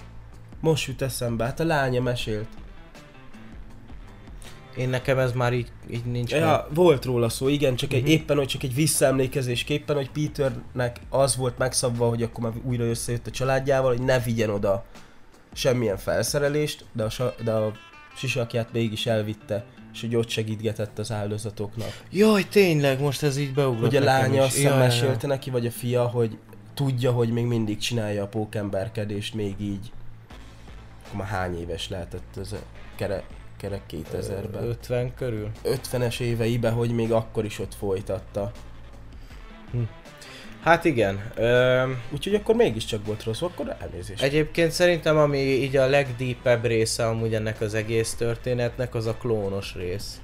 Most 0.60 0.86
jut 0.86 1.02
eszembe, 1.02 1.44
hát 1.44 1.60
a 1.60 1.64
lánya 1.64 2.02
mesélt. 2.02 2.48
Én 4.76 4.88
nekem 4.88 5.18
ez 5.18 5.32
már 5.32 5.52
így, 5.52 5.72
így 5.90 6.04
nincs 6.04 6.30
meg. 6.32 6.40
Ja, 6.40 6.68
volt 6.74 7.04
róla 7.04 7.28
szó, 7.28 7.48
igen, 7.48 7.76
csak 7.76 7.90
Mhm. 7.90 7.98
egy, 7.98 8.08
éppen, 8.08 8.36
hogy 8.36 8.46
csak 8.46 8.62
egy 8.62 8.74
visszaemlékezésképpen, 8.74 9.96
hogy 9.96 10.10
Peternek 10.10 10.96
az 11.08 11.36
volt 11.36 11.58
megszabva, 11.58 12.08
hogy 12.08 12.22
akkor 12.22 12.44
már 12.44 12.52
újra 12.64 12.84
összejött 12.84 13.26
a 13.26 13.30
családjával, 13.30 13.90
hogy 13.96 14.02
ne 14.04 14.18
vigyen 14.18 14.50
oda 14.50 14.84
semmilyen 15.52 15.96
felszerelést, 15.96 16.84
de 16.92 17.04
a, 17.04 17.34
de 17.44 17.52
a 17.52 17.72
sisakját 18.16 18.72
mégis 18.72 19.06
elvitte, 19.06 19.64
és 19.92 20.00
hogy 20.00 20.16
ott 20.16 20.28
segítgetett 20.28 20.98
az 20.98 21.12
áldozatoknak. 21.12 22.00
Jaj, 22.10 22.48
tényleg, 22.48 23.00
most 23.00 23.22
ez 23.22 23.36
így 23.36 23.52
beugrott 23.54 23.80
Hogy 23.90 23.96
a 23.96 24.04
lánya 24.04 24.42
azt 24.42 24.62
mesélte 24.64 25.26
neki, 25.26 25.50
vagy 25.50 25.66
a 25.66 25.70
fia, 25.70 26.02
hogy 26.06 26.38
tudja, 26.74 27.12
hogy 27.12 27.30
még 27.30 27.44
mindig 27.44 27.78
csinálja 27.78 28.22
a 28.22 28.26
pókemberkedést, 28.26 29.34
még 29.34 29.54
így. 29.60 29.92
Akkor 31.04 31.18
már 31.18 31.28
hány 31.28 31.60
éves 31.60 31.88
lehetett 31.88 32.36
ez 32.40 32.52
a 32.52 32.58
kere, 32.96 33.22
kerek 33.62 33.82
2000-ben? 33.90 34.62
50 34.64 35.14
körül. 35.14 35.50
50-es 35.64 36.20
éveibe, 36.20 36.70
hogy 36.70 36.90
még 36.90 37.12
akkor 37.12 37.44
is 37.44 37.58
ott 37.58 37.74
folytatta. 37.74 38.52
Hát 40.62 40.84
igen. 40.84 41.30
Ö, 41.34 41.82
Úgyhogy 42.10 42.34
akkor 42.34 42.54
mégiscsak 42.54 43.06
volt 43.06 43.24
rossz, 43.24 43.42
akkor 43.42 43.76
elnézést. 43.80 44.22
egyébként 44.22 44.70
szerintem 44.70 45.16
ami 45.16 45.38
így 45.38 45.76
a 45.76 45.86
legdeepebb 45.86 46.64
része 46.64 47.06
amúgy 47.06 47.34
ennek 47.34 47.60
az 47.60 47.74
egész 47.74 48.14
történetnek, 48.14 48.94
az 48.94 49.06
a 49.06 49.14
klónos 49.14 49.74
rész. 49.74 50.20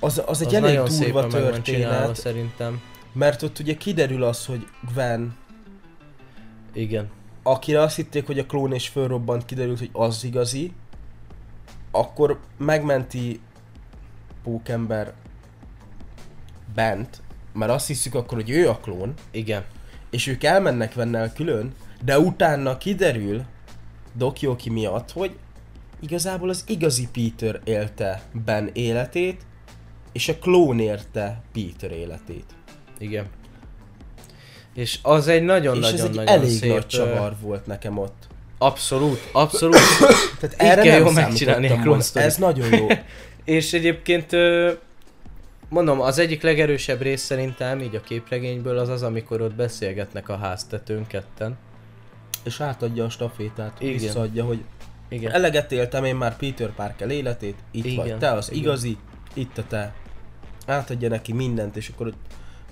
Az, 0.00 0.22
az 0.26 0.40
egy 0.40 0.46
az 0.46 0.54
elég 0.54 0.76
nagyon 0.76 0.98
durva 0.98 1.26
történet, 1.26 2.16
szerintem. 2.16 2.80
mert 3.12 3.42
ott 3.42 3.58
ugye 3.58 3.74
kiderül 3.74 4.22
az, 4.22 4.46
hogy 4.46 4.66
Gwen, 4.94 5.36
Igen. 6.72 7.10
akire 7.42 7.80
azt 7.80 7.96
hitték, 7.96 8.26
hogy 8.26 8.38
a 8.38 8.46
klón 8.46 8.72
és 8.72 8.88
fölrobbant, 8.88 9.44
kiderült, 9.44 9.78
hogy 9.78 9.90
az 9.92 10.24
igazi, 10.24 10.72
akkor 11.94 12.40
megmenti 12.58 13.40
Pókember 14.42 15.12
bent, 16.74 17.22
mert 17.52 17.70
azt 17.70 17.86
hiszük 17.86 18.14
akkor, 18.14 18.38
hogy 18.38 18.50
ő 18.50 18.68
a 18.68 18.76
klón, 18.76 19.14
Igen. 19.30 19.64
és 20.10 20.26
ők 20.26 20.44
elmennek 20.44 20.94
vennel 20.94 21.32
külön, 21.32 21.74
de 22.04 22.18
utána 22.18 22.78
kiderül 22.78 23.44
Dokyoki 24.12 24.70
miatt, 24.70 25.10
hogy 25.10 25.36
igazából 26.00 26.48
az 26.48 26.64
igazi 26.66 27.08
Peter 27.12 27.60
élte 27.64 28.22
Ben 28.32 28.70
életét, 28.72 29.46
és 30.12 30.28
a 30.28 30.38
klón 30.38 30.78
érte 30.78 31.42
Peter 31.52 31.92
életét. 31.92 32.54
Igen. 32.98 33.26
És 34.74 34.98
az 35.02 35.28
egy 35.28 35.42
és 35.42 35.48
ez 35.48 35.62
nagyon-nagyon 35.62 36.00
egy 36.00 36.14
nagyon 36.14 36.28
elég 36.28 36.50
szép, 36.50 36.72
nagy 36.72 36.86
csavar 36.86 37.36
volt 37.40 37.66
nekem 37.66 37.98
ott. 37.98 38.26
Abszolút, 38.64 39.28
abszolút. 39.32 39.76
Tehát 40.40 40.62
Így 40.62 40.68
erre 40.68 40.82
kell 40.82 40.98
jól 40.98 41.12
megcsinálni 41.12 41.68
clone 41.68 42.02
story. 42.02 42.24
Ez 42.24 42.36
nagyon 42.36 42.74
jó. 42.76 42.86
És 43.56 43.72
egyébként 43.72 44.30
mondom, 45.68 46.00
az 46.00 46.18
egyik 46.18 46.42
legerősebb 46.42 47.00
rész 47.00 47.22
szerintem 47.22 47.80
így 47.80 47.94
a 47.94 48.00
képregényből 48.00 48.78
az 48.78 48.88
az, 48.88 49.02
amikor 49.02 49.40
ott 49.40 49.54
beszélgetnek 49.54 50.28
a 50.28 50.36
háztetőn 50.36 51.06
ketten. 51.06 51.56
És 52.44 52.60
átadja 52.60 53.04
a 53.04 53.10
stafétát, 53.10 53.80
Igen. 53.80 53.92
visszaadja, 53.92 54.44
hogy 54.44 54.64
Igen. 55.08 55.32
Eleget 55.32 55.72
éltem 55.72 56.04
én 56.04 56.16
már 56.16 56.36
Peter 56.36 56.70
Parker 56.70 57.10
életét, 57.10 57.56
itt 57.70 57.84
Igen, 57.84 57.96
vagy 57.96 58.18
te 58.18 58.32
az 58.32 58.50
igen. 58.50 58.62
igazi, 58.62 58.96
itt 59.34 59.58
a 59.58 59.64
te. 59.68 59.94
Átadja 60.66 61.08
neki 61.08 61.32
mindent, 61.32 61.76
és 61.76 61.88
akkor 61.88 62.06
ott 62.06 62.18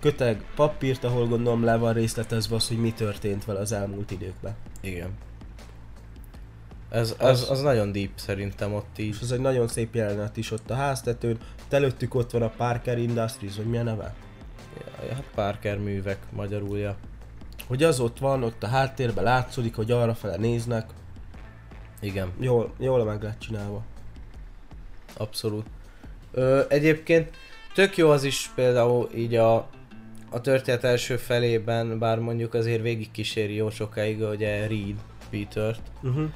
köteg 0.01 0.45
papírt, 0.55 1.05
ahol 1.05 1.26
gondolom 1.26 1.64
le 1.64 1.76
van 1.76 1.93
részletezve 1.93 2.55
az, 2.55 2.68
hogy 2.68 2.78
mi 2.78 2.93
történt 2.93 3.45
vele 3.45 3.59
az 3.59 3.72
elmúlt 3.72 4.11
időkben. 4.11 4.55
Igen. 4.80 5.11
Ez, 6.93 7.14
az, 7.18 7.51
az 7.51 7.61
nagyon 7.61 7.93
deep 7.93 8.11
szerintem 8.14 8.74
ott 8.74 8.99
így. 8.99 9.09
És 9.09 9.20
ez 9.20 9.30
egy 9.30 9.40
nagyon 9.40 9.68
szép 9.68 9.95
jelenet 9.95 10.36
is 10.36 10.51
ott 10.51 10.70
a 10.70 10.74
háztetőn, 10.74 11.38
előttük 11.70 12.14
ott 12.14 12.30
van 12.30 12.43
a 12.43 12.49
Parker 12.49 12.99
Industries, 12.99 13.57
vagy 13.57 13.66
mi 13.66 13.78
a 13.78 13.82
neve? 13.82 14.14
Ja, 15.09 15.14
hát 15.14 15.24
Parker 15.34 15.78
művek 15.78 16.18
magyarulja. 16.30 16.97
Hogy 17.66 17.82
az 17.82 18.01
ott 18.01 18.18
van, 18.18 18.43
ott 18.43 18.62
a 18.62 18.66
háttérben 18.66 19.24
látszódik, 19.24 19.74
hogy 19.74 19.90
arra 19.90 20.14
fele 20.14 20.36
néznek, 20.36 20.90
Igen, 22.01 22.32
jól, 22.38 22.72
jól 22.78 23.05
meg 23.05 23.22
lett 23.22 23.38
csinálva. 23.38 23.82
abszolút. 25.16 25.66
Ö, 26.32 26.61
egyébként 26.68 27.30
tök 27.74 27.97
jó 27.97 28.11
az 28.11 28.24
is 28.24 28.51
például 28.55 29.09
így 29.14 29.34
a, 29.34 29.55
a 30.30 30.40
történet 30.40 30.84
első 30.84 31.16
felében, 31.16 31.99
bár 31.99 32.18
mondjuk 32.18 32.55
azért 32.55 32.82
végig 32.82 33.11
kíséri 33.11 33.55
jó 33.55 33.70
sokáig, 33.70 34.22
hogy 34.22 34.40
Reed 34.40 34.97
Petert. 35.30 35.80
Uh-huh. 36.03 36.30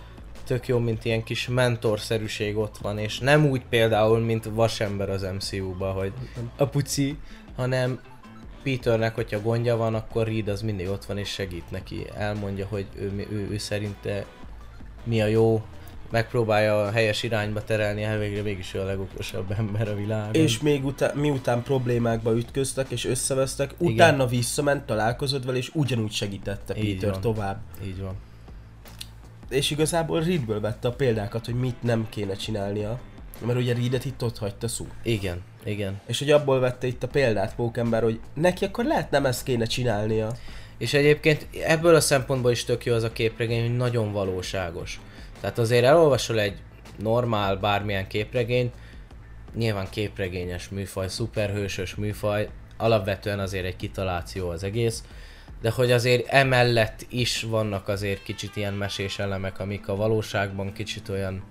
Tök 0.47 0.69
jó, 0.69 0.79
mint 0.79 1.05
ilyen 1.05 1.25
kis 1.25 1.49
mentorszerűség 1.49 2.57
ott 2.57 2.79
van, 2.79 2.99
és 2.99 3.19
nem 3.19 3.47
úgy 3.47 3.63
például, 3.69 4.19
mint 4.19 4.45
Vasember 4.45 5.11
az 5.11 5.27
MCU-ba, 5.35 5.93
hogy 5.93 6.13
a 6.57 6.65
puci, 6.65 7.19
hanem 7.57 8.01
Peternek, 8.63 9.15
hogyha 9.15 9.41
gondja 9.41 9.77
van, 9.77 9.95
akkor 9.95 10.27
Reed 10.27 10.49
az 10.49 10.63
mindig 10.63 10.89
ott 10.89 11.05
van 11.05 11.19
és 11.19 11.29
segít 11.29 11.71
neki. 11.71 12.07
Elmondja, 12.17 12.67
hogy 12.67 12.87
ő, 12.95 13.27
ő, 13.31 13.49
ő 13.51 13.59
szerinte 13.59 14.25
mi 15.05 15.23
a 15.23 15.27
jó, 15.27 15.63
megpróbálja 16.11 16.85
a 16.85 16.91
helyes 16.91 17.23
irányba 17.23 17.65
terelni, 17.65 18.03
hát 18.03 18.19
végre 18.19 18.43
mégis 18.43 18.75
ő 18.75 18.81
a 18.81 18.85
legokosabb 18.85 19.55
ember 19.59 19.89
a 19.89 19.95
világon. 19.95 20.35
És 20.35 20.61
még 20.61 20.85
utá- 20.85 21.15
miután 21.15 21.63
problémákba 21.63 22.37
ütköztek 22.37 22.91
és 22.91 23.05
összevesztek, 23.05 23.75
utána 23.79 24.27
visszament, 24.27 24.87
találkozott 24.87 25.45
vele, 25.45 25.57
és 25.57 25.71
ugyanúgy 25.75 26.13
segítette 26.13 26.77
Így 26.77 26.95
Peter 26.95 27.11
van. 27.11 27.21
tovább. 27.21 27.61
Így 27.85 28.01
van. 28.01 28.15
És 29.49 29.71
igazából 29.71 30.23
Reedből 30.23 30.61
vette 30.61 30.89
a 30.89 30.93
példákat, 30.93 31.45
hogy 31.45 31.55
mit 31.55 31.83
nem 31.83 32.07
kéne 32.09 32.35
csinálnia. 32.35 33.01
Mert 33.47 33.59
ugye 33.59 33.75
Reedet 33.75 34.05
itt 34.05 34.23
ott 34.23 34.39
hagyta 34.39 34.69
szó. 34.69 34.87
Igen, 35.03 35.43
igen. 35.65 36.01
És 36.07 36.19
hogy 36.19 36.31
abból 36.31 36.61
vette 36.61 36.87
itt 36.87 37.03
a 37.03 37.09
példát 37.09 37.55
Pókember, 37.55 38.03
hogy 38.03 38.21
neki 38.35 38.65
akkor 38.65 38.85
lehet 38.85 39.11
nem 39.11 39.27
ezt 39.27 39.43
kéne 39.43 39.65
csinálnia. 39.65 40.33
És 40.79 40.95
egyébként 40.95 41.47
ebből 41.65 41.95
a 41.95 42.01
szempontból 42.01 42.51
is 42.51 42.65
tök 42.65 42.85
jó 42.85 42.95
az 42.95 43.03
a 43.03 43.13
képregény, 43.13 43.61
hogy 43.61 43.77
nagyon 43.77 44.13
valóságos. 44.13 45.01
Tehát 45.41 45.59
azért 45.59 45.85
elolvasol 45.85 46.41
egy 46.41 46.57
normál 46.99 47.57
bármilyen 47.57 48.07
képregényt, 48.07 48.75
nyilván 49.55 49.87
képregényes 49.91 50.69
műfaj, 50.69 51.09
szuperhősös 51.09 51.95
műfaj, 51.95 52.49
alapvetően 52.77 53.39
azért 53.39 53.65
egy 53.65 53.77
kitaláció 53.77 54.49
az 54.49 54.63
egész, 54.65 55.03
de 55.61 55.71
hogy 55.71 55.93
azért 55.93 56.27
emellett 56.27 57.07
is 57.09 57.43
vannak 57.43 57.89
azért 57.89 58.23
kicsit 58.23 58.57
ilyen 58.57 58.75
mesés 58.75 59.19
elemek, 59.19 59.61
amik 59.61 59.89
a 59.89 59.97
valóságban 59.97 60.73
kicsit 60.73 61.09
olyan 61.09 61.43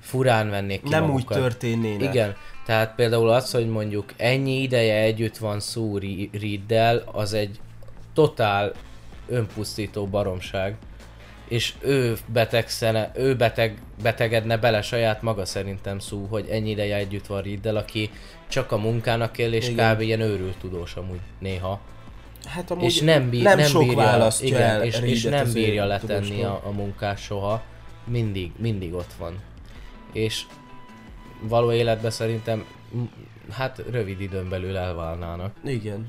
furán 0.00 0.50
vennék 0.50 0.82
ki 0.82 0.88
nem 0.88 1.04
magukat. 1.04 1.36
úgy 1.36 1.42
történnének. 1.42 2.14
Igen, 2.14 2.36
tehát 2.64 2.94
például 2.94 3.28
az, 3.28 3.50
hogy 3.50 3.68
mondjuk 3.68 4.12
ennyi 4.16 4.62
ideje 4.62 5.00
együtt 5.02 5.36
van 5.36 5.60
Sue 5.60 6.00
Reeddel, 6.32 7.02
az 7.12 7.32
egy 7.32 7.60
totál 8.14 8.72
önpusztító 9.28 10.06
baromság. 10.06 10.76
És 11.48 11.74
ő 11.80 12.16
betegszene, 12.26 13.10
ő 13.14 13.36
beteg, 13.36 13.78
betegedne 14.02 14.56
bele 14.56 14.82
saját 14.82 15.22
maga 15.22 15.44
szerintem 15.44 15.98
szó, 15.98 16.26
hogy 16.30 16.48
ennyi 16.50 16.70
ideje 16.70 16.96
együtt 16.96 17.26
van 17.26 17.42
Reeddel, 17.42 17.76
aki 17.76 18.10
csak 18.48 18.72
a 18.72 18.76
munkának 18.76 19.38
él, 19.38 19.52
és 19.52 19.68
Igen. 19.68 19.94
kb. 19.94 20.00
ilyen 20.00 20.20
őrült 20.20 20.56
tudós 20.58 20.94
amúgy 20.94 21.20
néha. 21.38 21.80
Hát 22.44 22.70
amúgy 22.70 22.84
és 22.84 23.00
nem, 23.00 23.30
bír, 23.30 23.42
nem, 23.42 23.58
nem 23.58 23.66
sok 23.66 23.82
bírja, 23.82 23.96
választja 23.96 24.46
igen, 24.46 24.60
el 24.60 24.84
és, 24.84 25.00
és 25.00 25.22
nem 25.22 25.52
bírja 25.52 25.84
letenni 25.84 26.42
a, 26.42 26.60
a 26.64 26.70
munkát 26.70 27.18
soha. 27.18 27.62
Mindig, 28.04 28.52
mindig 28.56 28.94
ott 28.94 29.12
van. 29.18 29.38
És 30.12 30.42
való 31.40 31.72
életben 31.72 32.10
szerintem 32.10 32.64
hát 33.50 33.82
rövid 33.90 34.20
időn 34.20 34.48
belül 34.48 34.76
elválnának. 34.76 35.54
Igen. 35.64 36.06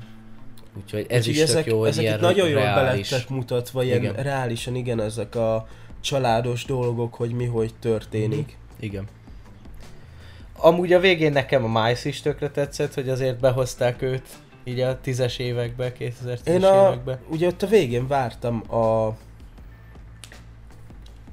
Úgyhogy 0.76 1.06
ez 1.08 1.18
Úgyhogy 1.18 1.34
is 1.34 1.40
ezek, 1.40 1.66
jó, 1.66 1.78
hogy 1.78 1.88
ezek 1.88 2.02
ilyen 2.02 2.20
nagyon 2.20 2.48
jól 2.48 2.62
belettek 2.62 3.28
mutatva, 3.28 3.82
ilyen 3.82 3.98
Igen. 3.98 4.14
reálisan 4.14 4.74
igen, 4.74 5.00
ezek 5.00 5.34
a 5.34 5.68
családos 6.00 6.64
dolgok, 6.64 7.14
hogy 7.14 7.30
mi 7.30 7.46
hogy 7.46 7.74
történik. 7.80 8.56
Igen. 8.80 9.04
Amúgy 10.56 10.92
a 10.92 11.00
végén 11.00 11.32
nekem 11.32 11.64
a 11.64 11.82
Miles 11.82 12.04
is 12.04 12.20
tökre 12.20 12.50
tetszett, 12.50 12.94
hogy 12.94 13.08
azért 13.08 13.40
behozták 13.40 14.02
őt 14.02 14.28
így 14.64 14.80
a 14.80 15.00
tízes 15.00 15.38
évekbe, 15.38 15.92
2010-es 15.98 16.46
Én 16.46 16.64
a, 16.64 16.86
évekbe. 16.86 17.20
ugye 17.28 17.46
ott 17.46 17.62
a 17.62 17.66
végén 17.66 18.06
vártam 18.06 18.74
a 18.74 19.16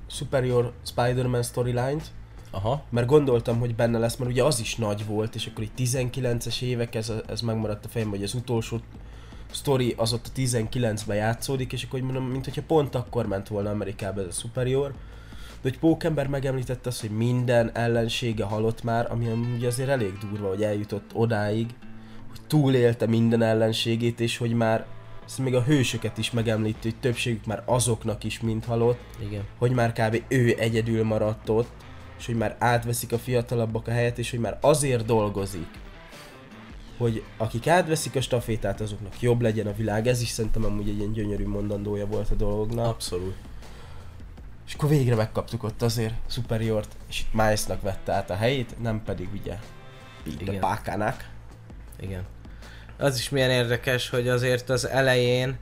Superior 0.07 0.73
Spider-Man 0.85 1.43
storyline-t, 1.43 2.11
Aha, 2.51 2.83
mert 2.89 3.07
gondoltam, 3.07 3.59
hogy 3.59 3.75
benne 3.75 3.97
lesz, 3.97 4.15
mert 4.15 4.31
ugye 4.31 4.43
az 4.43 4.59
is 4.59 4.75
nagy 4.75 5.05
volt, 5.05 5.35
és 5.35 5.45
akkor 5.45 5.63
itt 5.63 5.73
19-es 5.77 6.61
évek, 6.61 6.95
ez, 6.95 7.11
ez 7.27 7.41
megmaradt 7.41 7.85
a 7.85 7.87
fejemben, 7.87 8.19
hogy 8.19 8.27
az 8.27 8.33
utolsó 8.33 8.79
sztori 9.51 9.93
az 9.97 10.13
ott 10.13 10.27
a 10.27 10.39
19-ben 10.39 11.15
játszódik, 11.15 11.73
és 11.73 11.83
akkor 11.83 11.99
mondom, 11.99 12.23
mint 12.23 12.43
hogyha 12.43 12.61
pont 12.67 12.95
akkor 12.95 13.27
ment 13.27 13.47
volna 13.47 13.69
Amerikába 13.69 14.21
ez 14.21 14.27
a 14.27 14.31
Superior. 14.31 14.91
De 15.61 15.69
hogy 15.69 15.79
Pókember 15.79 16.27
megemlítette 16.27 16.89
azt, 16.89 17.01
hogy 17.01 17.09
minden 17.09 17.75
ellensége 17.75 18.43
halott 18.43 18.83
már, 18.83 19.11
ami 19.11 19.27
ugye 19.55 19.67
azért 19.67 19.89
elég 19.89 20.17
durva, 20.17 20.47
hogy 20.47 20.63
eljutott 20.63 21.09
odáig, 21.13 21.67
túlélte 22.47 23.05
minden 23.05 23.41
ellenségét, 23.41 24.19
és 24.19 24.37
hogy 24.37 24.53
már 24.53 24.85
ezt 25.25 25.37
még 25.37 25.55
a 25.55 25.63
hősöket 25.63 26.17
is 26.17 26.31
megemlíti, 26.31 26.89
hogy 26.89 26.99
többségük 26.99 27.45
már 27.45 27.63
azoknak 27.65 28.23
is 28.23 28.39
mind 28.39 28.65
halott, 28.65 28.99
igen. 29.19 29.43
hogy 29.57 29.71
már 29.71 29.93
kb. 29.93 30.23
ő 30.27 30.55
egyedül 30.57 31.03
maradt 31.03 31.49
ott, 31.49 31.71
és 32.19 32.25
hogy 32.25 32.35
már 32.35 32.55
átveszik 32.59 33.11
a 33.11 33.17
fiatalabbak 33.17 33.87
a 33.87 33.91
helyet, 33.91 34.17
és 34.17 34.29
hogy 34.29 34.39
már 34.39 34.57
azért 34.61 35.05
dolgozik, 35.05 35.67
hogy 36.97 37.23
akik 37.37 37.67
átveszik 37.67 38.15
a 38.15 38.21
stafétát, 38.21 38.81
azoknak 38.81 39.21
jobb 39.21 39.41
legyen 39.41 39.67
a 39.67 39.73
világ. 39.73 40.07
Ez 40.07 40.21
is 40.21 40.29
szerintem 40.29 40.65
amúgy 40.65 40.89
egy 40.89 40.97
ilyen 40.97 41.13
gyönyörű 41.13 41.47
mondandója 41.47 42.05
volt 42.05 42.31
a 42.31 42.35
dolognak. 42.35 42.85
Abszolút. 42.85 43.35
És 44.67 44.73
akkor 44.73 44.89
végre 44.89 45.15
megkaptuk 45.15 45.63
ott 45.63 45.81
azért 45.81 46.13
Superiort, 46.27 46.97
és 47.09 47.19
itt 47.19 47.33
Milesnak 47.33 47.81
vette 47.81 48.13
át 48.13 48.29
a 48.29 48.35
helyét, 48.35 48.81
nem 48.81 49.03
pedig 49.03 49.29
ugye 49.33 49.57
Igen. 50.39 50.59
Pákának. 50.59 51.28
Igen. 51.99 52.23
Az 52.97 53.17
is 53.17 53.29
milyen 53.29 53.49
érdekes, 53.49 54.09
hogy 54.09 54.27
azért 54.27 54.69
az 54.69 54.87
elején, 54.87 55.57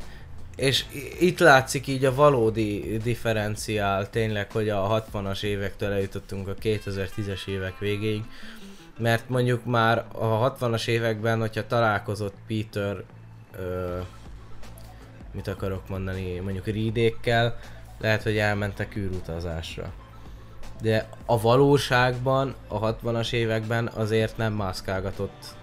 és 0.55 0.85
itt 1.19 1.39
látszik 1.39 1.87
így 1.87 2.05
a 2.05 2.15
valódi 2.15 2.97
differenciál, 3.03 4.09
tényleg, 4.09 4.51
hogy 4.51 4.69
a 4.69 5.05
60-as 5.11 5.43
évektől 5.43 5.91
eljutottunk 5.91 6.47
a 6.47 6.53
2010-es 6.53 7.47
évek 7.47 7.79
végéig, 7.79 8.23
mert 8.97 9.29
mondjuk 9.29 9.65
már 9.65 10.05
a 10.11 10.55
60-as 10.55 10.87
években, 10.87 11.39
hogyha 11.39 11.67
találkozott 11.67 12.35
Peter, 12.47 13.03
ö, 13.57 13.97
mit 15.31 15.47
akarok 15.47 15.89
mondani, 15.89 16.39
mondjuk 16.39 16.65
Reedékkel, 16.65 17.59
lehet, 17.99 18.23
hogy 18.23 18.37
elmentek 18.37 18.95
űrutazásra. 18.95 19.93
De 20.81 21.09
a 21.25 21.41
valóságban, 21.41 22.55
a 22.67 22.79
60-as 22.79 23.33
években 23.33 23.87
azért 23.87 24.37
nem 24.37 24.53
mászkálgatott 24.53 25.55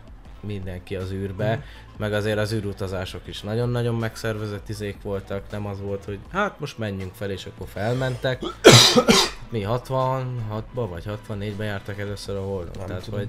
mindenki 0.46 0.96
az 0.96 1.12
űrbe, 1.12 1.56
mm. 1.56 1.60
meg 1.96 2.12
azért 2.12 2.38
az 2.38 2.52
űrutazások 2.52 3.26
is 3.26 3.40
nagyon-nagyon 3.40 3.94
megszervezett 3.94 4.68
izék 4.68 5.02
voltak, 5.02 5.42
nem 5.50 5.66
az 5.66 5.80
volt, 5.80 6.04
hogy 6.04 6.18
hát 6.32 6.60
most 6.60 6.78
menjünk 6.78 7.14
fel, 7.14 7.30
és 7.30 7.46
akkor 7.46 7.66
felmentek. 7.68 8.42
Mi 9.50 9.64
66-ba 9.66 10.86
vagy 10.90 11.04
64-ben 11.28 11.66
jártak 11.66 11.98
először 11.98 12.36
a 12.36 12.42
Holdon, 12.42 12.72
Nem 12.78 12.86
tehát 12.86 13.02
tudom. 13.02 13.18
hogy 13.18 13.28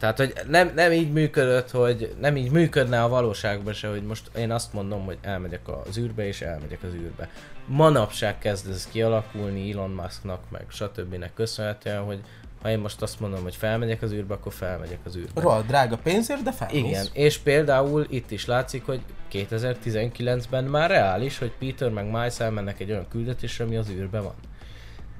tehát, 0.00 0.16
hogy 0.16 0.32
nem, 0.48 0.72
nem 0.74 0.92
így 0.92 1.12
működött, 1.12 1.70
hogy 1.70 2.14
nem 2.20 2.36
így 2.36 2.50
működne 2.50 3.02
a 3.02 3.08
valóságban 3.08 3.72
se, 3.72 3.88
hogy 3.88 4.02
most 4.02 4.30
én 4.36 4.50
azt 4.50 4.72
mondom, 4.72 5.04
hogy 5.04 5.18
elmegyek 5.20 5.68
az 5.86 5.98
űrbe, 5.98 6.26
és 6.26 6.40
elmegyek 6.40 6.82
az 6.82 6.92
űrbe. 6.94 7.28
Manapság 7.66 8.38
kezd 8.38 8.70
ez 8.70 8.88
kialakulni 8.92 9.72
Elon 9.72 9.90
Musknak, 9.90 10.50
meg 10.50 10.64
stb. 10.68 11.24
köszönhetően, 11.34 12.02
hogy 12.02 12.20
ha 12.62 12.70
én 12.70 12.78
most 12.78 13.02
azt 13.02 13.20
mondom, 13.20 13.42
hogy 13.42 13.56
felmegyek 13.56 14.02
az 14.02 14.12
űrbe, 14.12 14.34
akkor 14.34 14.52
felmegyek 14.52 14.98
az 15.04 15.16
űrbe. 15.16 15.40
Rohadt 15.40 15.66
drága 15.66 15.96
pénzért, 15.96 16.42
de 16.42 16.52
felmész. 16.52 16.84
Igen, 16.84 17.06
és 17.12 17.38
például 17.38 18.06
itt 18.08 18.30
is 18.30 18.46
látszik, 18.46 18.86
hogy 18.86 19.00
2019-ben 19.32 20.64
már 20.64 20.90
reális, 20.90 21.38
hogy 21.38 21.52
Peter 21.58 21.90
meg 21.90 22.04
Miles 22.04 22.40
elmennek 22.40 22.80
egy 22.80 22.90
olyan 22.90 23.08
küldetésre, 23.08 23.64
ami 23.64 23.76
az 23.76 23.88
űrbe 23.90 24.20
van. 24.20 24.34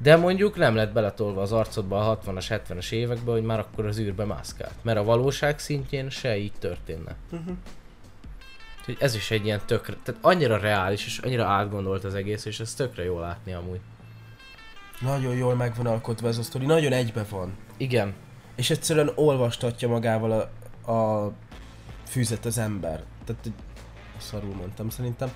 De 0.02 0.16
mondjuk 0.16 0.56
nem 0.56 0.74
lett 0.74 0.92
beletolva 0.92 1.42
az 1.42 1.52
arcodba 1.52 2.10
a 2.10 2.18
60-as, 2.18 2.60
70-es 2.68 2.90
évekbe, 2.90 3.30
hogy 3.30 3.42
már 3.42 3.58
akkor 3.58 3.86
az 3.86 3.98
űrbe 3.98 4.24
mászkált. 4.24 4.74
Mert 4.82 4.98
a 4.98 5.04
valóság 5.04 5.58
szintjén 5.58 6.10
se 6.10 6.36
így 6.36 6.52
történne. 6.58 7.16
Uh-huh. 7.32 7.56
Úgyhogy 8.78 8.96
ez 9.00 9.14
is 9.14 9.30
egy 9.30 9.44
ilyen 9.44 9.60
tökre, 9.66 9.96
tehát 10.02 10.20
annyira 10.24 10.56
reális 10.56 11.06
és 11.06 11.18
annyira 11.18 11.46
átgondolt 11.46 12.04
az 12.04 12.14
egész, 12.14 12.44
és 12.44 12.60
ez 12.60 12.74
tökre 12.74 13.04
jól 13.04 13.20
látni 13.20 13.52
amúgy. 13.52 13.80
Nagyon 15.00 15.34
jól 15.34 15.54
megvan 15.54 15.86
alkotva 15.86 16.28
ez 16.28 16.38
a 16.38 16.42
sztori, 16.42 16.66
nagyon 16.66 16.92
egybe 16.92 17.24
van. 17.30 17.52
Igen. 17.76 18.14
És 18.56 18.70
egyszerűen 18.70 19.12
olvastatja 19.14 19.88
magával 19.88 20.50
a, 20.84 20.90
a 20.92 21.32
fűzet 22.06 22.44
az 22.44 22.58
ember. 22.58 23.02
Tehát, 23.24 23.42
hogy- 23.42 23.52
szarul 24.18 24.54
mondtam 24.54 24.90
szerintem. 24.90 25.30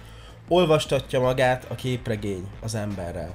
Olvastatja 0.49 1.21
magát 1.21 1.67
a 1.71 1.75
képregény 1.75 2.49
az 2.63 2.75
emberrel. 2.75 3.35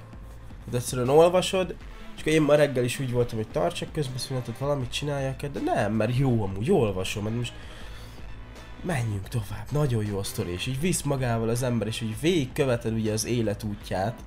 Tehát 0.66 0.74
egyszerűen 0.74 1.10
olvasod, 1.10 1.76
és 2.16 2.22
akkor 2.22 2.34
én 2.34 2.42
ma 2.42 2.56
reggel 2.56 2.84
is 2.84 3.00
úgy 3.00 3.12
voltam, 3.12 3.38
hogy 3.38 3.48
tartsak 3.48 3.92
közbeszünetet, 3.92 4.58
valamit 4.58 4.92
csináljak, 4.92 5.46
de 5.46 5.60
nem, 5.60 5.94
mert 5.94 6.18
jó 6.18 6.44
amúgy, 6.44 6.72
olvasom, 6.72 7.24
mert 7.24 7.36
most 7.36 7.54
menjünk 8.84 9.28
tovább, 9.28 9.66
nagyon 9.72 10.06
jó 10.06 10.18
a 10.18 10.24
sztori, 10.24 10.52
és 10.52 10.66
így 10.66 10.80
visz 10.80 11.02
magával 11.02 11.50
az 11.50 11.64
ember, 11.64 11.88
és 11.88 12.02
így 12.02 12.20
végigköveted 12.22 12.94
ugye 12.94 13.12
az 13.12 13.26
élet 13.26 13.64
útját, 13.64 14.20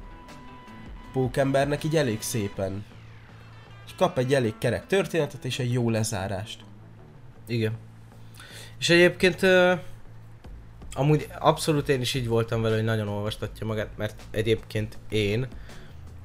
pókembernek 1.12 1.84
így 1.84 1.97
elég 1.97 2.22
szépen. 2.22 2.84
És 3.86 3.93
kap 3.97 4.18
egy 4.18 4.34
elég 4.34 4.55
kerek 4.59 4.86
történetet 4.86 5.44
és 5.44 5.59
egy 5.59 5.72
jó 5.72 5.90
lezárást. 5.90 6.60
Igen. 7.47 7.72
És 8.78 8.90
egyébként 8.90 9.43
uh, 9.43 9.78
amúgy 10.94 11.28
abszolút 11.39 11.89
én 11.89 12.01
is 12.01 12.14
így 12.14 12.28
voltam 12.28 12.62
vele, 12.62 12.74
hogy 12.74 12.84
nagyon 12.84 13.09
olvastatja 13.09 13.66
magát, 13.66 13.89
mert 13.97 14.22
egyébként 14.30 14.98
én 15.09 15.47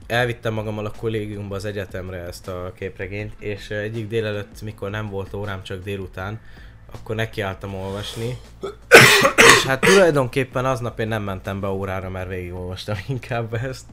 elvittem 0.07 0.53
magammal 0.53 0.85
a 0.85 0.91
kollégiumba 0.97 1.55
az 1.55 1.65
egyetemre 1.65 2.18
ezt 2.18 2.47
a 2.47 2.73
képregényt, 2.76 3.34
és 3.39 3.69
egyik 3.69 4.07
délelőtt, 4.07 4.61
mikor 4.61 4.89
nem 4.89 5.09
volt 5.09 5.34
órám, 5.34 5.64
csak 5.64 5.84
délután, 5.84 6.39
akkor 6.91 7.15
nekiálltam 7.15 7.76
olvasni. 7.76 8.38
és 9.57 9.65
hát 9.65 9.80
tulajdonképpen 9.80 10.65
aznap 10.65 10.99
én 10.99 11.07
nem 11.07 11.23
mentem 11.23 11.59
be 11.59 11.68
órára, 11.68 12.09
mert 12.09 12.30
végigolvastam 12.30 12.97
inkább 13.07 13.53
ezt. 13.53 13.85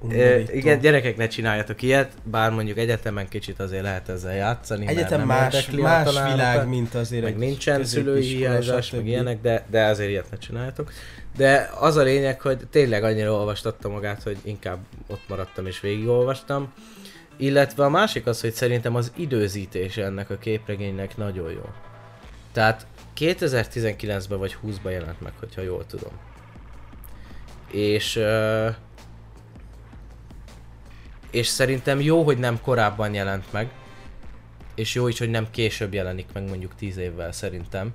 Undorító. 0.00 0.52
igen, 0.52 0.80
gyerekek, 0.80 1.16
ne 1.16 1.26
csináljatok 1.26 1.82
ilyet, 1.82 2.12
bár 2.22 2.50
mondjuk 2.50 2.78
egyetemen 2.78 3.28
kicsit 3.28 3.60
azért 3.60 3.82
lehet 3.82 4.08
ezzel 4.08 4.34
játszani, 4.34 4.86
Egyetem 4.86 5.26
más, 5.26 5.70
más 5.70 6.06
világ, 6.32 6.68
mint 6.68 6.94
azért 6.94 7.22
meg 7.22 7.32
egy 7.32 7.38
nincsen 7.38 7.84
szülői 7.84 8.22
hiányzás, 8.22 8.90
meg 8.90 9.06
ilyenek, 9.06 9.40
de, 9.40 9.64
de 9.70 9.84
azért 9.84 10.10
ilyet 10.10 10.30
ne 10.30 10.36
csináljátok. 10.36 10.92
De 11.36 11.70
az 11.80 11.96
a 11.96 12.02
lényeg, 12.02 12.40
hogy 12.40 12.58
tényleg 12.70 13.04
annyira 13.04 13.32
olvastatta 13.32 13.88
magát, 13.88 14.22
hogy 14.22 14.36
inkább 14.42 14.78
ott 15.06 15.22
maradtam 15.28 15.66
és 15.66 15.80
végigolvastam. 15.80 16.72
Illetve 17.36 17.84
a 17.84 17.88
másik 17.88 18.26
az, 18.26 18.40
hogy 18.40 18.52
szerintem 18.52 18.94
az 18.94 19.12
időzítése 19.16 20.04
ennek 20.04 20.30
a 20.30 20.36
képregénynek 20.36 21.16
nagyon 21.16 21.50
jó. 21.50 21.68
Tehát 22.52 22.86
2019-ben 23.18 24.38
vagy 24.38 24.56
20-ban 24.66 24.90
jelent 24.90 25.20
meg, 25.20 25.32
hogyha 25.38 25.62
jól 25.62 25.86
tudom. 25.86 26.12
És 27.70 28.16
uh, 28.16 28.74
és 31.30 31.46
szerintem 31.46 32.00
jó, 32.00 32.22
hogy 32.22 32.38
nem 32.38 32.60
korábban 32.60 33.14
jelent 33.14 33.52
meg, 33.52 33.70
és 34.74 34.94
jó 34.94 35.08
is, 35.08 35.18
hogy 35.18 35.30
nem 35.30 35.50
később 35.50 35.94
jelenik 35.94 36.26
meg 36.32 36.48
mondjuk 36.48 36.74
10 36.74 36.96
évvel 36.96 37.32
szerintem. 37.32 37.92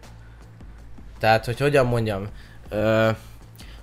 Tehát, 1.19 1.45
hogy 1.45 1.59
hogyan 1.59 1.85
mondjam, 1.85 2.27
ö, 2.69 3.09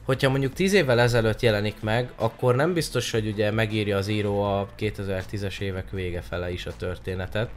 hogyha 0.04 0.30
mondjuk 0.30 0.52
10 0.52 0.72
évvel 0.72 1.00
ezelőtt 1.00 1.40
jelenik 1.40 1.80
meg, 1.80 2.12
akkor 2.16 2.54
nem 2.54 2.72
biztos, 2.72 3.10
hogy 3.10 3.26
ugye 3.26 3.50
megírja 3.50 3.96
az 3.96 4.08
író 4.08 4.42
a 4.42 4.68
2010-es 4.78 5.60
évek 5.60 5.90
vége 5.90 6.20
fele 6.20 6.50
is 6.50 6.66
a 6.66 6.76
történetet. 6.76 7.50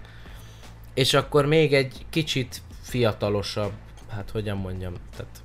És 0.93 1.13
akkor 1.13 1.45
még 1.45 1.73
egy 1.73 2.05
kicsit 2.09 2.61
fiatalosabb, 2.81 3.71
hát 4.09 4.29
hogyan 4.29 4.57
mondjam, 4.57 4.93
tehát 5.15 5.41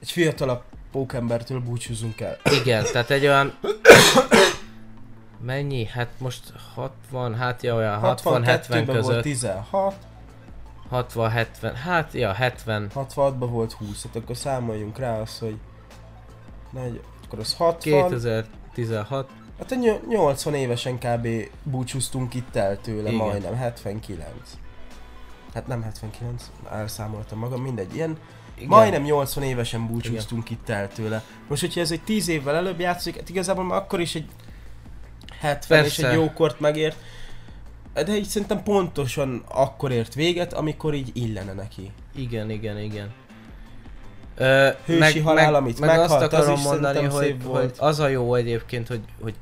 Egy 0.00 0.10
fiatalabb 0.10 0.62
pókembertől 0.92 1.60
búcsúzunk 1.60 2.20
el. 2.20 2.38
igen, 2.62 2.84
tehát 2.92 3.10
egy 3.10 3.26
olyan... 3.26 3.58
Mennyi? 5.40 5.84
Hát 5.84 6.08
most 6.18 6.52
60, 6.74 7.34
hát 7.34 7.62
ja, 7.62 7.74
olyan 7.74 8.00
60-70 8.02 8.18
62-ben 8.24 8.84
volt 8.84 8.96
között. 8.96 9.22
16, 9.22 9.94
60-70, 10.92 11.72
hát 11.84 12.12
ja, 12.12 12.32
70. 12.32 12.90
66-ban 12.94 13.46
volt 13.50 13.72
20, 13.72 14.02
hát 14.02 14.16
akkor 14.16 14.36
számoljunk 14.36 14.98
rá 14.98 15.20
az, 15.20 15.38
hogy 15.38 15.56
negy, 16.70 17.00
akkor 17.26 17.38
az 17.38 17.54
60, 17.54 18.08
2016. 18.08 19.30
hát 19.58 19.72
a 19.72 19.74
ny- 19.74 20.08
80 20.08 20.54
évesen 20.54 20.98
kb. 20.98 21.28
búcsúztunk 21.62 22.34
itt 22.34 22.56
el 22.56 22.80
tőle, 22.80 23.10
Igen. 23.10 23.14
majdnem, 23.14 23.56
79. 23.56 24.32
Hát 25.54 25.66
nem 25.66 25.82
79, 25.82 26.50
elszámoltam 26.70 27.38
magam, 27.38 27.62
mindegy, 27.62 27.94
ilyen 27.94 28.18
Igen. 28.54 28.68
Majdnem 28.68 29.02
80 29.02 29.44
évesen 29.44 29.86
búcsúztunk 29.86 30.50
itt 30.50 30.68
el 30.68 30.88
tőle. 30.88 31.22
Most, 31.48 31.60
hogyha 31.60 31.80
ez 31.80 31.90
egy 31.90 32.02
10 32.02 32.28
évvel 32.28 32.54
előbb 32.54 32.80
játszik, 32.80 33.16
hát 33.16 33.28
igazából 33.28 33.64
már 33.64 33.78
akkor 33.78 34.00
is 34.00 34.14
egy 34.14 34.28
70 35.40 35.84
és 35.84 35.94
Persze. 35.94 36.08
egy 36.08 36.14
jókort 36.14 36.60
megért. 36.60 36.96
De 37.94 38.16
így 38.16 38.24
szerintem 38.24 38.62
pontosan 38.62 39.44
akkor 39.48 39.92
ért 39.92 40.14
véget, 40.14 40.52
amikor 40.52 40.94
így 40.94 41.10
illene 41.12 41.52
neki. 41.52 41.92
Igen, 42.14 42.50
igen, 42.50 42.78
igen. 42.78 43.12
Ö, 44.36 44.68
Hősi 44.84 45.20
halál, 45.20 45.54
amit 45.54 45.80
meg 45.80 45.88
azt 45.88 45.98
meghalt, 45.98 46.32
az 46.32 46.38
akarom 46.38 46.58
is 46.58 46.62
mondani, 46.62 47.04
hogy, 47.04 47.36
hogy 47.44 47.72
az 47.78 48.00
a 48.00 48.08
jó 48.08 48.34
egyébként, 48.34 48.88
hogy, 48.88 49.00
hogy 49.20 49.34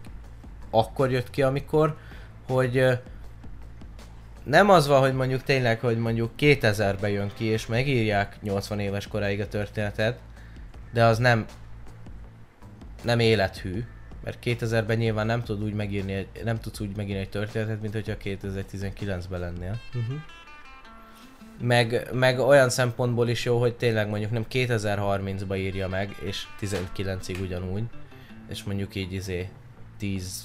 akkor 0.71 1.11
jött 1.11 1.31
ki, 1.31 1.43
amikor, 1.43 1.97
hogy 2.47 2.85
nem 4.45 4.71
az 4.71 4.87
van, 4.87 5.01
hogy 5.01 5.15
mondjuk 5.15 5.43
tényleg, 5.43 5.81
hogy 5.81 5.99
mondjuk 5.99 6.31
2000-ben 6.39 7.11
jön 7.11 7.31
ki, 7.37 7.45
és 7.45 7.67
megírják 7.67 8.37
80 8.43 8.79
éves 8.79 9.09
koráig 9.09 9.41
a 9.41 9.49
történetet, 9.49 10.19
de 10.93 11.05
az 11.05 11.19
nem 11.19 11.47
nem 13.03 13.19
élethű, 13.19 13.85
mert 14.27 14.39
2000-ben 14.45 14.97
nyilván 14.97 15.27
nem 15.27 15.43
tud 15.43 15.63
úgy 15.63 15.73
megírni, 15.73 16.27
nem 16.45 16.61
tudsz 16.61 16.81
úgy 16.81 16.97
megírni 16.97 17.21
egy 17.21 17.29
történetet, 17.29 17.81
mint 17.81 17.93
hogyha 17.93 18.15
2019-ben 18.25 19.41
lennél. 19.41 19.81
Uh-huh. 19.95 20.17
Meg, 21.61 22.09
meg 22.13 22.39
olyan 22.39 22.71
szempontból 22.71 23.29
is 23.29 23.45
jó, 23.45 23.61
hogy 23.61 23.75
tényleg 23.75 24.09
mondjuk 24.09 24.31
nem 24.31 24.47
2030-ba 24.51 25.57
írja 25.57 25.89
meg, 25.89 26.17
és 26.23 26.47
19-ig 26.61 27.41
ugyanúgy, 27.41 27.83
és 28.49 28.63
mondjuk 28.63 28.95
így 28.95 29.13
izé 29.13 29.49
10 29.99 30.45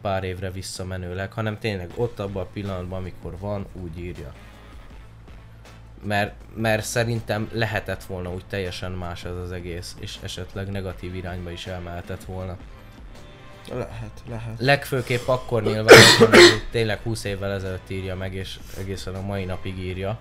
pár 0.00 0.24
évre 0.24 0.50
visszamenőleg, 0.50 1.32
hanem 1.32 1.58
tényleg 1.58 1.90
ott 1.94 2.18
abban 2.18 2.42
a 2.42 2.50
pillanatban, 2.52 2.98
amikor 2.98 3.38
van, 3.38 3.66
úgy 3.72 3.98
írja. 3.98 4.32
Mert, 6.02 6.34
mert 6.54 6.84
szerintem 6.84 7.48
lehetett 7.52 8.04
volna 8.04 8.32
úgy 8.32 8.44
teljesen 8.48 8.92
más 8.92 9.24
ez 9.24 9.36
az 9.36 9.52
egész, 9.52 9.96
és 10.00 10.18
esetleg 10.22 10.70
negatív 10.70 11.14
irányba 11.14 11.50
is 11.50 11.66
elmehetett 11.66 12.24
volna. 12.24 12.56
Lehet, 13.68 14.22
lehet. 14.28 14.54
Legfőképp 14.58 15.28
akkor 15.28 15.62
nyilván, 15.62 15.96
mondjuk 16.18 16.66
tényleg 16.70 17.00
20 17.00 17.24
évvel 17.24 17.52
ezelőtt 17.52 17.90
írja 17.90 18.16
meg, 18.16 18.34
és 18.34 18.58
egészen 18.78 19.14
a 19.14 19.20
mai 19.20 19.44
napig 19.44 19.78
írja. 19.78 20.18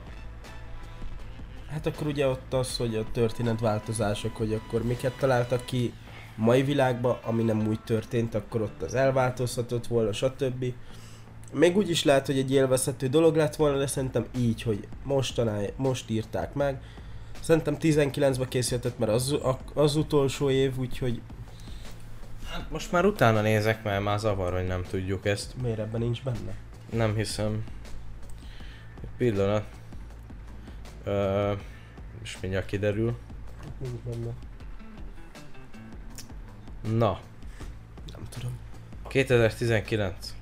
Hát 1.69 1.85
akkor 1.85 2.07
ugye 2.07 2.27
ott 2.27 2.53
az, 2.53 2.77
hogy 2.77 2.95
a 2.95 3.05
történetváltozások, 3.11 4.35
hogy 4.35 4.53
akkor 4.53 4.83
miket 4.83 5.13
találtak 5.19 5.65
ki 5.65 5.93
mai 6.35 6.63
világban, 6.63 7.17
ami 7.23 7.43
nem 7.43 7.67
úgy 7.67 7.79
történt, 7.79 8.35
akkor 8.35 8.61
ott 8.61 8.81
az 8.81 8.93
elváltozhatott 8.93 9.87
volna, 9.87 10.13
stb. 10.13 10.65
Még 11.53 11.77
úgy 11.77 11.89
is 11.89 12.03
lehet, 12.03 12.25
hogy 12.25 12.37
egy 12.37 12.51
élvezhető 12.51 13.07
dolog 13.07 13.35
lett 13.35 13.55
volna, 13.55 13.77
de 13.77 13.87
szerintem 13.87 14.25
így, 14.37 14.61
hogy 14.61 14.87
mostaná, 15.03 15.59
most 15.75 16.09
írták 16.09 16.53
meg. 16.53 16.81
Szerintem 17.39 17.77
19-ben 17.81 18.47
készített, 18.47 18.99
mert 18.99 19.11
az, 19.11 19.37
az 19.73 19.95
utolsó 19.95 20.49
év, 20.49 20.77
úgyhogy 20.77 21.21
Hát 22.51 22.69
most 22.69 22.91
már 22.91 23.05
utána 23.05 23.41
nézek, 23.41 23.83
mert 23.83 24.03
már 24.03 24.19
zavar, 24.19 24.53
hogy 24.53 24.67
nem 24.67 24.83
tudjuk 24.83 25.25
ezt. 25.25 25.61
miért 25.61 25.79
ebben 25.79 26.01
nincs 26.01 26.23
benne? 26.23 26.53
Nem 26.89 27.15
hiszem. 27.15 27.63
Egy 29.01 29.09
pillanat. 29.17 29.63
Ö, 31.03 31.53
és 32.23 32.37
mindjárt 32.41 32.65
kiderül. 32.65 33.17
Nincs 33.77 34.01
benne. 34.01 34.31
Na, 36.97 37.19
Nem 38.13 38.27
tudom. 38.29 38.51
2019. 39.07 40.35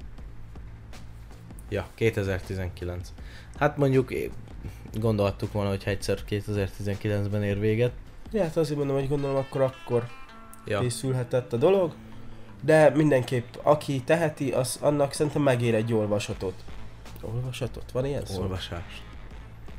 Ja, 1.70 1.88
2019. 1.96 3.14
Hát 3.58 3.78
mondjuk 3.78 4.14
gondoltuk 4.94 5.52
volna, 5.52 5.70
hogy 5.70 5.84
egyszer 5.86 6.20
2019-ben 6.30 7.44
ér 7.44 7.60
véget. 7.60 7.92
Ja, 8.32 8.44
hát 8.44 8.58
azért 8.58 8.78
mondom, 8.78 8.96
hogy 8.96 9.08
gondolom 9.08 9.36
akkor 9.36 9.62
akkor 9.62 10.08
Ja, 10.66 10.80
készülhetett 10.80 11.54
a 11.54 11.58
dolog. 11.58 11.94
De 12.62 12.90
mindenképp, 12.90 13.54
aki 13.62 14.02
teheti, 14.06 14.52
az 14.52 14.78
annak 14.82 15.14
szerintem 15.14 15.42
megér 15.42 15.76
egy 15.76 15.94
olvasatot. 15.94 16.54
Olvasatot? 17.22 17.92
Van 17.92 18.06
ilyen 18.06 18.26
szó? 18.26 18.42
olvasás. 18.42 19.04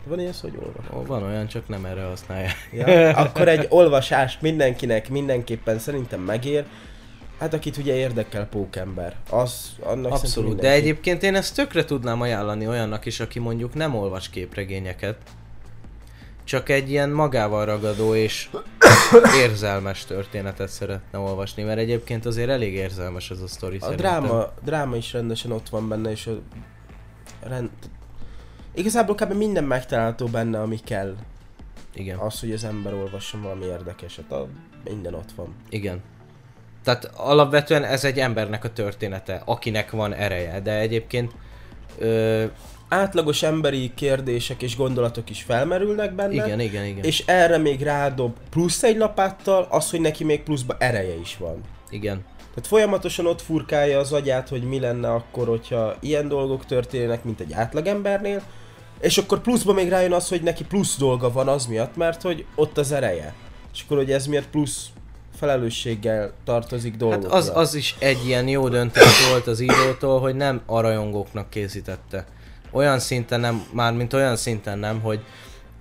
Van 0.05 0.20
ilyen 0.20 0.32
szó, 0.32 0.48
hogy 0.48 0.59
olvas? 0.62 1.07
Van 1.07 1.23
olyan, 1.23 1.47
csak 1.47 1.69
nem 1.69 1.85
erre 1.85 2.02
használják. 2.02 2.69
Ja, 2.73 3.16
akkor 3.16 3.48
egy 3.48 3.66
olvasást 3.69 4.43
mindenkinek 4.43 5.09
mindenképpen 5.09 5.78
szerintem 5.78 6.20
megér. 6.20 6.66
Hát 7.39 7.55
akit 7.55 7.77
ugye 7.77 7.94
érdekel 7.94 8.47
pókember, 8.47 9.16
az 9.31 9.70
annak 9.82 10.12
Abszolút, 10.12 10.61
de 10.61 10.70
egyébként 10.70 11.23
én 11.23 11.35
ezt 11.35 11.55
tökre 11.55 11.85
tudnám 11.85 12.20
ajánlani 12.20 12.66
olyannak 12.66 13.07
is, 13.07 13.20
aki 13.20 13.39
mondjuk 13.39 13.74
nem 13.74 13.94
olvas 13.94 14.31
képregényeket, 14.31 15.16
csak 16.51 16.69
egy 16.69 16.91
ilyen 16.91 17.11
magával 17.11 17.65
ragadó 17.65 18.15
és 18.15 18.51
érzelmes 19.47 20.05
történetet 20.05 20.69
szeretne 20.69 21.19
olvasni, 21.19 21.63
mert 21.63 21.79
egyébként 21.79 22.27
azért 22.27 22.49
elég 22.49 22.75
érzelmes 22.75 23.31
ez 23.31 23.41
a 23.41 23.47
sztori 23.47 23.77
A 23.77 23.81
szerintem. 23.81 24.23
dráma, 24.23 24.53
dráma 24.65 24.97
is 24.97 25.13
rendesen 25.13 25.53
ott 25.53 25.69
van 25.69 25.89
benne, 25.89 26.11
és 26.11 26.27
a 26.27 26.33
rend... 27.49 27.71
Igazából 28.75 29.15
kb. 29.15 29.33
minden 29.33 29.65
megtalálható 29.65 30.27
benne, 30.27 30.61
ami 30.61 30.79
kell. 30.85 31.17
Igen, 31.95 32.19
Az, 32.19 32.41
hogy 32.41 32.53
az 32.53 32.65
ember 32.65 32.95
olvasson 32.95 33.43
valami 33.43 33.65
érdekeset, 33.65 34.33
a... 34.33 34.47
minden 34.85 35.15
ott 35.15 35.33
van. 35.37 35.55
igen. 35.69 36.03
Tehát 36.85 37.05
alapvetően 37.05 37.85
ez 37.85 38.05
egy 38.05 38.19
embernek 38.19 38.65
a 38.65 38.73
története, 38.73 39.43
akinek 39.45 39.91
van 39.91 40.13
ereje, 40.13 40.61
de 40.61 40.79
egyébként 40.79 41.33
ö, 41.99 42.45
Átlagos 42.93 43.43
emberi 43.43 43.93
kérdések 43.95 44.62
és 44.62 44.77
gondolatok 44.77 45.31
is 45.31 45.43
felmerülnek 45.43 46.15
benne. 46.15 46.33
igen, 46.33 46.61
igen, 46.61 46.85
igen. 46.85 47.05
És 47.05 47.23
erre 47.27 47.59
még 47.59 47.83
rádob 47.83 48.37
plusz 48.51 48.83
egy 48.83 48.97
lapáttal 48.97 49.67
az, 49.71 49.91
hogy 49.91 50.01
neki 50.01 50.25
még 50.25 50.43
pluszba 50.43 50.77
ereje 50.79 51.15
is 51.21 51.37
van. 51.37 51.61
Igen. 51.91 52.25
Tehát 52.39 52.67
folyamatosan 52.67 53.27
ott 53.27 53.43
furkálja 53.43 53.99
az 53.99 54.12
agyát, 54.12 54.49
hogy 54.49 54.62
mi 54.62 54.81
lenne 54.81 55.12
akkor, 55.12 55.49
hogyha 55.49 55.95
ilyen 56.01 56.29
dolgok 56.29 56.67
történnek, 56.67 57.25
mint 57.25 57.41
egy 57.41 57.53
átlagembernél, 57.53 58.43
és 59.01 59.19
akkor 59.19 59.41
pluszba 59.41 59.73
még 59.73 59.89
rájön 59.89 60.12
az, 60.12 60.29
hogy 60.29 60.43
neki 60.43 60.65
plusz 60.65 60.97
dolga 60.99 61.33
van 61.33 61.49
az 61.49 61.67
miatt, 61.67 61.97
mert 61.97 62.23
hogy 62.23 62.45
ott 62.55 62.79
az 62.79 62.93
ereje. 62.93 63.35
És 63.75 63.83
akkor, 63.85 63.97
hogy 63.97 64.12
ez 64.12 64.27
miatt 64.27 64.49
plusz 64.49 64.87
felelősséggel 65.39 66.33
tartozik 66.45 66.91
Hát 66.91 67.01
dolgokra. 67.01 67.37
az, 67.37 67.51
az 67.55 67.75
is 67.75 67.97
egy 67.99 68.27
ilyen 68.27 68.49
jó 68.49 68.69
döntés 68.69 69.29
volt 69.31 69.47
az 69.47 69.61
írótól, 69.61 70.21
hogy 70.21 70.35
nem 70.35 70.61
a 70.67 70.81
rajongóknak 70.81 71.51
készítette. 71.51 72.27
Olyan 72.71 72.99
szinten 72.99 73.41
nem, 73.41 73.67
már 73.73 73.93
mint 73.93 74.13
olyan 74.13 74.37
szinten 74.37 74.79
nem, 74.79 75.01
hogy 75.01 75.21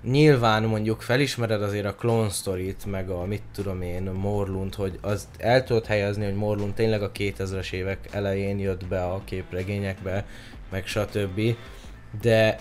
nyilván 0.04 0.64
mondjuk 0.64 1.02
felismered 1.02 1.62
azért 1.62 1.86
a 1.86 1.96
Clone 1.96 2.30
Story-t, 2.30 2.86
meg 2.86 3.10
a 3.10 3.26
mit 3.26 3.42
tudom 3.54 3.82
én, 3.82 4.04
Morlund, 4.04 4.76
hogy 4.76 5.00
az 5.02 5.28
el 5.38 5.64
tudod 5.64 5.86
helyezni, 5.86 6.26
hogy 6.26 6.36
Morlund 6.36 6.74
tényleg 6.74 7.02
a 7.02 7.12
2000-es 7.12 7.72
évek 7.72 8.10
elején 8.12 8.60
jött 8.60 8.86
be 8.86 9.04
a 9.04 9.22
képregényekbe, 9.26 10.26
meg 10.72 10.86
stb. 10.86 11.42
De 12.22 12.60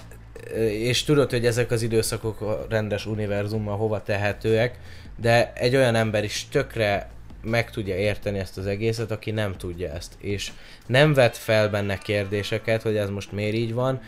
és 0.70 1.04
tudod, 1.04 1.30
hogy 1.30 1.46
ezek 1.46 1.70
az 1.70 1.82
időszakok 1.82 2.40
a 2.40 2.66
rendes 2.68 3.06
univerzummal 3.06 3.76
hova 3.76 4.02
tehetőek, 4.02 4.78
de 5.20 5.52
egy 5.54 5.76
olyan 5.76 5.94
ember 5.94 6.24
is 6.24 6.48
tökre 6.50 7.10
meg 7.42 7.70
tudja 7.70 7.96
érteni 7.96 8.38
ezt 8.38 8.58
az 8.58 8.66
egészet, 8.66 9.10
aki 9.10 9.30
nem 9.30 9.56
tudja 9.56 9.92
ezt, 9.92 10.14
és 10.18 10.52
nem 10.86 11.14
vet 11.14 11.36
fel 11.36 11.68
benne 11.68 11.98
kérdéseket, 11.98 12.82
hogy 12.82 12.96
ez 12.96 13.10
most 13.10 13.32
miért 13.32 13.54
így 13.54 13.74
van, 13.74 14.00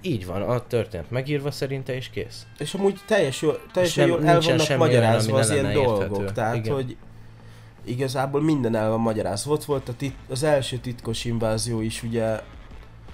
így 0.00 0.26
van, 0.26 0.42
a 0.42 0.66
történet 0.66 1.10
megírva 1.10 1.50
szerinte 1.50 1.94
és 1.94 2.10
kész. 2.10 2.46
És 2.58 2.74
amúgy 2.74 3.00
teljes 3.06 3.42
jól, 3.42 3.60
teljesen 3.72 4.06
jól 4.06 4.26
el 4.26 4.40
vannak 4.40 4.68
olyan, 4.68 4.78
magyarázva 4.78 5.32
ami 5.32 5.40
az 5.40 5.50
ilyen 5.50 5.64
lenne 5.64 5.78
érthető. 5.78 6.08
dolgok. 6.08 6.32
Tehát, 6.32 6.56
Igen. 6.56 6.74
hogy 6.74 6.96
igazából 7.84 8.42
minden 8.42 8.74
el 8.74 8.90
van 8.90 9.00
magyarázva. 9.00 9.52
Ott 9.52 9.64
volt 9.64 9.88
a 9.88 9.92
tit- 9.96 10.16
az 10.28 10.42
első 10.42 10.76
titkos 10.76 11.24
invázió 11.24 11.80
is, 11.80 12.02
ugye, 12.02 12.40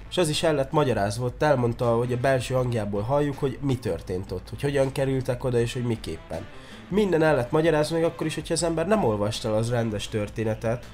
és 0.09 0.17
az 0.17 0.29
is 0.29 0.43
el 0.43 0.55
lett 0.55 0.71
magyarázva. 0.71 1.25
Ott 1.25 1.43
elmondta, 1.43 1.95
hogy 1.95 2.13
a 2.13 2.17
belső 2.17 2.53
hangjából 2.53 3.01
halljuk, 3.01 3.37
hogy 3.37 3.57
mi 3.61 3.77
történt 3.77 4.31
ott, 4.31 4.49
hogy 4.49 4.61
hogyan 4.61 4.91
kerültek 4.91 5.43
oda, 5.43 5.59
és 5.59 5.73
hogy 5.73 5.83
miképpen. 5.83 6.45
Minden 6.87 7.21
el 7.21 7.35
lett 7.35 7.51
magyarázva, 7.51 7.95
még 7.95 8.05
akkor 8.05 8.25
is, 8.25 8.35
hogyha 8.35 8.53
az 8.53 8.63
ember 8.63 8.87
nem 8.87 9.03
olvasta 9.03 9.47
el 9.47 9.55
az 9.55 9.69
rendes 9.69 10.07
történetet, 10.07 10.85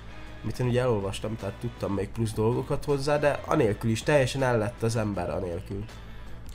amit 0.43 0.59
én 0.59 0.67
ugye 0.67 0.81
elolvastam, 0.81 1.35
tehát 1.35 1.55
tudtam 1.59 1.93
még 1.93 2.09
plusz 2.09 2.33
dolgokat 2.33 2.85
hozzá, 2.85 3.17
de 3.17 3.39
anélkül 3.45 3.89
is 3.89 4.03
teljesen 4.03 4.43
el 4.43 4.57
lett 4.57 4.83
az 4.83 4.95
ember 4.95 5.29
anélkül. 5.29 5.83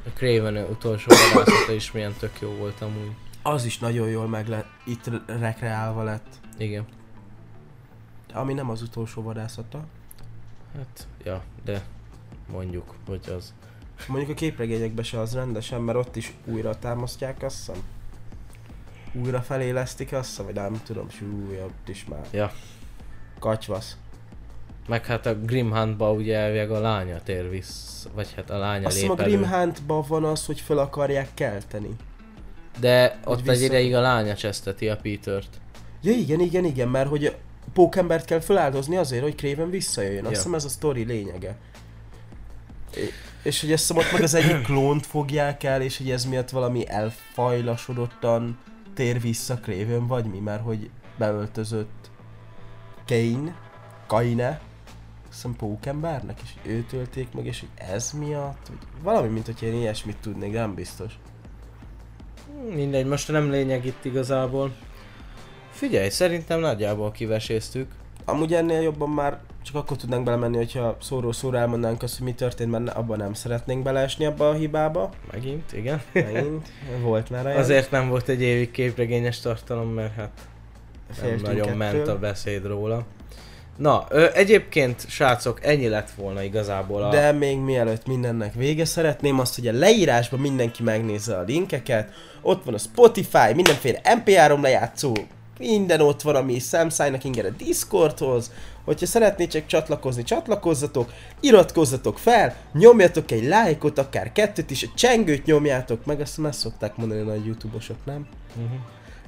A 0.06 0.09
Craven 0.15 0.56
utolsó 0.56 1.11
vadászata 1.35 1.73
is 1.73 1.93
milyen 1.93 2.15
tök 2.19 2.40
jó 2.40 2.51
volt 2.51 2.81
amúgy. 2.81 3.12
Az 3.43 3.65
is 3.65 3.78
nagyon 3.78 4.09
jól 4.09 4.28
meg 4.28 4.48
lett, 4.48 4.69
itt 4.85 5.11
rekreálva 5.27 6.02
lett. 6.02 6.27
Igen. 6.56 6.86
Ami 8.32 8.52
nem 8.52 8.70
az 8.70 8.82
utolsó 8.82 9.23
vadászata. 9.23 9.85
Hát, 10.77 11.06
ja, 11.24 11.43
de 11.65 11.85
mondjuk, 12.52 12.94
hogy 13.06 13.28
az. 13.36 13.55
Mondjuk 14.09 14.31
a 14.31 14.35
képregényekben 14.35 15.05
se 15.05 15.20
az 15.20 15.35
rendesen, 15.35 15.81
mert 15.81 15.98
ott 15.98 16.16
is 16.16 16.32
újra 16.44 16.78
támasztják, 16.78 17.43
azt 17.43 17.56
hiszem. 17.56 17.82
Újra 19.22 19.40
felélesztik, 19.42 20.12
azt 20.12 20.36
vagy 20.36 20.54
nem 20.54 20.80
tudom, 20.84 21.10
súly, 21.10 21.62
ott 21.62 21.88
is 21.88 22.04
már. 22.08 22.26
Ja. 22.30 22.52
Katyvasz. 23.38 23.96
Meg 24.88 25.04
hát 25.06 25.26
a 25.26 25.34
Grimhuntba 25.34 26.12
ugye 26.12 26.36
elvileg 26.36 26.70
a 26.70 26.80
lánya 26.80 27.20
tér 27.22 27.50
vissza, 27.50 28.08
vagy 28.14 28.32
hát 28.36 28.50
a 28.50 28.58
lánya 28.58 28.86
Azt 28.86 29.00
lép 29.00 29.10
a 29.10 29.22
elő. 29.22 29.30
Grimhuntban 29.36 30.04
van 30.08 30.24
az, 30.24 30.46
hogy 30.46 30.60
fel 30.60 30.78
akarják 30.78 31.28
kelteni. 31.34 31.90
De 32.80 33.18
ott 33.24 33.38
egy 33.38 33.44
vissza- 33.44 33.62
ideig 33.64 33.94
a 33.94 34.00
lánya 34.00 34.34
cseszteti 34.34 34.88
a 34.88 34.96
Petert. 34.96 35.60
Ja 36.02 36.12
igen, 36.12 36.40
igen, 36.40 36.64
igen, 36.64 36.88
mert 36.88 37.08
hogy 37.08 37.36
pókembert 37.72 38.24
kell 38.24 38.40
feláldozni 38.40 38.96
azért, 38.96 39.22
hogy 39.22 39.34
Craven 39.34 39.70
visszajöjjön. 39.70 40.22
Azt 40.24 40.30
Ja. 40.32 40.36
hiszem 40.38 40.54
ez 40.54 40.64
a 40.64 40.68
sztori 40.68 41.04
lényege. 41.04 41.56
É- 42.96 43.12
És 43.42 43.60
hogy 43.60 43.72
ezt 43.72 43.90
ott 43.90 44.12
meg 44.12 44.22
az 44.22 44.34
egyik 44.34 44.62
klónt 44.62 45.06
fogják 45.06 45.62
el, 45.62 45.82
és 45.82 45.98
hogy 45.98 46.10
ez 46.10 46.24
miatt 46.24 46.50
valami 46.50 46.88
elfajlasodottan 46.88 48.58
tér 48.94 49.20
vissza 49.20 49.54
Craven, 49.54 50.06
vagy 50.06 50.24
mi, 50.24 50.38
mert 50.38 50.62
hogy 50.62 50.90
beöltözött 51.18 52.10
Kane, 53.06 53.54
Kaine, 54.06 54.60
azt 55.28 55.42
hiszem 55.42 55.56
pókembernek, 55.56 56.40
és 56.42 56.50
őt 56.62 56.92
ölték 56.92 57.32
meg, 57.32 57.46
és 57.46 57.60
hogy 57.60 57.86
ez 57.88 58.12
miatt, 58.12 58.66
vagy 58.68 58.78
valami, 59.02 59.28
mint 59.28 59.46
hogy 59.46 59.62
én 59.62 59.74
ilyesmit 59.74 60.16
tudnék, 60.16 60.52
de 60.52 60.58
nem 60.58 60.74
biztos. 60.74 61.18
Mindegy, 62.74 63.06
most 63.06 63.32
nem 63.32 63.50
lényeg 63.50 63.84
itt 63.84 64.04
igazából. 64.04 64.74
Figyelj, 65.70 66.08
szerintem 66.08 66.60
nagyjából 66.60 67.10
kiveséztük. 67.10 67.92
Amúgy 68.24 68.54
ennél 68.54 68.80
jobban 68.80 69.10
már 69.10 69.40
csak 69.64 69.74
akkor 69.74 69.96
tudnánk 69.96 70.24
belemenni, 70.24 70.56
hogyha 70.56 70.96
szóról 71.00 71.32
szóra 71.32 71.58
elmondanánk 71.58 72.02
azt, 72.02 72.16
hogy 72.16 72.26
mi 72.26 72.34
történt, 72.34 72.70
mert 72.70 72.88
abban 72.88 73.18
nem 73.18 73.34
szeretnénk 73.34 73.82
beleesni 73.82 74.24
abba 74.24 74.48
a 74.48 74.52
hibába. 74.52 75.10
Megint, 75.32 75.72
igen. 75.72 76.02
Megint. 76.12 76.68
Volt 77.02 77.30
már 77.30 77.46
olyan. 77.46 77.58
Azért 77.58 77.90
nem 77.90 78.08
volt 78.08 78.28
egy 78.28 78.42
évig 78.42 78.70
képregényes 78.70 79.40
tartalom, 79.40 79.88
mert 79.88 80.14
hát 80.14 80.30
nem 81.22 81.38
nagyon 81.42 81.60
ettől. 81.60 81.76
ment 81.76 82.08
a 82.08 82.18
beszéd 82.18 82.66
róla. 82.66 83.04
Na, 83.76 84.06
ö, 84.08 84.26
egyébként, 84.34 85.04
srácok, 85.08 85.64
ennyi 85.64 85.88
lett 85.88 86.10
volna 86.10 86.42
igazából 86.42 87.02
a... 87.02 87.10
De 87.10 87.32
még 87.32 87.58
mielőtt 87.58 88.06
mindennek 88.06 88.54
vége, 88.54 88.84
szeretném 88.84 89.38
azt, 89.38 89.54
hogy 89.54 89.66
a 89.66 89.72
leírásban 89.72 90.40
mindenki 90.40 90.82
megnézze 90.82 91.36
a 91.36 91.42
linkeket. 91.42 92.12
Ott 92.42 92.64
van 92.64 92.74
a 92.74 92.78
Spotify, 92.78 93.54
mindenféle 93.54 94.00
MP3 94.04 94.60
lejátszó, 94.60 95.12
minden 95.58 96.00
ott 96.00 96.22
van, 96.22 96.34
ami 96.34 96.58
szemszájnak 96.58 97.24
inger 97.24 97.44
a 97.44 97.50
Discordhoz. 97.50 98.50
Hogyha 98.85 99.06
szeretnétek 99.06 99.66
csatlakozni, 99.66 100.23
csatlakozzatok, 100.23 101.12
iratkozzatok 101.40 102.19
fel, 102.19 102.56
nyomjatok 102.73 103.31
egy 103.31 103.44
lájkot, 103.44 103.98
akár 103.98 104.32
kettőt 104.32 104.70
is, 104.70 104.82
a 104.82 104.89
csengőt 104.94 105.44
nyomjátok 105.44 106.05
meg, 106.05 106.20
azt 106.20 106.39
már 106.39 106.55
szokták 106.55 106.97
mondani 106.97 107.20
a 107.20 107.24
nagy 107.24 107.47
youtube-osok, 107.47 107.97
nem? 108.05 108.27
Uh-huh. 108.56 108.78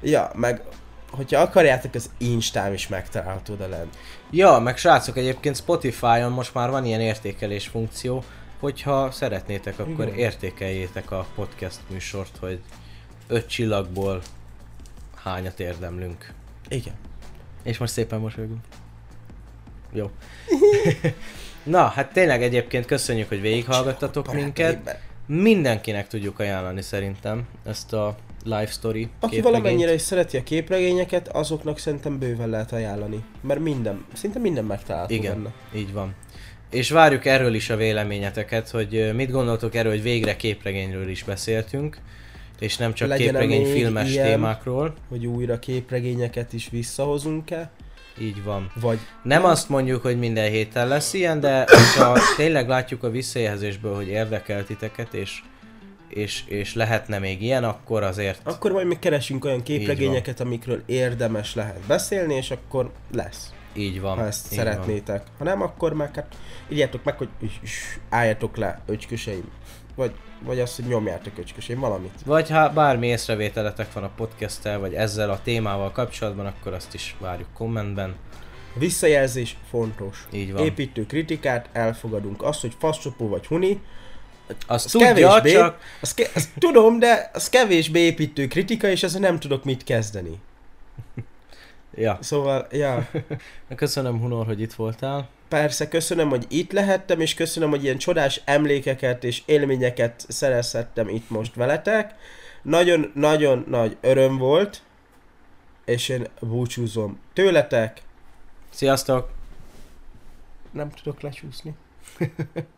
Ja, 0.03 0.31
meg 0.35 0.63
hogyha 1.11 1.41
akarjátok, 1.41 1.95
az 1.95 2.11
Instám 2.19 2.73
is 2.73 2.89
megtalálható 2.89 3.53
oda 3.53 3.69
lent. 3.69 3.97
Ja, 4.31 4.59
meg 4.59 4.77
srácok, 4.77 5.17
egyébként 5.17 5.57
Spotify-on 5.57 6.33
most 6.33 6.55
már 6.55 6.71
van 6.71 6.85
ilyen 6.85 7.01
értékelés 7.01 7.67
funkció, 7.67 8.25
hogyha 8.61 9.11
szeretnétek, 9.11 9.79
akkor 9.79 10.07
Igen. 10.07 10.19
értékeljétek 10.19 11.11
a 11.11 11.27
podcast 11.35 11.79
műsort, 11.91 12.37
hogy 12.41 12.61
öt 13.27 13.47
csillagból 13.47 14.23
hányat 15.15 15.61
érdemlünk. 15.61 16.33
Igen. 16.69 16.95
És 17.63 17.79
most 17.79 17.93
szépen 17.93 18.21
mosolygunk. 18.21 18.61
Jó. 19.93 20.11
Na, 21.63 21.85
hát 21.87 22.13
tényleg 22.13 22.43
egyébként 22.43 22.87
köszönjük, 22.87 23.29
hogy 23.29 23.41
végighallgattatok 23.41 24.35
minket. 24.35 24.99
Mindenkinek 25.27 26.09
tudjuk 26.09 26.39
ajánlani 26.39 26.83
szerintem 26.83 27.49
ezt 27.65 27.93
a 27.93 28.17
live 28.45 28.67
story 28.67 29.09
Aki 29.21 29.41
valamennyire 29.41 29.95
is 29.95 30.01
szereti 30.01 30.37
a 30.37 30.43
képregényeket, 30.43 31.29
azoknak 31.29 31.79
szerintem 31.79 32.19
bőven 32.19 32.49
lehet 32.49 32.73
ajánlani. 32.73 33.25
Mert 33.41 33.61
minden, 33.61 34.05
szinte 34.13 34.39
minden 34.39 34.65
megtalálható 34.65 35.15
Igen, 35.15 35.35
benne. 35.35 35.55
így 35.75 35.93
van. 35.93 36.15
És 36.71 36.91
várjuk 36.91 37.25
erről 37.25 37.55
is 37.55 37.71
a 37.71 37.77
véleményeteket, 37.77 38.71
hogy 38.71 39.11
mit 39.15 39.31
gondoltok 39.31 39.75
erről, 39.75 39.93
hogy 39.93 40.03
végre 40.03 40.37
képregényről 40.37 41.09
is 41.09 41.23
beszéltünk, 41.23 41.99
és 42.59 42.77
nem 42.77 42.95
csak 42.95 43.15
képregény 43.15 43.67
filmes 43.67 44.11
ilyen? 44.11 44.27
témákról. 44.27 44.95
Hogy 45.09 45.27
újra 45.27 45.59
képregényeket 45.59 46.53
is 46.53 46.69
visszahozunk-e, 46.71 47.71
Így 48.19 48.43
van. 48.43 48.71
vagy 48.81 48.99
Nem 49.23 49.45
azt 49.45 49.69
mondjuk, 49.69 50.03
hogy 50.03 50.19
minden 50.19 50.51
héten 50.51 50.89
lesz 50.89 51.13
ilyen, 51.13 51.41
de 51.41 51.67
ha 51.97 52.19
tényleg 52.37 52.69
látjuk 52.69 53.03
a 53.03 53.11
visszajelzésből, 53.11 53.95
hogy 53.95 54.09
érdekel 54.09 54.65
titeket, 54.65 55.15
és, 55.15 55.43
és, 56.09 56.45
és 56.47 56.75
lehetne 56.75 57.19
még 57.19 57.43
ilyen, 57.43 57.65
akkor 57.65 58.03
azért 58.03 58.41
akkor 58.45 58.73
majd 58.73 58.87
még 58.87 58.99
keresünk 58.99 59.45
olyan 59.45 59.63
képregényeket, 59.63 60.41
amikről 60.41 60.83
érdemes 60.87 61.55
lehet 61.55 61.81
beszélni, 61.87 62.35
és 62.35 62.51
akkor 62.51 62.91
lesz. 63.15 63.51
Így 63.73 64.01
van. 64.01 64.19
ha 64.19 64.27
ezt 64.27 64.53
így 64.53 64.59
szeretnétek. 64.59 65.23
Ha 65.39 65.45
nem, 65.45 65.63
akkor 65.63 65.93
meg 65.93 66.15
hát 66.15 66.37
írjátok 66.69 67.05
meg, 67.05 67.17
hogy 67.17 67.29
is, 67.41 67.99
álljatok 68.09 68.57
le, 68.57 68.81
öcsköseim. 68.87 69.51
Vagy, 69.97 70.13
vagy 70.43 70.61
azt, 70.61 70.77
hogy 70.77 70.85
nyomjátok 70.85 71.39
öcsköseim, 71.39 71.81
valamit. 71.81 72.11
Van. 72.13 72.23
Vagy 72.25 72.51
ha 72.51 72.71
bármi 72.73 73.07
észrevételetek 73.07 73.93
van 73.93 74.05
a 74.05 74.11
podcasttel, 74.17 74.79
vagy 74.79 74.95
ezzel 74.95 75.31
a 75.31 75.41
témával 75.43 75.91
kapcsolatban, 75.93 76.47
akkor 76.47 76.73
azt 76.73 76.95
is 76.95 77.17
várjuk 77.19 77.49
kommentben. 77.55 78.15
Visszajelzés 78.75 79.57
fontos. 79.71 80.27
Így 80.33 80.53
van. 80.53 80.65
Építő 80.65 81.07
kritikát 81.07 81.69
elfogadunk. 81.73 82.43
Azt, 82.43 82.61
hogy 82.61 82.77
faszcsopó 82.79 83.29
vagy 83.29 83.47
huni, 83.47 83.81
Azt 84.67 84.85
az 84.85 84.91
tudja, 84.91 85.07
kevésbé, 85.07 85.53
csak 85.53 85.79
az 86.01 86.15
ke- 86.15 86.37
azt 86.37 86.49
tudom, 86.59 86.99
de 86.99 87.31
az 87.33 87.49
kevésbé 87.49 88.01
építő 88.01 88.47
kritika, 88.47 88.89
és 88.89 89.03
ezzel 89.03 89.21
nem 89.21 89.39
tudok 89.39 89.65
mit 89.65 89.85
kezdeni. 89.85 90.41
Ja, 91.95 92.19
Szóval, 92.21 92.67
ja, 92.71 93.09
köszönöm 93.77 94.21
Hunor, 94.21 94.47
hogy 94.47 94.61
itt 94.61 94.73
voltál. 94.75 95.29
Persze 95.49 95.89
köszönöm, 95.89 96.29
hogy 96.29 96.45
itt 96.49 96.73
lehettem, 96.73 97.21
és 97.21 97.35
köszönöm, 97.35 97.71
hogy 97.71 97.85
ilyen 97.85 97.99
csodás 97.99 98.41
emlékeket 98.45 99.25
és 99.25 99.43
élményeket 99.47 100.25
szerezhettem 100.29 101.09
itt 101.09 101.31
most 101.31 101.55
veletek. 101.55 102.15
Nagyon-nagyon 102.63 103.65
nagy 103.69 103.97
öröm 104.01 104.39
volt, 104.39 104.83
és 105.85 106.09
én 106.09 106.27
búcsúzom 106.41 107.21
tőletek. 107.33 108.03
Sziasztok! 108.71 109.31
Nem 110.71 110.91
tudok 110.91 111.21
lecsúszni. 111.21 111.75